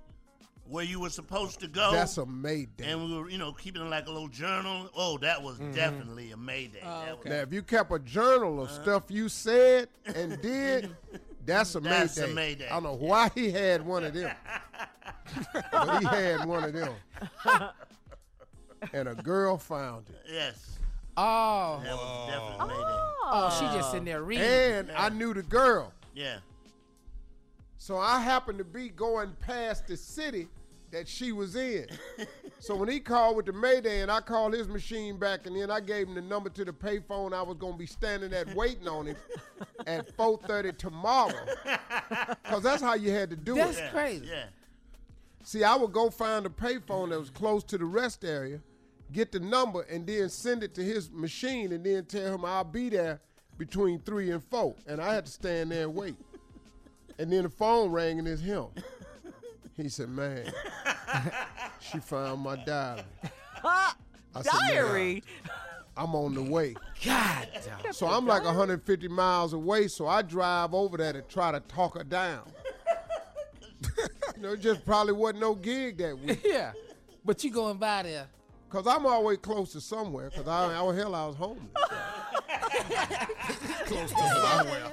where 0.68 0.84
you 0.84 1.00
were 1.00 1.12
supposed 1.12 1.60
to 1.60 1.68
go, 1.68 1.92
That's 1.92 2.18
a 2.18 2.26
Mayday. 2.26 2.86
and 2.92 3.06
we 3.06 3.16
were, 3.16 3.30
you 3.30 3.38
know, 3.38 3.52
keeping 3.54 3.84
it 3.84 3.90
like 3.90 4.08
a 4.08 4.12
little 4.12 4.28
journal. 4.28 4.90
Oh, 4.96 5.18
that 5.20 5.42
was 5.44 5.58
Mm-hmm. 5.60 5.74
definitely 5.74 6.32
a 6.32 6.38
Mayday. 6.38 6.80
That 6.82 7.18
was- 7.18 7.26
Now, 7.28 7.36
if 7.36 7.54
you 7.54 7.62
kept 7.62 7.92
a 7.92 8.00
journal 8.00 8.62
of 8.64 8.72
stuff 8.72 9.04
you 9.10 9.30
said 9.30 9.90
and 10.06 10.42
did, 10.42 10.96
that's 11.46 11.76
a 11.76 11.80
That's 11.80 12.18
a 12.18 12.22
Mayday. 12.22 12.34
Mayday. 12.34 12.68
I 12.70 12.74
don't 12.80 12.84
know 12.84 12.94
why 12.96 13.30
he 13.36 13.52
had 13.52 13.86
one 13.86 14.06
of 14.06 14.16
them, 14.16 14.36
but 15.72 16.00
he 16.02 16.08
had 16.08 16.46
one 16.46 16.64
of 16.64 16.74
them. 16.74 16.94
And 18.94 19.08
a 19.08 19.16
girl 19.16 19.58
found 19.58 20.10
it. 20.10 20.22
yes, 20.32 20.78
Oh. 21.18 21.82
Oh, 23.38 23.50
she 23.60 23.78
just 23.78 23.92
sitting 23.92 24.06
there 24.06 24.24
reading. 24.24 24.46
And 24.46 24.92
I 24.92 25.10
knew 25.10 25.34
the 25.34 25.44
girl. 25.44 25.92
Yeah. 26.14 26.38
So 27.78 27.98
I 27.98 28.20
happened 28.20 28.58
to 28.58 28.64
be 28.64 28.90
going 28.90 29.32
past 29.42 29.88
the 29.88 29.98
city 29.98 30.48
that 30.92 31.08
she 31.08 31.32
was 31.34 31.56
in. 31.56 31.86
so 32.60 32.76
when 32.76 32.88
he 32.90 33.00
called 33.00 33.36
with 33.36 33.46
the 33.46 33.54
Mayday 33.54 34.02
and 34.02 34.10
I 34.10 34.22
called 34.22 34.54
his 34.54 34.68
machine 34.68 35.18
back 35.18 35.46
and 35.46 35.56
then 35.56 35.70
I 35.70 35.82
gave 35.82 36.08
him 36.08 36.16
the 36.16 36.22
number 36.22 36.50
to 36.52 36.64
the 36.66 36.72
payphone 36.72 37.34
I 37.34 37.42
was 37.42 37.58
gonna 37.58 37.76
be 37.78 37.86
standing 37.86 38.34
at 38.34 38.54
waiting 38.56 38.88
on 38.88 39.08
him 39.08 39.18
at 39.88 40.16
4:30 40.16 40.78
tomorrow. 40.78 41.46
Cause 42.46 42.64
that's 42.64 42.82
how 42.82 42.94
you 42.94 43.12
had 43.12 43.30
to 43.30 43.36
do 43.36 43.56
That's 43.56 43.78
it. 43.78 43.82
Yeah. 43.82 43.90
crazy. 43.90 44.26
Yeah. 44.28 44.46
See, 45.44 45.64
I 45.64 45.76
would 45.76 45.92
go 45.92 46.10
find 46.10 46.46
a 46.46 46.50
payphone 46.50 47.10
that 47.10 47.20
was 47.20 47.30
close 47.30 47.64
to 47.66 47.78
the 47.78 47.86
rest 47.86 48.24
area, 48.26 48.62
get 49.16 49.32
the 49.32 49.40
number, 49.40 49.82
and 49.84 50.06
then 50.06 50.28
send 50.30 50.62
it 50.62 50.76
to 50.76 50.84
his 50.84 51.10
machine 51.10 51.72
and 51.72 51.86
then 51.86 52.04
tell 52.06 52.36
him 52.36 52.44
I'll 52.44 52.66
be 52.66 52.90
there 52.90 53.22
between 53.58 54.00
three 54.00 54.30
and 54.32 54.44
four. 54.44 54.76
And 54.86 55.02
I 55.02 55.14
had 55.14 55.26
to 55.26 55.32
stand 55.32 55.72
there 55.72 55.84
and 55.84 55.96
wait. 55.96 56.16
And 57.18 57.32
then 57.32 57.44
the 57.44 57.50
phone 57.50 57.92
rang 57.92 58.20
and 58.20 58.28
it's 58.28 58.42
him. 58.42 58.68
He 59.78 59.90
said, 59.90 60.08
Man, 60.08 60.54
she 61.82 62.00
found 62.00 62.40
my 62.40 62.56
diary. 62.56 63.02
I 63.66 63.92
said, 64.42 64.54
"Man, 64.54 64.70
diary. 64.70 65.24
I'm 65.98 66.16
on 66.16 66.34
the 66.34 66.44
way. 66.44 66.76
God. 67.04 67.50
So 67.92 68.08
I'm 68.08 68.26
like 68.26 68.46
150 68.46 69.10
miles 69.10 69.52
away, 69.52 69.90
so 69.90 70.08
I 70.08 70.22
drive 70.22 70.74
over 70.74 70.96
there 70.96 71.12
to 71.12 71.22
try 71.24 71.52
to 71.52 71.60
talk 71.60 71.98
her 71.98 72.06
down. 72.06 72.50
you 74.38 74.42
know, 74.42 74.54
it 74.54 74.62
just 74.62 74.86
probably 74.86 75.12
wasn't 75.12 75.42
no 75.42 75.56
gig 75.56 75.98
that 75.98 76.18
week. 76.18 76.40
Yeah. 76.46 76.72
But 77.26 77.44
you 77.44 77.52
going 77.52 77.78
by 77.78 78.04
there. 78.04 78.28
Cause 78.76 78.88
I'm 78.88 79.06
always 79.06 79.38
close 79.38 79.72
to 79.72 79.80
somewhere. 79.80 80.30
Cause 80.32 80.50
I, 80.50 80.78
I 80.78 80.82
was 80.82 80.98
hell, 80.98 81.16
I 81.16 81.28
was 81.28 81.38
homeless. 81.38 81.72
Close 83.86 84.12
to 84.12 84.18
somewhere. 84.18 84.92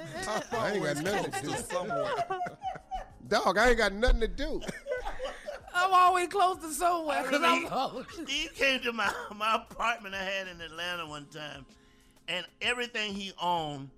I 0.53 0.71
ain't 0.71 0.83
got 0.83 1.03
nothing 1.03 1.31
to 1.31 1.31
Close 1.31 1.41
do. 1.41 1.49
to 1.49 1.63
somewhere. 1.63 2.25
Dog, 3.27 3.57
I 3.57 3.67
ain't 3.67 3.77
got 3.77 3.91
nothing 3.91 4.21
to 4.21 4.29
do. 4.29 4.61
I'm 5.75 5.93
always 5.93 6.29
close 6.29 6.59
to 6.59 6.71
somewhere 6.71 7.17
I 7.17 7.23
because 7.23 7.41
I'm 7.43 7.65
remember 7.65 8.05
Steve 8.23 8.53
came 8.55 8.79
to 8.83 8.93
my, 8.93 9.13
my 9.35 9.55
apartment 9.55 10.15
I 10.15 10.23
had 10.23 10.47
in 10.47 10.61
Atlanta 10.61 11.05
one 11.05 11.25
time, 11.25 11.65
and 12.29 12.45
everything 12.61 13.13
he 13.13 13.33
owned. 13.41 13.89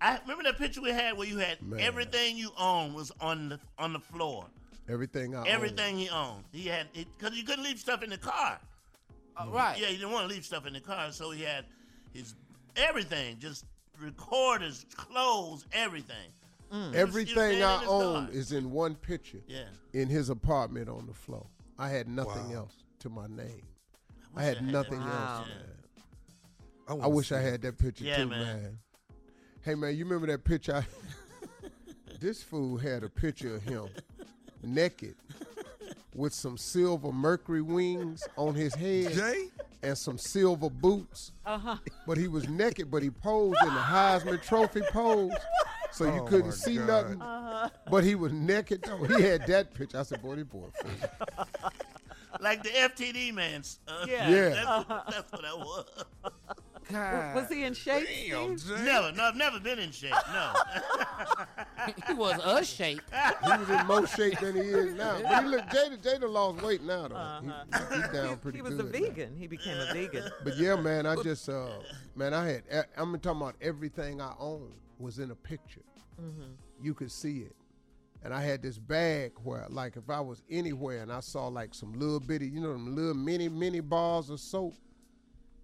I 0.00 0.18
remember 0.22 0.44
that 0.44 0.56
picture 0.56 0.80
we 0.80 0.92
had 0.92 1.14
where 1.18 1.28
you 1.28 1.36
had 1.36 1.60
Man. 1.60 1.78
everything 1.80 2.38
you 2.38 2.52
owned 2.56 2.94
was 2.94 3.12
on 3.20 3.50
the 3.50 3.60
on 3.78 3.92
the 3.92 4.00
floor. 4.00 4.46
Everything 4.88 5.34
I 5.34 5.40
own. 5.40 5.46
Everything 5.46 5.98
he 5.98 6.08
owned, 6.08 6.44
he 6.52 6.68
had 6.68 6.86
because 6.94 7.36
you 7.36 7.44
couldn't 7.44 7.64
leave 7.64 7.78
stuff 7.78 8.02
in 8.02 8.08
the 8.08 8.16
car. 8.16 8.58
Uh, 9.38 9.46
right. 9.50 9.78
Yeah, 9.78 9.88
he 9.88 9.96
didn't 9.96 10.12
want 10.12 10.28
to 10.28 10.34
leave 10.34 10.44
stuff 10.44 10.66
in 10.66 10.72
the 10.72 10.80
car, 10.80 11.12
so 11.12 11.30
he 11.30 11.42
had 11.42 11.64
his 12.12 12.34
everything, 12.76 13.38
just 13.38 13.64
recorders, 14.00 14.86
clothes, 14.96 15.66
everything. 15.72 16.30
Everything 16.94 17.62
I 17.62 17.84
own 17.86 18.26
car. 18.26 18.34
is 18.34 18.52
in 18.52 18.70
one 18.72 18.96
picture. 18.96 19.40
Yeah. 19.46 19.64
In 19.92 20.08
his 20.08 20.30
apartment 20.30 20.88
on 20.88 21.06
the 21.06 21.14
floor. 21.14 21.46
I 21.78 21.88
had 21.88 22.08
nothing 22.08 22.48
Wow. 22.50 22.56
else 22.56 22.74
to 23.00 23.08
my 23.08 23.26
name. 23.28 23.62
I, 24.34 24.40
wish 24.40 24.44
had 24.44 24.56
I 24.56 24.60
had 24.60 24.72
nothing 24.72 24.98
that. 25.00 25.06
else, 25.06 25.30
Wow. 25.40 25.44
man. 25.48 25.72
I 26.88 26.92
wanna 26.94 27.08
wish 27.10 27.32
I 27.32 27.40
had 27.40 27.62
that 27.62 27.78
picture 27.78 28.04
Yeah, 28.04 28.16
too, 28.18 28.26
man. 28.28 28.40
man. 28.62 28.78
Hey 29.62 29.74
man, 29.74 29.96
you 29.96 30.04
remember 30.04 30.26
that 30.28 30.44
picture? 30.44 30.74
I, 30.76 30.84
this 32.20 32.42
fool 32.42 32.76
had 32.78 33.02
a 33.04 33.08
picture 33.08 33.56
of 33.56 33.62
him 33.62 33.88
naked 34.62 35.14
with 36.16 36.32
some 36.32 36.56
silver 36.56 37.12
mercury 37.12 37.60
wings 37.62 38.22
on 38.36 38.54
his 38.54 38.74
head 38.74 39.12
Jay? 39.12 39.44
and 39.82 39.96
some 39.96 40.16
silver 40.18 40.70
boots. 40.70 41.32
Uh-huh. 41.44 41.76
But 42.06 42.16
he 42.16 42.26
was 42.26 42.48
naked, 42.48 42.90
but 42.90 43.02
he 43.02 43.10
posed 43.10 43.58
in 43.62 43.68
the 43.68 43.80
Heisman 43.80 44.42
Trophy 44.42 44.80
pose. 44.90 45.32
So 45.92 46.04
you 46.06 46.22
Oh, 46.22 46.24
couldn't 46.24 46.52
see 46.52 46.76
God. 46.76 46.86
nothing. 47.18 47.70
But 47.90 48.02
he 48.04 48.14
was 48.14 48.32
naked 48.32 48.82
though. 48.82 49.02
He 49.04 49.22
had 49.22 49.46
that 49.46 49.74
picture. 49.74 49.98
I 49.98 50.02
said, 50.02 50.22
boy, 50.22 50.36
this 50.36 50.44
boy. 50.44 50.66
Like 52.40 52.62
the 52.62 52.68
FTD 52.70 53.32
man. 53.32 53.62
Uh, 53.88 54.04
Yeah. 54.08 54.28
Yeah. 54.28 54.48
That's, 54.50 54.88
what- 54.88 55.06
that's 55.10 55.32
what 55.32 55.44
I 55.44 55.54
was. 55.54 55.86
God. 56.92 57.34
Was 57.34 57.48
he 57.48 57.64
in 57.64 57.74
shape? 57.74 58.06
Damn, 58.30 58.56
Steve? 58.58 58.80
Never. 58.80 59.12
No, 59.12 59.24
I've 59.24 59.36
never 59.36 59.58
been 59.60 59.78
in 59.78 59.90
shape. 59.90 60.14
No. 60.32 60.52
he 62.06 62.14
was 62.14 62.40
a 62.44 62.64
shape. 62.64 63.00
He 63.44 63.50
was 63.58 63.68
in 63.70 63.86
more 63.86 64.06
shape 64.06 64.38
than 64.40 64.54
he 64.54 64.60
is 64.62 64.94
now. 64.94 65.18
But 65.22 65.42
he 65.44 65.48
look, 65.48 65.60
Jada, 65.66 65.98
Jada 66.02 66.30
lost 66.30 66.62
weight 66.62 66.82
now 66.82 67.08
though. 67.08 67.40
He, 67.42 67.94
he's 67.96 68.08
down 68.08 68.38
pretty 68.38 68.58
He 68.58 68.62
was 68.62 68.74
good. 68.74 68.86
a 68.94 68.98
now. 69.00 69.06
vegan. 69.06 69.36
He 69.36 69.46
became 69.46 69.78
a 69.78 69.92
vegan. 69.92 70.30
But 70.44 70.56
yeah, 70.58 70.76
man, 70.76 71.06
I 71.06 71.16
just, 71.22 71.48
uh, 71.48 71.68
man, 72.14 72.32
I 72.34 72.46
had, 72.48 72.86
I'm 72.96 73.18
talking 73.18 73.40
about 73.42 73.56
everything 73.60 74.20
I 74.20 74.32
own 74.38 74.72
was 74.98 75.18
in 75.18 75.30
a 75.30 75.34
picture. 75.34 75.82
You 76.80 76.94
could 76.94 77.10
see 77.12 77.38
it. 77.40 77.56
And 78.24 78.32
I 78.34 78.40
had 78.42 78.62
this 78.62 78.78
bag 78.78 79.32
where, 79.44 79.66
like, 79.68 79.96
if 79.96 80.08
I 80.10 80.20
was 80.20 80.42
anywhere 80.50 81.02
and 81.02 81.12
I 81.12 81.20
saw 81.20 81.46
like 81.48 81.74
some 81.74 81.92
little 81.92 82.18
bitty, 82.20 82.48
you 82.48 82.60
know, 82.60 82.72
them 82.72 82.94
little 82.96 83.14
mini, 83.14 83.48
mini 83.48 83.80
bars 83.80 84.30
of 84.30 84.40
soap, 84.40 84.74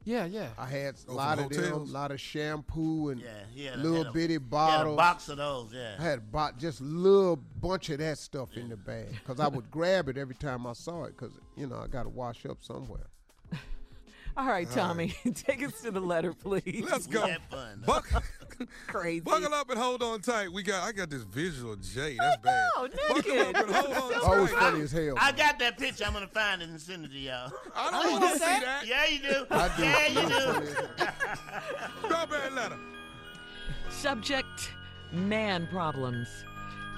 Yeah, 0.05 0.27
yeah. 0.27 0.49
I 0.59 0.67
had 0.67 0.97
a 1.09 1.13
lot 1.13 1.39
from 1.39 1.47
of 1.47 1.53
them, 1.53 1.73
a 1.73 1.77
lot 1.85 2.11
of 2.11 2.21
shampoo 2.21 3.11
and 3.11 3.21
Yeah, 3.21 3.29
he 3.55 3.65
had 3.67 3.77
a, 3.77 3.83
little 3.83 3.99
had 3.99 4.07
a, 4.09 4.13
bitty 4.13 4.29
he 4.29 4.33
had 4.35 4.43
a 4.43 4.47
bottles. 4.47 4.97
box 4.97 5.29
of 5.29 5.37
those. 5.39 5.73
Yeah. 5.73 5.97
I 5.99 6.03
had 6.03 6.33
bought 6.33 6.59
just 6.59 6.81
a 6.81 6.85
little 6.85 7.37
bunch 7.37 7.91
of 7.91 7.99
that 7.99 8.19
stuff 8.19 8.57
in 8.57 8.69
the 8.69 8.77
bag 8.77 9.11
because 9.13 9.39
I 9.41 9.49
would 9.49 9.71
grab 9.71 10.09
it 10.09 10.17
every 10.19 10.35
time 10.35 10.67
I 10.67 10.73
saw 10.73 11.05
it 11.05 11.17
because, 11.17 11.33
you 11.57 11.67
know, 11.67 11.77
I 11.77 11.87
got 11.87 12.03
to 12.05 12.09
wash 12.09 12.45
up 12.47 12.59
somewhere. 12.63 13.07
All 14.37 14.47
right, 14.47 14.69
Tommy, 14.71 15.15
take 15.35 15.63
us 15.63 15.81
to 15.83 15.91
the 15.91 16.01
letter, 16.01 16.33
please. 16.33 16.87
Let's 16.91 17.07
We 17.07 17.13
go. 17.13 17.27
had 17.27 17.43
fun. 17.51 17.83
Buck, 17.87 18.09
Crazy. 18.87 19.21
buckle 19.21 19.53
up 19.53 19.69
and 19.69 19.79
hold 19.79 20.03
on 20.03 20.21
tight. 20.21 20.51
We 20.51 20.63
got. 20.63 20.85
I 20.85 20.93
got 20.93 21.11
this 21.11 21.23
visual 21.23 21.73
of 21.75 21.83
Jay. 21.83 22.17
That's 22.19 22.37
oh, 22.39 22.43
bad. 22.43 22.93
know, 22.95 23.15
Buckle 23.15 23.41
up 23.41 23.57
and 23.57 23.75
hold 23.75 24.13
on 24.15 24.21
Always 24.31 24.51
tight. 24.53 24.59
funny 24.61 24.81
as 24.83 24.93
hell. 24.93 25.15
I 25.21 25.33
got 25.33 25.59
that 25.59 25.77
picture. 25.79 26.05
I'm 26.07 26.13
gonna 26.15 26.27
find 26.29 26.63
it 26.63 26.69
and 26.71 26.81
send 26.81 27.05
it 27.05 27.13
to 27.13 27.19
y'all. 27.19 27.53
I 27.75 27.91
don't 27.91 28.07
oh, 28.07 28.21
want 28.21 28.33
to 28.33 28.39
see 28.39 28.45
that. 28.45 28.85
Yeah, 28.87 29.07
you 29.07 29.19
do. 29.19 29.47
I 29.51 29.77
do. 29.77 29.83
Yeah, 29.83 30.07
you 30.09 30.15
was 30.15 30.29
do. 30.29 30.85
funny 30.85 31.09
as. 31.09 32.05
Strawberry 32.07 32.51
letter. 32.51 32.79
Subject 33.91 34.71
Man 35.13 35.67
problems. 35.67 36.29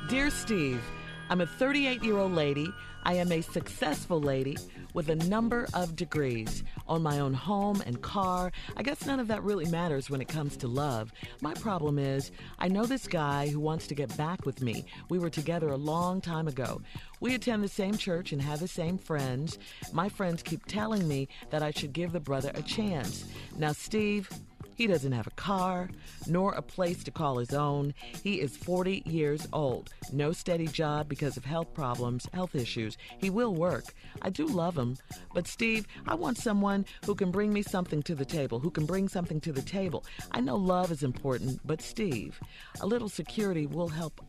Dear 0.09 0.31
Steve, 0.31 0.83
I'm 1.31 1.41
a 1.41 1.47
38 1.47 2.03
year 2.05 2.19
old 2.19 2.33
lady. 2.33 2.69
I 3.05 3.15
am 3.15 3.31
a 3.33 3.43
successful 3.43 4.21
lady 4.21 4.57
with 4.95 5.11
a 5.11 5.17
number 5.17 5.67
of 5.75 5.97
degrees, 5.97 6.65
own 6.89 7.03
my 7.03 7.19
own 7.21 7.35
home 7.35 7.83
and 7.85 8.01
car. 8.01 8.51
I 8.77 8.83
guess 8.83 9.05
none 9.05 9.21
of 9.21 9.29
that 9.29 9.43
really 9.43 9.67
matters 9.67 10.09
when 10.09 10.21
it 10.21 10.29
comes 10.29 10.57
to 10.59 10.69
love. 10.69 11.13
My 11.43 11.53
problem 11.55 11.99
is, 11.99 12.31
I 12.59 12.69
know 12.69 12.87
this 12.87 13.07
guy 13.07 13.49
who 13.49 13.61
wants 13.61 13.87
to 13.89 13.95
get 13.95 14.17
back 14.17 14.47
with 14.47 14.63
me. 14.63 14.87
We 15.11 15.19
were 15.19 15.31
together 15.31 15.69
a 15.69 15.77
long 15.77 16.21
time 16.21 16.49
ago. 16.49 16.81
We 17.21 17.35
attend 17.35 17.63
the 17.63 17.69
same 17.69 17.97
church 17.97 18.33
and 18.33 18.41
have 18.41 18.61
the 18.61 18.69
same 18.69 18.99
friends. 18.99 19.59
My 19.93 20.09
friends 20.09 20.43
keep 20.43 20.65
telling 20.67 21.07
me 21.07 21.29
that 21.51 21.63
I 21.63 21.73
should 21.73 21.93
give 21.93 22.13
the 22.13 22.21
brother 22.21 22.53
a 22.55 22.63
chance. 22.63 23.25
Now, 23.59 23.73
Steve, 23.73 24.31
he 24.75 24.87
doesn't 24.87 25.13
have 25.13 25.27
a 25.27 25.33
car, 25.33 25.89
nor 26.27 26.53
a 26.53 26.63
place 26.63 27.05
to 27.05 27.11
call 27.11 27.39
his 27.39 27.53
own. 27.53 27.95
He 28.23 28.41
is 28.41 28.57
40 28.57 29.03
years 29.07 29.47
old. 29.53 29.91
No 30.13 30.33
steady 30.33 30.67
job 30.67 31.09
because 31.09 31.37
of 31.37 31.45
health 31.45 31.73
problems, 31.75 32.29
health 32.33 32.55
issues. 32.55 32.97
He 33.19 33.31
will 33.31 33.55
work. 33.55 33.85
I 34.23 34.31
do 34.31 34.47
love 34.47 34.77
him. 34.77 34.97
But, 35.33 35.47
Steve, 35.47 35.87
I 36.07 36.15
want 36.15 36.39
someone 36.39 36.87
who 37.07 37.15
can 37.15 37.31
bring 37.31 37.53
me 37.53 37.63
something 37.63 38.03
to 38.05 38.15
the 38.15 38.25
table, 38.25 38.59
who 38.59 38.71
can 38.71 38.87
bring 38.87 39.09
something 39.09 39.41
to 39.43 39.53
the 39.53 39.63
table. 39.63 40.05
I 40.33 40.41
know 40.41 40.57
love 40.57 40.91
is 40.91 41.03
important, 41.03 41.61
but, 41.65 41.81
Steve, 41.81 42.41
a 42.81 42.87
little 42.87 43.09
security 43.09 43.67
will 43.67 43.89
help 43.89 44.21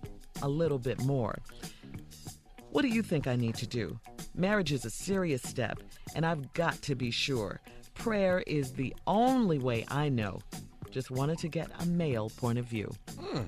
a 0.42 0.48
little 0.48 0.80
bit 0.80 1.00
more. 1.04 1.40
What 2.72 2.82
do 2.82 2.90
you 2.90 3.04
think 3.04 3.26
I 3.26 3.38
need 3.38 3.56
to 3.56 3.68
do? 3.68 3.98
Marriage 4.36 4.74
is 4.74 4.84
a 4.84 4.90
serious 4.90 5.42
step, 5.42 5.80
and 6.14 6.26
I've 6.26 6.52
got 6.54 6.82
to 6.82 6.96
be 6.96 7.10
sure. 7.10 7.62
Prayer 7.96 8.44
is 8.46 8.74
the 8.74 8.96
only 9.08 9.58
way 9.58 9.86
I 9.90 10.10
know. 10.10 10.40
Just 10.92 11.12
wanted 11.12 11.40
to 11.40 11.48
get 11.48 11.70
a 11.80 11.86
male 11.86 12.30
point 12.30 12.60
of 12.60 12.66
view. 12.66 12.94
Hmm. 13.20 13.42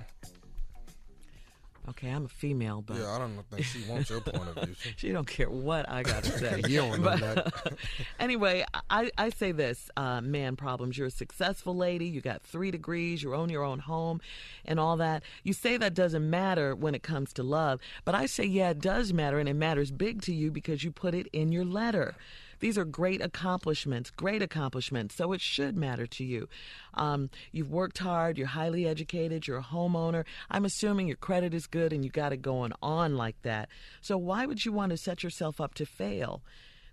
Okay, 1.89 2.09
I'm 2.09 2.25
a 2.25 2.27
female, 2.27 2.81
but 2.85 2.97
Yeah, 2.97 3.09
I 3.11 3.17
don't 3.19 3.41
think 3.49 3.63
she 3.63 3.81
wants 3.89 4.09
your 4.09 4.19
point 4.19 4.49
of 4.49 4.61
view. 4.65 4.75
She- 4.77 4.93
she 4.97 5.11
don't 5.13 5.25
care 5.27 5.49
what 5.49 5.89
I 5.89 6.03
got 6.03 6.21
to 6.25 6.31
say. 6.37 6.61
You 6.67 6.79
don't 6.81 7.01
know 7.01 7.03
But- 7.17 7.19
that. 7.21 7.73
anyway, 8.19 8.65
I, 8.89 9.09
I 9.17 9.29
say 9.29 9.53
this, 9.53 9.89
uh, 9.95 10.19
man 10.19 10.57
problems. 10.57 10.97
You're 10.97 11.07
a 11.07 11.11
successful 11.11 11.77
lady. 11.77 12.05
You 12.05 12.19
got 12.19 12.41
three 12.41 12.71
degrees. 12.71 13.23
You 13.23 13.33
own 13.33 13.47
your 13.49 13.63
own 13.63 13.79
home 13.79 14.19
and 14.65 14.81
all 14.81 14.97
that. 14.97 15.23
You 15.43 15.53
say 15.53 15.77
that 15.77 15.93
doesn't 15.93 16.29
matter 16.29 16.75
when 16.75 16.93
it 16.93 17.03
comes 17.03 17.31
to 17.33 17.43
love. 17.43 17.79
But 18.03 18.15
I 18.15 18.25
say, 18.25 18.43
yeah, 18.43 18.71
it 18.71 18.79
does 18.81 19.13
matter. 19.13 19.39
And 19.39 19.47
it 19.47 19.53
matters 19.55 19.89
big 19.91 20.21
to 20.23 20.33
you 20.33 20.51
because 20.51 20.83
you 20.83 20.91
put 20.91 21.13
it 21.13 21.27
in 21.31 21.53
your 21.53 21.63
letter. 21.65 22.15
These 22.59 22.77
are 22.77 22.85
great 22.85 23.21
accomplishments, 23.21 24.09
great 24.09 24.41
accomplishments. 24.41 25.15
So 25.15 25.33
it 25.33 25.41
should 25.41 25.75
matter 25.75 26.07
to 26.07 26.23
you. 26.23 26.47
Um, 26.93 27.29
you've 27.51 27.71
worked 27.71 27.99
hard, 27.99 28.37
you're 28.37 28.47
highly 28.47 28.87
educated, 28.87 29.47
you're 29.47 29.59
a 29.59 29.63
homeowner. 29.63 30.25
I'm 30.49 30.65
assuming 30.65 31.07
your 31.07 31.17
credit 31.17 31.53
is 31.53 31.67
good 31.67 31.93
and 31.93 32.03
you 32.03 32.11
got 32.11 32.33
it 32.33 32.41
going 32.41 32.73
on 32.81 33.15
like 33.15 33.41
that. 33.43 33.69
So 34.01 34.17
why 34.17 34.45
would 34.45 34.65
you 34.65 34.71
want 34.71 34.91
to 34.91 34.97
set 34.97 35.23
yourself 35.23 35.61
up 35.61 35.73
to 35.75 35.85
fail? 35.85 36.41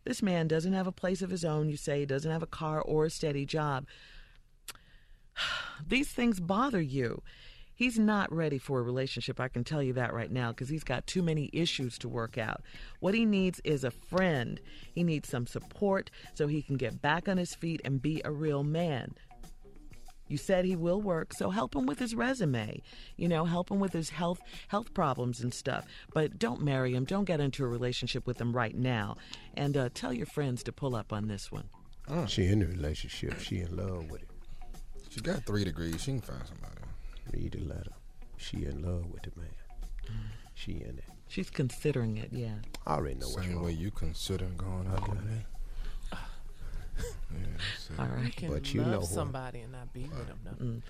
This 0.04 0.22
man 0.22 0.48
doesn't 0.48 0.74
have 0.74 0.86
a 0.86 0.92
place 0.92 1.22
of 1.22 1.30
his 1.30 1.44
own, 1.44 1.70
you 1.70 1.78
say, 1.78 2.00
he 2.00 2.06
doesn't 2.06 2.30
have 2.30 2.42
a 2.42 2.46
car 2.46 2.80
or 2.80 3.06
a 3.06 3.10
steady 3.10 3.46
job. 3.46 3.86
These 5.86 6.08
things 6.10 6.40
bother 6.40 6.80
you. 6.80 7.22
He's 7.76 7.98
not 7.98 8.32
ready 8.32 8.58
for 8.58 8.78
a 8.78 8.82
relationship, 8.82 9.40
I 9.40 9.48
can 9.48 9.64
tell 9.64 9.82
you 9.82 9.92
that 9.94 10.12
right 10.12 10.30
now, 10.30 10.50
because 10.50 10.68
he's 10.68 10.84
got 10.84 11.06
too 11.06 11.22
many 11.22 11.50
issues 11.52 11.98
to 11.98 12.08
work 12.08 12.38
out. 12.38 12.62
What 13.00 13.14
he 13.14 13.24
needs 13.24 13.60
is 13.64 13.84
a 13.84 13.90
friend. 13.90 14.60
He 14.92 15.02
needs 15.02 15.28
some 15.28 15.46
support 15.46 16.10
so 16.34 16.46
he 16.46 16.62
can 16.62 16.76
get 16.76 17.02
back 17.02 17.28
on 17.28 17.36
his 17.36 17.54
feet 17.54 17.80
and 17.84 18.00
be 18.00 18.22
a 18.24 18.30
real 18.30 18.62
man. 18.62 19.14
You 20.26 20.38
said 20.38 20.64
he 20.64 20.76
will 20.76 21.02
work, 21.02 21.34
so 21.34 21.50
help 21.50 21.76
him 21.76 21.84
with 21.84 21.98
his 21.98 22.14
resume. 22.14 22.80
You 23.16 23.28
know, 23.28 23.44
help 23.44 23.70
him 23.70 23.78
with 23.78 23.92
his 23.92 24.08
health 24.08 24.40
health 24.68 24.94
problems 24.94 25.40
and 25.40 25.52
stuff. 25.52 25.84
But 26.14 26.38
don't 26.38 26.62
marry 26.62 26.94
him. 26.94 27.04
Don't 27.04 27.24
get 27.24 27.40
into 27.40 27.62
a 27.64 27.68
relationship 27.68 28.26
with 28.26 28.40
him 28.40 28.56
right 28.56 28.74
now. 28.74 29.16
And 29.54 29.76
uh, 29.76 29.90
tell 29.92 30.14
your 30.14 30.26
friends 30.26 30.62
to 30.62 30.72
pull 30.72 30.96
up 30.96 31.12
on 31.12 31.28
this 31.28 31.52
one. 31.52 31.68
She 32.26 32.46
in 32.46 32.60
the 32.60 32.66
relationship. 32.66 33.38
She 33.40 33.60
in 33.60 33.76
love 33.76 34.10
with 34.10 34.22
it. 34.22 34.30
She 35.10 35.20
got 35.20 35.44
three 35.44 35.64
degrees. 35.64 36.02
She 36.02 36.12
can 36.12 36.20
find 36.22 36.42
somebody. 36.46 36.73
Read 37.32 37.52
the 37.52 37.60
letter. 37.60 37.92
She 38.36 38.64
in 38.64 38.82
love 38.82 39.06
with 39.06 39.22
the 39.22 39.32
man. 39.36 39.48
She 40.54 40.72
in 40.72 40.98
it. 40.98 41.04
She's 41.28 41.50
considering 41.50 42.16
it, 42.18 42.28
yeah. 42.32 42.54
I 42.86 42.94
already 42.94 43.16
know 43.16 43.28
what's 43.28 43.42
Same 43.46 43.56
wrong. 43.56 43.64
way 43.64 43.72
you 43.72 43.90
considering 43.90 44.56
going 44.56 44.86
out 44.88 45.04
there. 45.06 45.14
man. 45.16 45.44
Yeah, 47.32 47.40
that's 47.56 47.90
it. 48.36 48.42
You 48.42 48.48
But 48.50 48.74
you 48.74 48.80
love 48.82 48.90
know 48.90 48.98
what? 49.00 49.08
somebody 49.08 49.60
and 49.60 49.72
not 49.72 49.92
be 49.92 50.02
with 50.04 50.26
them. 50.28 50.38
though. 50.44 50.64
Mm. 50.64 50.82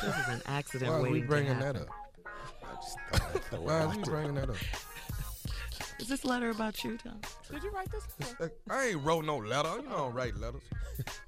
This 0.00 0.16
is 0.16 0.28
an 0.34 0.42
accident 0.46 0.90
Why 0.90 0.98
are 0.98 1.10
we 1.10 1.20
bringing 1.22 1.58
that 1.60 1.76
up? 1.76 1.88
I 2.26 2.74
just 2.74 2.98
thought 3.12 3.22
I'd 3.36 3.42
throw 3.44 3.58
it 3.58 3.62
Why 3.62 3.72
are 3.82 3.88
we 3.88 4.02
bringing 4.02 4.34
that 4.34 4.50
up? 4.50 4.56
Is 6.00 6.08
this 6.08 6.24
letter 6.24 6.50
about 6.50 6.82
you, 6.82 6.96
Tom? 6.96 7.20
Did 7.52 7.62
you 7.62 7.70
write 7.70 7.88
this? 7.92 8.04
letter? 8.40 8.52
I 8.70 8.86
ain't 8.86 9.04
wrote 9.04 9.24
no 9.24 9.36
letter. 9.36 9.76
You 9.82 9.88
don't 9.88 10.12
write 10.14 10.36
letters. 10.36 10.62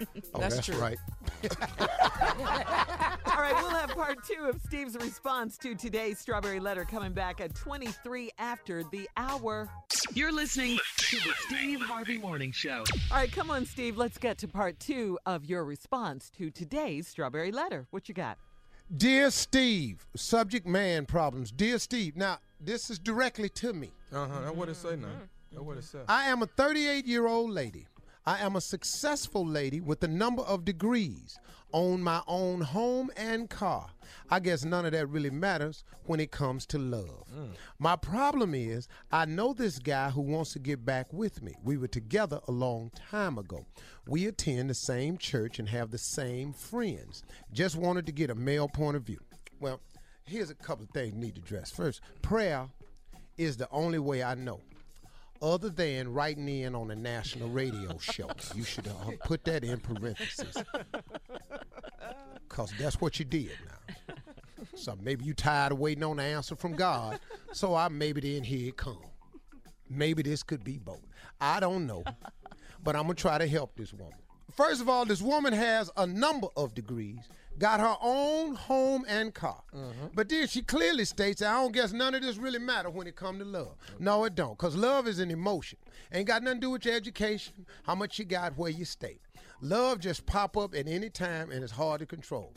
Oh, 0.34 0.40
That's 0.40 0.54
that's, 0.56 0.66
true. 0.66 0.76
right. 0.78 0.96
All 3.26 3.40
right, 3.40 3.54
we'll 3.56 3.70
have 3.70 3.90
part 3.90 4.18
two 4.24 4.44
of 4.44 4.60
Steve's 4.62 4.96
response 4.96 5.58
to 5.58 5.74
today's 5.74 6.18
strawberry 6.18 6.60
letter 6.60 6.84
coming 6.84 7.12
back 7.12 7.40
at 7.40 7.54
23 7.54 8.30
after 8.38 8.82
the 8.84 9.08
hour. 9.16 9.68
You're 10.14 10.32
listening 10.32 10.78
to 10.98 11.16
the 11.16 11.32
Steve 11.46 11.80
Harvey 11.82 12.18
Morning 12.18 12.52
Show. 12.52 12.84
All 13.10 13.18
right, 13.18 13.30
come 13.30 13.50
on, 13.50 13.66
Steve. 13.66 13.96
Let's 13.96 14.18
get 14.18 14.38
to 14.38 14.48
part 14.48 14.78
two 14.80 15.18
of 15.26 15.44
your 15.44 15.64
response 15.64 16.30
to 16.38 16.50
today's 16.50 17.06
strawberry 17.08 17.52
letter. 17.52 17.86
What 17.90 18.08
you 18.08 18.14
got? 18.14 18.38
Dear 18.96 19.30
Steve, 19.30 20.06
subject 20.16 20.66
man 20.66 21.06
problems. 21.06 21.50
Dear 21.52 21.78
Steve, 21.78 22.16
now 22.16 22.38
this 22.60 22.88
is 22.90 22.98
directly 22.98 23.48
to 23.50 23.72
me. 23.72 23.90
Uh 24.12 24.26
huh. 24.26 24.40
That's 24.44 24.56
what 24.56 24.68
it 24.68 24.76
say 24.76 24.96
now. 24.96 25.08
That's 25.52 25.62
what 25.62 25.76
it 25.76 25.84
say. 25.84 26.00
I 26.08 26.24
am 26.24 26.42
a 26.42 26.46
38 26.46 27.06
year 27.06 27.26
old 27.26 27.50
lady. 27.50 27.86
I 28.26 28.38
am 28.40 28.56
a 28.56 28.60
successful 28.60 29.46
lady 29.46 29.80
with 29.80 30.02
a 30.04 30.08
number 30.08 30.42
of 30.42 30.64
degrees, 30.64 31.38
own 31.72 32.02
my 32.02 32.22
own 32.26 32.60
home 32.60 33.10
and 33.16 33.48
car. 33.48 33.88
I 34.28 34.40
guess 34.40 34.64
none 34.64 34.84
of 34.84 34.92
that 34.92 35.06
really 35.06 35.30
matters 35.30 35.84
when 36.04 36.20
it 36.20 36.30
comes 36.30 36.66
to 36.66 36.78
love. 36.78 37.24
Mm. 37.34 37.50
My 37.78 37.96
problem 37.96 38.54
is, 38.54 38.88
I 39.10 39.24
know 39.24 39.54
this 39.54 39.78
guy 39.78 40.10
who 40.10 40.20
wants 40.20 40.52
to 40.52 40.58
get 40.58 40.84
back 40.84 41.12
with 41.12 41.42
me. 41.42 41.54
We 41.62 41.78
were 41.78 41.88
together 41.88 42.40
a 42.46 42.52
long 42.52 42.90
time 43.10 43.38
ago. 43.38 43.64
We 44.06 44.26
attend 44.26 44.68
the 44.68 44.74
same 44.74 45.16
church 45.16 45.58
and 45.58 45.68
have 45.68 45.90
the 45.90 45.98
same 45.98 46.52
friends. 46.52 47.22
Just 47.52 47.76
wanted 47.76 48.06
to 48.06 48.12
get 48.12 48.30
a 48.30 48.34
male 48.34 48.68
point 48.68 48.96
of 48.96 49.02
view. 49.04 49.20
Well, 49.60 49.80
here's 50.24 50.50
a 50.50 50.54
couple 50.54 50.84
of 50.84 50.90
things 50.90 51.14
you 51.14 51.20
need 51.20 51.36
to 51.36 51.40
address. 51.40 51.70
First, 51.70 52.00
prayer 52.20 52.68
is 53.38 53.56
the 53.56 53.68
only 53.70 53.98
way 53.98 54.22
I 54.22 54.34
know 54.34 54.60
other 55.42 55.70
than 55.70 56.12
writing 56.12 56.48
in 56.48 56.74
on 56.74 56.90
a 56.90 56.96
national 56.96 57.48
radio 57.48 57.96
show. 57.98 58.30
You 58.54 58.64
should 58.64 58.88
uh, 58.88 59.12
put 59.24 59.44
that 59.44 59.64
in 59.64 59.80
parentheses. 59.80 60.56
Because 62.48 62.72
that's 62.78 63.00
what 63.00 63.18
you 63.18 63.24
did 63.24 63.52
now. 63.66 64.14
So 64.74 64.96
maybe 65.00 65.24
you 65.24 65.34
tired 65.34 65.72
of 65.72 65.78
waiting 65.78 66.04
on 66.04 66.16
the 66.16 66.22
answer 66.22 66.56
from 66.56 66.74
God. 66.74 67.20
So 67.52 67.74
I 67.74 67.88
maybe 67.88 68.20
then 68.20 68.44
here 68.44 68.68
it 68.68 68.76
come. 68.76 68.98
Maybe 69.88 70.22
this 70.22 70.42
could 70.42 70.62
be 70.64 70.78
both. 70.78 71.06
I 71.40 71.60
don't 71.60 71.86
know. 71.86 72.04
But 72.82 72.96
I'm 72.96 73.02
going 73.02 73.16
to 73.16 73.20
try 73.20 73.38
to 73.38 73.46
help 73.46 73.76
this 73.76 73.92
woman. 73.92 74.14
First 74.56 74.80
of 74.80 74.88
all, 74.88 75.04
this 75.04 75.22
woman 75.22 75.52
has 75.52 75.90
a 75.96 76.06
number 76.06 76.48
of 76.56 76.74
degrees, 76.74 77.20
got 77.60 77.78
her 77.78 77.96
own 78.00 78.54
home 78.54 79.04
and 79.06 79.32
car. 79.32 79.62
Mm-hmm. 79.72 80.06
But 80.14 80.28
then 80.30 80.48
she 80.48 80.62
clearly 80.62 81.04
states, 81.04 81.42
I 81.42 81.52
don't 81.52 81.72
guess 81.72 81.92
none 81.92 82.14
of 82.14 82.22
this 82.22 82.38
really 82.38 82.58
matter 82.58 82.90
when 82.90 83.06
it 83.06 83.14
come 83.14 83.38
to 83.38 83.44
love. 83.44 83.76
Mm-hmm. 83.92 84.04
No, 84.04 84.24
it 84.24 84.34
don't, 84.34 84.58
because 84.58 84.74
love 84.74 85.06
is 85.06 85.20
an 85.20 85.30
emotion. 85.30 85.78
Ain't 86.12 86.26
got 86.26 86.42
nothing 86.42 86.60
to 86.60 86.66
do 86.66 86.70
with 86.70 86.84
your 86.86 86.94
education, 86.94 87.66
how 87.84 87.94
much 87.94 88.18
you 88.18 88.24
got, 88.24 88.58
where 88.58 88.70
you 88.70 88.84
stay. 88.84 89.20
Love 89.60 90.00
just 90.00 90.26
pop 90.26 90.56
up 90.56 90.74
at 90.74 90.88
any 90.88 91.10
time 91.10 91.50
and 91.50 91.62
it's 91.62 91.72
hard 91.72 92.00
to 92.00 92.06
control. 92.06 92.54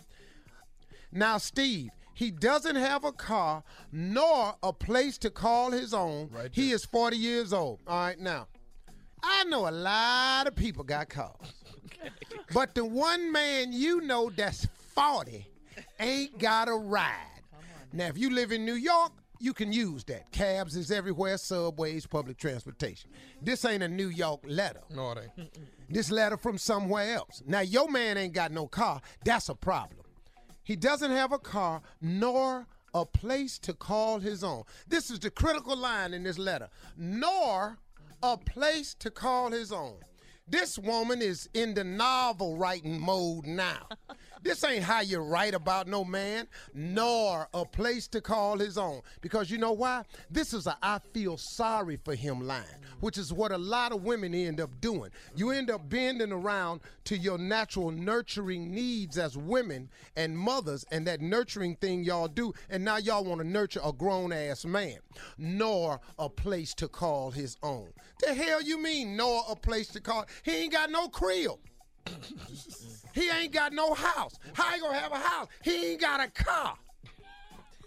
Now, 1.11 1.37
Steve, 1.37 1.91
he 2.13 2.31
doesn't 2.31 2.77
have 2.77 3.03
a 3.03 3.11
car 3.11 3.63
nor 3.91 4.55
a 4.63 4.71
place 4.71 5.17
to 5.19 5.29
call 5.29 5.71
his 5.71 5.93
own. 5.93 6.29
Right 6.31 6.49
he 6.51 6.71
is 6.71 6.85
40 6.85 7.17
years 7.17 7.51
old. 7.51 7.81
All 7.85 7.99
right, 7.99 8.19
now, 8.19 8.47
I 9.21 9.43
know 9.45 9.67
a 9.67 9.71
lot 9.71 10.47
of 10.47 10.55
people 10.55 10.83
got 10.83 11.09
cars. 11.09 11.35
But 12.53 12.75
the 12.75 12.85
one 12.85 13.31
man 13.31 13.71
you 13.71 14.01
know 14.01 14.29
that's 14.29 14.67
40 14.95 15.47
ain't 15.99 16.37
got 16.37 16.67
a 16.67 16.73
ride. 16.73 17.41
Now, 17.91 18.07
if 18.07 18.17
you 18.17 18.29
live 18.29 18.51
in 18.51 18.65
New 18.65 18.73
York, 18.73 19.11
you 19.39 19.53
can 19.53 19.73
use 19.73 20.03
that. 20.05 20.31
Cabs 20.31 20.75
is 20.75 20.89
everywhere, 20.89 21.37
subways, 21.37 22.05
public 22.05 22.37
transportation. 22.37 23.09
This 23.41 23.65
ain't 23.65 23.83
a 23.83 23.87
New 23.87 24.07
York 24.07 24.41
letter. 24.45 24.81
No, 24.89 25.11
it 25.11 25.31
ain't. 25.37 25.49
This 25.89 26.09
letter 26.09 26.37
from 26.37 26.57
somewhere 26.57 27.15
else. 27.15 27.43
Now, 27.45 27.59
your 27.59 27.89
man 27.89 28.17
ain't 28.17 28.33
got 28.33 28.51
no 28.51 28.67
car. 28.67 29.01
That's 29.25 29.49
a 29.49 29.55
problem. 29.55 30.05
He 30.63 30.75
doesn't 30.75 31.11
have 31.11 31.33
a 31.33 31.39
car 31.39 31.81
nor 32.01 32.67
a 32.93 33.05
place 33.05 33.59
to 33.59 33.73
call 33.73 34.19
his 34.19 34.43
own. 34.43 34.63
This 34.87 35.11
is 35.11 35.19
the 35.19 35.29
critical 35.29 35.75
line 35.75 36.13
in 36.13 36.23
this 36.23 36.37
letter. 36.37 36.69
Nor 36.95 37.77
a 38.21 38.37
place 38.37 38.93
to 38.99 39.11
call 39.11 39.51
his 39.51 39.71
own. 39.71 39.97
This 40.47 40.77
woman 40.77 41.21
is 41.21 41.49
in 41.53 41.73
the 41.73 41.83
novel 41.83 42.57
writing 42.57 42.99
mode 42.99 43.45
now. 43.45 43.87
This 44.43 44.61
ain't 44.65 44.83
how 44.83 44.99
you 44.99 45.19
write 45.19 45.53
about 45.53 45.87
no 45.87 46.03
man, 46.03 46.47
nor 46.73 47.47
a 47.53 47.63
place 47.63 48.07
to 48.09 48.19
call 48.19 48.57
his 48.57 48.77
own. 48.77 49.01
Because 49.21 49.49
you 49.49 49.57
know 49.57 49.71
why? 49.71 50.03
This 50.29 50.53
is 50.53 50.67
a 50.67 50.77
I 50.83 50.99
feel 51.13 51.37
sorry 51.37 51.97
for 52.03 52.13
him 52.13 52.45
line, 52.45 52.65
which 52.99 53.17
is 53.17 53.31
what 53.31 53.53
a 53.53 53.57
lot 53.57 53.93
of 53.93 54.03
women 54.03 54.35
end 54.35 54.59
up 54.59 54.81
doing. 54.81 55.11
You 55.33 55.51
end 55.51 55.71
up 55.71 55.87
bending 55.87 56.33
around 56.33 56.81
to 57.05 57.17
your 57.17 57.37
natural 57.37 57.89
nurturing 57.89 58.69
needs 58.69 59.17
as 59.17 59.37
women 59.37 59.89
and 60.17 60.37
mothers, 60.37 60.85
and 60.91 61.07
that 61.07 61.21
nurturing 61.21 61.77
thing 61.77 62.03
y'all 62.03 62.27
do, 62.27 62.53
and 62.69 62.83
now 62.83 62.97
y'all 62.97 63.23
want 63.23 63.39
to 63.39 63.47
nurture 63.47 63.81
a 63.83 63.93
grown 63.93 64.33
ass 64.33 64.65
man, 64.65 64.97
nor 65.37 66.01
a 66.19 66.27
place 66.27 66.73
to 66.73 66.89
call 66.89 67.31
his 67.31 67.55
own. 67.63 67.87
The 68.19 68.33
hell 68.33 68.61
you 68.61 68.77
mean, 68.77 69.15
nor 69.15 69.43
a 69.49 69.55
place 69.55 69.87
to 69.89 70.01
call? 70.01 70.25
He 70.43 70.63
ain't 70.63 70.73
got 70.73 70.91
no 70.91 71.07
crib. 71.07 71.59
He 73.13 73.29
ain't 73.29 73.53
got 73.53 73.73
no 73.73 73.93
house. 73.93 74.37
How 74.53 74.75
you 74.75 74.81
gonna 74.81 74.97
have 74.97 75.11
a 75.11 75.17
house? 75.17 75.47
He 75.63 75.91
ain't 75.91 76.01
got 76.01 76.19
a 76.19 76.29
car. 76.29 76.75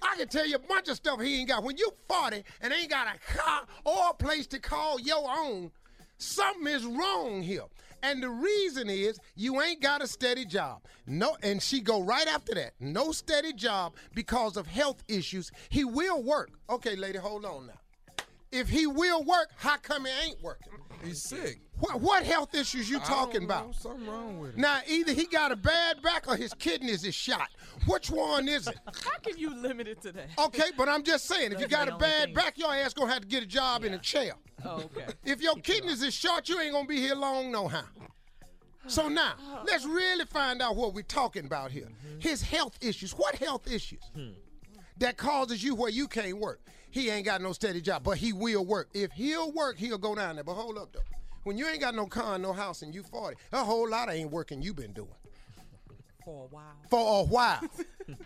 I 0.03 0.17
can 0.17 0.29
tell 0.29 0.47
you 0.47 0.57
a 0.57 0.61
bunch 0.61 0.89
of 0.89 0.97
stuff 0.97 1.21
he 1.21 1.41
ain't 1.41 1.49
got. 1.49 1.65
When 1.65 1.77
you 1.77 1.91
40 2.09 2.45
and 2.61 2.73
ain't 2.73 2.91
got 2.91 3.09
a 3.09 3.19
car 3.35 3.63
or 3.85 4.11
a 4.11 4.15
place 4.15 4.47
to 4.49 4.59
call 4.59 5.01
your 5.01 5.25
own, 5.29 5.71
something 6.19 6.67
is 6.67 6.85
wrong 6.85 7.43
here. 7.43 7.65
And 8.03 8.23
the 8.23 8.29
reason 8.29 8.89
is 8.89 9.19
you 9.35 9.61
ain't 9.63 9.81
got 9.81 10.03
a 10.03 10.07
steady 10.07 10.45
job. 10.45 10.83
No, 11.07 11.37
and 11.43 11.63
she 11.63 11.81
go 11.81 12.03
right 12.03 12.29
after 12.29 12.55
that. 12.55 12.75
No 12.79 13.11
steady 13.13 13.53
job 13.53 13.95
because 14.15 14.57
of 14.57 14.67
health 14.67 15.03
issues. 15.09 15.51
He 15.71 15.85
will 15.85 16.23
work. 16.23 16.51
Okay, 16.71 16.95
lady, 16.95 17.19
hold 17.19 17.45
on 17.45 17.67
now. 17.67 17.81
If 18.53 18.69
he 18.69 18.87
will 18.87 19.25
work, 19.25 19.51
how 19.57 19.77
come 19.77 20.05
he 20.05 20.13
ain't 20.25 20.43
working? 20.43 20.73
He's 21.03 21.23
sick. 21.23 21.61
What, 21.79 22.01
what 22.01 22.25
health 22.25 22.55
issues 22.55 22.89
you 22.89 22.97
I 22.99 23.05
talking 23.05 23.41
don't 23.41 23.49
know, 23.49 23.55
about? 23.55 23.75
Something 23.75 24.07
wrong 24.07 24.39
with 24.39 24.55
him. 24.55 24.63
Now, 24.63 24.81
either 24.89 25.13
he 25.13 25.27
got 25.27 25.53
a 25.53 25.57
bad 25.57 26.01
back 26.01 26.27
or 26.27 26.37
his 26.37 26.55
kidneys 26.55 27.05
is 27.05 27.15
shot. 27.15 27.51
Which 27.87 28.11
one 28.11 28.49
is 28.49 28.67
it? 28.67 28.79
How 29.05 29.19
can 29.19 29.37
you 29.37 29.55
limit 29.55 29.87
it 29.87 30.01
to 30.03 30.13
that? 30.13 30.29
Okay, 30.39 30.71
but 30.77 30.89
I'm 30.89 31.03
just 31.03 31.27
saying, 31.27 31.53
if 31.53 31.61
you 31.61 31.69
got 31.69 31.89
a 31.89 31.97
bad 31.97 32.33
back, 32.33 32.57
your 32.57 32.75
ass 32.75 32.95
gonna 32.95 33.13
have 33.13 33.23
to 33.23 33.29
get 33.29 33.43
a 33.43 33.47
job 33.47 33.85
in 33.85 33.93
a 33.93 33.99
chair. 33.99 34.33
Oh, 34.65 34.77
okay. 34.77 35.13
If 35.25 35.43
your 35.43 35.57
kidneys 35.57 36.03
is 36.03 36.15
short, 36.15 36.49
you 36.49 36.59
ain't 36.61 36.73
gonna 36.73 36.89
be 36.89 36.99
here 36.99 37.15
long 37.15 37.53
no 37.53 37.69
how. 37.69 37.85
So 38.87 39.09
now, 39.11 39.35
let's 39.67 39.85
really 39.85 40.25
find 40.25 40.63
out 40.63 40.77
what 40.77 40.95
we're 40.95 41.03
talking 41.03 41.45
about 41.45 41.71
here. 41.71 41.85
Mm-hmm. 41.87 42.21
His 42.21 42.43
health 42.43 42.79
issues. 42.81 43.13
What 43.13 43.35
health 43.37 43.71
issues? 43.71 44.03
Hmm. 44.15 44.31
That 44.99 45.19
causes 45.19 45.63
you 45.63 45.75
where 45.75 45.91
you 45.91 46.09
can't 46.09 46.39
work. 46.39 46.61
He 46.91 47.11
ain't 47.11 47.27
got 47.27 47.43
no 47.43 47.53
steady 47.53 47.83
job, 47.83 48.03
but 48.03 48.17
he 48.17 48.33
will 48.33 48.65
work. 48.65 48.89
If 48.95 49.13
he'll 49.13 49.53
work, 49.53 49.77
he'll 49.77 49.99
go 49.99 50.15
down 50.15 50.37
there. 50.37 50.45
But 50.45 50.55
hold 50.55 50.79
up 50.79 50.93
though. 50.93 51.01
When 51.47 51.57
you 51.57 51.69
ain't 51.69 51.81
got 51.81 51.95
no 51.95 52.07
car, 52.07 52.35
and 52.35 52.43
no 52.43 52.53
house, 52.53 52.83
and 52.83 52.93
you 52.93 53.05
40, 53.05 53.37
a 53.53 53.59
whole 53.59 53.89
lot 53.89 54.09
of 54.09 54.17
ain't 54.17 54.33
working 54.33 54.63
you 54.63 54.75
been 54.75 54.93
doing. 54.93 55.15
For 56.25 56.43
a 56.43 56.49
while. 56.49 56.77
For 56.91 57.21
a 57.21 57.23
while. 57.23 57.61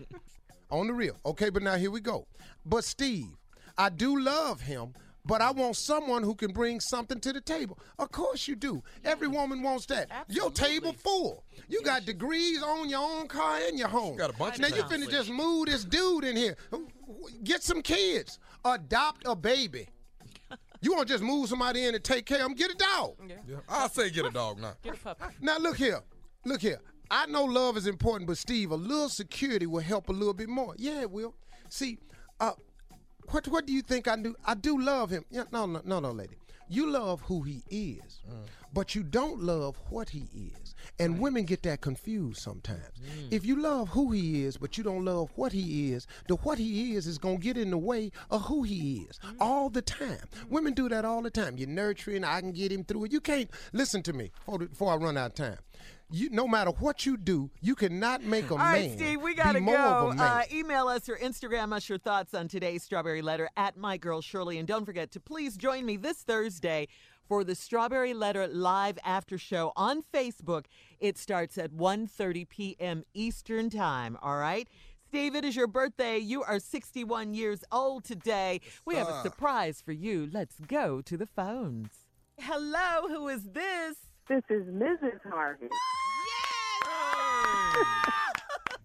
On 0.70 0.86
the 0.86 0.94
real. 0.94 1.18
Okay, 1.26 1.50
but 1.50 1.62
now 1.62 1.74
here 1.74 1.90
we 1.90 2.00
go. 2.00 2.26
But 2.64 2.82
Steve, 2.82 3.36
I 3.76 3.90
do 3.90 4.18
love 4.18 4.62
him, 4.62 4.94
but 5.26 5.42
I 5.42 5.50
want 5.50 5.76
someone 5.76 6.22
who 6.22 6.34
can 6.34 6.50
bring 6.52 6.80
something 6.80 7.20
to 7.20 7.34
the 7.34 7.42
table. 7.42 7.78
Of 7.98 8.10
course 8.10 8.48
you 8.48 8.56
do. 8.56 8.82
Every 9.04 9.28
woman 9.28 9.62
wants 9.62 9.84
that. 9.86 10.08
Your 10.30 10.50
table 10.50 10.94
full. 10.94 11.44
You 11.68 11.82
got 11.82 12.06
degrees 12.06 12.62
on 12.62 12.88
your 12.88 13.00
own 13.00 13.28
car 13.28 13.58
and 13.68 13.78
your 13.78 13.88
home. 13.88 14.16
Got 14.16 14.30
a 14.30 14.38
bunch 14.38 14.54
of 14.54 14.62
now 14.62 14.68
you 14.68 14.82
things. 14.84 15.08
finna 15.08 15.10
just 15.10 15.28
move 15.28 15.66
this 15.66 15.84
dude 15.84 16.24
in 16.24 16.36
here. 16.36 16.56
Get 17.44 17.62
some 17.62 17.82
kids. 17.82 18.38
Adopt 18.64 19.26
a 19.26 19.36
baby. 19.36 19.88
You 20.82 20.94
want 20.94 21.08
to 21.08 21.14
just 21.14 21.22
move 21.22 21.48
somebody 21.48 21.84
in 21.84 21.94
and 21.94 22.02
take 22.02 22.24
care 22.26 22.38
of 22.38 22.44
them? 22.44 22.54
Get 22.54 22.70
a 22.70 22.74
dog. 22.74 23.16
Yeah. 23.28 23.56
I'll 23.68 23.88
say 23.88 24.10
get 24.10 24.24
a 24.24 24.30
dog 24.30 24.58
now. 24.58 24.74
Get 24.82 24.94
a 24.94 24.98
puppy. 24.98 25.24
Now 25.40 25.58
look 25.58 25.76
here, 25.76 26.00
look 26.44 26.62
here. 26.62 26.80
I 27.10 27.26
know 27.26 27.44
love 27.44 27.76
is 27.76 27.86
important, 27.86 28.28
but 28.28 28.38
Steve, 28.38 28.70
a 28.70 28.76
little 28.76 29.08
security 29.08 29.66
will 29.66 29.80
help 29.80 30.08
a 30.08 30.12
little 30.12 30.32
bit 30.32 30.48
more. 30.48 30.74
Yeah, 30.78 31.02
it 31.02 31.10
will. 31.10 31.34
See, 31.68 31.98
uh, 32.38 32.52
what 33.30 33.46
what 33.48 33.66
do 33.66 33.72
you 33.72 33.82
think 33.82 34.08
I 34.08 34.16
do? 34.16 34.34
I 34.44 34.54
do 34.54 34.80
love 34.80 35.10
him. 35.10 35.24
Yeah, 35.30 35.44
no, 35.52 35.66
no, 35.66 35.82
no, 35.84 36.00
no, 36.00 36.12
lady. 36.12 36.36
You 36.68 36.88
love 36.88 37.20
who 37.22 37.42
he 37.42 37.62
is, 37.68 38.20
but 38.72 38.94
you 38.94 39.02
don't 39.02 39.40
love 39.42 39.76
what 39.88 40.10
he 40.10 40.28
is. 40.34 40.74
And 40.98 41.18
women 41.20 41.44
get 41.44 41.62
that 41.64 41.80
confused 41.80 42.40
sometimes. 42.40 43.00
If 43.30 43.44
you 43.44 43.60
love 43.60 43.88
who 43.90 44.12
he 44.12 44.44
is, 44.44 44.56
but 44.56 44.78
you 44.78 44.84
don't 44.84 45.04
love 45.04 45.30
what 45.34 45.52
he 45.52 45.92
is, 45.92 46.06
the 46.28 46.36
what 46.36 46.58
he 46.58 46.94
is 46.94 47.06
is 47.06 47.18
gonna 47.18 47.38
get 47.38 47.56
in 47.56 47.70
the 47.70 47.78
way 47.78 48.10
of 48.30 48.42
who 48.42 48.62
he 48.62 49.06
is 49.08 49.18
all 49.40 49.70
the 49.70 49.82
time. 49.82 50.26
Women 50.48 50.72
do 50.74 50.88
that 50.88 51.04
all 51.04 51.22
the 51.22 51.30
time. 51.30 51.56
You're 51.58 51.68
nurturing. 51.68 52.24
I 52.24 52.40
can 52.40 52.52
get 52.52 52.72
him 52.72 52.84
through 52.84 53.04
it. 53.04 53.12
You 53.12 53.20
can't 53.20 53.50
listen 53.72 54.02
to 54.04 54.12
me 54.12 54.30
before, 54.38 54.58
before 54.58 54.92
I 54.92 54.96
run 54.96 55.16
out 55.16 55.26
of 55.30 55.34
time. 55.34 55.58
You, 56.12 56.28
no 56.30 56.48
matter 56.48 56.72
what 56.72 57.06
you 57.06 57.16
do, 57.16 57.50
you 57.60 57.76
cannot 57.76 58.24
make 58.24 58.50
a 58.50 58.54
All 58.54 58.58
man. 58.58 58.66
right, 58.66 58.90
Steve, 58.90 59.22
we 59.22 59.32
got 59.32 59.52
to 59.52 59.60
go. 59.60 59.72
Of 59.72 60.10
a 60.10 60.14
man. 60.16 60.18
Uh, 60.18 60.42
email 60.52 60.88
us 60.88 61.08
or 61.08 61.16
Instagram 61.16 61.72
us 61.72 61.88
your 61.88 61.98
thoughts 61.98 62.34
on 62.34 62.48
today's 62.48 62.82
Strawberry 62.82 63.22
Letter 63.22 63.48
at 63.56 63.76
My 63.76 63.96
Girl 63.96 64.20
Shirley. 64.20 64.58
And 64.58 64.66
don't 64.66 64.84
forget 64.84 65.12
to 65.12 65.20
please 65.20 65.56
join 65.56 65.86
me 65.86 65.96
this 65.96 66.16
Thursday 66.18 66.88
for 67.30 67.44
the 67.44 67.54
Strawberry 67.54 68.12
Letter 68.12 68.48
live 68.48 68.98
after 69.04 69.38
show 69.38 69.72
on 69.76 70.02
Facebook. 70.02 70.64
It 70.98 71.16
starts 71.16 71.56
at 71.58 71.70
1.30 71.70 72.48
p.m. 72.48 73.04
Eastern 73.14 73.70
Time, 73.70 74.18
all 74.20 74.36
right? 74.36 74.66
Steve, 75.06 75.36
it 75.36 75.44
is 75.44 75.54
your 75.54 75.68
birthday. 75.68 76.18
You 76.18 76.42
are 76.42 76.58
61 76.58 77.34
years 77.34 77.62
old 77.70 78.02
today. 78.02 78.60
We 78.84 78.96
have 78.96 79.08
a 79.08 79.22
surprise 79.22 79.80
for 79.80 79.92
you. 79.92 80.28
Let's 80.32 80.56
go 80.58 81.00
to 81.02 81.16
the 81.16 81.26
phones. 81.26 81.90
Hello, 82.40 83.06
who 83.06 83.28
is 83.28 83.44
this? 83.44 83.94
This 84.28 84.42
is 84.50 84.64
Mrs. 84.64 85.20
Harvey. 85.30 85.68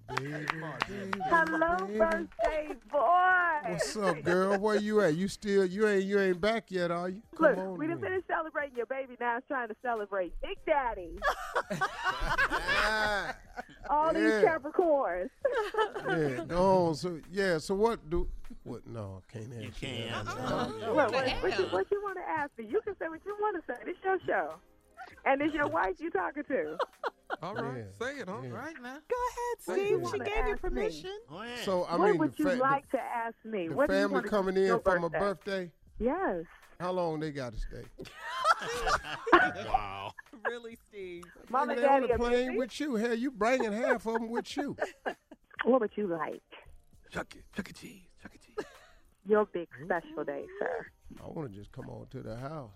Hello, 0.08 1.88
birthday 1.98 2.68
boy. 2.92 3.70
What's 3.72 3.98
up, 3.98 4.22
girl? 4.24 4.58
Where 4.60 4.76
you 4.76 5.02
at? 5.02 5.16
You 5.16 5.28
still 5.28 5.66
you 5.66 5.88
ain't 5.88 6.04
you 6.04 6.20
ain't 6.20 6.40
back 6.40 6.66
yet, 6.70 6.92
are 6.92 7.10
you? 7.10 7.22
Come 7.36 7.48
Look, 7.50 7.58
on 7.58 7.78
we 7.78 7.88
done 7.88 8.00
then. 8.02 8.10
finished 8.12 8.28
celebrating 8.28 8.78
your 8.78 8.86
baby. 8.86 9.16
Now 9.20 9.38
it's 9.38 9.48
trying 9.48 9.70
to 9.70 9.76
celebrate 9.82 10.34
Big 10.42 10.58
Daddy. 10.66 11.18
All 13.90 14.14
Yeah. 14.14 14.20
these 14.20 14.48
Capricorns. 14.48 15.30
yeah, 16.08 16.44
no. 16.46 16.94
So 16.94 17.20
yeah. 17.32 17.58
So 17.58 17.74
what 17.76 18.08
do? 18.10 18.28
What? 18.64 18.86
No, 18.88 19.22
I 19.28 19.32
can't 19.34 19.52
answer. 19.54 19.62
You 19.62 19.72
can't 19.72 20.10
that. 20.28 20.38
answer. 20.38 20.80
No. 20.80 20.94
What, 20.94 21.12
what, 21.12 21.28
what, 21.42 21.60
you, 21.60 21.66
what 21.66 21.88
you 21.92 22.02
want 22.04 22.18
to 22.18 22.24
ask 22.30 22.52
me? 22.58 22.66
You 22.70 22.82
can 22.82 22.96
say 23.00 23.08
what 23.10 23.22
you 23.26 23.36
want 23.40 23.58
to 23.66 23.74
say. 23.74 23.80
It's 23.88 24.00
your 24.04 24.20
show. 24.28 24.54
And 25.26 25.42
it's 25.42 25.54
your 25.54 25.68
wife 25.68 25.96
you 26.00 26.10
talking 26.12 26.44
to. 26.44 26.78
All 27.42 27.56
right. 27.56 27.78
Yeah. 28.00 28.08
Say 28.08 28.20
it, 28.20 28.30
huh? 28.30 28.36
Yeah. 28.44 28.50
Right 28.50 28.76
now. 28.82 28.98
Go 29.10 29.16
ahead, 29.32 29.58
Thank 29.62 29.80
Steve. 29.80 29.90
you. 30.00 30.10
She 30.12 30.20
gave 30.20 30.28
you 30.48 30.54
ask 30.54 30.64
me. 30.64 30.70
permission. 30.70 31.12
Go 31.30 31.42
ahead. 31.42 31.60
So 31.66 31.86
I 31.86 31.92
mean. 31.94 32.00
what 32.00 32.10
mean, 32.12 32.18
would 32.20 32.32
the, 32.38 32.44
you 32.44 32.50
fa- 32.52 32.56
like 32.58 32.90
to 32.92 33.00
ask 33.00 33.36
me? 33.44 33.68
the, 33.68 33.74
what 33.76 33.88
the 33.88 33.94
do 33.94 33.98
you 34.00 34.04
family 34.04 34.14
want 34.14 34.26
to 34.26 34.30
coming 34.30 34.58
in 34.58 34.64
your 34.64 34.80
for 34.80 35.00
my 35.00 35.08
birthday? 35.08 35.20
birthday. 35.20 35.72
Yes. 36.00 36.44
How 36.80 36.92
long 36.92 37.20
they 37.20 37.32
got 37.32 37.54
to 37.54 37.60
stay? 37.60 37.84
wow. 39.68 40.12
Really, 40.46 40.78
Steve? 40.90 41.24
Mom 41.50 41.70
and 41.70 41.80
They 41.80 41.86
on 41.86 42.02
Daddy 42.02 42.08
the 42.08 42.14
are 42.14 42.18
plane 42.18 42.48
busy. 42.48 42.58
with 42.58 42.80
you. 42.80 42.96
Hell, 42.96 43.14
you 43.16 43.32
bringing 43.32 43.72
half 43.72 44.06
of 44.06 44.14
them 44.14 44.30
with 44.30 44.56
you. 44.58 44.76
What 45.64 45.82
would 45.82 45.92
you 45.96 46.06
like? 46.06 46.44
Chuck 47.10 47.34
it. 47.36 47.44
Chuck 47.56 47.68
E. 47.72 47.74
Cheese. 47.74 48.02
Chuck 48.22 48.32
E. 48.36 48.38
Cheese. 48.46 48.66
Your 49.28 49.46
big 49.46 49.68
special 49.84 50.24
day, 50.24 50.46
sir. 50.60 50.86
I 51.24 51.28
want 51.28 51.52
to 51.52 51.58
just 51.58 51.72
come 51.72 51.90
on 51.90 52.06
to 52.12 52.22
the 52.22 52.36
house. 52.38 52.70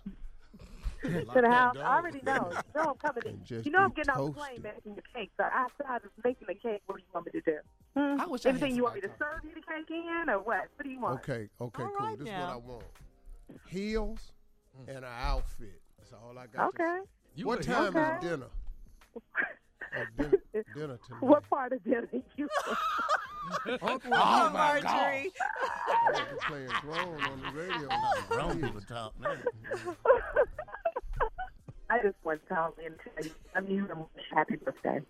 To 1.02 1.41
the 1.41 1.50
house. 1.50 1.76
I 1.84 1.97
already 1.97 2.22
know. 2.22 2.52
You 2.52 2.82
know 2.82 2.89
I'm 2.91 2.95
coming 2.97 3.24
in. 3.26 3.43
Just 3.43 3.66
You 3.66 3.72
know 3.72 3.80
I'm 3.84 3.89
be 3.89 3.95
getting 3.95 4.12
off 4.12 4.18
the 4.28 4.32
plane 4.34 4.50
toasted. 4.58 4.64
making 4.64 4.95
the 4.95 5.02
cake. 5.16 5.32
So 5.38 5.43
outside 5.43 6.04
of 6.04 6.12
making 6.24 6.47
the 6.47 6.56
cake, 6.56 6.82
what 6.86 6.97
do 6.97 7.02
you 7.02 7.08
want 7.14 7.26
me 7.28 7.32
to 7.34 7.41
do? 7.41 7.58
Hmm? 7.95 8.22
I 8.22 8.26
wish 8.28 8.45
I 8.45 8.50
had 8.50 8.58
Anything 8.62 8.76
you 8.78 8.84
want 8.84 8.95
me 8.95 9.02
to 9.02 9.10
serve 9.20 9.43
you 9.43 9.54
the 9.56 9.62
cake 9.62 9.89
in, 9.89 10.30
or 10.30 10.39
what? 10.39 10.68
What 10.76 10.84
do 10.84 10.89
you 10.89 11.00
want? 11.00 11.20
Okay, 11.22 11.50
okay, 11.62 11.84
All 11.84 11.89
cool. 11.97 12.08
right 12.08 12.18
this 12.20 12.28
is 12.28 12.34
what 12.34 12.50
I 12.50 12.56
want: 12.58 12.84
heels 13.68 14.32
and 14.88 14.97
an 15.00 15.04
outfit. 15.06 15.82
That's 15.97 16.14
all 16.14 16.38
I 16.38 16.47
got. 16.47 16.68
Okay. 16.70 16.84
say. 17.04 17.09
You 17.36 17.46
what 17.46 17.62
time 17.63 17.96
Okay. 17.97 18.16
is 18.16 18.21
dinner? 18.21 18.47
Oh, 19.97 20.05
dinner, 20.16 20.38
dinner 20.76 21.00
tonight. 21.08 21.21
What 21.24 21.50
part 21.50 21.74
of 21.74 21.84
dinner 21.84 22.08
you? 22.38 22.47
Uncle, 23.82 24.12
Oh, 24.13 24.46
you 24.46 24.54
my 24.54 24.80
Marjorie. 24.84 25.32
I'm 26.13 26.38
playing 26.47 26.67
drone 26.84 27.24
on 27.26 27.42
the 27.42 27.59
radio. 27.59 27.89
Grown 28.30 28.62
people 28.62 28.82
talk 28.82 29.13
now. 29.20 29.32
I 31.89 31.97
just 32.03 32.16
want 32.24 32.41
to 32.47 32.53
call 32.53 32.74
in 32.79 32.87
and 32.87 32.95
tell 33.03 33.25
you, 33.25 33.32
I 33.55 33.61
mean, 33.61 33.87
I'm 33.91 34.05
happy 34.33 34.55
birthday. 34.57 35.01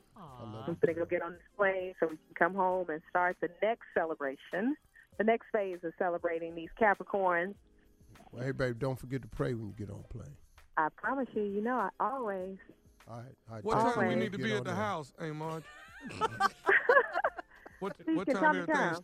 I'm 0.42 0.78
gonna 0.82 0.94
go 0.94 1.06
get 1.06 1.22
on 1.22 1.34
this 1.34 1.42
plane 1.58 1.94
so 2.00 2.08
we 2.08 2.16
can 2.16 2.36
come 2.38 2.54
home 2.54 2.90
and 2.90 3.02
start 3.10 3.38
the 3.42 3.50
next 3.62 3.84
celebration, 3.94 4.76
the 5.18 5.24
next 5.24 5.48
phase 5.52 5.80
of 5.84 5.92
celebrating 6.00 6.56
these 6.56 6.70
Capricorns. 6.82 7.56
Well, 8.32 8.46
hey, 8.46 8.52
babe, 8.52 8.80
don't 8.80 8.98
forget 8.98 9.22
to 9.22 9.28
pray 9.28 9.54
when 9.54 9.68
you 9.68 9.74
get 9.78 9.90
on 9.90 10.04
plane. 10.10 10.36
I 10.78 10.88
promise 10.96 11.28
you, 11.34 11.44
you 11.44 11.62
know, 11.62 11.76
I 11.76 11.90
always. 12.00 12.58
All 13.10 13.18
right. 13.18 13.26
All 13.50 13.56
right 13.56 13.64
What 13.64 13.80
tell 13.80 13.94
time 13.96 14.08
we 14.08 14.16
need 14.16 14.32
to 14.32 14.38
be 14.38 14.54
at 14.54 14.64
the 14.64 14.70
there. 14.70 14.76
house, 14.76 15.14
hey 15.20 15.32
Marge? 15.32 15.64
what 17.80 17.98
Please 18.06 18.16
what 18.18 18.26
can 18.26 18.36
time 18.36 18.44
tell 18.44 18.54
me 18.54 18.60
everything 18.60 18.76
time. 18.76 19.02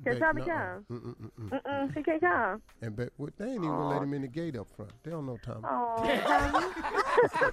Start? 0.00 0.04
Can 0.04 0.12
Bet- 0.18 0.20
Tommy 0.20 0.42
nuh-uh. 0.42 0.58
come? 0.58 0.86
Mm-mm-mm-mm. 0.90 1.62
Mm-mm, 1.66 1.94
he 1.96 2.02
can't 2.02 2.20
come. 2.20 2.62
And 2.82 2.96
bet, 2.96 3.10
well, 3.18 3.30
they 3.36 3.44
ain't 3.46 3.54
even 3.56 3.68
gonna 3.70 3.88
let 3.90 4.02
him 4.02 4.14
in 4.14 4.22
the 4.22 4.28
gate 4.28 4.56
up 4.56 4.68
front. 4.76 4.92
They 5.02 5.10
don't 5.10 5.26
know 5.26 5.38
Tommy. 5.42 5.64
Oh, 5.64 5.96
Tommy. 6.26 7.52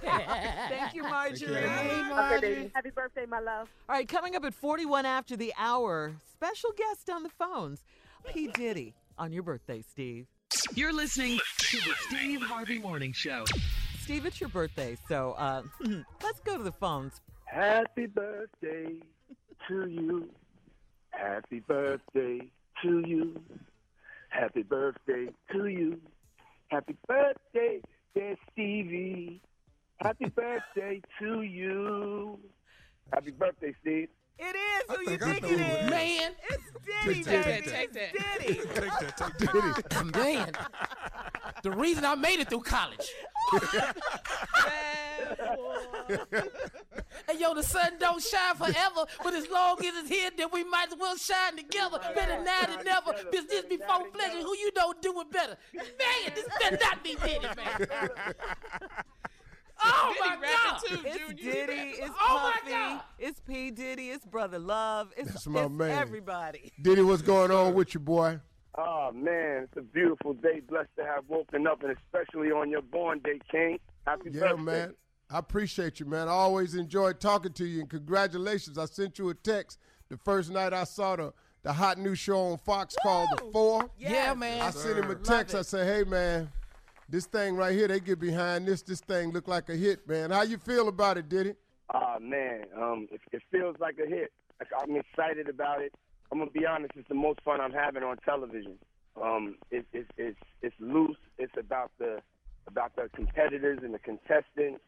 Thank 0.68 0.94
you, 0.94 1.02
Marjorie. 1.02 1.56
Okay, 1.56 2.38
baby. 2.40 2.70
Happy 2.74 2.90
birthday, 2.90 3.26
my 3.26 3.40
love. 3.40 3.68
All 3.88 3.96
right, 3.96 4.08
coming 4.08 4.36
up 4.36 4.44
at 4.44 4.54
41 4.54 5.06
after 5.06 5.36
the 5.36 5.52
hour, 5.58 6.14
special 6.32 6.70
guest 6.76 7.10
on 7.10 7.22
the 7.22 7.30
phones, 7.30 7.84
P. 8.32 8.48
Diddy, 8.48 8.94
on 9.18 9.32
your 9.32 9.42
birthday, 9.42 9.82
Steve. 9.82 10.26
You're 10.74 10.92
listening 10.92 11.38
to 11.58 11.76
the 11.78 11.94
Steve 12.08 12.42
Harvey 12.42 12.78
Morning 12.78 13.12
Show. 13.12 13.44
Steve, 14.00 14.24
it's 14.26 14.40
your 14.40 14.48
birthday, 14.50 14.96
so 15.08 15.32
uh, 15.32 15.62
let's 16.22 16.40
go 16.44 16.56
to 16.56 16.62
the 16.62 16.72
phones. 16.72 17.20
Happy 17.44 18.06
birthday 18.06 18.94
to 19.68 19.88
you. 19.88 20.28
Happy 21.16 21.60
birthday 21.60 22.40
to 22.82 23.02
you. 23.06 23.40
Happy 24.28 24.62
birthday 24.62 25.28
to 25.52 25.66
you. 25.66 25.98
Happy 26.68 26.96
birthday, 27.08 27.80
dear 28.14 28.36
Stevie. 28.52 29.40
Happy 29.98 30.26
birthday 30.28 31.00
to 31.18 31.42
you. 31.42 32.38
Happy 33.12 33.30
birthday, 33.30 33.74
Steve. 33.80 34.08
It 34.38 34.54
is 34.54 34.82
who 34.96 35.10
you 35.10 35.18
think 35.18 35.20
think 35.20 35.42
know 35.42 35.48
it 35.48 35.58
who 35.58 35.64
it 35.64 35.70
is. 35.70 35.84
is. 35.84 35.90
Man, 35.90 36.32
it's 36.50 36.64
Diddy, 37.04 37.24
Take 37.24 37.24
that, 37.24 37.44
baby. 37.44 37.70
take 37.70 37.92
that, 37.92 38.14
It's 38.14 38.36
Diddy. 38.38 38.54
Take 38.54 38.74
that, 38.74 39.16
take 39.16 39.38
that. 39.90 40.14
Man, 40.14 40.52
the 41.62 41.70
reason 41.72 42.04
I 42.04 42.14
made 42.14 42.40
it 42.40 42.48
through 42.48 42.60
college. 42.62 43.08
and 47.28 47.40
yo, 47.40 47.54
the 47.54 47.62
sun 47.62 47.92
don't 47.98 48.22
shine 48.22 48.54
forever, 48.56 49.04
but 49.22 49.34
as 49.34 49.48
long 49.50 49.78
as 49.84 49.94
it's 49.96 50.08
here, 50.08 50.30
then 50.36 50.48
we 50.52 50.64
might 50.64 50.92
as 50.92 50.98
well 50.98 51.16
shine 51.16 51.56
together. 51.56 51.98
Better 52.14 52.42
now 52.42 52.62
than 52.66 52.84
never. 52.84 53.12
This 53.32 53.44
this 53.46 53.64
before 53.64 54.04
pleasure. 54.10 54.38
Who 54.42 54.56
you 54.56 54.70
know 54.76 54.92
do 55.00 55.20
it 55.20 55.30
better? 55.32 55.56
Man, 55.74 56.32
this 56.34 56.46
better 56.60 56.78
not 56.82 57.02
be 57.02 57.14
Diddy, 57.16 57.46
man. 57.56 57.88
Oh, 59.82 60.14
oh 60.14 60.14
my 60.20 60.36
God! 60.40 60.80
It's 61.04 61.42
Diddy, 61.42 61.72
it's 61.98 62.10
Oh, 62.20 62.52
Puffy, 62.64 63.02
it's 63.18 63.40
P. 63.40 63.70
Diddy, 63.70 64.08
it's 64.10 64.24
Brother 64.24 64.58
Love, 64.58 65.12
it's, 65.16 65.30
That's 65.30 65.46
my 65.46 65.62
it's 65.62 65.70
man. 65.70 65.90
everybody. 65.90 66.72
Diddy, 66.80 67.02
what's 67.02 67.22
going 67.22 67.50
on 67.50 67.74
with 67.74 67.94
you, 67.94 68.00
boy? 68.00 68.40
Oh, 68.78 69.10
man, 69.12 69.64
it's 69.64 69.76
a 69.76 69.82
beautiful 69.82 70.34
day. 70.34 70.60
Blessed 70.60 70.90
to 70.98 71.04
have 71.04 71.24
woken 71.28 71.66
up, 71.66 71.82
and 71.82 71.96
especially 71.96 72.50
on 72.50 72.70
your 72.70 72.82
born 72.82 73.20
day, 73.20 73.40
King. 73.50 73.78
Happy 74.06 74.24
birthday. 74.24 74.38
Yeah, 74.38 74.48
birthday. 74.50 74.62
man. 74.64 74.94
I 75.30 75.38
appreciate 75.38 75.98
you, 75.98 76.06
man. 76.06 76.28
I 76.28 76.32
always 76.32 76.74
enjoyed 76.74 77.18
talking 77.20 77.52
to 77.54 77.64
you, 77.64 77.80
and 77.80 77.90
congratulations. 77.90 78.78
I 78.78 78.84
sent 78.84 79.18
you 79.18 79.28
a 79.30 79.34
text 79.34 79.78
the 80.08 80.16
first 80.18 80.50
night 80.50 80.72
I 80.72 80.84
saw 80.84 81.16
the 81.16 81.32
the 81.62 81.72
hot 81.72 81.98
new 81.98 82.14
show 82.14 82.52
on 82.52 82.58
Fox 82.58 82.94
called 83.02 83.28
The 83.36 83.50
Four. 83.52 83.90
Yeah, 83.98 84.34
man. 84.34 84.60
I 84.60 84.70
sent 84.70 84.98
him 84.98 85.10
a 85.10 85.16
text. 85.16 85.52
I 85.54 85.62
said, 85.62 85.84
"Hey, 85.86 86.08
man, 86.08 86.48
this 87.08 87.26
thing 87.26 87.56
right 87.56 87.74
here, 87.74 87.88
they 87.88 88.00
get 88.00 88.18
behind 88.18 88.66
this. 88.66 88.82
This 88.82 89.00
thing 89.00 89.30
look 89.30 89.48
like 89.48 89.68
a 89.68 89.76
hit, 89.76 90.08
man. 90.08 90.30
How 90.30 90.42
you 90.42 90.58
feel 90.58 90.88
about 90.88 91.18
it, 91.18 91.28
Diddy? 91.28 91.54
Oh 91.94 92.16
man, 92.20 92.64
um, 92.76 93.08
it, 93.12 93.20
it 93.32 93.42
feels 93.50 93.76
like 93.78 93.96
a 94.04 94.08
hit. 94.08 94.32
I'm 94.80 94.96
excited 94.96 95.48
about 95.48 95.82
it. 95.82 95.94
I'm 96.32 96.38
gonna 96.38 96.50
be 96.50 96.66
honest; 96.66 96.92
it's 96.96 97.08
the 97.08 97.14
most 97.14 97.40
fun 97.44 97.60
I'm 97.60 97.72
having 97.72 98.02
on 98.02 98.16
television. 98.18 98.78
Um, 99.22 99.56
it, 99.70 99.86
it, 99.92 100.06
it's 100.16 100.38
it's 100.62 100.74
loose. 100.80 101.16
It's 101.38 101.52
about 101.58 101.92
the 101.98 102.20
about 102.66 102.96
the 102.96 103.08
competitors 103.14 103.78
and 103.82 103.94
the 103.94 103.98
contestants, 104.00 104.80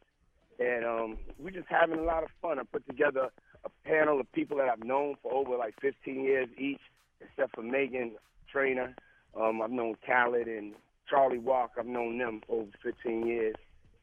and 0.59 0.85
um, 0.85 1.19
we're 1.39 1.51
just 1.51 1.69
having 1.69 1.99
a 1.99 2.03
lot 2.03 2.25
of 2.25 2.31
fun. 2.43 2.59
I 2.59 2.63
put 2.65 2.87
together 2.87 3.29
a 3.65 3.89
panel 3.89 4.19
of 4.19 4.31
people 4.33 4.57
that 4.59 4.69
I've 4.69 4.83
known 4.83 5.15
for 5.23 5.33
over 5.33 5.57
like 5.57 5.75
15 5.81 6.25
years 6.25 6.49
each, 6.59 6.81
except 7.21 7.55
for 7.55 7.63
Megan 7.63 8.13
Trainor. 8.51 8.95
Um, 9.39 9.63
I've 9.63 9.71
known 9.71 9.95
Khaled 10.05 10.49
and 10.49 10.75
Charlie 11.09 11.39
Walk. 11.39 11.73
I've 11.79 11.87
known 11.87 12.19
them 12.19 12.43
over 12.49 12.71
15 12.83 13.27
years 13.27 13.55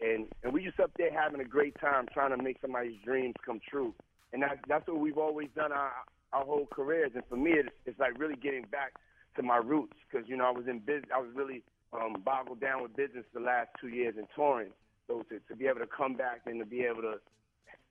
and 0.02 0.28
and 0.44 0.54
we 0.54 0.64
just 0.64 0.80
up 0.80 0.92
there 0.98 1.12
having 1.12 1.42
a 1.42 1.46
great 1.46 1.80
time 1.80 2.06
trying 2.14 2.36
to 2.36 2.42
make 2.42 2.58
somebody's 2.62 3.00
dreams 3.04 3.36
come 3.46 3.60
true. 3.70 3.94
And 4.34 4.44
that, 4.44 4.60
that's 4.68 4.88
what 4.88 5.00
we've 5.00 5.18
always 5.18 5.50
done 5.56 5.72
our 5.72 5.92
our 6.34 6.44
whole 6.44 6.68
careers. 6.72 7.12
And 7.16 7.24
for 7.30 7.38
me, 7.38 7.52
it's, 7.52 7.70
it's 7.86 8.00
like 8.00 8.20
really 8.20 8.36
getting 8.36 8.64
back 8.64 8.94
to 9.38 9.44
my 9.44 9.58
roots 9.58 9.94
because 10.10 10.28
you 10.28 10.36
know 10.36 10.46
I 10.46 10.52
was 10.52 10.68
in 10.68 10.80
business. 10.80 11.10
I 11.16 11.20
was 11.20 11.30
really 11.34 11.64
um, 11.94 12.22
boggled 12.26 12.60
down 12.60 12.84
with 12.84 12.96
business 12.96 13.26
the 13.34 13.40
last 13.40 13.70
two 13.80 13.88
years 13.88 14.16
in 14.18 14.28
touring. 14.36 14.72
So 15.08 15.24
to, 15.30 15.40
to 15.48 15.56
be 15.56 15.68
able 15.68 15.80
to 15.80 15.88
come 15.88 16.16
back 16.16 16.42
and 16.46 16.60
to 16.60 16.66
be 16.66 16.82
able 16.82 17.02
to 17.04 17.16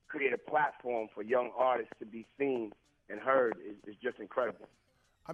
create 0.08 0.32
a 0.32 0.38
platform 0.38 1.08
for 1.14 1.22
young 1.22 1.50
artists 1.56 1.92
to 2.00 2.06
be 2.06 2.26
seen 2.38 2.72
and 3.08 3.20
heard 3.20 3.56
is, 3.66 3.76
is 3.86 3.96
just 4.02 4.18
incredible. 4.18 4.68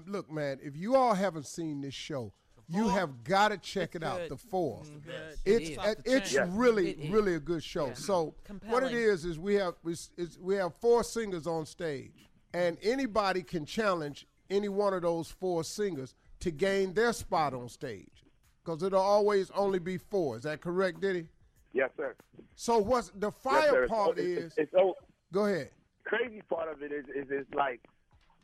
Look, 0.06 0.30
man, 0.30 0.58
if 0.62 0.76
you 0.76 0.94
all 0.94 1.14
haven't 1.14 1.46
seen 1.46 1.80
this 1.80 1.94
show, 1.94 2.32
you 2.70 2.88
have 2.88 3.24
got 3.24 3.48
to 3.48 3.58
check 3.58 3.94
it 3.94 4.02
out. 4.04 4.18
good. 4.20 4.30
The 4.30 4.36
4 4.36 4.82
It 4.84 5.38
It's 5.44 5.70
is. 5.70 5.78
uh, 5.78 5.94
it's 6.04 6.32
Yes. 6.32 6.48
really 6.52 6.90
It 6.90 6.98
is. 7.00 7.10
really 7.10 7.34
a 7.34 7.40
good 7.40 7.62
show. 7.64 7.92
So 7.94 8.34
what 8.66 8.84
it 8.84 8.92
is 8.92 9.24
is 9.24 9.38
we 9.38 9.54
have 9.54 9.74
is, 9.84 10.10
is 10.16 10.38
we 10.38 10.54
have 10.56 10.74
four 10.80 11.02
singers 11.02 11.46
on 11.46 11.66
stage, 11.66 12.28
and 12.54 12.78
anybody 12.82 13.42
can 13.42 13.64
challenge 13.66 14.26
any 14.50 14.68
one 14.68 14.94
of 14.94 15.02
those 15.02 15.30
four 15.30 15.64
singers 15.64 16.14
to 16.40 16.50
gain 16.50 16.94
their 16.94 17.12
spot 17.12 17.54
on 17.54 17.68
stage, 17.68 18.24
because 18.64 18.82
it'll 18.82 19.00
always 19.00 19.50
only 19.52 19.78
be 19.78 19.98
four. 19.98 20.36
Is 20.36 20.44
that 20.44 20.60
correct, 20.60 21.00
Diddy? 21.00 21.28
Yes, 21.72 21.90
sir. 21.96 22.14
So 22.54 22.78
what's 22.78 23.10
the 23.10 23.30
fire 23.30 23.70
sir. 23.70 23.84
It's- 23.84 23.90
part 23.90 24.18
it's, 24.18 24.44
is? 24.44 24.54
it's, 24.58 24.72
so 24.72 24.94
Go 25.32 25.46
ahead. 25.46 25.70
crazy 26.04 26.42
part 26.48 26.68
of 26.72 26.82
it 26.82 26.92
is 26.92 27.04
is 27.14 27.26
it's 27.30 27.52
like 27.54 27.80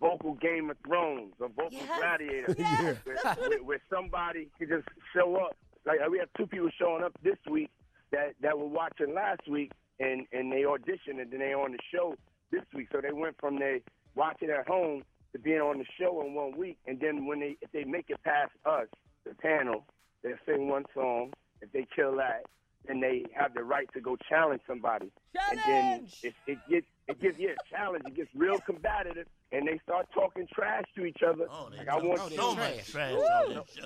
vocal 0.00 0.34
Game 0.34 0.70
of 0.70 0.76
Thrones 0.86 1.34
or 1.40 1.48
vocal 1.48 1.72
Yes. 1.72 1.98
Gladiator, 1.98 2.54
Yes. 2.58 2.96
where, 3.04 3.16
where, 3.48 3.62
where 3.62 3.80
somebody 3.92 4.48
could 4.58 4.68
just 4.68 4.88
show 5.14 5.36
up. 5.36 5.56
Like 5.84 5.98
uh, 6.04 6.10
we 6.10 6.18
have 6.18 6.28
two 6.36 6.46
people 6.46 6.68
showing 6.78 7.02
up 7.04 7.12
this 7.22 7.38
week 7.50 7.70
that 8.12 8.34
that 8.42 8.58
were 8.58 8.66
watching 8.66 9.14
last 9.14 9.48
week, 9.48 9.72
and 10.00 10.26
and 10.32 10.50
they 10.52 10.62
auditioned 10.62 11.20
and 11.20 11.30
then 11.30 11.40
they 11.40 11.54
on 11.54 11.72
the 11.72 11.78
show 11.92 12.14
this 12.50 12.62
week. 12.74 12.88
So 12.92 13.00
they 13.00 13.12
went 13.12 13.36
from 13.40 13.58
they 13.58 13.82
watching 14.14 14.50
at 14.50 14.66
home 14.66 15.02
to 15.32 15.38
being 15.38 15.60
on 15.60 15.78
the 15.78 15.84
show 15.98 16.20
in 16.26 16.34
one 16.34 16.56
week, 16.56 16.78
and 16.86 16.98
then 17.00 17.26
when 17.26 17.40
they 17.40 17.56
if 17.60 17.70
they 17.72 17.84
make 17.84 18.10
it 18.10 18.22
past 18.24 18.52
us, 18.64 18.86
the 19.24 19.34
panel, 19.34 19.84
they 20.22 20.32
sing 20.46 20.68
one 20.68 20.84
song. 20.94 21.32
If 21.62 21.72
they 21.72 21.86
kill 21.94 22.16
that, 22.16 22.42
then 22.86 23.00
they 23.00 23.24
have 23.34 23.54
the 23.54 23.62
right 23.62 23.88
to 23.94 24.00
go 24.00 24.16
challenge 24.28 24.60
somebody. 24.66 25.10
Challenge! 25.34 25.60
And 25.66 25.68
then 25.68 26.08
it, 26.22 26.34
it 26.46 26.58
gets 26.68 26.86
it 27.08 27.20
gets 27.22 27.38
yeah 27.38 27.54
challenge. 27.70 28.04
It 28.06 28.14
gets 28.14 28.30
real 28.34 28.58
combative, 28.58 29.26
and 29.56 29.66
they 29.66 29.78
start 29.82 30.06
talking 30.12 30.46
trash 30.54 30.84
to 30.94 31.04
each 31.06 31.22
other. 31.26 31.46
Oh, 31.50 31.68
like 31.76 31.88
I 31.88 31.96
want 31.96 32.30
you. 32.30 32.36
so 32.36 32.54
much 32.54 32.86
trash. 32.90 33.12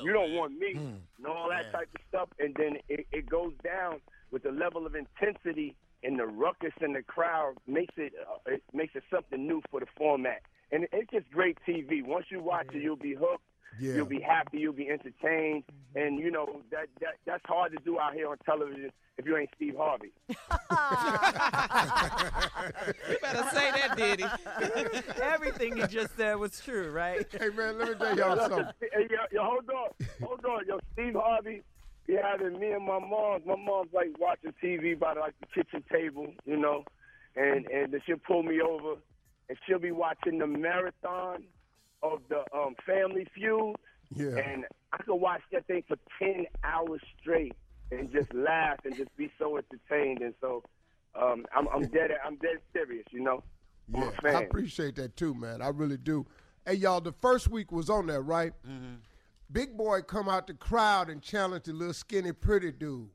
You 0.03 0.13
don't 0.13 0.35
want 0.35 0.59
me, 0.59 0.73
and 0.77 1.27
all 1.27 1.49
that 1.49 1.67
Yeah. 1.67 1.79
type 1.79 1.89
of 1.95 2.01
stuff. 2.09 2.29
And 2.39 2.55
then 2.59 2.79
it, 2.89 3.07
it 3.13 3.29
goes 3.29 3.53
down 3.63 4.01
with 4.33 4.43
the 4.43 4.51
level 4.51 4.87
of 4.87 4.95
intensity 4.95 5.77
and 6.03 6.19
the 6.19 6.27
ruckus 6.27 6.73
in 6.81 6.93
the 6.95 7.03
crowd 7.03 7.55
makes 7.67 7.95
it 7.97 8.13
uh, 8.21 8.39
it 8.55 8.63
makes 8.73 8.95
it 8.97 9.05
something 9.13 9.47
new 9.47 9.63
for 9.71 9.81
the 9.81 9.87
format. 9.97 10.43
And 10.73 10.87
it's 10.93 11.11
just 11.11 11.31
great 11.31 11.59
TV. 11.67 12.05
Once 12.05 12.27
you 12.31 12.41
watch 12.43 12.67
it, 12.73 12.83
you'll 12.83 12.97
be 12.97 13.15
hooked. 13.15 13.45
Yeah. 13.79 13.95
You'll 13.95 14.07
be 14.07 14.21
happy. 14.21 14.59
You'll 14.59 14.73
be 14.73 14.89
entertained. 14.89 15.65
And 15.95 16.19
you 16.19 16.31
know 16.31 16.61
that, 16.71 16.89
that 17.01 17.15
that's 17.27 17.45
hard 17.47 17.73
to 17.73 17.79
do 17.85 17.99
out 17.99 18.15
here 18.15 18.29
on 18.29 18.37
television 18.45 18.91
if 19.19 19.27
you 19.27 19.37
ain't 19.37 19.51
Steve 19.57 19.75
Harvey. 19.77 20.13
You 23.09 23.17
better 23.23 23.49
say 23.53 23.71
that, 23.71 23.97
Diddy. 23.97 24.25
Everything 25.23 25.77
you 25.77 25.87
just 25.87 26.17
said 26.17 26.35
was 26.35 26.61
true, 26.61 26.91
right? 26.91 27.27
Hey 27.33 27.49
man, 27.49 27.79
let 27.79 27.89
me 27.89 27.95
tell 27.95 28.17
y'all 28.17 28.39
something. 28.39 28.67
Hey, 28.81 29.09
yo, 29.11 29.17
yo, 29.33 29.45
hold 29.45 29.71
on, 29.71 30.07
hold 30.23 30.45
on, 30.45 30.67
yo, 30.67 30.79
Steve 30.93 31.15
Harvey. 31.15 31.63
He 32.07 32.15
having 32.15 32.59
me 32.59 32.73
and 32.73 32.85
my 32.85 32.99
mom. 32.99 33.43
My 33.47 33.57
mom's 33.57 33.93
like 33.93 34.09
watching 34.19 34.53
TV 34.63 34.99
by 34.99 35.15
like 35.15 35.35
the 35.41 35.47
kitchen 35.47 35.83
table, 35.91 36.33
you 36.45 36.57
know, 36.57 36.85
and 37.37 37.67
and 37.67 37.95
she'll 38.07 38.17
pull 38.19 38.43
me 38.43 38.61
over, 38.61 38.97
and 39.49 39.59
she'll 39.67 39.79
be 39.79 39.93
watching 39.93 40.39
the 40.39 40.47
marathon 40.47 41.45
of 42.03 42.21
the 42.29 42.41
um, 42.57 42.75
Family 42.87 43.27
Feud, 43.35 43.77
Yeah. 44.15 44.37
and 44.39 44.65
I 44.93 44.99
could 45.03 45.15
watch 45.17 45.43
that 45.53 45.67
thing 45.67 45.83
for 45.89 45.97
ten 46.19 46.47
hours 46.65 47.01
straight 47.21 47.53
and 47.91 48.11
just 48.13 48.33
laugh 48.35 48.79
and 48.85 48.97
just 48.97 49.15
be 49.17 49.31
so 49.39 49.57
entertained. 49.59 50.23
And 50.23 50.35
so, 50.41 50.63
um, 51.21 51.47
I'm, 51.55 51.69
I'm 51.69 51.83
dead. 51.89 52.11
I'm 52.25 52.37
dead 52.37 52.59
serious, 52.73 53.05
you 53.11 53.21
know. 53.23 53.43
I'm 53.95 54.03
a 54.03 54.05
Yeah, 54.07 54.11
fan. 54.23 54.37
I 54.37 54.43
appreciate 54.43 54.97
that 54.97 55.17
too, 55.17 55.35
man. 55.35 55.61
I 55.63 55.69
really 55.69 55.97
do. 55.97 56.27
Hey, 56.67 56.75
y'all, 56.75 57.01
the 57.01 57.13
first 57.13 57.49
week 57.49 57.73
was 57.73 57.91
on 57.91 58.07
there, 58.07 58.23
right? 58.23 58.53
Mm-hmm. 58.69 58.95
Big 59.53 59.77
Boy 59.77 60.03
come 60.03 60.29
out 60.29 60.47
the 60.47 60.55
crowd 60.55 61.09
and 61.11 61.21
challenge 61.21 61.65
the 61.65 61.73
little 61.73 61.93
skinny 61.95 62.33
pretty 62.33 62.71
dude. 62.71 63.09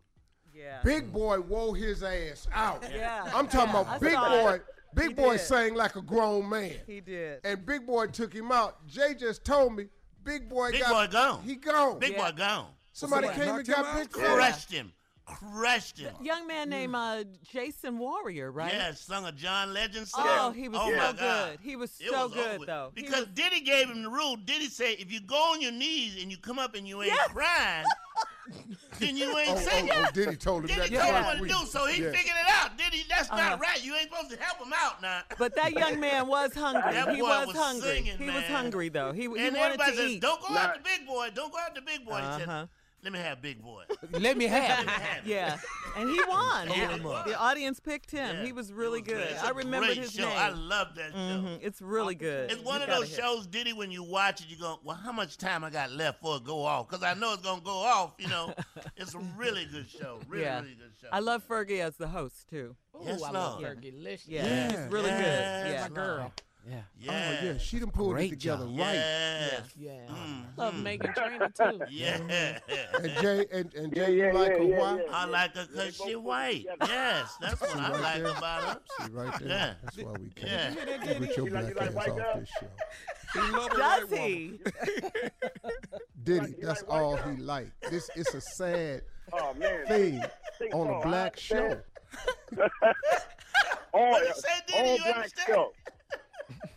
Yeah. 0.54 0.80
Big 0.84 1.12
Boy 1.14 1.40
wore 1.40 1.76
his 1.76 2.04
ass 2.04 2.48
out. 2.54 2.84
Yeah. 2.94 3.24
I'm 3.34 3.48
talking 3.48 3.74
Yeah, 3.74 3.80
I 3.80 3.82
about 3.82 4.02
Big 4.02 4.16
Boy. 4.16 4.54
it. 4.56 4.66
Big 4.96 5.10
He 5.10 5.14
Boy 5.14 5.34
did. 5.38 5.42
sang 5.42 5.76
like 5.76 5.96
a 5.96 6.02
grown 6.02 6.50
man. 6.50 6.72
He 6.88 7.02
did. 7.02 7.42
And 7.44 7.66
Big 7.66 7.86
Boy 7.86 8.08
took 8.08 8.34
him 8.34 8.52
out. 8.52 8.86
Jay 8.88 9.14
just 9.14 9.44
told 9.46 9.76
me 9.76 9.88
Big 10.24 10.50
Boy 10.50 10.72
Big 10.72 10.82
got 10.82 10.92
boy 10.92 11.12
gone. 11.12 11.44
He 11.44 11.56
gone. 11.56 12.00
Big 12.00 12.14
Yeah. 12.14 12.32
boy 12.32 12.36
gone. 12.38 12.68
Somebody 12.94 13.28
Somebody 13.28 13.46
came 13.46 13.56
and 13.58 13.68
got 13.68 13.86
out? 13.86 13.96
Big 13.98 14.12
Boy. 14.12 14.20
Crushed 14.20 14.72
him. 14.72 14.94
Crushed 15.26 15.98
him. 15.98 16.14
Young 16.22 16.48
man 16.48 16.70
named 16.70 16.96
uh, 16.96 17.24
Jason 17.52 17.98
Warrior, 17.98 18.52
right? 18.52 18.74
Yeah, 18.74 18.94
sung 18.94 19.26
a 19.26 19.32
John 19.32 19.74
Legend 19.74 20.08
song. 20.08 20.24
Oh, 20.28 20.52
he 20.52 20.70
was 20.70 20.80
Oh, 20.82 20.90
so 20.92 20.98
my 20.98 21.14
God. 21.14 21.18
good. 21.18 21.60
He 21.62 21.76
was 21.76 21.92
It 22.00 22.10
so 22.10 22.28
was 22.28 22.34
good, 22.34 22.62
though. 22.68 22.92
He 22.96 23.02
Because 23.04 23.28
Diddy 23.34 23.62
gave 23.62 23.90
him 23.90 24.04
the 24.04 24.10
rule. 24.10 24.36
Diddy 24.36 24.68
said, 24.68 24.98
if 25.00 25.12
you 25.12 25.20
go 25.22 25.54
on 25.54 25.62
your 25.62 25.72
knees 25.72 26.22
and 26.22 26.32
you 26.32 26.38
come 26.38 26.60
up 26.60 26.76
and 26.76 26.88
you 26.88 27.02
ain't 27.02 27.12
Yes. 27.12 27.30
crying, 27.30 27.88
then 29.00 29.18
you 29.18 29.36
ain't 29.38 29.50
Oh, 29.50 29.56
singing. 29.58 29.92
oh, 29.94 30.06
oh, 30.08 30.12
Diddy 30.14 30.36
told 30.38 30.64
him 30.64 30.68
Diddy 30.68 30.96
that 30.96 31.02
told 31.04 31.16
him 31.16 31.24
first 31.24 31.40
what 31.42 31.50
to 31.50 31.56
do, 31.66 31.66
so 31.66 31.88
he 31.88 32.04
Yeah. 32.04 32.12
figured 32.12 32.36
it 32.40 32.52
out. 32.52 32.78
Diddy, 32.78 33.04
that's 33.10 33.30
Uh-huh. 33.32 33.42
not 33.52 33.60
right. 33.60 33.84
You 33.84 33.96
ain't 33.96 34.10
supposed 34.12 34.30
to 34.32 34.38
help 34.38 34.60
him 34.66 34.74
out 34.76 35.02
now. 35.02 35.22
But 35.40 35.56
that 35.56 35.74
young 35.74 36.00
man 36.00 36.28
was 36.28 36.54
hungry. 36.54 36.94
That 36.94 37.10
he 37.10 37.22
boy 37.22 37.28
was, 37.28 37.48
was 37.48 37.56
hungry. 37.56 37.96
singing, 37.96 38.18
he 38.20 38.30
was 38.30 38.44
hungry 38.44 38.90
though. 38.90 39.12
He, 39.12 39.22
he 39.22 39.26
and 39.26 39.38
wanted 39.38 39.56
everybody 39.82 39.92
to 39.92 39.98
says, 39.98 40.12
eat. 40.12 40.22
don't 40.22 40.42
go 40.42 40.56
out 40.56 40.76
the 40.76 40.82
big 40.82 41.08
boy. 41.08 41.30
Don't 41.34 41.52
go 41.52 41.58
out 41.60 41.74
the 41.74 41.82
big 41.82 42.06
boy. 42.06 42.18
He 42.22 42.22
Uh-huh. 42.28 42.38
said, 42.40 42.70
let 43.06 43.14
me 43.14 43.20
have 43.20 43.42
big 43.42 43.62
boy. 43.62 43.84
Let 44.20 44.36
me 44.36 44.46
have 44.48 44.86
it. 44.88 45.26
Yeah, 45.26 45.58
and 45.98 46.10
he 46.10 46.20
won. 46.28 46.68
Yeah, 46.70 46.88
the, 46.88 46.94
he 46.96 47.00
won. 47.02 47.28
the 47.28 47.38
audience 47.40 47.80
picked 47.80 48.12
him. 48.12 48.36
Yeah, 48.38 48.44
he 48.46 48.52
was 48.52 48.74
really 48.74 49.00
it 49.00 49.06
was 49.06 49.14
great. 49.14 49.24
good. 49.28 49.32
It's 49.36 49.44
I 49.44 49.50
a 49.52 49.54
remembered 49.54 49.88
great 49.90 49.98
his 50.00 50.12
show. 50.12 50.28
name. 50.28 50.38
I 50.38 50.50
love 50.50 50.88
that 50.96 51.12
show. 51.12 51.18
Mhm, 51.18 51.60
It's 51.62 51.82
really 51.82 52.16
good. 52.16 52.52
It's 52.52 52.62
one 52.64 52.78
You 52.78 52.82
of 52.84 52.88
gotta 52.90 53.00
those 53.02 53.10
hear 53.16 53.20
it. 53.20 53.22
shows, 53.22 53.48
Diddy, 53.48 53.74
when 53.74 53.92
you 53.92 54.04
watch 54.04 54.42
it, 54.42 54.48
you 54.50 54.58
go, 54.58 54.80
well, 54.84 54.96
how 54.98 55.12
much 55.12 55.38
time 55.38 55.64
I 55.64 55.70
got 55.70 55.92
left 55.92 56.20
for 56.22 56.38
it 56.38 56.44
go 56.44 56.64
off? 56.66 56.90
Because 56.90 57.04
I 57.04 57.14
know 57.14 57.34
it's 57.34 57.44
going 57.44 57.60
to 57.60 57.66
go 57.66 57.78
off, 57.78 58.14
you 58.18 58.28
know. 58.28 58.54
it's 58.98 59.14
a 59.14 59.20
really 59.38 59.66
good 59.72 59.88
show. 59.90 60.20
Really, 60.28 60.44
yeah. 60.46 60.62
really 60.62 60.74
good 60.76 60.92
show. 61.02 61.08
I 61.12 61.20
love 61.20 61.48
Fergie 61.48 61.80
as 61.82 61.96
the 61.98 62.08
host 62.08 62.50
too. 62.50 62.76
Ooh, 62.96 63.02
Yes, 63.06 63.22
I 63.22 63.30
love 63.32 63.62
Lord. 63.62 63.82
Fergie. 63.82 64.04
Licious. 64.04 64.28
Yeah, 64.28 64.46
Yeah. 64.46 64.70
she's 64.70 64.92
really 64.92 65.10
Yes, 65.10 65.64
good. 65.68 65.72
Yeah, 65.74 65.82
My 65.90 65.96
girl. 65.96 66.34
Yeah. 66.68 66.82
Yeah. 67.00 67.12
Oh, 67.42 67.46
yeah, 67.46 67.58
she 67.60 67.78
done 67.80 67.92
pulled 67.92 68.14
Great 68.14 68.34
it 68.34 68.40
together 68.40 68.66
job. 68.66 68.80
right. 68.80 68.94
Yes. 68.96 69.62
Yeah. 69.78 69.92
Mm, 70.10 70.46
Love. 70.58 70.76
Megan 70.82 71.14
Trainor 71.14 71.50
too. 71.50 71.80
Yeah. 71.92 72.18
And 73.00 73.12
Jay, 73.22 73.46
and, 73.52 73.74
and 73.76 73.94
Jay, 73.94 74.16
yeah, 74.16 74.28
you 74.32 74.34
like 74.34 74.50
yeah, 74.52 74.58
her 74.58 74.64
yeah, 74.64 74.80
why? 74.80 74.96
yeah. 74.98 75.04
I 75.12 75.26
like 75.26 75.56
her 75.56 75.68
because 75.72 75.96
she 75.96 76.16
white. 76.16 76.66
Yes, 76.82 77.36
that's 77.40 77.62
what 77.62 77.70
See 77.70 77.80
I 77.80 77.92
right 77.92 78.02
like 78.02 78.24
there? 78.24 78.32
about 78.38 78.64
her. 78.64 78.80
See 79.06 79.12
right 79.12 79.40
there. 79.40 79.48
Yeah. 79.50 79.74
That's 79.84 79.98
why 79.98 80.12
we 80.14 80.30
can't 80.30 80.76
Yeah. 80.80 80.98
get 81.20 81.38
your 81.38 81.48
You 81.48 81.54
like- 81.54 81.68
you 81.68 81.74
black 81.76 81.94
like 81.94 82.08
ass 82.10 82.10
white 82.10 82.20
off 82.26 82.40
this 82.40 82.50
show. 82.60 82.68
He 83.36 83.78
Does 83.78 84.10
he? 84.20 84.60
Diddy, 86.24 86.56
that's 86.62 86.82
all 86.84 87.18
he 87.18 87.38
like. 87.38 87.68
This 87.92 88.10
it's 88.16 88.34
a 88.34 88.42
sad 88.42 89.02
Oh 89.34 89.54
man. 89.54 89.86
thing 89.88 90.24
on 90.74 90.88
a 90.88 91.06
black 91.06 91.38
show. 91.38 91.58
understand. 91.58 91.82
all, 93.94 94.12
What 94.12 94.28
you 94.28 94.34
say, 94.34 94.98
Diddy? 94.98 95.04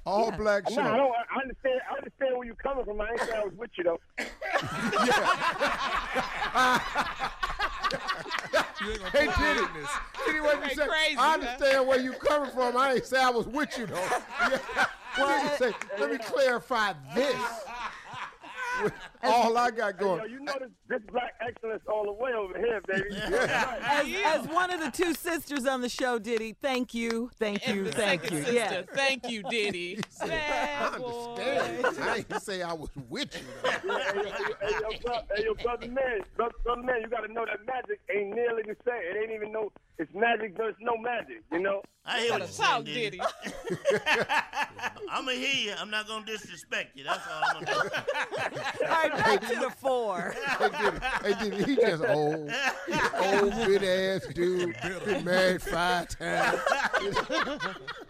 All 0.05 0.27
You 0.27 0.33
black 0.39 0.69
show. 0.69 0.77
No, 0.77 0.83
I 0.83 0.97
don't. 0.97 1.13
I 1.13 1.41
understand. 1.43 1.81
I 1.91 1.97
understand 1.97 2.37
where 2.37 2.47
you're 2.47 2.55
coming 2.57 2.85
from. 2.85 3.01
I 3.01 3.09
ain't 3.11 3.21
saying 3.21 3.33
I 3.35 3.45
was 3.45 3.55
with 3.57 3.71
you 3.77 3.85
though. 3.85 4.01
You 8.81 8.93
Hey, 9.13 9.27
put 9.27 9.39
Diddy. 9.39 9.61
Diddy, 10.27 10.41
what 10.41 10.57
you 10.59 10.63
Hey, 10.69 10.75
say? 10.75 10.87
crazy, 10.87 11.17
I 11.19 11.35
understand 11.35 11.87
where 11.89 11.99
you're 12.01 12.15
coming 12.15 12.51
from. 12.53 12.77
I 12.77 12.93
ain't 12.95 13.07
say 13.07 13.21
I 13.21 13.31
was 13.31 13.47
with 13.49 13.77
you 13.77 13.87
though. 13.87 13.97
Yeah. 13.97 14.59
Well, 15.19 15.39
Diddy 15.43 15.53
uh, 15.53 15.57
say, 15.57 15.73
let 15.99 16.11
me 16.11 16.17
uh, 16.17 16.23
clarify 16.23 16.93
this. 17.15 17.35
Uh, 17.35 17.89
all 19.23 19.57
I 19.57 19.71
got 19.71 19.99
going 19.99 20.11
Yo, 20.13 20.19
going. 20.19 20.31
you 20.31 20.41
know 20.41 20.55
this, 20.61 20.71
this 20.89 21.01
black 21.11 21.35
excellence 21.41 21.83
all 21.89 22.05
the 22.05 22.13
way 22.13 22.33
over 22.33 22.57
here, 22.59 22.81
baby. 22.87 23.09
As, 23.17 24.07
as 24.43 24.49
one 24.49 24.71
of 24.73 24.81
the 24.81 24.91
two 24.91 25.15
sisters 25.15 25.67
on 25.67 25.81
the 25.81 25.89
show, 25.89 26.19
Diddy, 26.19 26.55
thank 26.61 26.95
you, 26.95 27.31
thank 27.39 27.67
And 27.69 27.77
you, 27.79 27.85
the 27.85 27.93
thank 27.93 28.31
you. 28.31 28.39
sister. 28.39 28.53
Yeah. 28.53 28.83
Thank 28.95 29.29
you, 29.29 29.43
Diddy. 29.45 30.01
I 30.21 30.27
Bad 30.27 30.99
boy. 30.99 31.07
understand. 31.37 32.09
I 32.09 32.17
ain't 32.17 32.43
say 32.43 32.63
I 32.63 32.73
was 32.73 32.91
with 33.09 33.35
you 33.35 33.47
though. 33.63 33.71
hey, 33.99 34.15
yo, 34.15 34.23
hey, 34.23 34.71
yo, 34.71 34.99
bro, 35.05 35.15
hey, 35.37 35.45
yo, 35.45 35.55
brother 35.55 35.89
man, 35.89 36.21
brother, 36.37 36.55
brother 36.65 36.83
man, 36.83 37.01
you 37.03 37.09
got 37.09 37.27
to 37.27 37.33
know 37.33 37.45
that 37.47 37.65
magic 37.67 38.01
ain't 38.15 38.35
nearly 38.35 38.63
the 38.63 38.77
same. 38.87 39.03
It 39.03 39.17
ain't 39.23 39.33
even 39.33 39.53
no. 39.53 39.71
It's 39.99 40.15
magic 40.15 40.57
versus 40.57 40.77
no 40.81 40.97
magic. 40.97 41.43
You 41.51 41.61
know. 41.61 41.83
I 42.07 42.21
hear 42.21 42.31
what 42.33 42.39
you're 42.41 42.49
saying, 42.49 42.85
Diddy. 42.85 43.21
I'm 45.11 45.25
going 45.25 45.37
to 45.37 45.47
hear 45.47 45.73
you. 45.73 45.75
I'm 45.79 45.91
not 45.91 46.07
going 46.07 46.25
to 46.25 46.33
disrespect 46.33 46.97
you. 46.97 47.05
That's 47.05 47.21
all 47.27 47.43
I'm 47.45 47.65
going 47.65 47.67
to 47.67 47.91
do. 48.55 48.85
All 48.85 48.89
right, 48.89 49.17
back 49.17 49.41
to 49.43 49.57
the 49.57 49.71
four. 49.71 50.35
Hey, 50.59 50.69
Diddy, 50.71 50.99
hey, 51.23 51.51
Diddy, 51.51 51.65
he 51.65 51.77
just 51.77 52.05
old, 52.05 52.51
old 53.19 53.51
bit 53.67 53.83
ass 53.83 54.27
dude. 54.33 54.75
Been 55.05 55.25
married 55.25 55.63
five 55.63 56.09
times. 56.09 56.61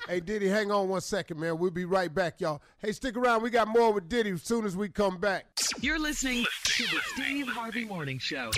hey, 0.08 0.20
Diddy, 0.20 0.48
hang 0.48 0.70
on 0.70 0.88
one 0.88 1.00
second, 1.00 1.40
man. 1.40 1.58
We'll 1.58 1.70
be 1.70 1.84
right 1.84 2.12
back, 2.12 2.40
y'all. 2.40 2.62
Hey, 2.78 2.92
stick 2.92 3.16
around. 3.16 3.42
We 3.42 3.50
got 3.50 3.66
more 3.66 3.92
with 3.92 4.08
Diddy 4.08 4.30
as 4.30 4.42
soon 4.42 4.64
as 4.64 4.76
we 4.76 4.88
come 4.88 5.18
back. 5.18 5.46
You're 5.80 5.98
listening 5.98 6.44
to 6.64 6.82
the 6.84 7.00
Steve 7.14 7.48
Harvey 7.48 7.84
Morning 7.84 8.18
Show. 8.18 8.50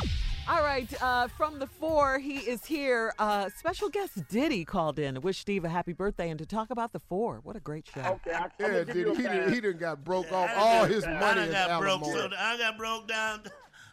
All 0.49 0.63
right, 0.65 0.91
uh, 1.01 1.29
from 1.29 1.61
the 1.61 1.67
four, 1.67 2.19
he 2.19 2.39
is 2.39 2.65
here. 2.65 3.15
Uh, 3.21 3.49
special 3.57 3.89
guest 3.89 4.19
Diddy 4.29 4.65
called 4.65 4.99
in 4.99 5.15
to 5.15 5.21
wish 5.21 5.39
Steve 5.39 5.65
a 5.65 5.69
happy 5.69 5.93
birthday 5.93 6.29
and 6.29 6.39
to 6.41 6.47
talk 6.47 6.71
about 6.71 6.93
the 6.93 6.99
four. 6.99 7.41
What 7.45 7.55
a 7.55 7.61
great 7.61 7.87
show. 7.87 8.01
Okay, 8.01 8.33
I, 8.33 8.47
Yeah, 8.59 8.69
gonna 8.69 8.85
give 8.87 8.97
you 8.97 9.05
Diddy, 9.05 9.17
he 9.17 9.23
done, 9.23 9.39
pass. 9.45 9.53
he 9.55 9.61
done 9.61 9.77
got 9.79 10.05
broke 10.05 10.33
off 10.33 10.51
I 10.51 10.55
all 10.55 10.85
his 10.87 11.05
I 11.05 11.13
money 11.21 11.35
done 11.37 11.47
in 11.49 11.53
got 11.53 11.81
broke, 11.81 12.05
so 12.05 12.31
I 12.37 12.59
got 12.59 12.77
broke 12.79 13.07
down. 13.07 13.43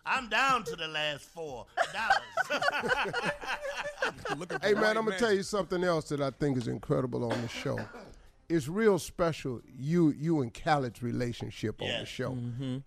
I'm 0.05 0.29
down 0.29 0.63
to 0.63 0.75
the 0.75 0.87
last 0.87 1.25
four 1.25 1.65
dollars. 1.93 2.63
Hey 4.63 4.73
man, 4.73 4.97
I'm 4.97 5.05
gonna 5.05 5.17
tell 5.19 5.33
you 5.33 5.43
something 5.43 5.83
else 5.83 6.09
that 6.09 6.21
I 6.21 6.31
think 6.31 6.57
is 6.57 6.67
incredible 6.67 7.29
on 7.31 7.39
the 7.41 7.47
show. 7.47 7.77
It's 8.49 8.67
real 8.67 8.97
special 8.99 9.61
you 9.77 10.09
you 10.17 10.41
and 10.41 10.53
Khaled's 10.53 11.03
relationship 11.03 11.81
on 11.81 11.87
the 11.99 12.05
show. 12.05 12.35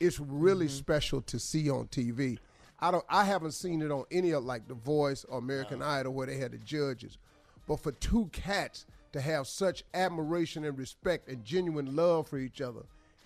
It's 0.01 0.19
really 0.19 0.69
special 0.69 1.21
to 1.23 1.39
see 1.39 1.71
on 1.71 1.87
TV. 1.89 2.39
I 2.81 2.91
don't 2.91 3.05
I 3.09 3.25
haven't 3.25 3.53
seen 3.53 3.83
it 3.83 3.91
on 3.91 4.05
any 4.11 4.31
of 4.31 4.45
like 4.45 4.67
The 4.69 4.75
Voice 4.75 5.25
or 5.29 5.39
American 5.39 5.83
Idol 5.83 6.15
where 6.15 6.27
they 6.27 6.39
had 6.39 6.53
the 6.53 6.59
judges. 6.59 7.19
But 7.67 7.81
for 7.81 7.93
two 7.93 8.29
cats 8.33 8.87
to 9.13 9.21
have 9.21 9.47
such 9.47 9.85
admiration 9.95 10.65
and 10.65 10.79
respect 10.79 11.29
and 11.29 11.45
genuine 11.45 11.95
love 11.95 12.29
for 12.29 12.39
each 12.39 12.61
other, 12.61 12.83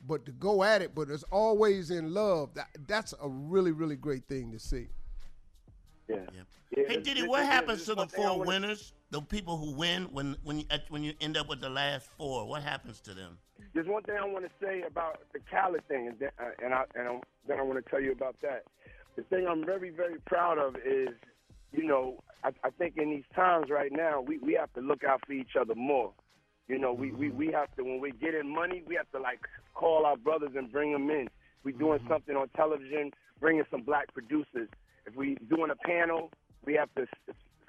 but 0.06 0.24
to 0.26 0.32
go 0.32 0.62
at 0.64 0.82
it, 0.82 0.94
but 0.94 1.08
it's 1.08 1.24
always 1.30 1.90
in 1.90 2.12
love. 2.12 2.52
That, 2.54 2.68
that's 2.86 3.14
a 3.22 3.28
really, 3.28 3.70
really 3.72 3.96
great 3.96 4.24
thing 4.26 4.50
to 4.52 4.58
see. 4.58 4.88
Yeah. 6.08 6.16
Yeah. 6.34 6.42
Yeah, 6.76 6.84
Hey 6.88 7.00
Diddy, 7.00 7.26
what 7.26 7.44
happens 7.44 7.78
this 7.78 7.86
to 7.86 7.92
the 7.94 7.96
one 7.98 8.08
thing 8.08 8.24
I 8.24 8.28
four 8.28 8.38
wanna- 8.38 8.48
winners? 8.48 8.92
The 9.10 9.22
people 9.22 9.56
who 9.56 9.70
win 9.76 10.04
when 10.06 10.36
when 10.42 10.58
you, 10.58 10.66
when 10.88 11.04
you 11.04 11.14
end 11.20 11.36
up 11.36 11.48
with 11.48 11.60
the 11.60 11.68
last 11.70 12.08
four. 12.18 12.48
What 12.48 12.64
happens 12.64 13.00
to 13.02 13.14
them? 13.14 13.38
There's 13.72 13.86
one 13.86 14.02
thing 14.02 14.16
I 14.20 14.24
want 14.26 14.44
to 14.44 14.50
say 14.60 14.82
about 14.82 15.20
the 15.32 15.38
Khaled 15.48 15.86
thing, 15.86 16.08
and 16.08 16.18
then, 16.18 16.30
uh, 16.40 16.50
and 16.64 16.74
I 16.74 16.84
and 16.96 17.06
I'm, 17.08 17.20
then 17.46 17.60
I 17.60 17.62
want 17.62 17.84
to 17.84 17.88
tell 17.88 18.00
you 18.00 18.10
about 18.10 18.34
that. 18.42 18.64
The 19.16 19.22
thing 19.22 19.46
I'm 19.48 19.64
very 19.64 19.90
very 19.90 20.18
proud 20.26 20.58
of 20.58 20.76
is, 20.76 21.08
you 21.72 21.86
know, 21.86 22.22
I, 22.42 22.50
I 22.64 22.70
think 22.70 22.96
in 22.96 23.10
these 23.10 23.24
times 23.34 23.66
right 23.70 23.92
now, 23.92 24.20
we 24.20 24.38
we 24.38 24.54
have 24.54 24.72
to 24.74 24.80
look 24.80 25.04
out 25.04 25.22
for 25.26 25.32
each 25.32 25.56
other 25.60 25.74
more. 25.74 26.12
You 26.68 26.78
know, 26.78 26.94
we, 26.94 27.12
we, 27.12 27.28
we 27.30 27.52
have 27.52 27.74
to 27.76 27.82
when 27.84 28.00
we 28.00 28.10
get 28.12 28.34
in 28.34 28.52
money, 28.52 28.82
we 28.86 28.94
have 28.94 29.10
to 29.12 29.20
like 29.20 29.40
call 29.74 30.06
our 30.06 30.16
brothers 30.16 30.52
and 30.56 30.72
bring 30.72 30.92
them 30.92 31.10
in. 31.10 31.28
we're 31.62 31.76
doing 31.76 32.00
something 32.08 32.36
on 32.36 32.48
television, 32.56 33.10
bringing 33.38 33.64
some 33.70 33.82
black 33.82 34.12
producers. 34.14 34.68
If 35.06 35.14
we 35.14 35.36
doing 35.50 35.70
a 35.70 35.76
panel, 35.86 36.30
we 36.64 36.74
have 36.74 36.88
to 36.94 37.06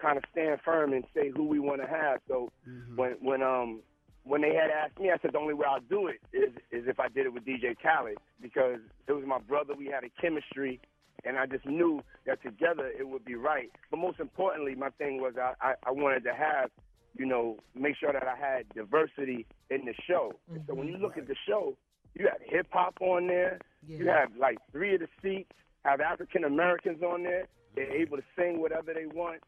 kind 0.02 0.18
of 0.18 0.24
stand 0.32 0.60
firm 0.64 0.94
and 0.94 1.04
say 1.14 1.30
who 1.36 1.46
we 1.46 1.60
want 1.60 1.82
to 1.82 1.88
have. 1.88 2.20
So 2.28 2.52
when 2.96 3.12
when 3.22 3.42
um 3.44 3.82
when 4.24 4.42
they 4.42 4.54
had 4.56 4.72
asked 4.72 5.00
me, 5.00 5.12
I 5.12 5.18
said 5.22 5.34
the 5.34 5.40
only 5.40 5.54
way 5.54 5.66
I'll 5.70 5.82
do 5.82 6.08
it 6.08 6.20
is 6.34 6.54
is 6.72 6.88
if 6.88 7.00
I 7.00 7.10
did 7.10 7.26
it 7.26 7.34
with 7.34 7.46
DJ 7.46 7.76
Khaled 7.82 8.18
because 8.42 8.80
it 9.08 9.12
was 9.12 9.24
my 9.28 9.40
brother. 9.40 9.74
We 9.76 9.88
had 9.88 10.04
a 10.04 10.10
chemistry, 10.22 10.80
and 11.26 11.38
I 11.38 11.46
just 11.46 11.66
knew 11.66 12.02
that 12.26 12.42
together 12.44 12.88
it 12.88 13.08
would 13.08 13.26
be 13.26 13.36
right. 13.36 13.72
But 13.92 13.98
most 13.98 14.20
importantly, 14.20 14.76
my 14.76 14.90
thing 14.90 15.22
was 15.22 15.34
I 15.38 15.54
I, 15.62 15.74
I 15.88 15.92
wanted 15.92 16.24
to 16.26 16.34
have 16.34 16.70
you 17.18 17.26
know 17.26 17.58
make 17.74 17.96
sure 17.98 18.14
that 18.14 18.28
I 18.28 18.36
had 18.36 18.70
diversity 18.74 19.46
in 19.70 19.86
the 19.86 19.94
show. 20.08 20.34
And 20.52 20.64
so 20.68 20.76
when 20.76 20.88
you 20.88 20.98
look 20.98 21.18
at 21.18 21.28
the 21.28 21.36
show, 21.48 21.76
you 22.14 22.28
have 22.28 22.40
hip 22.44 22.68
hop 22.72 22.98
on 23.02 23.28
there. 23.28 23.60
You 23.88 24.08
have 24.08 24.30
like 24.40 24.58
three 24.72 24.96
of 24.96 25.02
the 25.02 25.08
seats 25.22 25.52
have 25.86 26.02
African 26.02 26.44
Americans 26.44 27.02
on 27.04 27.24
there. 27.24 27.48
They're 27.76 27.92
able 27.92 28.18
to 28.18 28.24
sing 28.38 28.60
whatever 28.60 28.94
they 28.94 29.06
want. 29.06 29.42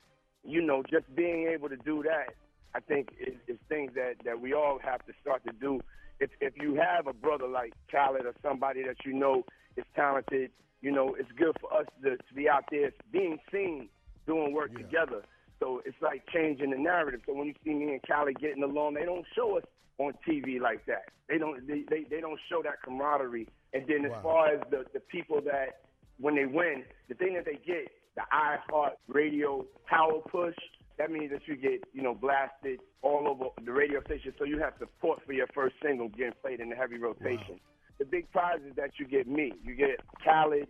You 0.44 0.62
know, 0.62 0.84
just 0.90 1.14
being 1.16 1.48
able 1.48 1.68
to 1.68 1.76
do 1.78 2.04
that, 2.04 2.36
I 2.74 2.80
think 2.80 3.10
is, 3.20 3.34
is 3.48 3.58
things 3.68 3.92
that, 3.96 4.16
that 4.24 4.40
we 4.40 4.54
all 4.54 4.80
have 4.84 5.06
to 5.08 5.14
start 5.20 5.44
to 5.46 5.52
do. 5.54 5.82
If 6.20 6.30
if 6.40 6.54
you 6.60 6.76
have 6.76 7.08
a 7.08 7.14
brother 7.14 7.48
like 7.48 7.74
Khaled 7.92 8.26
or 8.26 8.34
somebody 8.42 8.84
that 8.84 8.98
you 9.06 9.14
know 9.14 9.44
is 9.76 9.86
talented, 9.96 10.52
you 10.82 10.92
know, 10.92 11.16
it's 11.20 11.32
good 11.38 11.56
for 11.60 11.74
us 11.74 11.86
to, 12.04 12.18
to 12.18 12.34
be 12.36 12.48
out 12.50 12.66
there 12.72 12.92
being 13.12 13.38
seen 13.52 13.90
doing 14.26 14.54
work 14.54 14.76
together. 14.76 15.24
So 15.60 15.82
it's 15.86 15.98
like 16.02 16.24
changing 16.34 16.70
the 16.72 16.78
narrative. 16.78 17.22
So 17.26 17.34
when 17.34 17.48
you 17.48 17.54
see 17.64 17.74
me 17.74 17.94
and 17.94 18.02
Khaled 18.08 18.40
getting 18.40 18.64
along, 18.64 18.94
they 18.94 19.06
don't 19.06 19.26
show 19.36 19.58
us 19.58 19.64
on 19.98 20.14
TV 20.28 20.60
like 20.62 20.86
that. 20.86 21.06
They 21.28 21.38
don't 21.40 21.66
they, 21.68 21.84
they, 21.90 22.04
they 22.10 22.22
don't 22.22 22.40
show 22.50 22.62
that 22.64 22.82
camaraderie. 22.84 23.48
And 23.74 23.84
then 23.88 24.06
as 24.06 24.12
Wow. 24.12 24.20
far 24.24 24.48
as 24.54 24.62
the, 24.70 24.86
the 24.94 25.00
people 25.00 25.42
that 25.42 25.82
when 26.20 26.36
they 26.36 26.46
win, 26.46 26.84
the 27.10 27.16
thing 27.16 27.34
that 27.36 27.46
they 27.46 27.60
get, 27.66 27.90
the 28.16 28.22
iHeart 28.34 28.92
radio 29.08 29.66
power 29.88 30.20
push, 30.32 30.56
that 30.98 31.12
means 31.12 31.32
that 31.32 31.42
you 31.48 31.56
get, 31.56 31.84
you 31.94 32.02
know, 32.02 32.16
blasted 32.16 32.80
all 33.02 33.28
over 33.28 33.46
the 33.64 33.72
radio 33.72 34.02
station. 34.04 34.34
So 34.40 34.46
you 34.46 34.60
have 34.60 34.74
support 34.80 35.20
for 35.26 35.34
your 35.34 35.48
first 35.54 35.76
single 35.84 36.10
getting 36.10 36.34
played 36.42 36.60
in 36.60 36.70
the 36.70 36.76
heavy 36.76 36.98
rotation. 36.98 37.60
The 38.00 38.06
big 38.06 38.32
prize 38.32 38.60
is 38.68 38.76
that 38.76 38.92
you 39.00 39.08
get 39.08 39.28
me. 39.28 39.54
You 39.64 39.76
get 39.76 40.00
Khaled, 40.24 40.68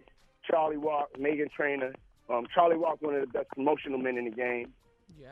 Charlie 0.49 0.77
Walk, 0.77 1.09
Megan 1.19 1.49
Trainor, 1.55 1.93
Um, 2.29 2.45
Charlie 2.53 2.77
Walk, 2.77 3.01
one 3.01 3.15
of 3.15 3.21
the 3.21 3.27
best 3.27 3.49
promotional 3.49 3.99
men 3.99 4.17
in 4.17 4.25
the 4.25 4.31
game. 4.31 4.73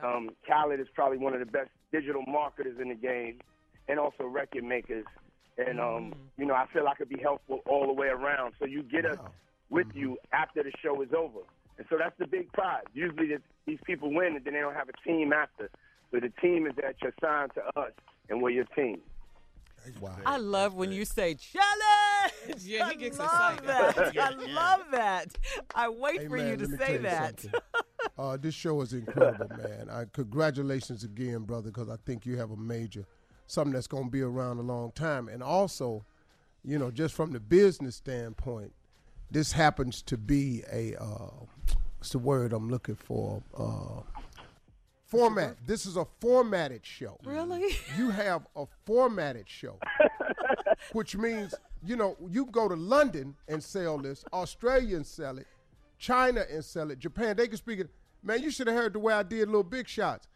Um, 0.03 0.29
Khaled 0.47 0.79
is 0.79 0.87
probably 0.93 1.17
one 1.17 1.33
of 1.33 1.39
the 1.39 1.45
best 1.45 1.69
digital 1.91 2.23
marketers 2.27 2.79
in 2.79 2.89
the 2.89 2.95
game, 2.95 3.39
and 3.87 3.99
also 3.99 4.23
record 4.25 4.63
makers. 4.63 5.05
And 5.57 5.79
um, 5.79 6.13
you 6.37 6.45
know, 6.45 6.53
I 6.53 6.65
feel 6.73 6.87
I 6.87 6.95
could 6.95 7.09
be 7.09 7.19
helpful 7.21 7.59
all 7.65 7.87
the 7.87 7.93
way 7.93 8.07
around. 8.07 8.53
So 8.59 8.65
you 8.65 8.83
get 8.83 9.05
us 9.05 9.17
with 9.69 9.87
you 9.93 10.17
after 10.33 10.63
the 10.63 10.71
show 10.81 11.01
is 11.01 11.13
over, 11.13 11.39
and 11.77 11.87
so 11.89 11.97
that's 11.97 12.17
the 12.17 12.27
big 12.27 12.51
prize. 12.53 12.83
Usually, 12.93 13.27
that 13.29 13.41
these 13.65 13.79
people 13.85 14.13
win, 14.13 14.35
and 14.35 14.43
then 14.43 14.53
they 14.53 14.59
don't 14.59 14.73
have 14.75 14.89
a 14.89 15.07
team 15.07 15.33
after. 15.33 15.69
But 16.11 16.21
the 16.21 16.29
team 16.41 16.67
is 16.67 16.73
that 16.75 16.95
you're 17.01 17.13
signed 17.21 17.51
to 17.55 17.79
us, 17.79 17.91
and 18.29 18.41
we're 18.41 18.51
your 18.51 18.65
team. 18.75 19.01
Wow. 19.99 20.15
I 20.25 20.37
love 20.37 20.73
when 20.75 20.91
you 20.91 21.05
say 21.05 21.35
challenge. 21.35 22.63
Yeah, 22.63 22.89
he 22.89 22.95
gets 22.95 23.19
I 23.19 23.25
love 23.25 23.59
excited. 23.59 24.13
that. 24.15 24.17
I 24.17 24.29
love 24.53 24.81
that. 24.91 25.37
I 25.73 25.89
wait 25.89 26.21
Hey, 26.21 26.27
for 26.27 26.37
man, 26.37 26.47
you 26.49 26.57
to 26.57 26.61
let 26.63 26.71
me 26.71 26.77
say 26.85 26.93
you 26.93 26.99
that. 26.99 27.39
something. 27.41 27.59
uh, 28.17 28.37
this 28.37 28.53
show 28.55 28.81
is 28.81 28.93
incredible, 28.93 29.47
man. 29.57 29.89
I, 29.89 30.05
congratulations 30.11 31.03
again, 31.03 31.39
brother, 31.43 31.71
because 31.71 31.89
I 31.89 31.97
think 32.05 32.25
you 32.25 32.37
have 32.37 32.51
a 32.51 32.57
major, 32.57 33.05
something 33.47 33.73
that's 33.73 33.87
going 33.87 34.05
to 34.05 34.09
be 34.11 34.21
around 34.21 34.59
a 34.59 34.63
long 34.63 34.91
time. 34.91 35.27
And 35.27 35.41
also, 35.43 36.05
you 36.63 36.77
know, 36.79 36.91
just 36.91 37.13
from 37.13 37.31
the 37.31 37.39
business 37.39 37.95
standpoint, 37.95 38.73
this 39.31 39.51
happens 39.51 40.01
to 40.03 40.17
be 40.17 40.63
a, 40.71 40.95
uh, 41.01 41.29
what's 41.97 42.11
the 42.11 42.19
word 42.19 42.53
I'm 42.53 42.69
looking 42.69 42.95
for? 42.95 43.41
Uh, 43.57 44.14
format. 45.15 45.57
This 45.65 45.85
is 45.85 45.97
a 45.97 46.05
formatted 46.19 46.85
show. 46.85 47.17
Really? 47.23 47.77
You 47.97 48.09
have 48.09 48.45
a 48.55 48.65
formatted 48.85 49.49
show, 49.49 49.79
which 50.93 51.15
means, 51.15 51.53
you 51.83 51.95
know, 51.95 52.15
you 52.29 52.45
go 52.47 52.67
to 52.67 52.75
London 52.75 53.35
and 53.47 53.63
sell 53.63 53.97
this, 53.97 54.23
Australia 54.33 54.97
and 54.97 55.05
sell 55.05 55.37
it, 55.37 55.47
China 55.97 56.43
and 56.51 56.63
sell 56.63 56.91
it, 56.91 56.99
Japan, 56.99 57.35
they 57.37 57.47
can 57.47 57.57
speak 57.57 57.79
it. 57.79 57.89
Man, 58.23 58.41
you 58.41 58.51
should 58.51 58.67
have 58.67 58.75
heard 58.75 58.93
the 58.93 58.99
way 58.99 59.13
I 59.13 59.23
did 59.23 59.47
little 59.47 59.63
big 59.63 59.87
shots. 59.87 60.27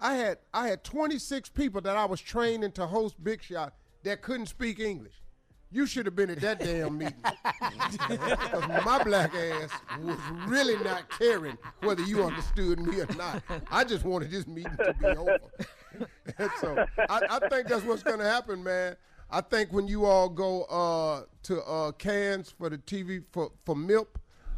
I 0.00 0.14
had 0.14 0.38
I 0.54 0.68
had 0.68 0.84
26 0.84 1.48
people 1.50 1.80
that 1.80 1.96
I 1.96 2.04
was 2.04 2.20
training 2.20 2.72
to 2.72 2.86
host 2.86 3.22
big 3.22 3.42
shot 3.42 3.74
that 4.04 4.22
couldn't 4.22 4.46
speak 4.46 4.78
English. 4.78 5.22
You 5.70 5.86
should 5.86 6.06
have 6.06 6.16
been 6.16 6.30
at 6.30 6.40
that 6.40 6.60
damn 6.60 6.96
meeting. 6.98 7.14
'Cause 7.22 8.68
my 8.84 9.02
black 9.04 9.34
ass 9.34 9.70
was 10.02 10.16
really 10.46 10.82
not 10.82 11.08
caring 11.18 11.58
whether 11.82 12.02
you 12.02 12.24
understood 12.24 12.80
me 12.80 13.00
or 13.00 13.06
not. 13.16 13.42
I 13.70 13.84
just 13.84 14.04
wanted 14.04 14.30
this 14.30 14.46
meeting 14.46 14.76
to 14.78 14.94
be 14.98 15.06
over. 15.06 15.38
And 16.38 16.50
so 16.60 16.86
I, 17.08 17.20
I 17.30 17.48
think 17.48 17.68
that's 17.68 17.84
what's 17.84 18.02
going 18.02 18.18
to 18.18 18.24
happen, 18.24 18.62
man. 18.62 18.96
I 19.30 19.42
think 19.42 19.72
when 19.72 19.86
you 19.86 20.06
all 20.06 20.28
go 20.30 20.62
uh, 20.64 21.24
to 21.44 21.62
uh, 21.62 21.92
Cannes 21.92 22.50
for 22.56 22.70
the 22.70 22.78
TV 22.78 23.22
for 23.30 23.50
for 23.66 23.74
MILP, 23.74 24.06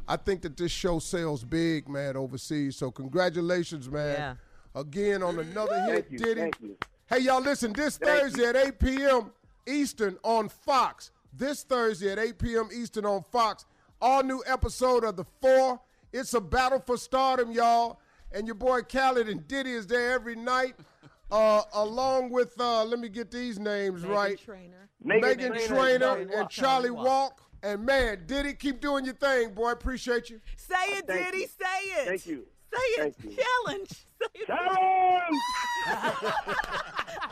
I 0.07 0.17
think 0.17 0.43
that 0.43 0.57
this 0.57 0.71
show 0.71 1.01
sells 1.01 1.43
big, 1.45 1.89
man, 1.89 2.17
overseas. 2.17 2.77
So 2.77 2.91
congratulations, 2.93 3.91
man. 3.91 4.15
Yeah. 4.17 4.35
Again 4.81 5.25
on 5.25 5.39
another 5.41 5.81
hit, 5.87 6.09
Thank 6.09 6.11
you, 6.13 6.19
Diddy. 6.19 6.41
thank 6.43 6.61
you. 6.61 6.77
Hey, 7.09 7.19
y'all, 7.19 7.41
listen, 7.43 7.73
this 7.73 7.99
Thank 7.99 8.21
Thursday 8.21 8.45
at 8.47 8.55
8 8.55 8.79
p.m. 8.79 9.33
Eastern 9.67 10.19
on 10.23 10.49
Fox. 10.49 11.11
This 11.33 11.63
Thursday 11.63 12.11
at 12.11 12.19
8 12.19 12.39
p.m. 12.39 12.69
Eastern 12.75 13.07
on 13.07 13.23
Fox. 13.31 13.65
All 14.01 14.23
new 14.23 14.43
episode 14.47 15.05
of 15.05 15.17
The 15.17 15.25
Four. 15.41 15.81
It's 16.13 16.35
a 16.35 16.41
battle 16.41 16.83
for 16.85 16.97
stardom, 16.97 17.53
y'all. 17.53 18.01
And 18.33 18.47
your 18.47 18.55
boy 18.55 18.83
Khaled 18.83 19.29
and 19.29 19.47
Diddy 19.47 19.73
is 19.73 19.87
there 19.87 20.13
every 20.13 20.37
night, 20.37 20.75
uh, 21.31 21.63
along 21.75 22.31
with, 22.31 22.55
uh, 22.61 22.85
let 22.85 22.99
me 22.99 23.09
get 23.09 23.31
these 23.31 23.59
names 23.59 24.03
Megan 24.03 24.17
right. 24.17 24.39
Trainor. 24.39 24.89
Megan 25.03 25.29
Megan 25.29 25.53
Trainor 25.53 25.67
Trainer 25.69 26.13
and 26.17 26.31
and 26.31 26.51
Charlie 26.51 26.89
Charlie 26.89 26.91
Walk. 26.91 27.05
Walk. 27.05 27.43
And 27.63 27.85
man, 27.85 28.23
Diddy, 28.27 28.55
keep 28.55 28.81
doing 28.81 29.05
your 29.05 29.15
thing, 29.15 29.53
boy. 29.53 29.73
Appreciate 29.73 30.31
you. 30.31 30.41
Say 30.57 30.75
it, 30.97 31.07
Thank 31.07 31.27
Diddy. 31.27 31.39
you. 31.43 31.47
Say 31.47 31.85
it. 32.01 32.07
Thank 32.07 32.27
you. 32.27 32.47
Say 32.73 32.79
it. 32.79 33.17
Thank 33.21 33.37
you. 33.37 33.43
Challenge. 33.67 33.89
Say 33.91 34.27
it. 34.35 34.47
Challenge! 34.47 35.37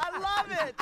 I 0.01 0.19
love 0.21 0.69
it. 0.69 0.75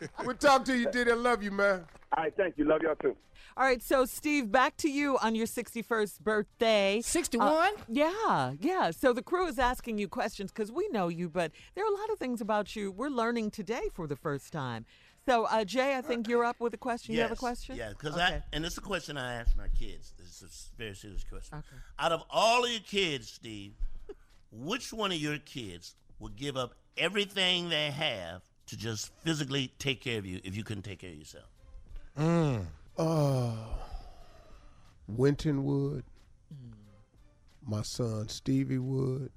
We'll 0.24 0.36
talk 0.36 0.64
to 0.66 0.76
you, 0.76 0.90
Diddy. 0.90 1.10
I 1.10 1.14
love 1.14 1.42
you, 1.42 1.50
man. 1.50 1.84
All 2.16 2.24
right, 2.24 2.34
thank 2.36 2.56
you. 2.58 2.64
Love 2.64 2.82
y'all 2.82 2.94
too. 2.96 3.16
All 3.56 3.64
right, 3.64 3.82
so 3.82 4.04
Steve, 4.04 4.52
back 4.52 4.76
to 4.78 4.88
you 4.88 5.18
on 5.18 5.34
your 5.34 5.46
61st 5.46 6.20
birthday. 6.20 7.00
61? 7.02 7.72
Yeah, 7.88 8.52
yeah. 8.60 8.92
So 8.92 9.12
the 9.12 9.22
crew 9.22 9.46
is 9.48 9.58
asking 9.58 9.98
you 9.98 10.06
questions 10.06 10.52
because 10.52 10.70
we 10.70 10.88
know 10.90 11.08
you, 11.08 11.28
but 11.28 11.50
there 11.74 11.84
are 11.84 11.92
a 11.92 11.96
lot 11.96 12.10
of 12.10 12.18
things 12.18 12.40
about 12.40 12.76
you 12.76 12.92
we're 12.92 13.08
learning 13.08 13.50
today 13.50 13.88
for 13.92 14.06
the 14.06 14.14
first 14.14 14.52
time. 14.52 14.86
So, 15.26 15.44
uh, 15.44 15.64
Jay, 15.64 15.94
I 15.96 16.00
think 16.00 16.26
you're 16.28 16.44
up 16.44 16.58
with 16.58 16.72
a 16.72 16.78
question. 16.78 17.14
You 17.14 17.20
have 17.20 17.32
a 17.32 17.36
question? 17.36 17.76
Yeah, 17.76 17.90
because 17.90 18.14
okay. 18.14 18.22
I 18.22 18.42
and 18.52 18.64
it's 18.64 18.78
a 18.78 18.80
question 18.80 19.18
I 19.18 19.34
ask 19.34 19.54
my 19.58 19.68
kids. 19.78 20.14
This 20.18 20.40
is 20.40 20.70
a 20.72 20.78
very 20.78 20.94
serious 20.94 21.24
question. 21.24 21.58
Okay. 21.58 21.76
Out 21.98 22.12
of 22.12 22.22
all 22.30 22.64
of 22.64 22.70
your 22.70 22.80
kids, 22.80 23.28
Steve, 23.28 23.74
which 24.50 24.92
one 24.92 25.12
of 25.12 25.18
your 25.18 25.36
kids 25.38 25.96
would 26.18 26.36
give 26.36 26.56
up 26.56 26.74
everything 26.96 27.68
they 27.68 27.90
have 27.90 28.42
to 28.68 28.76
just 28.76 29.12
physically 29.22 29.72
take 29.78 30.00
care 30.00 30.18
of 30.18 30.26
you 30.26 30.40
if 30.44 30.56
you 30.56 30.62
couldn't 30.62 30.84
take 30.84 31.00
care 31.00 31.10
of 31.10 31.16
yourself? 31.16 31.46
Mm. 32.18 32.66
Uh, 32.96 33.52
Wynton 35.08 35.64
would. 35.64 36.04
Mm. 36.52 36.72
My 37.66 37.82
son 37.82 38.28
Stevie 38.28 38.78
would. 38.78 39.30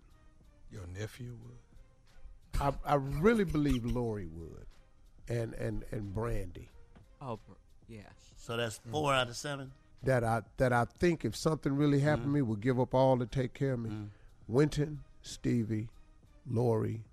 Your 0.72 0.88
nephew 0.88 1.38
would. 1.44 2.62
I, 2.62 2.74
I 2.86 2.95
really 2.95 3.44
believe 3.44 3.86
Lori 3.86 4.28
would, 4.28 4.66
and 5.28 5.53
and 5.56 5.84
and 5.91 6.14
Brandi. 6.14 6.68
Oh, 7.22 7.40
br- 7.45 7.53
yeah. 7.88 8.02
So 8.36 8.58
that's 8.58 8.80
mm. 8.80 8.91
four 8.91 9.14
out 9.14 9.30
of 9.30 9.36
seven. 9.36 9.72
That 10.03 10.24
I 10.24 10.41
that 10.58 10.74
I 10.74 10.86
think 10.99 11.26
if 11.26 11.36
something 11.36 11.76
really 11.76 11.99
happened 11.99 12.26
to 12.26 12.30
me, 12.30 12.41
would 12.41 12.62
give 12.62 12.80
up 12.80 12.94
all 12.94 13.18
to 13.18 13.26
take 13.26 13.53
care 13.53 13.74
of 13.74 13.80
me. 13.80 13.91
Wynton, 14.48 14.99
Stevie, 15.22 15.90
Lori, 16.49 17.03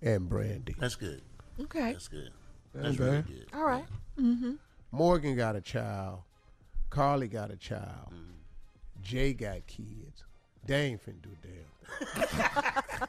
and 0.00 0.28
Brandi. 0.28 0.76
That's 0.78 0.96
good. 0.96 1.22
Okay. 1.60 1.92
That's 1.92 2.08
good. 2.08 2.30
Ain't 2.74 2.84
That's 2.84 2.98
really 2.98 3.22
good. 3.22 3.46
All 3.54 3.64
right. 3.64 3.84
Mm-hmm. 4.18 4.52
Morgan 4.92 5.36
got 5.36 5.56
a 5.56 5.60
child. 5.60 6.20
Karli 6.90 7.28
got 7.28 7.50
a 7.50 7.56
child. 7.56 8.12
Jay 9.02 9.32
got 9.32 9.66
kids. 9.66 10.24
They 10.66 10.86
ain't 10.86 11.00
finna 11.04 11.22
do 11.22 11.30
a 11.30 11.46
damn. 11.46 13.08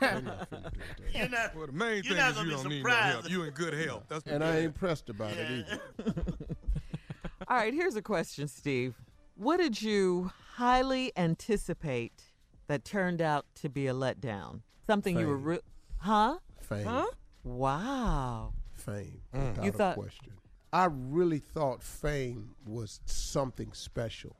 They 0.00 0.06
not 0.20 0.50
finna 0.50 0.72
do 0.72 0.80
a 0.80 1.10
damn. 1.12 1.20
You're 1.20 1.28
not, 1.28 1.56
Well, 1.56 1.66
the 1.66 1.72
main 1.72 1.94
you're 1.96 2.02
thing 2.04 2.16
not 2.16 2.30
is 2.30 2.36
gonna 2.36 2.50
you 2.50 2.56
be 2.56 2.62
don't 2.62 2.68
need 2.70 2.82
no 2.84 2.90
surprised. 2.90 3.12
help. 3.12 3.30
You 3.30 3.42
in 3.44 3.50
good 3.50 3.74
health. 3.74 4.02
That's 4.08 4.26
And 4.26 4.44
I 4.44 4.58
ain't 4.58 4.74
pressed 4.74 5.08
about 5.10 5.32
it 5.32 5.50
either. 5.50 6.14
All 7.48 7.56
right, 7.56 7.74
here's 7.74 7.96
a 7.96 8.02
question, 8.02 8.48
Steve. 8.48 8.94
What 9.36 9.58
did 9.58 9.80
you 9.82 10.30
highly 10.54 11.12
anticipate 11.16 12.22
that 12.68 12.84
turned 12.84 13.20
out 13.20 13.46
to 13.56 13.68
be 13.68 13.86
a 13.86 13.92
letdown? 13.94 14.60
Something 14.86 15.18
you 15.18 15.26
were, 15.26 15.36
re- 15.36 15.60
huh? 16.04 16.38
Fame. 16.60 16.86
Huh? 16.86 17.06
Wow. 17.42 18.52
Fame. 18.72 19.20
Mm. 19.34 19.48
Without 19.50 19.64
You 19.64 19.70
a 19.70 19.72
thought- 19.72 19.96
question. 19.96 20.32
I 20.72 20.86
really 20.90 21.38
thought 21.38 21.82
fame 21.84 22.56
was 22.66 23.00
something 23.06 23.72
special. 23.72 24.36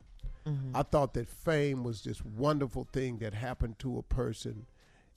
Mm-hmm. 0.46 0.76
I 0.76 0.82
thought 0.82 1.14
that 1.14 1.28
fame 1.28 1.84
was 1.84 2.02
this 2.02 2.24
wonderful 2.24 2.88
thing 2.92 3.18
that 3.18 3.34
happened 3.34 3.78
to 3.78 3.98
a 3.98 4.02
person 4.02 4.66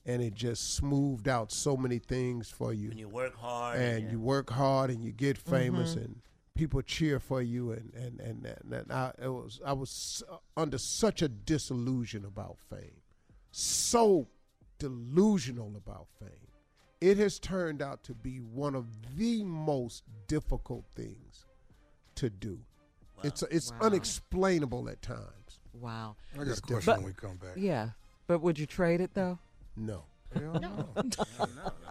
and 0.05 0.21
it 0.21 0.35
just 0.35 0.75
smoothed 0.75 1.27
out 1.27 1.51
so 1.51 1.75
many 1.75 1.97
things 1.99 2.49
for 2.51 2.71
you. 2.71 2.89
When 2.89 2.97
you 2.99 3.09
work 3.09 3.35
hard 3.35 3.79
and 3.79 4.11
you 4.11 4.19
work 4.19 4.49
hard 4.51 4.89
and 4.91 5.03
you 5.03 5.11
get 5.11 5.37
famous 5.37 5.95
Mm-hmm. 5.95 6.03
and 6.05 6.21
people 6.55 6.81
cheer 6.83 7.19
for 7.19 7.41
you 7.41 7.71
and 7.71 7.93
and 7.95 8.19
and, 8.21 8.45
and, 8.45 8.73
and 8.73 8.91
I 8.91 9.11
it 9.21 9.27
was 9.27 9.59
I 9.65 9.73
was 9.73 10.23
under 10.55 10.77
such 10.77 11.21
a 11.23 11.27
disillusion 11.27 12.23
about 12.25 12.57
fame, 12.69 13.01
so 13.51 14.27
delusional 14.77 15.75
about 15.75 16.07
fame. 16.19 16.29
It 16.99 17.17
has 17.17 17.39
turned 17.39 17.81
out 17.81 18.03
to 18.05 18.13
be 18.15 18.37
one 18.39 18.73
of 18.75 18.87
the 19.17 19.43
most 19.43 20.03
difficult 20.27 20.85
things 20.95 21.45
to 22.15 22.29
do. 22.29 22.59
It's 23.23 23.43
it's 23.43 23.71
Wow. 23.71 23.77
unexplainable 23.81 24.89
at 24.89 25.01
times. 25.01 25.59
Wow. 25.73 26.15
I 26.33 26.37
got 26.37 26.47
It's 26.47 26.59
a 26.59 26.61
question 26.61 26.75
different. 26.79 26.99
when 27.03 27.07
we 27.07 27.13
come 27.13 27.37
back. 27.37 27.57
Yeah. 27.57 27.91
But 28.27 28.39
would 28.39 28.57
you 28.59 28.65
trade 28.65 28.99
it, 29.01 29.13
though? 29.13 29.39
No, 29.75 30.05
Hell 30.33 30.59
no. 30.59 30.89
No, 30.95 31.03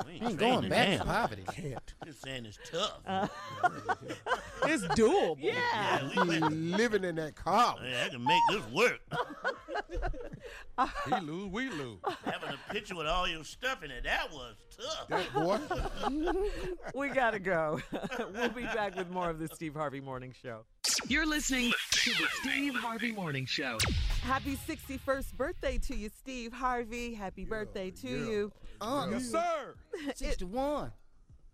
we 0.06 0.12
ain't 0.12 0.22
Ain't 0.24 0.36
going 0.38 0.68
back 0.68 0.88
down. 0.88 0.98
to 0.98 1.04
poverty. 1.04 1.44
can't. 1.52 1.94
Just 2.04 2.22
saying 2.22 2.46
it's 2.46 2.58
tough. 2.70 3.00
Uh, 3.06 3.28
It's 4.68 4.82
doable. 4.88 5.36
Yeah. 5.38 5.52
yeah, 6.16 6.24
we, 6.24 6.38
living 6.40 7.04
in 7.04 7.14
that 7.16 7.36
car. 7.36 7.76
yeah, 7.84 8.04
I 8.06 8.08
can 8.08 8.24
make 8.24 8.40
this 8.50 8.62
work. 8.72 8.98
he 11.08 11.20
lose, 11.20 11.50
we 11.52 11.68
lose. 11.70 11.98
Having 12.24 12.48
a 12.50 12.72
picture 12.72 12.96
with 12.96 13.06
all 13.06 13.28
your 13.28 13.44
stuff 13.44 13.82
in 13.84 13.90
it, 13.90 14.04
that 14.04 14.32
was 14.32 14.54
tough. 14.76 15.08
That 15.08 15.32
boy. 15.32 15.60
we 16.94 17.08
got 17.10 17.32
to 17.32 17.38
go. 17.38 17.80
we'll 18.32 18.48
be 18.48 18.62
back 18.64 18.96
with 18.96 19.10
more 19.10 19.30
of 19.30 19.38
the 19.38 19.48
Steve 19.48 19.74
Harvey 19.74 20.00
Morning 20.00 20.34
Show. 20.42 20.64
You're 21.08 21.26
listening 21.26 21.72
to 21.92 22.10
the 22.10 22.26
Steve 22.40 22.74
Harvey 22.74 23.12
Morning 23.12 23.46
Show. 23.46 23.78
Happy 24.22 24.56
61st 24.56 25.34
birthday 25.36 25.78
to 25.78 25.96
you, 25.96 26.08
Steve 26.08 26.52
Harvey. 26.52 27.14
Happy 27.14 27.44
birthday 27.44 27.90
to 27.90 28.08
yeah. 28.08 28.26
you. 28.30 28.52
Uh, 28.80 29.06
Yes, 29.10 29.30
sir. 29.30 29.74
61. 30.14 30.92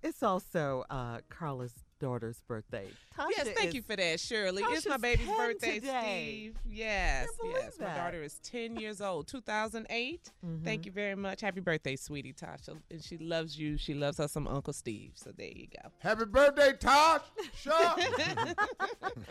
It's 0.03 0.23
also 0.23 0.85
uh, 0.91 1.19
Carla's 1.29 1.75
daughter's 2.03 2.43
birthday. 2.49 2.89
yes, 3.31 3.49
thank 3.55 3.69
is- 3.69 3.75
you 3.77 3.83
for 3.83 3.95
that, 3.95 4.19
Shirley. 4.19 4.65
it's 4.67 4.89
my 4.89 4.97
baby's 4.97 5.25
birthday, 5.29 5.79
today. 5.79 6.51
Steve. 6.53 6.57
Yes, 6.67 7.29
believe 7.41 7.55
yes. 7.55 7.79
My 7.79 7.95
daughter 7.95 8.23
is 8.25 8.41
10 8.41 8.77
years 8.77 9.01
old, 9.01 9.29
2008. 9.29 10.31
Mm-hmm. 10.45 10.65
Thank 10.65 10.85
you 10.85 10.91
very 10.91 11.15
much. 11.15 11.41
Happy 11.41 11.61
birthday, 11.61 11.95
sweetie 11.95 12.33
Tasha. 12.33 12.77
And 12.91 13.03
she 13.03 13.19
loves 13.19 13.57
you. 13.57 13.77
She 13.79 13.95
loves 13.95 14.19
her 14.19 14.27
some 14.27 14.49
Uncle 14.49 14.73
Steve. 14.73 15.13
So 15.15 15.31
there 15.31 15.47
you 15.55 15.69
go. 15.81 15.89
Happy 16.01 16.25
birthday, 16.25 16.73
Tosh. 16.79 17.21
Sure. 17.57 17.73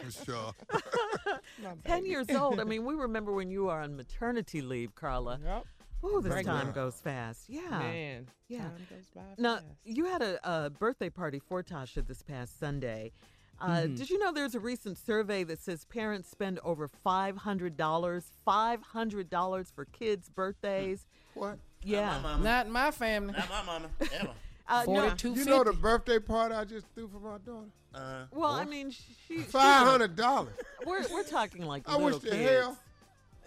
sure. 0.25 0.53
10 1.85 2.05
years 2.05 2.29
old. 2.29 2.61
I 2.61 2.63
mean, 2.63 2.85
we 2.85 2.95
remember 2.95 3.33
when 3.33 3.51
you 3.51 3.65
were 3.65 3.73
on 3.73 3.97
maternity 3.97 4.61
leave, 4.61 4.95
Carla. 4.95 5.39
Yep. 5.43 5.65
Oh, 6.03 6.19
this 6.21 6.33
Right 6.33 6.45
time 6.45 6.67
now. 6.67 6.71
goes 6.73 6.95
fast. 6.99 7.49
Yeah. 7.49 7.69
Man, 7.69 8.27
Yeah. 8.47 8.61
time 8.63 8.87
goes 8.89 9.05
by 9.15 9.21
Now, 9.37 9.55
fast. 9.57 9.65
you 9.85 10.05
had 10.05 10.21
a, 10.21 10.39
a 10.65 10.69
birthday 10.69 11.09
party 11.09 11.39
for 11.39 11.61
Tasha 11.63 12.05
this 12.05 12.23
past 12.23 12.59
Sunday. 12.59 13.11
Uh, 13.59 13.81
Mhm. 13.81 13.97
Did 13.97 14.09
you 14.09 14.17
know 14.17 14.31
there's 14.31 14.55
a 14.55 14.59
recent 14.59 14.97
survey 14.97 15.43
that 15.43 15.59
says 15.59 15.85
parents 15.85 16.27
spend 16.29 16.59
over 16.63 16.87
$500, 16.87 18.23
$500 18.47 19.71
for 19.71 19.85
kids' 19.85 20.29
birthdays? 20.29 21.05
What? 21.35 21.59
Yeah. 21.83 22.19
Not 22.41 22.69
my 22.69 22.91
family. 22.91 23.33
Not 23.33 23.49
my 23.49 23.63
mama. 23.63 23.89
Ever. 24.13 24.33
Uh, 24.67 24.83
no. 24.87 25.13
You 25.23 25.45
know 25.45 25.63
the 25.63 25.73
birthday 25.73 26.17
party 26.19 26.55
I 26.55 26.63
just 26.65 26.87
threw 26.95 27.07
for 27.09 27.19
my 27.19 27.37
daughter? 27.39 27.67
Uh, 27.93 28.25
Well, 28.31 28.51
I 28.51 28.63
mean, 28.63 28.89
she. 28.91 29.39
Five 29.39 29.85
hundred 29.85 30.15
dollars. 30.15 30.53
We're, 30.85 31.05
we're 31.11 31.23
talking 31.23 31.65
like 31.65 31.87
I 31.89 31.97
wish 31.97 32.03
little 32.15 32.19
the 32.19 32.29
kids. 32.29 32.49
hell. 32.49 32.77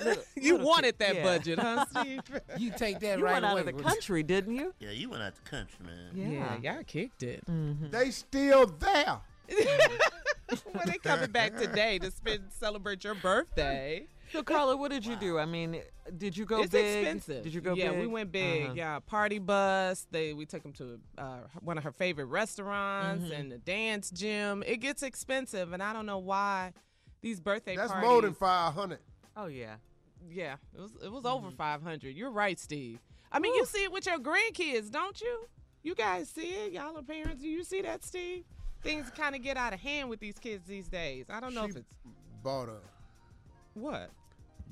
Little- 0.03 0.23
You 0.37 0.53
little 0.55 0.67
wanted 0.69 0.99
kid- 0.99 1.07
that 1.07 1.15
yeah. 1.17 1.23
budget, 1.23 1.59
huh, 1.59 1.85
Steve? 2.01 2.21
You 2.59 2.73
take 2.77 3.01
that 3.01 3.19
You 3.19 3.25
right 3.25 3.35
went 3.35 3.45
out 3.45 3.53
away. 3.53 3.61
of 3.61 3.67
the 3.67 3.83
country, 3.83 4.23
didn't 4.23 4.57
you? 4.57 4.75
Yeah, 4.81 4.91
you 4.91 5.09
went 5.11 5.23
out 5.23 5.35
the 5.35 5.49
country, 5.49 5.79
man. 5.85 6.11
Yeah. 6.33 6.57
yeah, 6.61 6.75
y'all 6.75 6.85
kicked 6.85 7.23
it. 7.23 7.43
They 7.91 8.11
still 8.11 8.67
there. 8.67 9.19
well, 10.73 10.83
they 10.87 10.99
coming 11.03 11.31
back 11.31 11.57
today 11.57 11.99
to 11.99 12.11
spend 12.11 12.45
celebrate 12.51 13.05
your 13.05 13.15
birthday. 13.15 14.07
So, 14.33 14.43
Carla, 14.43 14.77
what 14.77 14.91
did 14.91 15.05
you 15.05 15.17
do? 15.17 15.39
I 15.39 15.45
mean, 15.45 15.81
did 16.17 16.37
you 16.37 16.45
go 16.45 16.63
it's 16.63 16.71
big? 16.71 16.97
expensive. 17.07 17.45
Did 17.45 17.55
you 17.55 17.61
go 17.61 17.75
yeah, 17.75 17.91
big? 17.91 18.01
we 18.01 18.07
went 18.07 18.33
big. 18.33 18.65
Uh-huh. 18.65 18.73
Yeah, 18.75 18.99
party 19.01 19.39
bus. 19.39 20.07
They 20.11 20.33
we 20.33 20.47
took 20.47 20.63
them 20.63 20.73
to 20.75 20.99
uh, 21.19 21.37
one 21.61 21.77
of 21.79 21.85
her 21.85 21.93
favorite 21.93 22.25
restaurants 22.27 23.27
Mhm. 23.31 23.39
and 23.39 23.53
the 23.53 23.59
dance 23.59 24.11
gym. 24.11 24.63
It 24.67 24.79
gets 24.79 25.03
expensive, 25.03 25.73
and 25.73 25.83
I 25.83 25.93
don't 25.93 26.07
know 26.07 26.19
why 26.19 26.73
these 27.21 27.39
birthday 27.39 27.77
That's 27.77 27.93
parties. 27.93 28.09
more 28.11 28.23
than 28.23 28.35
five 28.35 28.73
hundred. 28.75 28.99
Oh, 29.37 29.47
yeah. 29.47 29.77
Yeah, 30.31 30.57
it 30.75 30.81
was 30.81 30.93
it 31.03 31.13
was 31.13 31.25
over 31.25 31.49
mm-hmm. 31.49 31.57
five 31.57 31.83
hundred. 31.83 32.17
You're 32.17 32.31
right, 32.31 32.59
Steve. 32.59 32.99
I 33.31 33.39
mean, 33.39 33.55
you 33.55 33.67
see 33.67 33.83
it 33.85 33.93
with 33.93 34.07
your 34.07 34.19
grandkids, 34.19 34.91
don't 34.91 35.21
you? 35.21 35.49
You 35.83 35.95
guys 35.95 36.29
see 36.29 36.49
it. 36.49 36.73
Y'all 36.73 36.97
are 36.97 37.03
parents. 37.03 37.43
Do 37.43 37.49
you 37.49 37.65
see 37.65 37.83
that, 37.83 38.05
Steve? 38.05 38.45
Things 38.83 39.11
kind 39.17 39.35
of 39.35 39.43
get 39.43 39.57
out 39.57 39.75
of 39.75 39.81
hand 39.81 40.09
with 40.09 40.21
these 40.21 40.39
kids 40.39 40.67
these 40.67 40.89
days. 40.89 41.27
I 41.29 41.41
don't 41.41 41.55
know 41.55 41.65
if 41.65 41.77
it's 41.77 41.95
Bought 42.43 42.69
a 42.69 42.79
what. 43.75 44.11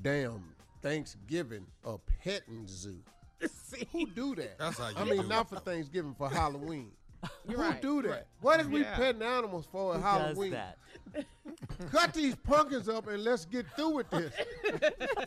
damn 0.01 0.43
Thanksgiving 0.81 1.67
a 1.85 1.99
petting 2.23 2.67
zoo. 2.67 3.03
See? 3.47 3.89
Who 3.93 4.07
do 4.07 4.35
that? 4.37 4.59
That's 4.59 4.79
how 4.79 4.89
you 4.89 4.97
I 4.97 5.05
mean, 5.05 5.23
do 5.23 5.29
not 5.29 5.49
for 5.49 5.57
Thanksgiving, 5.57 6.15
for 6.15 6.29
Halloween. 6.29 6.93
You're 7.49 7.57
Who 7.59 7.63
right. 7.63 7.83
do 7.83 8.03
that? 8.03 8.09
Right. 8.09 8.23
What 8.41 8.61
if 8.61 8.67
we 8.69 8.81
Yeah. 8.83 8.97
petting 8.97 9.23
animals 9.23 9.67
for 9.71 9.95
Who 9.95 10.01
does 10.01 10.03
Halloween? 10.03 10.51
that? 10.53 10.79
Cut 11.91 12.15
these 12.15 12.35
pumpkins 12.37 12.89
up 12.89 13.07
and 13.09 13.23
let's 13.23 13.45
get 13.45 13.67
through 13.77 13.91
with 13.97 14.11
this. 14.11 14.33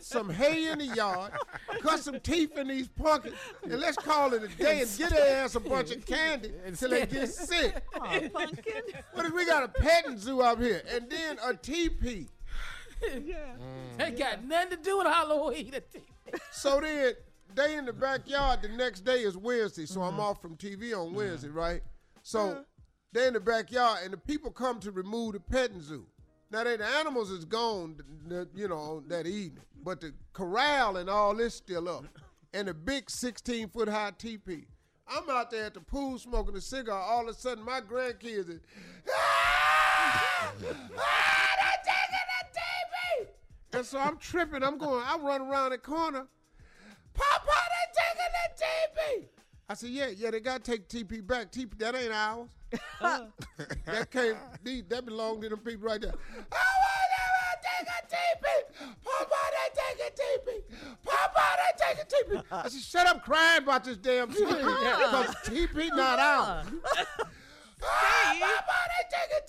some 0.06 0.28
hay 0.30 0.70
in 0.70 0.78
the 0.78 0.86
yard, 0.86 1.32
cut 1.80 2.00
some 2.00 2.18
teeth 2.20 2.56
in 2.56 2.68
these 2.68 2.88
pumpkins, 2.88 3.36
and 3.62 3.78
let's 3.78 3.96
call 3.96 4.32
it 4.34 4.42
a 4.42 4.48
day 4.48 4.80
and 4.80 4.90
get 4.98 5.10
their 5.10 5.44
ass 5.44 5.54
a 5.54 5.60
bunch 5.60 5.90
of 5.92 6.04
candy 6.06 6.52
until 6.64 6.90
they 6.90 7.06
get 7.06 7.28
sick. 7.28 7.82
Aw, 8.00 8.20
pumpkin. 8.32 8.82
What 9.12 9.26
if 9.26 9.32
we 9.34 9.44
got 9.46 9.62
a 9.64 9.68
petting 9.68 10.18
zoo 10.18 10.40
up 10.40 10.60
here 10.60 10.82
and 10.92 11.08
then 11.10 11.38
a 11.44 11.54
teepee? 11.54 12.28
yeah. 13.24 13.36
They 13.98 14.10
got 14.12 14.44
nothing 14.44 14.70
to 14.70 14.76
do 14.76 14.98
with 14.98 15.06
Halloween. 15.06 15.72
So 16.50 16.80
then 16.80 17.14
they 17.56 17.76
in 17.76 17.86
the 17.86 17.92
backyard. 17.92 18.62
The 18.62 18.68
next 18.68 19.00
day 19.00 19.22
is 19.22 19.36
Wednesday, 19.36 19.86
so 19.86 20.02
I'm 20.02 20.20
off 20.20 20.40
from 20.40 20.56
TV 20.56 20.94
on 20.94 21.14
Wednesday, 21.14 21.48
right? 21.48 21.82
So 22.22 22.64
they 23.12 23.26
in 23.26 23.34
the 23.34 23.40
backyard, 23.40 24.00
and 24.04 24.12
the 24.12 24.18
people 24.18 24.50
come 24.50 24.78
to 24.80 24.92
remove 24.92 25.32
the 25.32 25.40
petting 25.40 25.80
zoo. 25.80 26.06
Now 26.50 26.62
they, 26.64 26.76
the 26.76 26.86
animals 26.86 27.30
is 27.30 27.44
gone, 27.44 27.96
you 28.54 28.68
know, 28.68 29.02
that 29.08 29.26
evening, 29.26 29.64
but 29.82 30.00
the 30.00 30.12
corral 30.32 30.98
and 30.98 31.10
all 31.10 31.34
this 31.34 31.54
still 31.54 31.88
up, 31.88 32.04
and 32.54 32.68
the 32.68 32.74
big 32.74 33.10
16 33.10 33.70
foot 33.70 33.88
high 33.88 34.12
teepee. 34.16 34.66
I'm 35.08 35.28
out 35.30 35.50
there 35.50 35.64
at 35.66 35.74
the 35.74 35.80
pool 35.80 36.18
smoking 36.18 36.56
a 36.56 36.60
cigar. 36.60 37.00
All 37.00 37.22
of 37.22 37.28
a 37.28 37.34
sudden, 37.34 37.64
my 37.64 37.80
grandkids 37.80 38.50
is. 38.50 38.60
Ah! 39.08 40.52
Ah, 40.98 41.56
they 41.60 41.90
taking 41.90 42.26
the 42.28 43.22
teepee! 43.22 43.30
And 43.72 43.86
so 43.86 43.98
I'm 43.98 44.16
tripping. 44.18 44.62
I'm 44.62 44.78
going. 44.78 45.02
I 45.04 45.16
run 45.16 45.42
around 45.42 45.70
the 45.70 45.78
corner. 45.78 46.26
Papa, 47.16 47.56
they 47.72 47.86
taking 48.00 48.32
the 48.36 48.64
TP. 48.64 49.28
I 49.68 49.74
said, 49.74 49.90
yeah, 49.90 50.08
yeah, 50.16 50.30
they 50.30 50.40
got 50.40 50.62
to 50.64 50.70
take 50.72 50.88
TP 50.88 51.26
back. 51.26 51.50
TP, 51.50 51.76
that 51.78 51.94
ain't 51.96 52.12
ours. 52.12 52.48
that 53.86 54.10
came, 54.10 54.34
these- 54.62 54.84
that 54.88 55.04
belonged 55.04 55.42
to 55.42 55.48
them 55.48 55.58
people 55.58 55.88
right 55.88 56.00
there. 56.00 56.12
I 56.52 56.64
want 56.82 57.10
to 57.52 57.68
take 57.68 57.88
a 57.88 58.00
TP. 58.14 58.94
Papa, 59.04 59.40
they 59.54 59.68
take 59.74 60.00
a 60.06 60.10
TP. 60.12 60.62
Papa, 61.04 61.42
they 61.56 61.84
take 61.84 61.98
a 62.02 62.06
TP. 62.06 62.44
I 62.52 62.68
said, 62.68 62.80
shut 62.82 63.06
up 63.06 63.24
crying 63.24 63.62
about 63.62 63.84
this 63.84 63.96
damn 63.96 64.30
TP. 64.30 64.36
Because 64.46 65.34
TP 65.44 65.88
not 65.96 66.18
ours. 66.18 66.66
Ah, 67.82 68.36
Papa, 68.40 68.78
they 68.92 69.04
take 69.16 69.32
a 69.38 69.42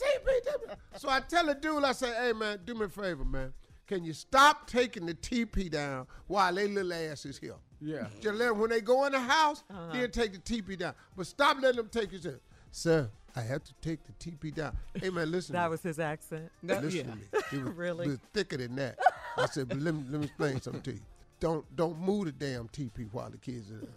TP. 0.74 1.00
So 1.00 1.10
I 1.10 1.20
tell 1.22 1.46
the 1.46 1.54
dude, 1.56 1.84
I 1.84 1.92
say, 1.92 2.12
hey, 2.14 2.34
man, 2.34 2.60
do 2.66 2.74
me 2.76 2.86
a 2.86 2.90
favor, 2.90 3.24
man. 3.26 3.54
Can 3.88 4.04
you 4.04 4.14
stop 4.14 4.68
taking 4.68 5.06
the 5.06 5.14
TP 5.14 5.72
down 5.72 6.08
while 6.28 6.54
they 6.54 6.68
little 6.68 6.92
ass 6.94 7.26
is 7.26 7.38
here? 7.40 7.56
Yeah. 7.80 8.08
Just 8.22 8.36
let 8.38 8.50
them, 8.50 8.60
when 8.60 8.70
they 8.70 8.82
go 8.82 9.06
in 9.06 9.14
the 9.14 9.20
house, 9.20 9.64
Uh-huh. 9.70 9.94
then 9.94 10.12
take 10.12 10.34
the 10.34 10.40
TP 10.40 10.78
down. 10.78 10.94
But 11.16 11.28
stop 11.28 11.58
letting 11.62 11.78
them 11.78 11.90
take 11.90 12.12
it. 12.12 12.22
Say, 12.24 12.34
Sir, 12.72 13.10
I 13.36 13.42
have 13.42 13.64
to 13.64 13.74
take 13.82 14.00
the 14.06 14.14
TP 14.14 14.54
down. 14.54 14.76
Hey, 14.94 15.10
man, 15.10 15.32
listen. 15.32 15.54
to 15.54 15.60
That 15.60 15.66
me. 15.66 15.70
was 15.72 15.82
his 15.84 16.00
accent. 16.00 16.52
No, 16.62 16.80
Listen 16.80 16.98
yeah. 16.98 17.04
to 17.04 17.16
me. 17.16 17.24
It 17.54 17.64
was, 17.66 17.74
Really? 17.76 18.06
it 18.06 18.10
was 18.10 18.20
thicker 18.34 18.58
than 18.58 18.76
that. 18.76 19.00
I 19.38 19.46
said, 19.46 19.70
but 19.70 19.80
let 19.80 19.94
me, 19.94 20.04
let 20.10 20.20
me 20.20 20.26
explain 20.26 20.60
something 20.60 20.82
to 20.82 20.94
you. 20.94 21.00
Don't 21.40 21.64
don't 21.76 22.00
move 22.00 22.26
the 22.26 22.32
damn 22.32 22.68
TP 22.70 23.08
while 23.12 23.30
the 23.30 23.38
kids 23.38 23.70
are 23.70 23.78
there. 23.78 23.90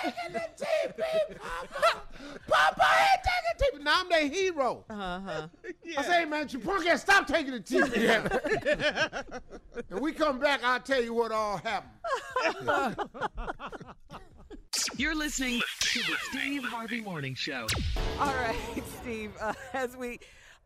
Papa 0.00 0.06
ain't 0.06 0.14
taking 0.16 0.32
the 0.32 0.64
TP, 0.64 1.38
Papa. 1.38 2.02
Papa 2.48 2.86
ain't 3.00 3.22
taking 3.24 3.78
TP. 3.78 3.84
Now 3.84 4.00
I'm 4.00 4.08
their 4.08 4.28
hero. 4.28 4.84
Uh-huh. 4.88 5.48
I 5.98 6.02
say, 6.02 6.20
hey, 6.20 6.24
man, 6.24 6.46
you 6.50 6.58
punk 6.58 6.86
ass, 6.86 7.02
stop 7.02 7.26
taking 7.26 7.52
the 7.52 7.60
TP. 7.60 9.42
and 9.90 10.00
we 10.00 10.12
come 10.12 10.38
back, 10.38 10.62
I'll 10.64 10.80
tell 10.80 11.02
you 11.02 11.14
what 11.14 11.32
all 11.32 11.58
happened. 11.58 12.96
You're 14.96 15.14
listening 15.14 15.60
to 15.80 15.98
the 15.98 16.16
Steve 16.30 16.64
Harvey 16.64 17.00
Morning 17.00 17.34
Show. 17.34 17.66
All 18.18 18.34
right, 18.34 18.56
Steve, 19.02 19.32
uh, 19.40 19.52
as 19.72 19.96
we 19.96 20.20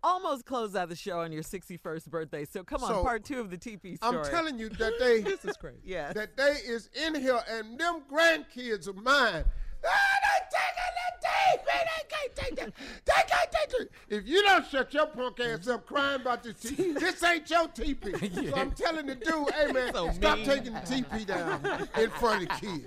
almost 0.05 0.45
close 0.45 0.77
out 0.77 0.89
the 0.91 0.97
show 0.97 1.21
on 1.21 1.33
your 1.33 1.43
61st 1.43 2.11
birthday, 2.11 2.45
so 2.45 2.63
come 2.63 2.85
on, 2.85 2.91
So, 2.91 3.03
part 3.03 3.25
two 3.25 3.41
of 3.41 3.51
the 3.51 3.57
TP 3.57 3.97
story. 3.97 4.19
I'm 4.19 4.25
telling 4.31 4.59
you 4.59 4.69
that 4.69 4.93
they 5.01 5.21
This 5.23 5.45
is 5.45 5.57
crazy. 5.57 5.79
Yes. 5.85 6.15
that 6.15 6.37
they 6.37 6.53
is 6.65 6.91
in 7.07 7.15
here 7.15 7.41
and 7.51 7.79
them 7.79 8.03
grandkids 8.11 8.87
of 8.87 8.97
mine. 8.97 9.45
They 9.85 10.39
taking 10.57 10.95
the 10.97 11.09
TP. 11.27 11.67
They 11.85 12.05
can't 12.09 12.35
take 12.37 12.57
that. 12.57 12.73
They 13.05 13.13
can't 13.29 13.53
take 13.53 13.81
it. 13.81 13.91
If 14.09 14.27
you 14.27 14.43
don't 14.43 14.67
shut 14.67 14.95
your 14.95 15.07
punk 15.07 15.41
ass 15.41 15.69
up 15.69 15.87
crying 15.87 16.21
about 16.23 16.43
this 16.43 16.55
TP, 16.55 16.99
this 17.01 17.23
ain't 17.23 17.51
your 17.51 17.69
TP. 17.69 18.51
So 18.51 18.57
I'm 18.57 18.71
telling 18.73 19.07
the 19.07 19.15
dude, 19.15 19.51
hey 19.53 19.73
man, 19.73 19.93
So 19.93 20.11
stop 20.13 20.39
mean. 20.39 20.47
taking 20.47 20.73
the 20.75 20.81
TP 20.81 21.27
down 21.27 21.89
in 22.01 22.11
front 22.11 22.43
of 22.43 22.49
the 22.49 22.67
kids. 22.67 22.87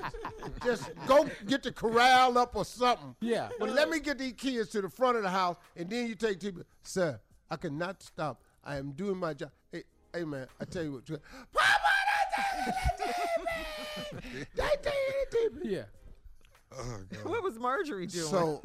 Just 0.64 0.90
go 1.08 1.28
get 1.48 1.64
the 1.64 1.72
corral 1.72 2.38
up 2.38 2.56
or 2.56 2.66
something. 2.66 3.16
Yeah. 3.22 3.50
But 3.60 3.72
let 3.72 3.90
me 3.90 4.00
get 4.00 4.18
these 4.18 4.34
kids 4.34 4.70
to 4.70 4.82
the 4.82 4.90
front 4.90 5.18
of 5.18 5.24
the 5.24 5.30
house 5.30 5.58
and 5.76 5.90
then 5.90 6.08
you 6.08 6.16
take 6.16 6.40
TP. 6.40 6.64
Sir, 6.84 7.20
I 7.50 7.56
cannot 7.58 8.02
stop. 8.02 8.42
I 8.64 8.78
am 8.78 8.92
doing 8.92 9.18
my 9.18 9.34
job. 9.34 9.52
Hey, 9.72 9.84
hey 10.14 10.24
man, 10.26 10.48
I 10.60 10.66
tell 10.66 10.84
you 10.84 10.94
what. 10.94 11.06
Papa, 11.06 11.22
they 12.38 12.44
taking 12.44 14.24
the 14.26 14.32
TP. 14.32 14.48
They 14.56 14.64
taking 14.82 15.52
the 15.54 15.60
TP. 15.60 15.72
Yeah. 15.72 15.84
what 17.24 17.44
was 17.44 17.58
Marjorie 17.60 18.08
doing? 18.08 18.26
So 18.26 18.62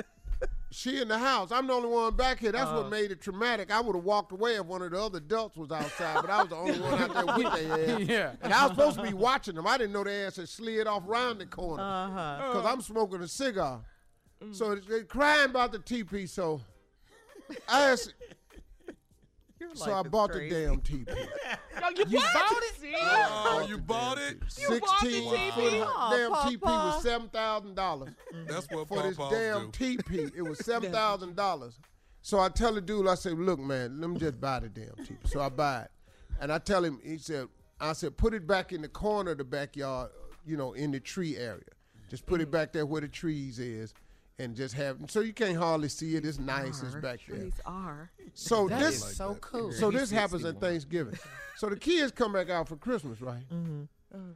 she 0.70 1.00
in 1.00 1.08
the 1.08 1.18
house. 1.18 1.52
I'm 1.52 1.66
the 1.66 1.72
only 1.72 1.88
one 1.88 2.16
back 2.16 2.38
here. 2.40 2.50
That's 2.52 2.70
Oh. 2.70 2.82
what 2.82 2.90
made 2.90 3.10
it 3.10 3.20
traumatic. 3.20 3.70
I 3.70 3.80
would 3.80 3.94
have 3.94 4.04
walked 4.04 4.32
away 4.32 4.56
if 4.56 4.64
one 4.66 4.82
of 4.82 4.90
the 4.90 5.00
other 5.00 5.18
adults 5.18 5.56
was 5.56 5.70
outside, 5.70 6.20
but 6.22 6.30
I 6.30 6.40
was 6.42 6.48
the 6.50 6.56
only 6.56 6.80
one 6.80 6.94
out 6.94 7.14
there 7.14 7.36
with 7.36 7.52
their 7.52 7.96
ass. 7.96 8.00
Yeah. 8.08 8.32
And 8.42 8.52
I 8.52 8.62
was 8.66 8.72
supposed 8.76 8.96
to 8.96 9.02
be 9.02 9.12
watching 9.12 9.54
them. 9.54 9.66
I 9.66 9.78
didn't 9.78 9.92
know 9.92 10.02
their 10.04 10.26
ass 10.26 10.36
had 10.36 10.48
slid 10.48 10.86
off 10.86 11.06
around 11.06 11.38
the 11.38 11.46
corner. 11.46 11.82
Uh-huh. 11.82 12.48
Because 12.48 12.66
I'm 12.66 12.80
smoking 12.80 13.20
a 13.20 13.28
cigar. 13.28 13.80
So 14.52 14.74
they 14.74 15.02
crying 15.02 15.50
about 15.50 15.70
the 15.70 15.78
TP, 15.78 16.28
so 16.28 16.60
I 17.68 17.90
asked, 17.90 18.14
Your 19.62 19.76
so 19.76 19.93
I 19.93 20.02
bought 20.02 20.32
crazy. 20.32 20.55
the 20.55 20.66
damn 20.66 20.80
TP. 20.80 21.09
Yo, 21.09 21.89
you, 21.97 22.05
You 22.09 22.18
bought, 22.18 22.34
bought 22.34 22.62
it? 22.62 22.74
See? 22.80 22.94
Oh, 23.01 23.60
oh, 23.62 23.66
you 23.68 23.78
bought 23.78 24.18
it? 24.18 24.36
You 24.59 24.80
bought 24.80 25.01
the 25.01 25.10
16 25.10 25.32
TP? 25.32 25.55
foot 25.55 25.72
damn 26.10 26.30
Papa. 26.30 26.51
TP 26.51 26.62
was 26.62 27.02
seven 27.02 27.28
thousand 27.28 27.74
dollars 27.76 28.10
mm, 28.34 28.48
That's 28.48 28.66
what 28.70 28.89
for 28.89 29.02
this 29.02 29.16
damn 29.16 29.70
do. 29.70 29.97
TP. 29.97 30.32
It 30.36 30.43
was 30.43 30.59
seven 30.64 30.90
thousand 30.90 31.36
dollars. 31.36 31.78
So 32.22 32.40
I 32.40 32.48
tell 32.48 32.74
the 32.74 32.80
dude, 32.80 33.06
I 33.06 33.14
say, 33.14 33.30
look, 33.30 33.59
man, 33.59 34.01
let 34.01 34.10
me 34.10 34.18
just 34.18 34.40
buy 34.40 34.60
the 34.60 34.68
damn 34.68 34.94
TP. 35.05 35.16
So 35.26 35.40
I 35.40 35.48
buy 35.48 35.82
it. 35.82 35.90
And 36.40 36.52
I 36.52 36.59
tell 36.59 36.84
him, 36.84 37.01
he 37.05 37.18
said, 37.18 37.48
I 37.80 37.93
said, 37.93 38.16
put 38.16 38.34
it 38.34 38.47
back 38.47 38.72
in 38.72 38.82
the 38.82 38.89
corner 38.89 39.32
of 39.32 39.39
the 39.39 39.44
backyard, 39.44 40.10
you 40.44 40.56
know, 40.56 40.72
in 40.72 40.90
the 40.90 41.01
tree 41.01 41.36
area. 41.36 41.62
Just 42.09 42.26
put 42.26 42.40
it 42.40 42.48
mm. 42.48 42.52
back 42.52 42.72
there 42.72 42.84
where 42.84 43.01
the 43.01 43.09
trees 43.09 43.59
is 43.59 43.94
and 44.38 44.56
just 44.56 44.74
have 44.74 44.98
so 45.09 45.20
you 45.20 45.32
can't 45.32 45.56
hardly 45.56 45.88
see 45.88 46.16
it. 46.16 46.24
It's 46.24 46.38
nice, 46.38 46.82
it's 46.82 46.94
back 46.94 47.20
there. 47.28 47.38
Trees 47.38 47.60
are. 47.66 48.10
So 48.34 48.68
That 48.68 48.80
this 48.80 48.96
is 48.96 49.16
so 49.16 49.36
cool. 49.40 49.72
So 49.72 49.90
this 49.90 50.10
happens 50.10 50.44
at 50.44 50.60
Thanksgiving. 50.60 51.18
so 51.56 51.68
the 51.68 51.76
kids 51.76 52.12
come 52.12 52.32
back 52.32 52.50
out 52.50 52.68
for 52.68 52.76
Christmas, 52.76 53.20
right? 53.20 53.48
Mm-hmm. 53.52 54.30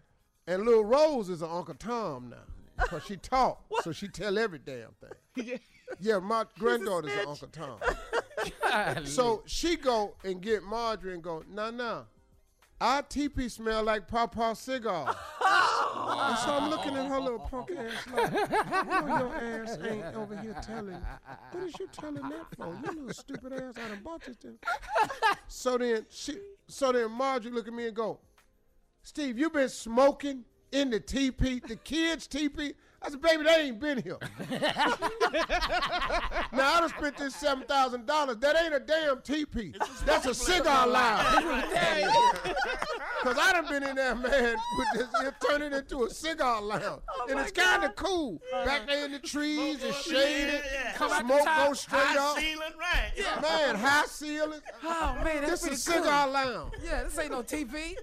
And 0.47 0.65
little 0.65 0.85
Rose 0.85 1.29
is 1.29 1.43
an 1.43 1.51
Uncle 1.51 1.75
Tom 1.75 2.31
now. 2.31 2.85
Cause 2.87 3.05
she 3.07 3.17
talk, 3.17 3.65
so 3.83 3.91
she 3.91 4.07
tell 4.07 4.39
every 4.39 4.59
damn 4.59 4.91
thing. 5.01 5.59
yeah, 6.01 6.19
my 6.19 6.45
granddaughter's 6.59 7.13
an 7.13 7.27
Uncle 7.27 7.49
Tom. 7.49 9.07
so 9.07 9.43
she 9.47 9.77
go 9.77 10.15
and 10.25 10.43
get 10.43 10.63
Marjorie 10.63 11.15
and 11.15 11.23
go, 11.23 11.43
nah, 11.51 11.71
nah. 11.71 12.03
Our 12.81 13.03
teepee 13.03 13.49
smell 13.49 13.83
like 13.85 14.07
Pawpaw 14.07 14.55
cigar. 14.55 15.07
and 15.47 16.39
so 16.39 16.53
I'm 16.53 16.69
looking 16.69 16.95
at 16.95 17.07
her 17.07 17.21
little 17.21 17.39
punk 17.39 17.71
ass 17.71 18.07
like, 18.15 18.33
you 18.33 19.07
know 19.07 19.19
your 19.19 19.35
ass 19.35 19.79
ain't 19.83 20.15
over 20.15 20.37
here 20.37 20.57
telling. 20.63 21.01
What 21.53 21.65
is 21.65 21.75
you 21.81 21.89
telling 21.91 22.29
that 22.29 22.47
for? 22.57 22.67
You 22.67 22.99
little 22.99 23.15
stupid 23.15 23.53
ass. 23.55 23.75
I 23.83 23.89
done 23.89 24.01
bought 24.05 24.23
this 24.25 24.37
thing. 24.37 24.59
So 25.49 25.79
then 25.79 26.05
she, 26.11 26.37
so 26.69 26.93
then 26.93 27.11
Marjorie 27.13 27.53
look 27.53 27.67
at 27.67 27.73
me 27.73 27.87
and 27.87 27.97
go, 27.97 28.19
Steve, 29.03 29.39
you 29.39 29.49
been 29.49 29.69
smoking 29.71 30.45
in 30.73 30.91
the 30.91 31.01
teepee, 31.01 31.61
the 31.61 31.77
kids' 31.77 32.27
teepee? 32.27 32.75
I 33.03 33.11
said, 33.11 33.21
baby, 33.21 33.45
they 33.45 33.67
ain't 33.69 33.79
been 33.79 34.03
here. 34.03 34.17
now 34.51 34.59
I 36.75 36.81
done 36.81 36.89
spent 36.89 37.17
this 37.19 37.37
seven 37.37 37.65
thousand 37.65 38.07
dollars. 38.07 38.39
That 38.39 38.57
ain't 38.61 38.75
a 38.75 38.81
damn 38.81 39.21
teepee. 39.23 39.75
That's 40.05 40.27
a 40.27 40.35
cigar 40.35 40.87
lounge. 40.89 41.45
Cause 43.23 43.37
I 43.41 43.53
done 43.53 43.67
been 43.69 43.83
in 43.83 43.97
there, 43.97 44.15
man, 44.15 44.57
with 44.79 44.89
this, 44.95 45.09
it 45.23 45.35
turned 45.49 45.63
it 45.65 45.73
into 45.73 46.05
a 46.05 46.11
cigar 46.11 46.63
lounge, 46.63 47.03
and 47.29 47.39
it's 47.41 47.51
kind 47.53 47.85
of 47.85 47.95
cool. 47.97 48.41
Back 48.65 48.87
there 48.87 49.05
in 49.07 49.13
the 49.13 49.19
trees, 49.19 49.83
it's 49.83 50.03
shaded. 50.03 50.63
Come 50.95 51.11
out 51.13 51.23
the 51.23 51.27
Smoke 51.27 51.45
top, 51.45 51.69
goes 51.69 51.81
straight 51.81 52.01
high 52.03 52.31
up. 52.31 52.39
ceiling, 52.39 52.73
right? 52.79 53.11
Yeah. 53.17 53.41
Man, 53.41 53.75
high 53.77 54.05
ceiling. 54.07 54.61
Oh 54.85 55.19
man, 55.25 55.43
that's 55.43 55.51
This 55.51 55.61
pretty 55.61 55.75
is 55.75 55.83
cigar 55.83 56.25
cool. 56.25 56.33
lounge. 56.35 56.73
Yeah, 56.85 57.03
this 57.05 57.19
ain't 57.19 57.31
no 57.33 57.43
TV. 57.43 57.95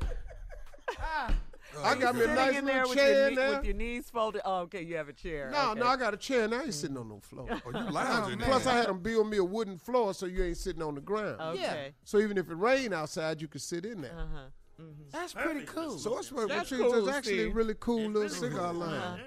Ah. 0.99 1.33
I 1.81 1.95
got 1.95 2.15
me 2.15 2.23
a 2.23 2.27
nice 2.27 2.57
in 2.57 2.65
there 2.65 2.75
little 2.75 2.89
with 2.89 2.97
chair 2.97 3.13
your, 3.13 3.27
in 3.27 3.35
there. 3.35 3.55
with 3.55 3.65
your 3.65 3.73
knees 3.75 4.09
folded. 4.09 4.41
Oh, 4.45 4.59
okay, 4.61 4.81
you 4.81 4.95
have 4.97 5.09
a 5.09 5.13
chair. 5.13 5.49
No, 5.51 5.71
okay. 5.71 5.79
no, 5.79 5.87
I 5.87 5.95
got 5.97 6.13
a 6.13 6.17
chair 6.17 6.43
and 6.43 6.53
I 6.53 6.63
ain't 6.63 6.73
sitting 6.73 6.97
on 6.97 7.09
no 7.09 7.19
floor. 7.19 7.47
Oh, 7.65 7.69
you 7.69 7.91
lounging 7.91 8.39
in 8.39 8.45
Plus. 8.45 8.65
I 8.65 8.75
had 8.75 8.87
them 8.87 8.99
build 8.99 9.29
me 9.29 9.37
a 9.37 9.43
wooden 9.43 9.77
floor 9.77 10.13
so 10.13 10.25
you 10.25 10.43
ain't 10.43 10.57
sitting 10.57 10.81
on 10.81 10.95
the 10.95 11.01
ground. 11.01 11.39
Okay. 11.39 11.93
So 12.03 12.19
even 12.19 12.37
if 12.37 12.49
it 12.49 12.55
rain 12.55 12.93
outside, 12.93 13.41
you 13.41 13.47
can 13.47 13.59
sit 13.59 13.85
in 13.85 14.01
there. 14.01 14.13
Uh-huh. 14.17 14.85
That's 15.11 15.33
pretty 15.33 15.65
cool. 15.65 15.97
So 15.97 16.17
it's 16.17 16.31
what 16.31 16.49
That's 16.49 16.71
which 16.71 16.79
cool, 16.79 17.07
is 17.07 17.07
actually 17.07 17.39
Steve. 17.39 17.55
really 17.55 17.75
cool 17.79 18.09
little 18.09 18.29
cigar 18.29 18.73
lounge. 18.73 19.21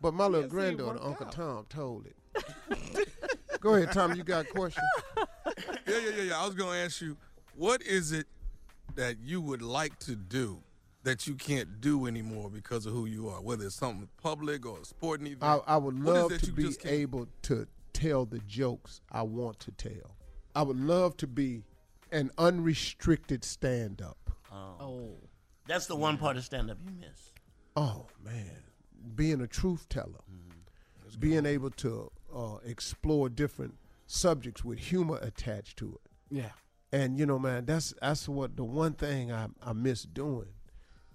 But 0.00 0.14
my 0.14 0.26
little 0.26 0.48
granddaughter, 0.48 1.00
Uncle 1.02 1.26
Tom, 1.26 1.66
told 1.68 2.06
it. 2.06 2.16
Go 3.60 3.74
ahead, 3.74 3.92
Tom. 3.92 4.14
You 4.14 4.22
got 4.22 4.46
a 4.46 4.48
question? 4.48 4.84
Yeah, 5.86 5.98
yeah, 5.98 6.10
yeah, 6.16 6.22
yeah. 6.24 6.38
I 6.38 6.44
was 6.44 6.54
gonna 6.54 6.76
ask 6.76 7.00
you, 7.00 7.16
what 7.56 7.80
is 7.82 8.12
it 8.12 8.26
that 8.94 9.16
you 9.20 9.40
would 9.40 9.62
like 9.62 9.98
to 10.00 10.14
do 10.14 10.60
that 11.04 11.26
you 11.26 11.34
can't 11.34 11.80
do 11.80 12.06
anymore 12.06 12.50
because 12.50 12.86
of 12.86 12.92
who 12.92 13.06
you 13.06 13.28
are? 13.28 13.40
Whether 13.40 13.66
it's 13.66 13.76
something 13.76 14.08
public 14.22 14.66
or 14.66 14.80
a 14.80 14.84
sporting 14.84 15.26
event. 15.26 15.42
I, 15.42 15.74
I 15.74 15.76
would 15.76 15.98
love 15.98 16.38
to 16.38 16.52
be 16.52 16.74
able 16.84 17.28
to 17.42 17.66
tell 17.92 18.24
the 18.24 18.40
jokes 18.40 19.00
I 19.10 19.22
want 19.22 19.60
to 19.60 19.72
tell. 19.72 20.16
I 20.54 20.62
would 20.62 20.78
love 20.78 21.16
to 21.18 21.26
be 21.26 21.62
an 22.10 22.30
unrestricted 22.38 23.44
stand-up. 23.44 24.30
Oh. 24.52 25.16
That's 25.68 25.84
the 25.86 25.96
one 25.96 26.16
part 26.16 26.38
of 26.38 26.44
stand 26.44 26.70
up 26.70 26.78
you 26.82 26.90
miss. 26.98 27.32
Oh 27.76 28.06
man, 28.24 28.62
being 29.14 29.42
a 29.42 29.46
truth 29.46 29.86
teller, 29.90 30.24
being 31.18 31.44
able 31.44 31.70
to 31.72 32.10
uh, 32.34 32.56
explore 32.64 33.28
different 33.28 33.74
subjects 34.06 34.64
with 34.64 34.78
humor 34.78 35.18
attached 35.20 35.76
to 35.78 36.00
it. 36.02 36.10
Yeah. 36.30 36.52
And 36.90 37.18
you 37.18 37.26
know, 37.26 37.38
man, 37.38 37.66
that's 37.66 37.92
that's 38.00 38.26
what 38.26 38.56
the 38.56 38.64
one 38.64 38.94
thing 38.94 39.30
I, 39.30 39.48
I 39.62 39.74
miss 39.74 40.04
doing 40.04 40.48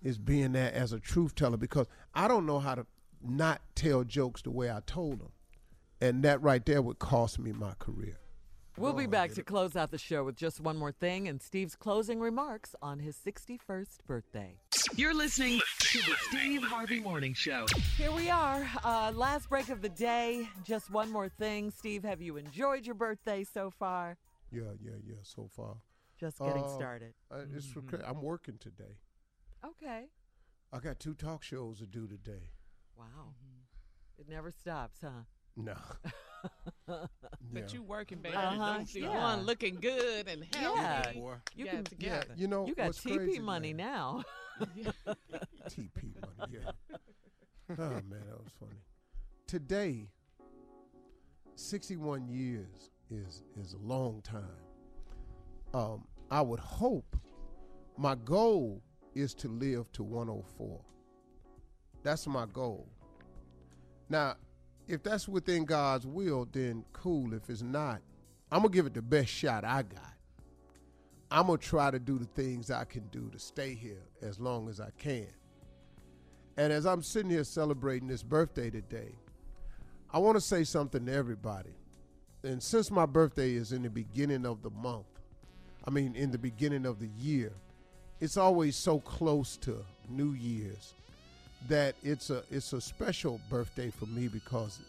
is 0.04 0.18
being 0.18 0.52
there 0.52 0.72
as 0.74 0.92
a 0.94 1.00
truth 1.00 1.34
teller 1.36 1.58
because 1.58 1.88
I 2.14 2.28
don't 2.28 2.46
know 2.46 2.60
how 2.60 2.76
to 2.76 2.86
not 3.22 3.62
tell 3.76 4.04
jokes 4.04 4.42
the 4.42 4.52
way 4.52 4.70
I 4.70 4.82
told 4.86 5.20
them, 5.20 5.32
and 6.02 6.24
that 6.24 6.42
right 6.42 6.66
there 6.66 6.82
would 6.82 7.00
cost 7.00 7.40
me 7.40 7.52
my 7.54 7.74
career. 7.80 8.18
We'll 8.76 8.94
be 8.94 9.06
back 9.06 9.32
to 9.34 9.44
close 9.44 9.76
out 9.76 9.92
the 9.92 10.00
show 10.00 10.24
with 10.24 10.36
just 10.36 10.60
one 10.60 10.78
more 10.78 10.92
thing 10.92 11.28
and 11.28 11.40
Steve's 11.40 11.76
closing 11.76 12.20
remarks 12.20 12.76
on 12.82 12.98
his 12.98 13.16
61st 13.16 14.00
birthday. 14.08 14.56
You're 14.96 15.14
listening 15.14 15.60
to 15.80 15.98
the 16.00 16.16
Steve 16.30 16.64
Harvey 16.64 17.00
Morning 17.00 17.36
Show. 17.36 17.68
Here 17.98 18.12
we 18.12 18.32
are, 18.32 18.68
uh, 18.84 19.12
last 19.16 19.48
break 19.48 19.70
of 19.70 19.84
the 19.84 19.90
day. 19.90 20.50
Just 20.64 20.90
one 20.90 21.12
more 21.12 21.30
thing. 21.30 21.70
Steve, 21.70 22.04
have 22.04 22.20
you 22.20 22.36
enjoyed 22.38 22.84
your 22.88 22.96
birthday 22.96 23.44
so 23.44 23.70
far? 23.70 24.18
Yeah, 24.52 24.64
yeah, 24.84 24.94
yeah. 25.06 25.16
So 25.22 25.48
far, 25.56 25.76
Just 26.20 26.40
getting 26.40 26.64
Uh, 26.64 26.76
started. 26.76 27.14
I- 27.30 27.40
it's 27.56 27.68
recra- 27.74 28.08
I'm 28.10 28.22
working 28.24 28.58
today. 28.58 28.98
Okay. 29.66 30.06
I 30.72 30.80
got 30.80 31.00
two 31.00 31.14
talk 31.14 31.44
shows 31.44 31.80
to 31.80 31.86
do 31.86 32.08
today. 32.08 32.50
Wow. 32.98 33.34
It 34.18 34.28
never 34.30 34.52
stops, 34.52 35.00
huh? 35.02 35.24
No. 35.56 35.76
But 36.86 37.10
Yeah. 37.54 37.68
you 37.72 37.84
working, 37.84 38.18
baby. 38.20 38.36
Uh-huh, 38.36 38.74
Don't 38.74 38.86
see 38.90 39.02
yeah. 39.02 39.24
one 39.36 39.44
looking 39.46 39.76
good 39.76 40.28
and 40.28 40.44
healthy. 40.54 40.82
Yeah. 40.82 41.14
Boy. 41.14 41.36
You 41.56 41.66
Got 41.66 41.74
can 41.76 41.84
together. 41.86 42.26
Yeah, 42.30 42.36
You 42.36 42.48
know, 42.48 42.68
You 42.68 42.76
got 42.76 42.92
TP 42.92 43.16
crazy, 43.18 43.40
money 43.40 43.74
man? 43.74 43.86
now. 43.88 44.24
TP 45.70 46.14
money, 46.38 46.52
yeah. 46.52 46.72
oh 47.70 47.76
man, 47.78 48.24
that 48.28 48.38
was 48.44 48.52
funny. 48.60 48.82
Today, 49.48 50.10
61 51.56 52.28
years 52.28 52.92
is 53.10 53.44
is 53.56 53.74
a 53.74 53.78
long 53.78 54.22
time. 54.22 54.44
Um, 55.74 56.06
I 56.30 56.42
would 56.42 56.60
hope 56.60 57.16
my 57.98 58.16
goal 58.16 58.82
is 59.16 59.34
to 59.36 59.48
live 59.48 59.92
to 59.94 60.04
104. 60.04 60.80
That's 62.04 62.28
my 62.28 62.46
goal. 62.46 62.88
Now, 64.10 64.36
if 64.88 65.02
that's 65.04 65.28
within 65.28 65.66
God's 65.66 66.06
will, 66.06 66.48
then 66.52 66.84
cool. 66.94 67.34
If 67.34 67.50
it's 67.50 67.62
not, 67.62 68.02
I'm 68.52 68.62
gonna 68.62 68.74
give 68.74 68.86
it 68.86 68.94
the 68.94 69.02
best 69.02 69.30
shot 69.30 69.64
I 69.64 69.84
got. 69.84 70.14
I'm 71.32 71.48
gonna 71.48 71.58
try 71.58 71.90
to 71.90 72.00
do 72.00 72.20
the 72.20 72.26
things 72.26 72.70
I 72.70 72.84
can 72.84 73.08
do 73.08 73.30
to 73.32 73.40
stay 73.40 73.74
here 73.74 74.04
as 74.22 74.40
long 74.40 74.70
as 74.70 74.80
I 74.80 74.90
can. 74.98 75.28
And 76.58 76.72
as 76.72 76.86
I'm 76.86 77.02
sitting 77.02 77.32
here 77.32 77.44
celebrating 77.44 78.08
this 78.08 78.22
birthday 78.22 78.70
today, 78.70 79.16
I 80.12 80.20
want 80.20 80.36
to 80.36 80.42
say 80.42 80.64
something 80.64 81.06
to 81.08 81.12
everybody. 81.12 81.76
And 82.44 82.62
since 82.62 82.92
my 82.92 83.08
birthday 83.08 83.54
is 83.54 83.72
in 83.72 83.82
the 83.82 83.90
beginning 83.90 84.46
of 84.46 84.62
the 84.62 84.70
month, 84.70 85.08
I 85.88 85.90
mean, 85.90 86.16
in 86.16 86.30
the 86.30 86.38
beginning 86.38 86.86
of 86.86 87.00
the 87.00 87.08
year, 87.08 87.54
it's 88.20 88.38
always 88.38 88.76
so 88.76 89.00
close 89.00 89.58
to 89.58 89.84
New 90.10 90.32
Year's 90.34 90.94
that 91.68 91.96
it's 92.04 92.30
a 92.30 92.44
it's 92.52 92.74
a 92.74 92.82
special 92.82 93.40
birthday 93.50 93.90
for 93.90 94.06
me 94.06 94.28
because 94.28 94.80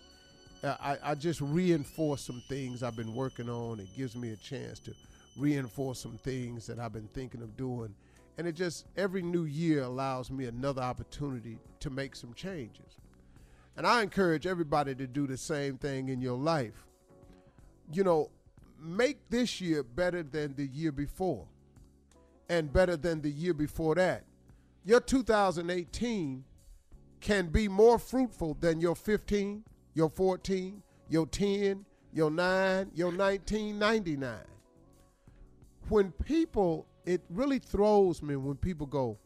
I, 0.64 0.96
I 1.02 1.14
just 1.14 1.40
reinforce 1.40 2.22
some 2.22 2.42
things 2.48 2.82
I've 2.82 2.96
been 2.96 3.14
working 3.14 3.48
on. 3.48 3.80
It 3.80 3.88
gives 3.96 4.16
me 4.16 4.32
a 4.32 4.36
chance 4.36 4.78
to 4.80 4.94
reinforce 5.36 6.00
some 6.00 6.18
things 6.18 6.66
that 6.66 6.78
I've 6.78 6.92
been 6.92 7.08
thinking 7.12 7.42
of 7.42 7.56
doing. 7.56 7.94
And 8.38 8.46
it 8.46 8.52
just, 8.52 8.86
every 8.96 9.22
new 9.22 9.44
year 9.44 9.82
allows 9.82 10.30
me 10.30 10.46
another 10.46 10.82
opportunity 10.82 11.58
to 11.80 11.90
make 11.90 12.16
some 12.16 12.32
changes. 12.34 12.98
And 13.76 13.86
I 13.86 14.02
encourage 14.02 14.46
everybody 14.46 14.94
to 14.94 15.06
do 15.06 15.26
the 15.26 15.36
same 15.36 15.76
thing 15.76 16.08
in 16.08 16.20
your 16.20 16.38
life. 16.38 16.86
You 17.92 18.04
know, 18.04 18.30
make 18.80 19.18
this 19.28 19.60
year 19.60 19.82
better 19.82 20.22
than 20.22 20.54
the 20.54 20.66
year 20.66 20.92
before 20.92 21.46
and 22.48 22.72
better 22.72 22.96
than 22.96 23.20
the 23.20 23.30
year 23.30 23.54
before 23.54 23.94
that. 23.94 24.24
Your 24.84 25.00
2018 25.00 26.44
can 27.20 27.46
be 27.48 27.68
more 27.68 27.98
fruitful 27.98 28.54
than 28.60 28.80
your 28.80 28.94
15, 28.94 29.64
your 29.94 30.10
14, 30.10 30.82
your 31.08 31.26
10, 31.26 31.84
your 32.12 32.30
9, 32.30 32.90
your 32.94 33.10
1999. 33.10 34.36
When 35.88 36.12
people, 36.12 36.86
it 37.06 37.22
really 37.30 37.58
throws 37.58 38.22
me 38.22 38.36
when 38.36 38.56
people 38.56 38.86
go, 38.86 39.18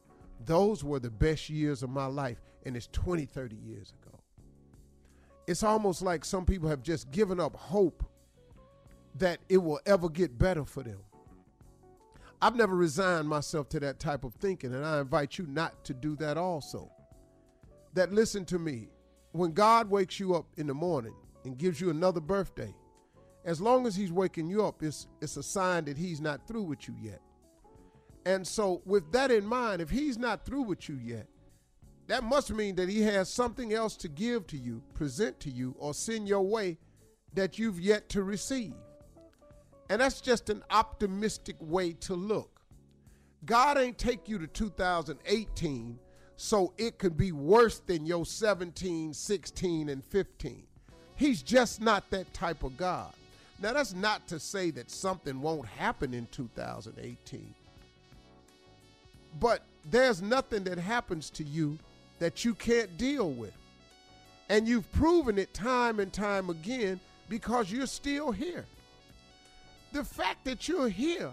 those 0.44 0.84
were 0.84 1.00
the 1.00 1.10
best 1.10 1.50
years 1.50 1.82
of 1.82 1.90
my 1.90 2.06
life, 2.06 2.38
and 2.64 2.76
it's 2.76 2.88
20, 2.92 3.26
30 3.26 3.56
years 3.56 3.92
ago. 4.00 4.16
It's 5.46 5.62
almost 5.62 6.02
like 6.02 6.24
some 6.24 6.44
people 6.44 6.68
have 6.68 6.82
just 6.82 7.10
given 7.10 7.40
up 7.40 7.56
hope 7.56 8.04
that 9.16 9.40
it 9.48 9.58
will 9.58 9.80
ever 9.86 10.08
get 10.08 10.38
better 10.38 10.64
for 10.64 10.82
them. 10.82 10.98
I've 12.40 12.54
never 12.54 12.76
resigned 12.76 13.28
myself 13.28 13.68
to 13.70 13.80
that 13.80 13.98
type 13.98 14.24
of 14.24 14.34
thinking, 14.34 14.72
and 14.72 14.84
I 14.84 15.00
invite 15.00 15.38
you 15.38 15.46
not 15.46 15.84
to 15.84 15.94
do 15.94 16.14
that 16.16 16.36
also. 16.36 16.90
That 17.94 18.12
listen 18.12 18.44
to 18.46 18.58
me, 18.58 18.88
when 19.32 19.52
God 19.52 19.90
wakes 19.90 20.20
you 20.20 20.34
up 20.34 20.46
in 20.56 20.66
the 20.66 20.74
morning 20.74 21.14
and 21.44 21.58
gives 21.58 21.80
you 21.80 21.90
another 21.90 22.20
birthday, 22.20 22.72
as 23.44 23.60
long 23.60 23.86
as 23.86 23.96
he's 23.96 24.12
waking 24.12 24.48
you 24.48 24.64
up, 24.64 24.82
it's 24.82 25.08
it's 25.20 25.36
a 25.36 25.42
sign 25.42 25.86
that 25.86 25.96
he's 25.96 26.20
not 26.20 26.46
through 26.46 26.64
with 26.64 26.86
you 26.86 26.94
yet. 27.00 27.20
And 28.24 28.46
so, 28.46 28.82
with 28.84 29.10
that 29.12 29.30
in 29.30 29.44
mind, 29.44 29.80
if 29.80 29.90
he's 29.90 30.18
not 30.18 30.44
through 30.44 30.62
with 30.62 30.88
you 30.88 30.96
yet, 31.02 31.26
that 32.08 32.22
must 32.22 32.52
mean 32.52 32.76
that 32.76 32.88
he 32.88 33.02
has 33.02 33.28
something 33.28 33.72
else 33.72 33.96
to 33.96 34.08
give 34.08 34.46
to 34.48 34.56
you, 34.56 34.82
present 34.94 35.40
to 35.40 35.50
you, 35.50 35.74
or 35.78 35.94
send 35.94 36.28
your 36.28 36.42
way 36.42 36.78
that 37.34 37.58
you've 37.58 37.80
yet 37.80 38.08
to 38.10 38.22
receive. 38.22 38.74
And 39.88 40.00
that's 40.00 40.20
just 40.20 40.50
an 40.50 40.62
optimistic 40.70 41.56
way 41.60 41.92
to 41.94 42.14
look. 42.14 42.60
God 43.44 43.78
ain't 43.78 43.98
take 43.98 44.28
you 44.28 44.38
to 44.38 44.46
2018 44.46 45.98
so 46.36 46.72
it 46.76 46.98
could 46.98 47.16
be 47.16 47.32
worse 47.32 47.78
than 47.80 48.06
your 48.06 48.26
17, 48.26 49.14
16, 49.14 49.88
and 49.88 50.04
15. 50.04 50.62
He's 51.16 51.42
just 51.42 51.80
not 51.80 52.08
that 52.10 52.32
type 52.32 52.62
of 52.62 52.76
God. 52.76 53.12
Now, 53.60 53.72
that's 53.72 53.92
not 53.92 54.26
to 54.28 54.38
say 54.38 54.70
that 54.72 54.90
something 54.90 55.40
won't 55.40 55.66
happen 55.66 56.14
in 56.14 56.28
2018. 56.30 57.54
But 59.40 59.62
there's 59.90 60.22
nothing 60.22 60.62
that 60.64 60.78
happens 60.78 61.28
to 61.30 61.44
you 61.44 61.78
that 62.20 62.44
you 62.44 62.54
can't 62.54 62.96
deal 62.96 63.30
with. 63.30 63.52
And 64.48 64.68
you've 64.68 64.90
proven 64.92 65.38
it 65.38 65.52
time 65.54 65.98
and 65.98 66.12
time 66.12 66.50
again 66.50 67.00
because 67.28 67.70
you're 67.70 67.86
still 67.86 68.30
here. 68.30 68.64
The 69.98 70.04
fact 70.04 70.44
that 70.44 70.68
you're 70.68 70.88
here 70.88 71.28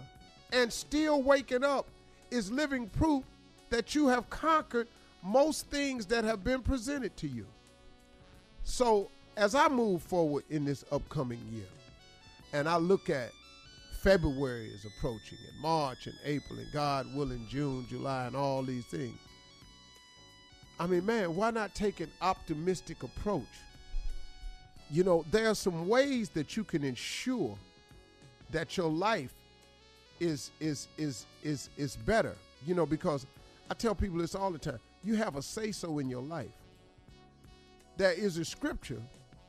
and 0.52 0.72
still 0.72 1.22
waking 1.22 1.62
up 1.62 1.86
is 2.32 2.50
living 2.50 2.88
proof 2.88 3.22
that 3.70 3.94
you 3.94 4.08
have 4.08 4.28
conquered 4.28 4.88
most 5.22 5.70
things 5.70 6.04
that 6.06 6.24
have 6.24 6.42
been 6.42 6.62
presented 6.62 7.16
to 7.18 7.28
you. 7.28 7.46
So, 8.64 9.08
as 9.36 9.54
I 9.54 9.68
move 9.68 10.02
forward 10.02 10.42
in 10.50 10.64
this 10.64 10.84
upcoming 10.90 11.38
year, 11.52 11.68
and 12.52 12.68
I 12.68 12.76
look 12.78 13.08
at 13.08 13.30
February 14.00 14.66
is 14.66 14.84
approaching, 14.84 15.38
and 15.48 15.62
March 15.62 16.08
and 16.08 16.16
April, 16.24 16.58
and 16.58 16.72
God 16.72 17.06
willing, 17.14 17.46
June, 17.48 17.86
July, 17.88 18.26
and 18.26 18.34
all 18.34 18.64
these 18.64 18.86
things. 18.86 19.16
I 20.80 20.88
mean, 20.88 21.06
man, 21.06 21.36
why 21.36 21.52
not 21.52 21.72
take 21.76 22.00
an 22.00 22.10
optimistic 22.20 23.04
approach? 23.04 23.44
You 24.90 25.04
know, 25.04 25.24
there 25.30 25.48
are 25.50 25.54
some 25.54 25.86
ways 25.86 26.30
that 26.30 26.56
you 26.56 26.64
can 26.64 26.82
ensure 26.82 27.56
that 28.50 28.76
your 28.76 28.90
life 28.90 29.34
is 30.20 30.50
is 30.60 30.88
is 30.96 31.26
is 31.42 31.68
is 31.76 31.96
better. 31.96 32.34
You 32.66 32.74
know, 32.74 32.86
because 32.86 33.26
I 33.70 33.74
tell 33.74 33.94
people 33.94 34.18
this 34.18 34.34
all 34.34 34.50
the 34.50 34.58
time. 34.58 34.80
You 35.04 35.14
have 35.16 35.36
a 35.36 35.42
say 35.42 35.72
so 35.72 35.98
in 35.98 36.08
your 36.08 36.22
life. 36.22 36.50
There 37.96 38.12
is 38.12 38.38
a 38.38 38.44
scripture 38.44 39.00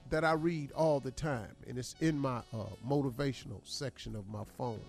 that 0.10 0.24
I 0.24 0.34
read 0.34 0.72
all 0.72 1.00
the 1.00 1.12
time, 1.12 1.56
and 1.68 1.78
it's 1.78 1.96
in 2.00 2.18
my 2.18 2.38
uh, 2.54 2.66
motivational 2.88 3.60
section 3.64 4.16
of 4.16 4.28
my 4.30 4.44
phone. 4.58 4.80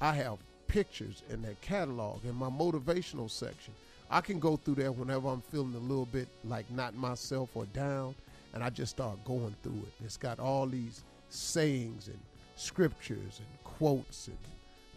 I 0.00 0.12
have 0.14 0.38
pictures 0.68 1.22
in 1.30 1.42
that 1.42 1.60
catalog 1.60 2.24
in 2.24 2.34
my 2.34 2.48
motivational 2.48 3.30
section. 3.30 3.72
I 4.10 4.20
can 4.20 4.38
go 4.38 4.56
through 4.56 4.74
there 4.76 4.92
whenever 4.92 5.28
I'm 5.28 5.40
feeling 5.40 5.74
a 5.74 5.78
little 5.78 6.06
bit 6.06 6.28
like 6.44 6.70
not 6.70 6.94
myself 6.94 7.50
or 7.54 7.64
down, 7.66 8.14
and 8.54 8.62
I 8.62 8.70
just 8.70 8.92
start 8.92 9.24
going 9.24 9.54
through 9.62 9.82
it. 9.86 10.04
It's 10.04 10.16
got 10.16 10.38
all 10.38 10.66
these 10.66 11.02
sayings 11.30 12.08
and 12.08 12.18
scriptures 12.56 13.38
and 13.38 13.64
quotes 13.64 14.28
and 14.28 14.36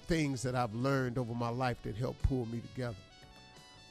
things 0.07 0.41
that 0.41 0.55
I've 0.55 0.73
learned 0.73 1.17
over 1.17 1.35
my 1.35 1.49
life 1.49 1.77
that 1.83 1.95
help 1.95 2.19
pull 2.23 2.47
me 2.47 2.61
together. 2.73 2.95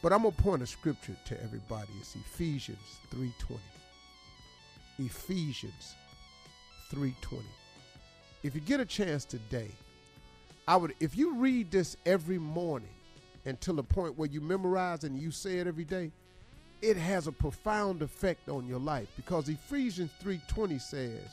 But 0.03 0.13
I'm 0.13 0.23
gonna 0.23 0.33
point 0.33 0.63
a 0.63 0.67
scripture 0.67 1.17
to 1.27 1.43
everybody. 1.43 1.91
It's 2.01 2.17
Ephesians 2.17 2.79
3:20. 3.11 3.61
Ephesians 4.99 5.95
3:20. 6.91 7.45
If 8.43 8.55
you 8.55 8.61
get 8.61 8.81
a 8.81 8.85
chance 8.87 9.25
today, 9.25 9.71
I 10.67 10.77
would 10.77 10.95
if 11.01 11.17
you 11.17 11.37
read 11.37 11.71
this 11.71 11.97
every 12.07 12.39
morning 12.39 12.95
until 13.45 13.75
the 13.75 13.83
point 13.83 14.17
where 14.17 14.29
you 14.29 14.41
memorize 14.41 15.05
and 15.05 15.21
you 15.21 15.31
say 15.31 15.59
it 15.59 15.67
every 15.67 15.85
day, 15.85 16.11
it 16.81 16.97
has 16.97 17.27
a 17.27 17.33
profound 17.33 18.03
effect 18.03 18.49
on 18.49 18.67
your 18.67 18.79
life 18.79 19.09
because 19.17 19.49
Ephesians 19.49 20.11
3:20 20.23 20.79
says, 20.79 21.29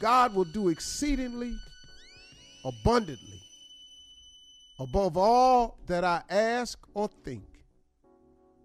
God 0.00 0.34
will 0.34 0.44
do 0.44 0.68
exceedingly 0.68 1.54
abundantly 2.64 3.40
above 4.80 5.16
all 5.16 5.78
that 5.86 6.02
I 6.02 6.22
ask 6.28 6.78
or 6.94 7.08
think 7.22 7.44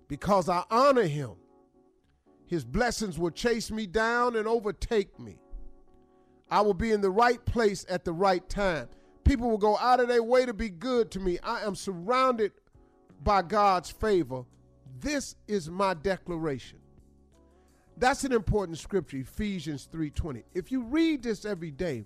because 0.07 0.49
I 0.49 0.63
honor 0.71 1.03
him 1.03 1.35
his 2.47 2.63
blessings 2.63 3.17
will 3.17 3.31
chase 3.31 3.71
me 3.71 3.87
down 3.87 4.35
and 4.35 4.47
overtake 4.47 5.19
me. 5.19 5.37
I 6.49 6.61
will 6.61 6.75
be 6.75 6.91
in 6.91 7.01
the 7.01 7.09
right 7.09 7.43
place 7.43 7.85
at 7.89 8.05
the 8.05 8.13
right 8.13 8.47
time. 8.47 8.87
People 9.23 9.49
will 9.49 9.57
go 9.57 9.77
out 9.77 9.99
of 9.99 10.07
their 10.07 10.21
way 10.21 10.45
to 10.45 10.53
be 10.53 10.69
good 10.69 11.09
to 11.11 11.19
me. 11.19 11.39
I 11.43 11.61
am 11.61 11.75
surrounded 11.75 12.51
by 13.23 13.41
God's 13.41 13.89
favor. 13.89 14.43
This 14.99 15.35
is 15.47 15.69
my 15.69 15.95
declaration. 15.95 16.79
That's 17.97 18.23
an 18.23 18.33
important 18.33 18.77
scripture, 18.77 19.17
Ephesians 19.17 19.87
3:20. 19.91 20.43
If 20.53 20.71
you 20.71 20.81
read 20.81 21.23
this 21.23 21.45
every 21.45 21.71
day, 21.71 22.05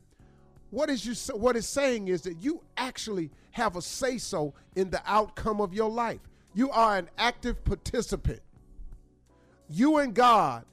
what 0.70 0.90
is 0.90 1.06
you 1.06 1.16
what 1.36 1.56
it's 1.56 1.68
saying 1.68 2.10
is 2.10 2.22
that 2.24 2.36
you 2.36 2.62
actually 2.78 3.32
have 3.52 3.76
a 3.76 3.82
say 3.82 4.18
so 4.18 4.54
in 4.76 4.90
the 4.92 5.02
outcome 5.06 5.62
of 5.62 5.74
your 5.74 5.90
life. 5.90 6.22
You 6.54 6.70
are 6.72 6.98
an 6.98 7.10
active 7.18 7.64
participant 7.64 8.42
you 9.70 9.98
and 9.98 10.14
God 10.14 10.66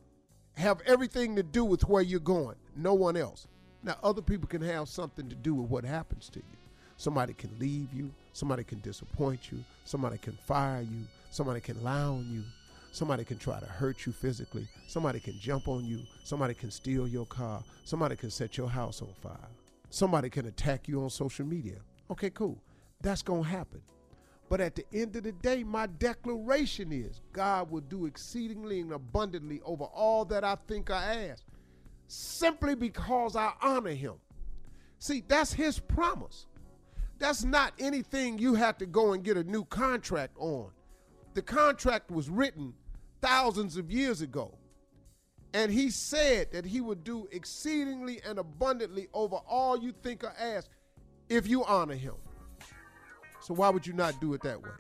have 0.54 0.80
everything 0.86 1.36
to 1.36 1.42
do 1.42 1.64
with 1.64 1.86
where 1.86 2.02
you're 2.02 2.18
going, 2.18 2.56
no 2.74 2.94
one 2.94 3.16
else. 3.16 3.46
Now, 3.82 3.96
other 4.02 4.22
people 4.22 4.48
can 4.48 4.62
have 4.62 4.88
something 4.88 5.28
to 5.28 5.34
do 5.34 5.54
with 5.54 5.70
what 5.70 5.84
happens 5.84 6.30
to 6.30 6.38
you. 6.38 6.56
Somebody 6.96 7.34
can 7.34 7.50
leave 7.58 7.92
you, 7.92 8.10
somebody 8.32 8.64
can 8.64 8.80
disappoint 8.80 9.52
you, 9.52 9.62
somebody 9.84 10.16
can 10.16 10.32
fire 10.46 10.80
you, 10.80 11.04
somebody 11.30 11.60
can 11.60 11.82
lie 11.84 12.00
on 12.00 12.26
you, 12.32 12.42
somebody 12.96 13.24
can 13.24 13.36
try 13.36 13.60
to 13.60 13.66
hurt 13.66 14.06
you 14.06 14.12
physically, 14.12 14.66
somebody 14.86 15.20
can 15.20 15.38
jump 15.38 15.68
on 15.68 15.84
you, 15.84 16.00
somebody 16.24 16.54
can 16.54 16.70
steal 16.70 17.06
your 17.06 17.26
car, 17.26 17.62
somebody 17.84 18.16
can 18.16 18.30
set 18.30 18.56
your 18.56 18.70
house 18.70 19.02
on 19.02 19.12
fire, 19.20 19.50
somebody 19.90 20.30
can 20.30 20.46
attack 20.46 20.88
you 20.88 21.02
on 21.02 21.10
social 21.10 21.44
media. 21.44 21.76
Okay, 22.10 22.30
cool. 22.30 22.58
That's 23.02 23.20
going 23.20 23.42
to 23.42 23.48
happen. 23.50 23.82
But 24.48 24.62
at 24.62 24.76
the 24.76 24.86
end 24.94 25.14
of 25.14 25.24
the 25.24 25.32
day, 25.32 25.62
my 25.62 25.86
declaration 25.86 26.90
is 26.90 27.20
God 27.34 27.70
will 27.70 27.82
do 27.82 28.06
exceedingly 28.06 28.80
and 28.80 28.92
abundantly 28.92 29.60
over 29.66 29.84
all 29.84 30.24
that 30.26 30.42
I 30.42 30.56
think 30.66 30.90
I 30.90 31.28
ask, 31.28 31.44
simply 32.06 32.74
because 32.74 33.36
I 33.36 33.52
honor 33.60 33.90
Him. 33.90 34.14
See, 35.00 35.22
that's 35.28 35.52
His 35.52 35.78
promise. 35.78 36.46
That's 37.18 37.44
not 37.44 37.74
anything 37.78 38.38
you 38.38 38.54
have 38.54 38.78
to 38.78 38.86
go 38.86 39.12
and 39.12 39.22
get 39.22 39.36
a 39.36 39.44
new 39.44 39.66
contract 39.66 40.34
on. 40.38 40.70
The 41.34 41.42
contract 41.42 42.10
was 42.10 42.30
written 42.30 42.72
thousands 43.26 43.76
of 43.76 43.90
years 43.90 44.22
ago. 44.22 44.56
And 45.52 45.72
he 45.72 45.90
said 45.90 46.52
that 46.52 46.64
he 46.64 46.80
would 46.80 47.02
do 47.02 47.26
exceedingly 47.32 48.20
and 48.24 48.38
abundantly 48.38 49.08
over 49.12 49.36
all 49.48 49.76
you 49.76 49.92
think 50.02 50.22
or 50.22 50.32
ask 50.38 50.70
if 51.28 51.48
you 51.48 51.64
honor 51.64 51.96
him. 51.96 52.14
So 53.40 53.54
why 53.54 53.68
would 53.70 53.84
you 53.84 53.94
not 53.94 54.20
do 54.20 54.32
it 54.34 54.42
that 54.42 54.62
way? 54.62 54.70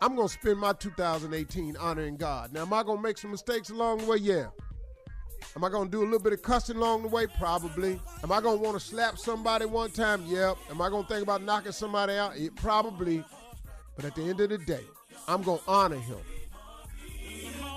I'm 0.00 0.14
gonna 0.14 0.28
spend 0.28 0.58
my 0.58 0.74
2018 0.74 1.76
honoring 1.76 2.16
God. 2.16 2.52
Now, 2.52 2.62
am 2.62 2.72
I 2.72 2.84
gonna 2.84 3.02
make 3.02 3.18
some 3.18 3.32
mistakes 3.32 3.70
along 3.70 3.98
the 3.98 4.04
way? 4.06 4.18
Yeah. 4.18 4.46
Am 5.56 5.64
I 5.64 5.68
gonna 5.68 5.90
do 5.90 6.02
a 6.02 6.04
little 6.04 6.20
bit 6.20 6.32
of 6.32 6.42
cussing 6.42 6.76
along 6.76 7.02
the 7.02 7.08
way? 7.08 7.26
Probably. 7.26 8.00
Am 8.22 8.30
I 8.30 8.40
gonna 8.40 8.56
want 8.56 8.78
to 8.78 8.84
slap 8.84 9.18
somebody 9.18 9.66
one 9.66 9.90
time? 9.90 10.24
Yep. 10.26 10.56
Am 10.70 10.80
I 10.80 10.88
gonna 10.88 11.08
think 11.08 11.24
about 11.24 11.42
knocking 11.42 11.72
somebody 11.72 12.14
out? 12.14 12.36
It, 12.36 12.54
probably. 12.54 13.24
But 13.96 14.04
at 14.04 14.14
the 14.14 14.22
end 14.22 14.40
of 14.40 14.50
the 14.50 14.58
day, 14.58 14.84
I'm 15.26 15.42
gonna 15.42 15.60
honor 15.66 15.96
him. 15.96 16.18